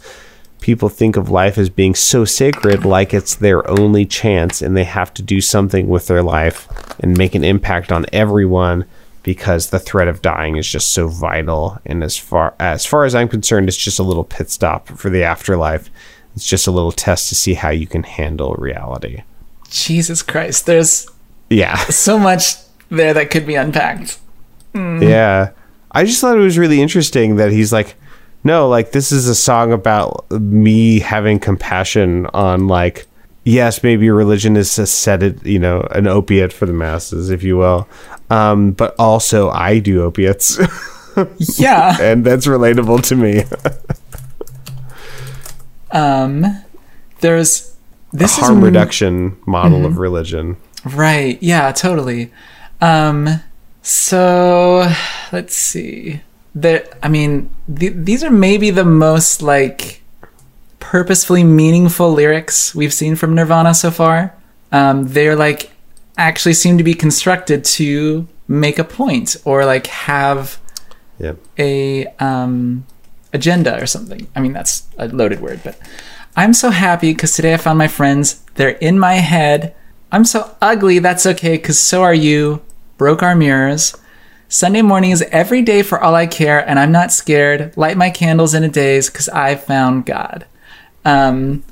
People 0.61 0.89
think 0.89 1.16
of 1.16 1.31
life 1.31 1.57
as 1.57 1.70
being 1.70 1.94
so 1.94 2.24
sacred, 2.24 2.85
like 2.85 3.15
it's 3.15 3.35
their 3.35 3.69
only 3.70 4.05
chance, 4.05 4.61
and 4.61 4.77
they 4.77 4.85
have 4.85 5.15
to 5.15 5.23
do 5.23 5.40
something 5.40 5.89
with 5.89 6.07
their 6.07 6.23
life 6.23 6.69
and 6.98 7.16
make 7.16 7.35
an 7.35 7.44
impact 7.44 7.93
on 7.93 8.07
everyone 8.12 8.85
because 9.23 9.70
the 9.70 9.78
threat 9.78 10.09
of 10.09 10.23
dying 10.23 10.57
is 10.57 10.69
just 10.69 10.93
so 10.93 11.09
vital. 11.09 11.78
And 11.86 12.02
as 12.02 12.16
far 12.16 12.55
as 12.59 12.85
far 12.85 13.05
as 13.05 13.15
I'm 13.15 13.28
concerned, 13.28 13.69
it's 13.69 13.77
just 13.77 13.98
a 13.98 14.05
little 14.05 14.24
pit 14.24 14.51
stop 14.51 14.89
for 14.89 15.11
the 15.11 15.23
afterlife. 15.23 15.90
It's 16.35 16.47
just 16.47 16.66
a 16.66 16.73
little 16.73 16.93
test 16.93 17.28
to 17.28 17.35
see 17.35 17.55
how 17.55 17.70
you 17.70 17.86
can 17.86 18.02
handle 18.02 18.55
reality. 18.55 19.23
Jesus 19.70 20.22
Christ, 20.22 20.66
there's 20.66 21.06
Yeah. 21.48 21.76
so 21.76 22.18
much 22.18 22.55
there 22.90 23.14
that 23.14 23.30
could 23.30 23.47
be 23.47 23.55
unpacked. 23.55 24.18
Yeah. 24.74 25.51
I 25.92 26.05
just 26.05 26.20
thought 26.20 26.36
it 26.36 26.40
was 26.40 26.59
really 26.59 26.80
interesting 26.82 27.36
that 27.36 27.51
he's 27.52 27.72
like, 27.72 27.94
no, 28.44 28.68
like 28.68 28.92
this 28.92 29.10
is 29.12 29.28
a 29.28 29.34
song 29.34 29.72
about 29.72 30.30
me 30.30 31.01
having 31.01 31.38
compassion 31.38 32.26
on 32.34 32.66
like, 32.68 33.06
yes, 33.44 33.82
maybe 33.82 34.09
religion 34.10 34.56
is 34.56 34.78
a 34.78 34.86
sedative, 34.86 35.47
you 35.47 35.59
know, 35.59 35.80
an 35.90 36.06
opiate 36.06 36.52
for 36.52 36.66
the 36.66 36.72
masses, 36.72 37.30
if 37.30 37.42
you 37.42 37.56
will. 37.56 37.88
Um, 38.30 38.72
but 38.72 38.94
also 38.98 39.51
I 39.51 39.78
do 39.80 40.02
opiates 40.02 40.59
Yeah. 41.59 41.97
and 42.01 42.24
that's 42.24 42.47
relatable 42.47 43.02
to 43.09 43.16
me. 43.16 43.44
um, 45.90 46.44
there's 47.20 47.69
this 48.12 48.37
Harm 48.37 48.59
is 48.59 48.65
reduction 48.65 49.37
model 49.47 49.78
Mm-hmm. 49.78 49.87
of 49.87 49.99
religion. 49.99 50.57
Right. 50.85 51.39
Yeah, 51.43 51.73
totally. 51.73 52.32
Um 52.81 53.41
so 53.82 54.89
let's 55.32 55.55
see. 55.57 56.20
There 56.55 56.87
I 57.03 57.09
mean, 57.09 57.51
th- 57.74 57.93
these 57.97 58.23
are 58.24 58.31
maybe 58.31 58.70
the 58.70 58.85
most 58.85 59.43
like 59.43 60.03
purposefully 60.78 61.45
meaningful 61.45 62.12
lyrics 62.12 62.74
we've 62.74 62.93
seen 62.95 63.16
from 63.16 63.35
Nirvana 63.35 63.74
so 63.74 63.91
far. 63.91 64.35
Um 64.73 65.09
they're 65.09 65.37
like 65.37 65.70
actually 66.16 66.55
seem 66.55 66.78
to 66.78 66.85
be 66.85 66.95
constructed 66.95 67.65
to 67.65 68.27
make 68.49 68.78
a 68.78 68.85
point 68.85 69.37
or 69.45 69.65
like 69.65 69.87
have 69.87 70.59
Yeah. 71.19 71.35
a 71.59 72.07
um, 72.19 72.85
agenda 73.32 73.81
or 73.81 73.87
something. 73.87 74.27
I 74.35 74.41
mean, 74.41 74.53
that's 74.53 74.82
a 74.99 75.07
loaded 75.09 75.41
word, 75.41 75.61
but 75.65 75.78
I'm 76.36 76.55
so 76.55 76.70
happy 76.70 77.12
because 77.12 77.32
today 77.32 77.55
I 77.55 77.57
found 77.57 77.78
my 77.78 77.89
friends. 77.89 78.40
They're 78.55 78.70
in 78.70 78.98
my 78.98 79.15
head. 79.15 79.74
I'm 80.12 80.24
so 80.24 80.57
ugly. 80.61 80.98
That's 80.98 81.27
okay 81.27 81.57
because 81.57 81.78
so 81.78 82.02
are 82.02 82.15
you. 82.15 82.62
Broke 82.98 83.23
our 83.23 83.35
mirrors. 83.35 83.97
Sunday 84.48 84.82
morning 84.82 85.12
is 85.12 85.23
every 85.31 85.62
day 85.62 85.82
for 85.82 86.01
all 86.01 86.15
I 86.15 86.27
care, 86.27 86.69
and 86.69 86.78
I'm 86.78 86.90
not 86.90 87.12
scared. 87.12 87.77
Light 87.77 87.97
my 87.97 88.11
candles 88.11 88.52
in 88.52 88.65
a 88.65 88.69
daze 88.69 89.09
because 89.09 89.28
I 89.28 89.55
found 89.55 90.07
God. 90.07 90.44
Um, 91.05 91.62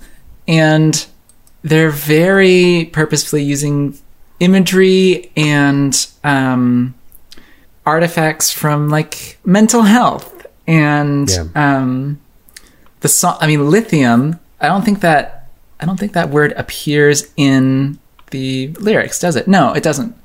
and 0.46 1.06
they're 1.62 1.90
very 1.90 2.88
purposefully 2.92 3.42
using 3.42 3.98
imagery 4.40 5.32
and 5.36 6.06
um, 6.22 6.94
artifacts 7.84 8.52
from 8.52 8.88
like 8.88 9.38
mental 9.44 9.82
health 9.82 10.46
and 10.66 11.28
Yeah. 11.28 11.46
um, 11.56 12.20
the 13.00 13.08
song. 13.08 13.36
I 13.40 13.46
mean, 13.48 13.68
lithium. 13.70 14.38
I 14.60 14.66
don't 14.66 14.84
think 14.84 15.00
that 15.00 15.48
I 15.80 15.86
don't 15.86 15.98
think 15.98 16.12
that 16.12 16.30
word 16.30 16.52
appears 16.52 17.32
in 17.36 17.98
the 18.30 18.68
lyrics, 18.78 19.20
does 19.20 19.36
it? 19.36 19.46
No, 19.48 19.72
it 19.72 19.82
doesn't. 19.82 20.16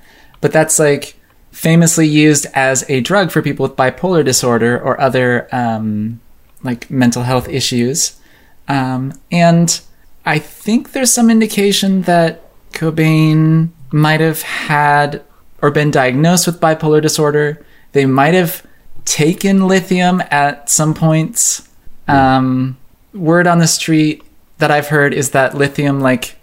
But 0.41 0.51
that's 0.51 0.79
like 0.79 1.15
famously 1.51 2.07
used 2.07 2.47
as 2.53 2.87
a 2.89 3.01
drug 3.01 3.31
for 3.31 3.41
people 3.41 3.63
with 3.63 3.77
bipolar 3.77 4.25
disorder 4.25 4.79
or 4.79 4.99
other 4.99 5.47
um, 5.51 6.19
like 6.63 6.89
mental 6.89 7.23
health 7.23 7.47
issues. 7.47 8.19
Um, 8.67 9.13
and 9.31 9.79
I 10.25 10.39
think 10.39 10.93
there's 10.93 11.13
some 11.13 11.29
indication 11.29 12.03
that 12.03 12.41
Cobain 12.71 13.69
might 13.91 14.19
have 14.19 14.41
had 14.41 15.23
or 15.61 15.69
been 15.69 15.91
diagnosed 15.91 16.47
with 16.47 16.59
bipolar 16.59 17.01
disorder. 17.01 17.63
They 17.91 18.05
might 18.05 18.33
have 18.33 18.65
taken 19.05 19.67
lithium 19.67 20.23
at 20.31 20.69
some 20.69 20.93
points. 20.93 21.69
Um, 22.07 22.77
word 23.13 23.47
on 23.47 23.59
the 23.59 23.67
street 23.67 24.23
that 24.57 24.71
I've 24.71 24.87
heard 24.87 25.13
is 25.13 25.31
that 25.31 25.55
lithium 25.55 25.99
like 25.99 26.35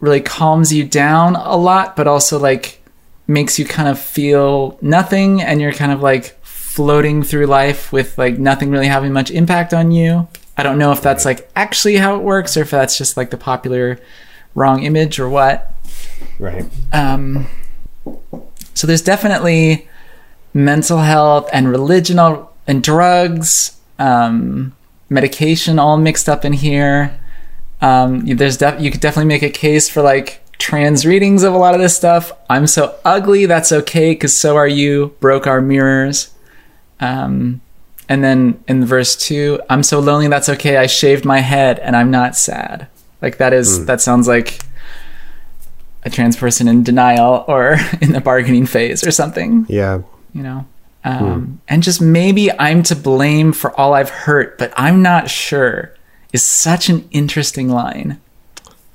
really 0.00 0.20
calms 0.20 0.72
you 0.72 0.84
down 0.84 1.36
a 1.36 1.56
lot, 1.56 1.96
but 1.96 2.06
also 2.06 2.38
like 2.38 2.80
makes 3.26 3.58
you 3.58 3.64
kind 3.64 3.88
of 3.88 3.98
feel 3.98 4.78
nothing 4.82 5.40
and 5.40 5.60
you're 5.60 5.72
kind 5.72 5.92
of 5.92 6.02
like 6.02 6.38
floating 6.44 7.22
through 7.22 7.46
life 7.46 7.92
with 7.92 8.18
like 8.18 8.38
nothing 8.38 8.70
really 8.70 8.88
having 8.88 9.12
much 9.12 9.30
impact 9.30 9.72
on 9.72 9.92
you. 9.92 10.28
I 10.56 10.62
don't 10.62 10.78
know 10.78 10.92
if 10.92 11.00
that's 11.00 11.24
like 11.24 11.50
actually 11.56 11.96
how 11.96 12.16
it 12.16 12.22
works 12.22 12.56
or 12.56 12.62
if 12.62 12.70
that's 12.70 12.98
just 12.98 13.16
like 13.16 13.30
the 13.30 13.36
popular 13.36 13.98
wrong 14.54 14.82
image 14.82 15.18
or 15.18 15.28
what. 15.28 15.72
Right. 16.38 16.64
Um, 16.92 17.46
so 18.74 18.86
there's 18.86 19.02
definitely 19.02 19.88
mental 20.52 20.98
health 20.98 21.48
and 21.52 21.68
religion 21.68 22.18
and 22.66 22.82
drugs, 22.82 23.78
um, 23.98 24.74
medication 25.14 25.78
all 25.78 25.96
mixed 25.96 26.28
up 26.28 26.44
in 26.44 26.52
here. 26.52 27.18
Um, 27.80 28.20
there's 28.26 28.56
def- 28.58 28.80
you 28.80 28.90
could 28.90 29.00
definitely 29.00 29.28
make 29.28 29.42
a 29.42 29.50
case 29.50 29.88
for 29.88 30.02
like 30.02 30.40
trans 30.58 31.06
readings 31.06 31.42
of 31.42 31.54
a 31.54 31.58
lot 31.58 31.74
of 31.74 31.80
this 31.80 31.96
stuff. 31.96 32.32
I'm 32.50 32.66
so 32.66 32.96
ugly, 33.04 33.46
that's 33.46 33.72
okay, 33.72 34.12
because 34.12 34.36
so 34.36 34.56
are 34.56 34.68
you. 34.68 35.14
Broke 35.20 35.46
our 35.46 35.60
mirrors. 35.60 36.32
Um, 37.00 37.60
and 38.08 38.22
then 38.22 38.62
in 38.68 38.84
verse 38.84 39.16
two, 39.16 39.60
I'm 39.70 39.82
so 39.82 39.98
lonely, 40.00 40.28
that's 40.28 40.48
okay. 40.50 40.76
I 40.76 40.86
shaved 40.86 41.24
my 41.24 41.38
head 41.40 41.78
and 41.78 41.96
I'm 41.96 42.10
not 42.10 42.36
sad. 42.36 42.86
Like 43.22 43.38
that 43.38 43.52
is 43.54 43.86
that 43.86 44.00
sounds 44.02 44.28
like 44.28 44.60
a 46.04 46.10
trans 46.10 46.36
person 46.36 46.68
in 46.68 46.82
denial 46.82 47.44
or 47.48 47.76
in 48.02 48.12
the 48.12 48.20
bargaining 48.20 48.66
phase 48.66 49.06
or 49.06 49.10
something, 49.10 49.64
Yeah. 49.68 50.02
you 50.34 50.42
know. 50.42 50.66
Um, 51.04 51.60
And 51.68 51.82
just 51.82 52.00
maybe 52.00 52.50
I'm 52.58 52.82
to 52.84 52.96
blame 52.96 53.52
for 53.52 53.78
all 53.78 53.92
I've 53.92 54.10
hurt, 54.10 54.58
but 54.58 54.72
I'm 54.76 55.02
not 55.02 55.30
sure. 55.30 55.94
Is 56.32 56.42
such 56.42 56.88
an 56.88 57.06
interesting 57.12 57.68
line. 57.68 58.20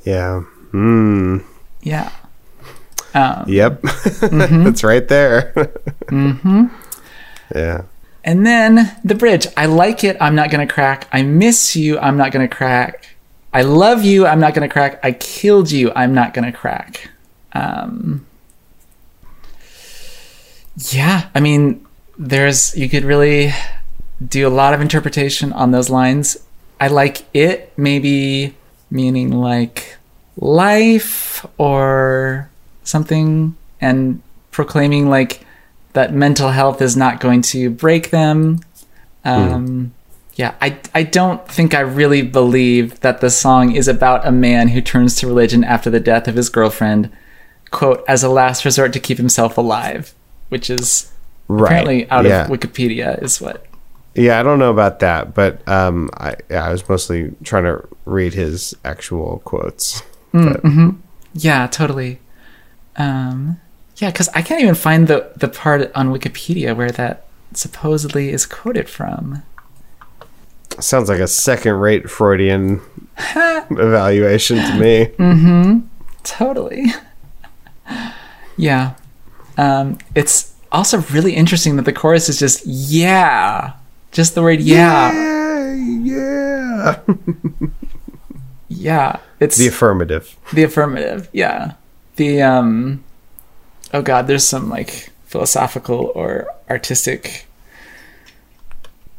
Yeah. 0.03 0.43
Mm. 0.71 1.43
Yeah. 1.81 2.11
Um, 3.13 3.45
Yep. 3.47 3.81
That's 4.21 4.83
right 4.83 5.07
there. 5.07 5.53
mm-hmm. 6.05 6.65
Yeah. 7.55 7.83
And 8.23 8.45
then 8.45 8.95
the 9.03 9.15
bridge. 9.15 9.47
I 9.55 9.67
like 9.67 10.03
it. 10.03 10.17
I'm 10.19 10.35
not 10.35 10.51
going 10.51 10.67
to 10.67 10.71
crack. 10.71 11.07
I 11.11 11.21
miss 11.23 11.75
you. 11.75 11.97
I'm 11.99 12.17
not 12.17 12.31
going 12.31 12.47
to 12.47 12.53
crack. 12.53 13.15
I 13.53 13.61
love 13.61 14.03
you. 14.03 14.27
I'm 14.27 14.39
not 14.39 14.53
going 14.53 14.67
to 14.67 14.71
crack. 14.71 14.99
I 15.03 15.13
killed 15.13 15.71
you. 15.71 15.91
I'm 15.95 16.13
not 16.13 16.33
going 16.33 16.45
to 16.45 16.55
crack. 16.55 17.09
Um, 17.53 18.25
yeah. 20.91 21.29
I 21.33 21.39
mean, 21.39 21.85
there's, 22.19 22.75
you 22.75 22.89
could 22.89 23.05
really 23.05 23.53
do 24.23 24.45
a 24.45 24.51
lot 24.51 24.73
of 24.73 24.81
interpretation 24.81 25.53
on 25.53 25.71
those 25.71 25.89
lines. 25.89 26.37
I 26.79 26.89
like 26.89 27.25
it, 27.33 27.71
maybe 27.77 28.55
meaning 28.91 29.31
like 29.31 29.97
life 30.35 31.45
or 31.57 32.49
something, 32.83 33.55
and 33.79 34.21
proclaiming 34.51 35.09
like 35.09 35.45
that 35.93 36.13
mental 36.13 36.49
health 36.49 36.81
is 36.81 36.97
not 36.97 37.19
going 37.19 37.41
to 37.41 37.69
break 37.69 38.09
them. 38.11 38.59
Um, 39.23 39.93
Yeah, 40.35 40.55
I, 40.61 40.79
I 40.95 41.03
don't 41.03 41.45
think 41.49 41.73
I 41.73 41.81
really 41.81 42.21
believe 42.21 43.01
that 43.01 43.19
the 43.19 43.29
song 43.29 43.75
is 43.75 43.89
about 43.89 44.25
a 44.25 44.31
man 44.31 44.69
who 44.69 44.81
turns 44.81 45.15
to 45.15 45.27
religion 45.27 45.65
after 45.65 45.89
the 45.89 45.99
death 45.99 46.29
of 46.29 46.35
his 46.35 46.49
girlfriend, 46.49 47.11
quote, 47.71 48.03
as 48.07 48.23
a 48.23 48.29
last 48.29 48.63
resort 48.63 48.93
to 48.93 49.01
keep 49.01 49.17
himself 49.17 49.57
alive, 49.57 50.13
which 50.47 50.69
is 50.69 51.11
Right. 51.49 51.65
apparently 51.65 52.09
out 52.09 52.25
yeah. 52.25 52.45
of 52.45 52.49
Wikipedia, 52.49 53.21
is 53.21 53.41
what. 53.41 53.65
Yeah, 54.15 54.39
I 54.39 54.43
don't 54.43 54.59
know 54.59 54.71
about 54.71 54.99
that, 54.99 55.33
but 55.33 55.67
um, 55.67 56.09
I 56.13 56.35
yeah, 56.49 56.65
I 56.65 56.71
was 56.71 56.87
mostly 56.87 57.33
trying 57.43 57.63
to 57.63 57.85
read 58.05 58.33
his 58.33 58.75
actual 58.85 59.41
quotes. 59.45 60.01
Yeah, 61.33 61.67
totally. 61.67 62.19
Um, 62.95 63.59
yeah, 63.97 64.11
because 64.11 64.29
I 64.29 64.41
can't 64.41 64.61
even 64.61 64.75
find 64.75 65.07
the, 65.07 65.31
the 65.35 65.47
part 65.47 65.91
on 65.93 66.09
Wikipedia 66.13 66.75
where 66.75 66.91
that 66.91 67.25
supposedly 67.53 68.29
is 68.29 68.45
quoted 68.45 68.89
from. 68.89 69.43
Sounds 70.79 71.09
like 71.09 71.19
a 71.19 71.27
second-rate 71.27 72.09
Freudian 72.09 72.81
evaluation 73.35 74.57
to 74.57 74.79
me. 74.79 75.05
Mm-hmm. 75.17 75.79
Totally. 76.23 76.85
yeah. 78.57 78.93
Um, 79.57 79.97
it's 80.15 80.48
also 80.71 80.99
really 81.11 81.35
interesting 81.35 81.75
that 81.77 81.85
the 81.85 81.93
chorus 81.93 82.29
is 82.29 82.39
just 82.39 82.65
yeah. 82.65 83.73
Just 84.11 84.35
the 84.35 84.41
word 84.41 84.59
yeah. 84.61 85.11
yeah, 85.13 85.73
yeah. 86.03 86.99
Yeah. 88.71 89.17
It's 89.39 89.57
The 89.57 89.67
affirmative. 89.67 90.35
the 90.53 90.63
affirmative. 90.63 91.27
Yeah. 91.33 91.73
The 92.17 92.41
um 92.41 93.03
oh 93.93 94.01
god, 94.01 94.27
there's 94.27 94.43
some 94.45 94.69
like 94.69 95.09
philosophical 95.25 96.11
or 96.15 96.47
artistic 96.69 97.47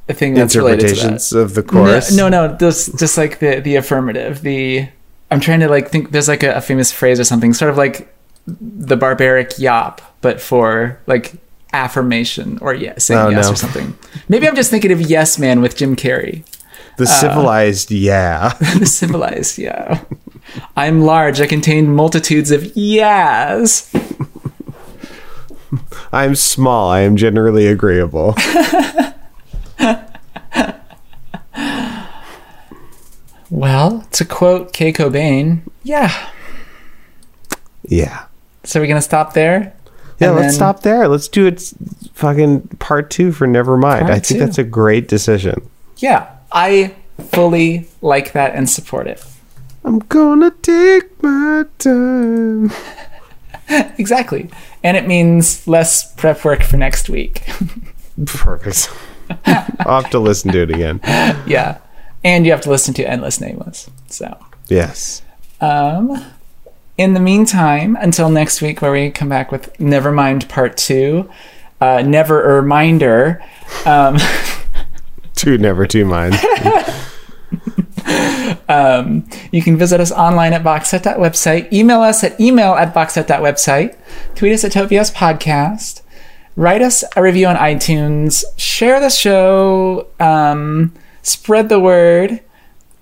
thing 0.09 0.35
that's 0.35 0.56
related 0.56 0.81
to 0.81 0.86
that. 0.86 0.93
Interpretations 0.93 1.32
of 1.32 1.55
the 1.55 1.62
chorus. 1.62 2.14
No, 2.16 2.28
no, 2.28 2.48
no 2.48 2.56
this 2.56 2.86
just 2.98 3.16
like 3.18 3.39
the 3.40 3.60
the 3.60 3.77
affirmative. 3.77 4.43
The 4.43 4.89
I'm 5.31 5.40
trying 5.40 5.60
to 5.60 5.68
like 5.68 5.89
think. 5.89 6.10
There's 6.10 6.28
like 6.28 6.43
a, 6.43 6.55
a 6.55 6.60
famous 6.60 6.90
phrase 6.93 7.20
or 7.20 7.24
something, 7.24 7.52
sort 7.52 7.70
of 7.70 7.77
like 7.77 8.12
the 8.47 8.97
barbaric 8.97 9.51
yawp, 9.59 10.01
but 10.20 10.40
for 10.40 11.01
like 11.06 11.34
affirmation 11.72 12.59
or 12.60 12.74
yes, 12.74 13.05
saying 13.05 13.20
Oh, 13.20 13.28
yes 13.28 13.47
no. 13.47 13.52
or 13.52 13.56
something. 13.56 13.97
Maybe 14.28 14.48
I'm 14.48 14.56
just 14.56 14.70
thinking 14.70 14.92
of 14.92 15.01
Yes 15.01 15.38
Man 15.38 15.60
with 15.60 15.76
Jim 15.76 15.97
Carrey. 15.97 16.44
The 16.97 17.05
uh, 17.05 17.06
civilized 17.06 17.90
yeah. 17.90 18.55
The 18.78 18.86
civilized, 18.86 19.59
yeah. 19.59 20.02
I'm 20.76 21.02
large. 21.02 21.40
I 21.40 21.47
contain 21.47 21.94
multitudes 21.94 22.51
of 22.51 22.76
yes. 22.76 23.92
I'm 26.12 26.34
small. 26.34 26.90
I 26.90 27.01
am 27.01 27.16
generally 27.16 27.66
agreeable. 27.66 28.34
Well, 33.51 34.06
to 34.12 34.24
quote 34.24 34.72
Kay 34.72 34.92
Cobain, 34.92 35.62
yeah. 35.82 36.30
yeah. 37.82 38.26
So 38.62 38.80
we're 38.80 38.86
gonna 38.86 39.02
stop 39.02 39.34
there. 39.34 39.74
Yeah, 40.20 40.28
And 40.28 40.36
let's 40.36 40.47
then- 40.48 40.55
stop 40.55 40.82
there. 40.82 41.09
Let's 41.09 41.28
do 41.28 41.47
it 41.47 41.72
fucking 42.12 42.60
part 42.78 43.10
two 43.10 43.32
for 43.32 43.47
Nevermind. 43.48 44.01
Part 44.01 44.10
I 44.10 44.14
think 44.14 44.26
two. 44.26 44.38
that's 44.38 44.59
a 44.59 44.64
great 44.64 45.09
decision. 45.09 45.62
Yeah, 45.97 46.28
I 46.52 46.94
fully 47.30 47.88
like 48.02 48.32
that 48.32 48.55
and 48.55 48.68
support 48.68 49.06
it. 49.06 49.24
I'm 49.84 49.98
gonna 50.01 50.51
take 50.62 51.22
my 51.22 51.64
time. 51.78 52.70
Exactly. 53.98 54.51
And 54.82 54.97
it 54.97 55.06
means 55.06 55.66
less 55.68 56.12
prep 56.14 56.44
work 56.44 56.64
for 56.64 56.76
next 56.76 57.09
week. 57.09 57.44
Perfect. 58.26 58.90
I'll 59.47 60.02
have 60.02 60.10
to 60.10 60.18
listen 60.18 60.51
to 60.51 60.62
it 60.62 60.70
again. 60.70 60.98
yeah. 61.47 61.78
And 62.24 62.44
you 62.44 62.51
have 62.51 62.62
to 62.62 62.70
listen 62.70 62.94
to 62.94 63.09
Endless 63.09 63.40
Nameless. 63.40 63.88
So, 64.09 64.36
Yes. 64.66 65.22
um, 65.60 66.20
in 67.01 67.14
the 67.14 67.20
meantime, 67.20 67.97
until 67.97 68.28
next 68.28 68.60
week, 68.60 68.82
where 68.82 68.93
we 68.93 69.10
come 69.10 69.31
back 69.31 69.51
with 69.51 69.72
Nevermind 69.78 70.51
Part 70.51 70.77
2, 70.77 71.31
uh, 71.81 72.02
never 72.02 72.43
a 72.43 72.60
reminder. 72.60 73.43
Um, 73.86 74.18
Two 75.35 75.56
never 75.56 75.86
two 75.86 76.05
minds. 76.05 76.36
You 79.52 79.62
can 79.62 79.77
visit 79.77 80.01
us 80.01 80.12
online 80.12 80.52
at 80.52 80.62
boxset.website. 80.62 81.72
Email 81.72 82.02
us 82.02 82.22
at 82.22 82.40
email 82.40 82.74
at 82.74 82.94
boxset.website. 82.94 83.97
Tweet 84.36 84.52
us 84.52 84.64
at 84.64 84.72
Tobias 84.72 85.10
Podcast. 85.10 86.02
Write 86.55 86.81
us 86.82 87.02
a 87.16 87.22
review 87.22 87.47
on 87.47 87.56
iTunes. 87.56 88.44
Share 88.56 89.01
the 89.01 89.10
show. 89.10 90.06
Um, 90.20 90.94
spread 91.22 91.68
the 91.68 91.81
word. 91.81 92.40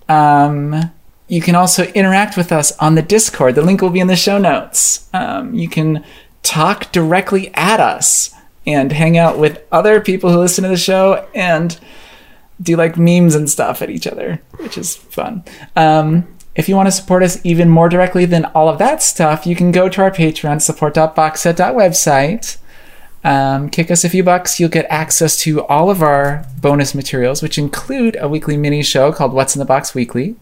Um, 0.07 0.91
you 1.29 1.41
can 1.41 1.55
also 1.55 1.85
interact 1.85 2.35
with 2.35 2.51
us 2.51 2.75
on 2.79 2.95
the 2.95 3.01
Discord. 3.01 3.55
The 3.55 3.61
link 3.61 3.81
will 3.81 3.91
be 3.91 3.99
in 3.99 4.07
the 4.07 4.15
show 4.15 4.37
notes. 4.37 5.07
Um, 5.13 5.53
you 5.53 5.69
can 5.69 6.03
talk 6.41 6.91
directly 6.91 7.53
at 7.53 7.79
us 7.79 8.33
and 8.65 8.91
hang 8.91 9.17
out 9.17 9.37
with 9.37 9.61
other 9.71 10.01
people 10.01 10.31
who 10.31 10.39
listen 10.39 10.63
to 10.63 10.69
the 10.69 10.77
show 10.77 11.27
and 11.35 11.79
do 12.61 12.75
like 12.75 12.97
memes 12.97 13.35
and 13.35 13.49
stuff 13.49 13.81
at 13.81 13.89
each 13.89 14.07
other, 14.07 14.41
which 14.57 14.77
is 14.77 14.95
fun. 14.95 15.43
Um, 15.75 16.27
if 16.55 16.67
you 16.67 16.75
want 16.75 16.87
to 16.87 16.91
support 16.91 17.23
us 17.23 17.39
even 17.45 17.69
more 17.69 17.89
directly 17.89 18.25
than 18.25 18.45
all 18.45 18.67
of 18.67 18.79
that 18.79 19.01
stuff, 19.01 19.45
you 19.45 19.55
can 19.55 19.71
go 19.71 19.87
to 19.87 20.01
our 20.01 20.11
Patreon, 20.11 20.61
support.boxset.website. 20.61 22.57
Um, 23.23 23.69
kick 23.69 23.91
us 23.91 24.03
a 24.03 24.09
few 24.09 24.23
bucks, 24.23 24.59
you'll 24.59 24.69
get 24.69 24.85
access 24.89 25.37
to 25.41 25.63
all 25.65 25.89
of 25.89 26.01
our 26.01 26.45
bonus 26.61 26.95
materials, 26.95 27.43
which 27.43 27.57
include 27.57 28.17
a 28.19 28.29
weekly 28.29 28.57
mini 28.57 28.81
show 28.81 29.11
called 29.11 29.33
What's 29.33 29.55
in 29.55 29.59
the 29.59 29.65
Box 29.65 29.93
Weekly. 29.93 30.35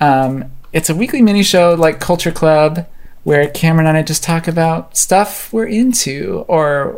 Um, 0.00 0.50
it's 0.72 0.90
a 0.90 0.94
weekly 0.94 1.22
mini 1.22 1.42
show 1.42 1.74
like 1.74 2.00
Culture 2.00 2.32
Club, 2.32 2.86
where 3.24 3.48
Cameron 3.48 3.86
and 3.86 3.96
I 3.96 4.02
just 4.02 4.22
talk 4.22 4.46
about 4.48 4.96
stuff 4.96 5.52
we're 5.52 5.66
into 5.66 6.44
or 6.48 6.96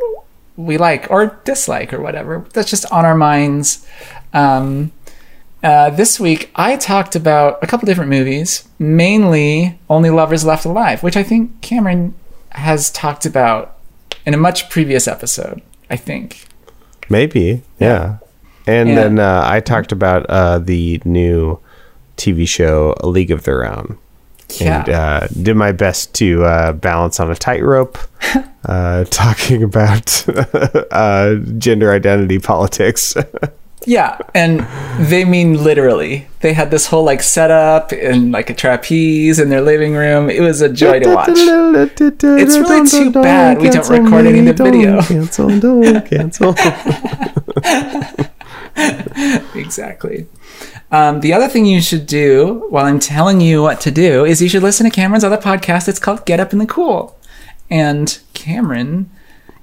we 0.57 0.77
like 0.77 1.07
or 1.11 1.41
dislike 1.45 1.93
or 1.93 2.01
whatever. 2.01 2.47
That's 2.53 2.69
just 2.71 2.91
on 2.93 3.05
our 3.05 3.15
minds. 3.17 3.87
Um, 4.33 4.93
uh, 5.63 5.91
this 5.91 6.19
week, 6.19 6.51
I 6.55 6.77
talked 6.77 7.15
about 7.17 7.59
a 7.63 7.67
couple 7.67 7.87
different 7.87 8.11
movies, 8.11 8.67
mainly 8.79 9.79
Only 9.91 10.11
Lovers 10.11 10.45
Left 10.45 10.65
Alive, 10.65 11.03
which 11.03 11.17
I 11.17 11.23
think 11.23 11.61
Cameron 11.61 12.15
has 12.51 12.91
talked 12.91 13.27
about 13.27 13.77
in 14.27 14.35
a 14.35 14.39
much 14.39 14.69
previous 14.71 15.07
episode, 15.07 15.61
I 15.91 15.97
think. 15.97 16.47
Maybe, 17.09 17.63
yeah. 17.79 18.19
And 18.67 18.89
Yeah. 18.91 18.95
then 18.95 19.19
uh, 19.19 19.43
I 19.45 19.61
talked 19.61 19.93
about 19.93 20.27
uh, 20.31 20.59
the 20.59 21.01
new 21.05 21.59
TV 22.17 22.47
show 22.47 22.95
A 23.01 23.09
League 23.09 23.31
of 23.31 23.45
Their 23.45 23.65
Own. 23.65 23.99
Yeah. 24.59 24.81
And 24.81 24.89
uh, 24.89 25.29
did 25.29 25.57
my 25.57 25.73
best 25.73 26.15
to 26.17 26.45
uh, 26.45 26.73
balance 26.73 27.21
on 27.21 27.31
a 27.31 27.37
tightrope, 27.37 27.99
uh, 28.65 29.05
talking 29.05 29.63
about 29.63 30.25
uh, 30.91 31.37
gender 31.59 31.93
identity 31.93 32.39
politics. 32.39 33.17
Yeah, 33.87 34.19
and 34.35 34.67
they 35.09 35.25
mean 35.25 35.65
literally. 35.65 36.29
They 36.41 36.53
had 36.53 36.71
this 36.71 36.87
whole 36.87 37.03
like 37.03 37.23
setup 37.23 37.93
and 37.93 38.31
like 38.31 38.51
a 38.51 38.55
trapeze 38.55 39.39
in 39.39 39.49
their 39.49 39.63
living 39.63 39.95
room. 39.95 40.29
It 40.29 40.41
was 40.41 40.61
a 40.61 40.69
joy 40.69 41.01
to 41.01 41.15
watch. 41.15 41.31
it's 41.31 42.23
really 42.23 42.87
too 42.87 43.11
bad 43.11 43.59
we 43.59 43.71
don't 43.71 43.89
record 43.89 44.27
any 44.27 44.47
of 44.47 44.57
the 44.59 44.65
video. 44.65 45.01
Cancel, 45.01 45.59
don't 45.59 46.07
cancel. 46.07 46.55
Exactly. 49.55 50.27
Um, 50.93 51.21
the 51.21 51.33
other 51.33 51.49
thing 51.49 51.67
you 51.67 51.81
should 51.81 52.07
do 52.07 52.67
while 52.69 52.85
I'm 52.85 52.99
telling 52.99 53.41
you 53.41 53.63
what 53.63 53.81
to 53.83 53.91
do 53.91 54.25
is 54.25 54.43
you 54.43 54.49
should 54.49 54.63
listen 54.63 54.85
to 54.85 54.91
Cameron's 54.91 55.25
other 55.25 55.37
podcast. 55.37 55.89
It's 55.89 56.01
called 56.01 56.27
Get 56.27 56.41
Up 56.41 56.53
in 56.53 56.59
the 56.59 56.67
Cool. 56.67 57.17
And 57.71 58.19
Cameron 58.35 59.09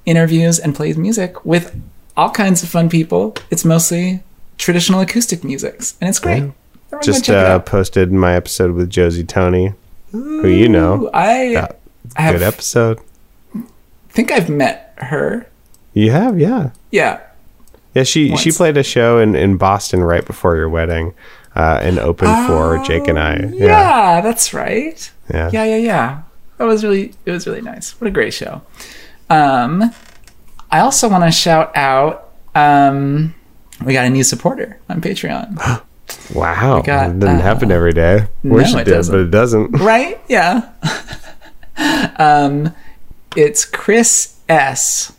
interviews 0.05 0.57
and 0.57 0.73
plays 0.73 0.97
music 0.97 1.45
with 1.45 1.79
all 2.15 2.31
kinds 2.31 2.63
of 2.63 2.69
fun 2.69 2.89
people. 2.89 3.35
It's 3.51 3.65
mostly 3.65 4.23
traditional 4.57 5.01
acoustic 5.01 5.43
musics, 5.43 5.95
and 6.01 6.09
it's 6.09 6.19
great. 6.19 6.51
Everyone 6.87 7.03
Just 7.03 7.29
uh, 7.29 7.59
posted 7.59 8.11
my 8.13 8.33
episode 8.33 8.71
with 8.71 8.89
Josie 8.89 9.23
Tony, 9.25 9.73
who 10.11 10.47
you 10.47 10.69
know. 10.69 11.03
Ooh, 11.03 11.09
I, 11.13 11.43
Yeah, 11.43 11.67
I 12.15 12.21
have, 12.21 12.35
Good 12.35 12.43
episode. 12.43 12.99
think 14.09 14.31
I've 14.31 14.49
met 14.49 14.93
her. 14.97 15.47
You 15.93 16.11
have, 16.11 16.39
yeah. 16.39 16.71
Yeah. 16.91 17.19
Yeah, 17.97 18.03
she 18.03 18.37
she 18.37 18.51
played 18.51 18.77
a 18.77 18.83
show 18.83 19.17
in, 19.17 19.35
in 19.35 19.57
Boston 19.57 20.03
right 20.03 20.23
before 20.23 20.55
your 20.55 20.69
wedding, 20.69 21.15
uh, 21.55 21.79
and 21.81 21.97
opened 21.97 22.45
for 22.45 22.77
Jake 22.85 23.07
and 23.07 23.17
I. 23.17 23.39
Oh, 23.43 23.49
Yeah, 23.51 24.21
that's 24.21 24.53
right. 24.53 25.11
yeah, 25.33 25.49
Yeah, 25.51 25.63
yeah, 25.63 25.77
yeah. 25.77 26.21
That 26.59 26.65
was 26.65 26.83
really 26.83 27.15
it 27.25 27.31
was 27.31 27.47
really 27.47 27.61
nice. 27.61 27.99
What 27.99 28.07
a 28.07 28.11
great 28.11 28.35
show. 28.35 28.61
Um 29.31 29.91
I 30.69 30.79
also 30.81 31.09
want 31.09 31.23
to 31.23 31.31
shout 31.31 31.75
out 31.75 32.29
um 32.53 33.33
we 33.83 33.93
got 33.93 34.05
a 34.05 34.11
new 34.11 34.23
supporter 34.23 34.79
on 34.89 35.01
Patreon. 35.01 35.81
Wow, 36.33 36.81
got, 36.83 37.09
it 37.09 37.19
doesn't 37.19 37.39
uh, 37.39 37.41
happen 37.41 37.69
every 37.69 37.91
day. 37.91 38.27
Wish 38.41 38.71
no, 38.71 38.79
it 38.79 38.87
it 38.87 38.91
did, 38.91 39.07
but 39.11 39.19
it 39.19 39.31
doesn't. 39.31 39.71
right? 39.79 40.21
Yeah. 40.29 40.69
um 42.17 42.73
it's 43.35 43.65
Chris 43.65 44.39
S. 44.47 45.16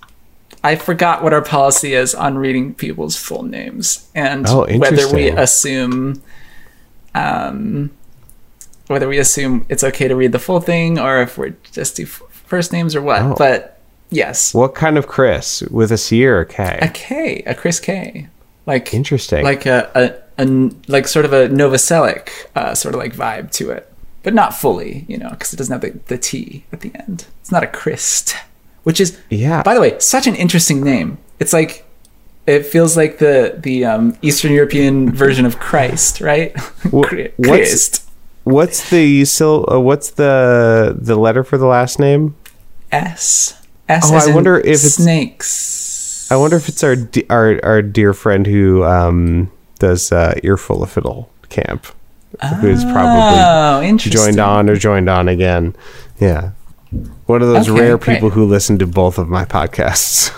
I 0.65 0.75
forgot 0.77 1.23
what 1.23 1.33
our 1.33 1.43
policy 1.43 1.95
is 1.95 2.15
on 2.15 2.37
reading 2.39 2.75
people's 2.75 3.17
full 3.17 3.43
names 3.45 4.09
and 4.15 4.47
Oh, 4.49 4.67
whether 4.79 5.13
we 5.13 5.29
assume 5.31 6.23
um 7.15 7.91
whether 8.89 9.09
we 9.09 9.19
assume 9.19 9.67
it's 9.69 9.85
okay 9.85 10.09
to 10.09 10.17
read 10.17 10.33
the 10.33 10.39
full 10.39 10.61
thing 10.61 10.99
or 10.99 11.21
if 11.23 11.37
we're 11.37 11.55
just 11.73 11.97
do 11.97 12.07
first 12.07 12.73
names 12.73 12.97
or 12.97 13.03
what. 13.03 13.21
Oh. 13.23 13.35
But 13.37 13.79
yes, 14.11 14.55
What 14.55 14.75
kind 14.75 14.97
of 14.97 15.07
Chris 15.07 15.63
with 15.63 15.93
a 15.93 15.99
C 15.99 16.25
or 16.27 16.41
a 16.41 16.47
K? 16.47 16.79
a 16.81 16.89
K, 16.89 17.43
a 17.47 17.55
Chris 17.55 17.79
K, 17.81 18.29
like 18.67 18.95
Interesting. 18.95 19.45
like 19.45 19.67
a, 19.67 20.23
a, 20.39 20.43
a 20.43 20.71
like 20.89 21.07
sort 21.07 21.25
of 21.27 21.33
a 21.35 21.49
Novoselic 21.49 22.31
uh, 22.57 22.75
sort 22.75 22.95
of 22.95 22.99
like 23.01 23.13
vibe 23.15 23.51
to 23.53 23.71
it, 23.71 23.93
but 24.23 24.33
not 24.33 24.55
fully, 24.55 25.05
you 25.07 25.19
know, 25.19 25.31
because 25.31 25.53
it 25.53 25.57
doesn't 25.57 25.83
have 25.83 25.93
the, 25.93 25.99
the 26.07 26.17
T 26.19 26.65
at 26.73 26.81
the 26.81 26.91
end. 26.95 27.27
It's 27.43 27.53
not 27.53 27.63
a 27.63 27.67
Krist, 27.67 28.35
which 28.89 29.01
is 29.05 29.19
Yeah. 29.29 29.63
By 29.63 29.75
the 29.77 29.81
way, 29.85 29.93
such 30.01 30.27
an 30.27 30.35
interesting 30.35 30.83
name. 30.83 31.19
It's 31.39 31.53
like 31.53 31.85
it 32.47 32.65
feels 32.65 32.97
like 32.97 33.19
the 33.19 33.55
the 33.61 33.85
um, 33.85 34.17
Eastern 34.23 34.53
European 34.53 35.13
version 35.13 35.45
of 35.45 35.59
Christ, 35.61 36.21
right? 36.23 36.51
Wh- 36.89 37.05
Chri- 37.09 37.33
what's- 37.37 37.49
Christ. 37.69 38.05
What's 38.45 38.89
the 38.89 39.27
sil- 39.29 39.69
uh, 39.69 39.79
What's 39.79 40.11
the 40.17 40.97
the 40.99 41.17
letter 41.17 41.45
for 41.45 41.59
the 41.59 41.67
last 41.67 41.99
name? 41.99 42.35
S. 42.91 43.53
S. 43.91 44.09
Oh, 44.11 44.17
I 44.17 44.35
wonder 44.35 44.57
if 44.57 44.65
it's- 44.81 44.95
snakes. 44.97 46.27
I 46.31 46.37
wonder 46.37 46.57
if 46.57 46.69
it's 46.69 46.83
our 46.83 46.97
our 47.29 47.61
our 47.63 47.83
dear 47.83 48.13
friend 48.15 48.47
who 48.47 48.85
um, 48.85 49.51
does 49.79 50.13
uh, 50.13 50.33
Earful 50.43 50.83
of 50.83 50.91
Fiddle 50.91 51.29
camp, 51.51 51.87
who's 52.61 52.85
probably 52.85 53.37
Oh, 53.37 53.97
joined 53.99 54.39
on 54.41 54.69
or 54.71 54.77
joined 54.77 55.09
on 55.11 55.29
again. 55.29 55.75
Yeah, 56.21 56.51
one 57.27 57.43
of 57.43 57.49
those 57.49 57.69
Okay, 57.69 57.79
rare 57.81 57.99
great. 57.99 58.15
people 58.17 58.31
who 58.31 58.45
listen 58.47 58.79
to 58.79 58.87
both 58.87 59.19
of 59.19 59.29
my 59.29 59.45
podcasts. 59.45 60.31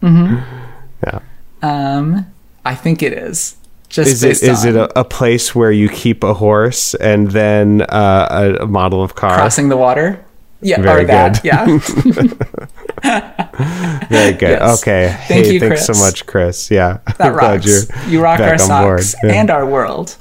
Yeah, 0.02 1.20
Um, 1.62 2.26
I 2.64 2.74
think 2.74 3.02
it 3.02 3.12
is. 3.12 3.56
Just 3.88 4.10
is 4.10 4.22
it 4.22 4.42
is 4.48 4.64
it 4.64 4.76
a, 4.76 5.00
a 5.00 5.04
place 5.04 5.54
where 5.54 5.72
you 5.72 5.88
keep 5.88 6.22
a 6.22 6.34
horse 6.34 6.94
and 6.94 7.30
then 7.30 7.82
uh, 7.82 8.56
a, 8.60 8.64
a 8.64 8.66
model 8.66 9.02
of 9.02 9.14
car? 9.14 9.34
crossing 9.34 9.68
the 9.70 9.76
water? 9.76 10.24
Yeah, 10.60 10.80
Very 10.80 11.04
or 11.04 11.06
that. 11.06 11.42
good. 11.42 11.44
Yeah, 11.44 11.66
Very 14.08 14.32
good. 14.32 14.58
Yes. 14.60 14.80
Okay. 14.82 15.14
Thank 15.28 15.46
hey, 15.46 15.52
you, 15.54 15.60
thanks 15.60 15.86
so 15.86 15.92
much, 15.94 16.26
Chris. 16.26 16.70
Yeah, 16.70 16.98
that 17.18 17.28
rocks. 17.34 17.88
You 18.08 18.22
rock 18.22 18.40
our 18.40 18.58
socks 18.58 19.14
Yeah. 19.22 19.32
and 19.34 19.50
our 19.50 19.66
world. 19.66 20.16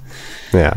yeah. 0.53 0.75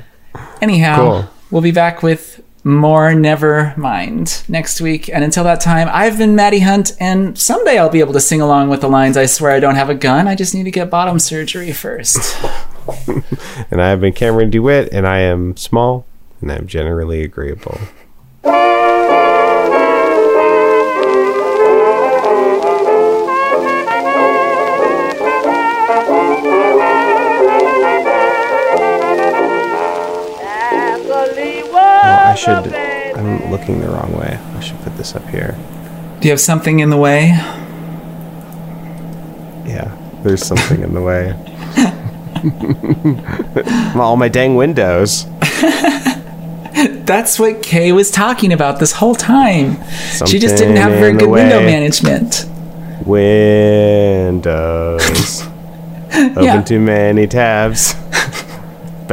Anyhow, 0.60 0.96
Cool. 0.96 1.24
we'll 1.50 1.62
be 1.62 1.72
back 1.72 2.02
with 2.02 2.29
more 2.64 3.14
Never 3.14 3.74
Mind 3.76 4.42
next 4.48 4.80
week. 4.80 5.08
And 5.08 5.24
until 5.24 5.44
that 5.44 5.60
time, 5.60 5.88
I've 5.90 6.18
been 6.18 6.34
Maddie 6.36 6.60
Hunt, 6.60 6.92
and 7.00 7.38
someday 7.38 7.78
I'll 7.78 7.90
be 7.90 8.00
able 8.00 8.12
to 8.12 8.20
sing 8.20 8.40
along 8.40 8.68
with 8.68 8.80
the 8.80 8.88
lines 8.88 9.16
I 9.16 9.26
swear 9.26 9.52
I 9.52 9.60
don't 9.60 9.76
have 9.76 9.90
a 9.90 9.94
gun. 9.94 10.28
I 10.28 10.34
just 10.34 10.54
need 10.54 10.64
to 10.64 10.70
get 10.70 10.90
bottom 10.90 11.18
surgery 11.18 11.72
first. 11.72 12.18
And 13.70 13.80
I 13.80 13.90
have 13.90 14.00
been 14.00 14.12
Cameron 14.14 14.50
DeWitt, 14.50 14.88
and 14.92 15.06
I 15.06 15.18
am 15.18 15.56
small, 15.56 16.06
and 16.40 16.50
I'm 16.50 16.66
generally 16.66 17.22
agreeable. 17.22 17.78
Should. 32.40 32.72
I'm 33.16 33.50
looking 33.50 33.80
the 33.80 33.88
wrong 33.88 34.12
way. 34.18 34.38
I 34.56 34.60
should 34.60 34.78
put 34.80 34.96
this 34.96 35.14
up 35.14 35.26
here. 35.28 35.56
Do 36.20 36.28
you 36.28 36.32
have 36.32 36.40
something 36.40 36.80
in 36.80 36.90
the 36.90 36.96
way? 36.96 37.28
Yeah, 39.66 39.90
there's 40.22 40.44
something 40.44 40.80
in 40.82 40.94
the 40.94 41.00
way. 41.02 41.34
All 44.00 44.16
my 44.16 44.28
dang 44.28 44.54
windows. 44.56 45.26
That's 47.04 47.38
what 47.38 47.62
Kay 47.62 47.92
was 47.92 48.10
talking 48.10 48.52
about 48.52 48.78
this 48.78 48.92
whole 48.92 49.14
time. 49.14 49.76
she 50.26 50.38
just 50.38 50.56
didn't 50.56 50.76
have 50.76 50.92
very 50.92 51.12
good 51.12 51.28
window 51.28 51.60
management. 51.60 52.46
Windows. 53.06 55.00
Open 56.14 56.42
Yeah. 56.44 56.62
too 56.62 56.80
many 56.80 57.26
tabs. 57.26 57.94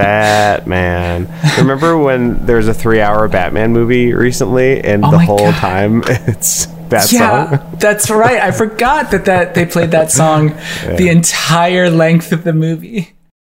Batman. 0.03 1.28
Remember 1.57 1.98
when 1.98 2.45
there 2.45 2.57
was 2.57 2.68
a 2.68 2.74
three-hour 2.74 3.28
Batman 3.28 3.74
movie 3.74 4.14
recently, 4.14 4.82
and 4.84 5.03
Oh 5.06 5.11
the 5.11 5.19
whole 5.19 5.38
God. 5.38 5.56
time 5.60 6.03
it's 6.07 6.65
that 6.90 7.11
Yeah, 7.11 7.57
song? 7.57 7.78
that's 7.80 8.10
right. 8.10 8.41
I 8.41 8.52
forgot 8.52 9.11
that, 9.11 9.26
that 9.26 9.56
they 9.56 9.65
played 9.65 9.91
that 9.91 10.10
song 10.11 10.49
the 10.98 11.10
entire 11.10 11.90
length 11.90 12.32
of 12.32 12.44
the 12.44 12.53
movie. 12.53 13.14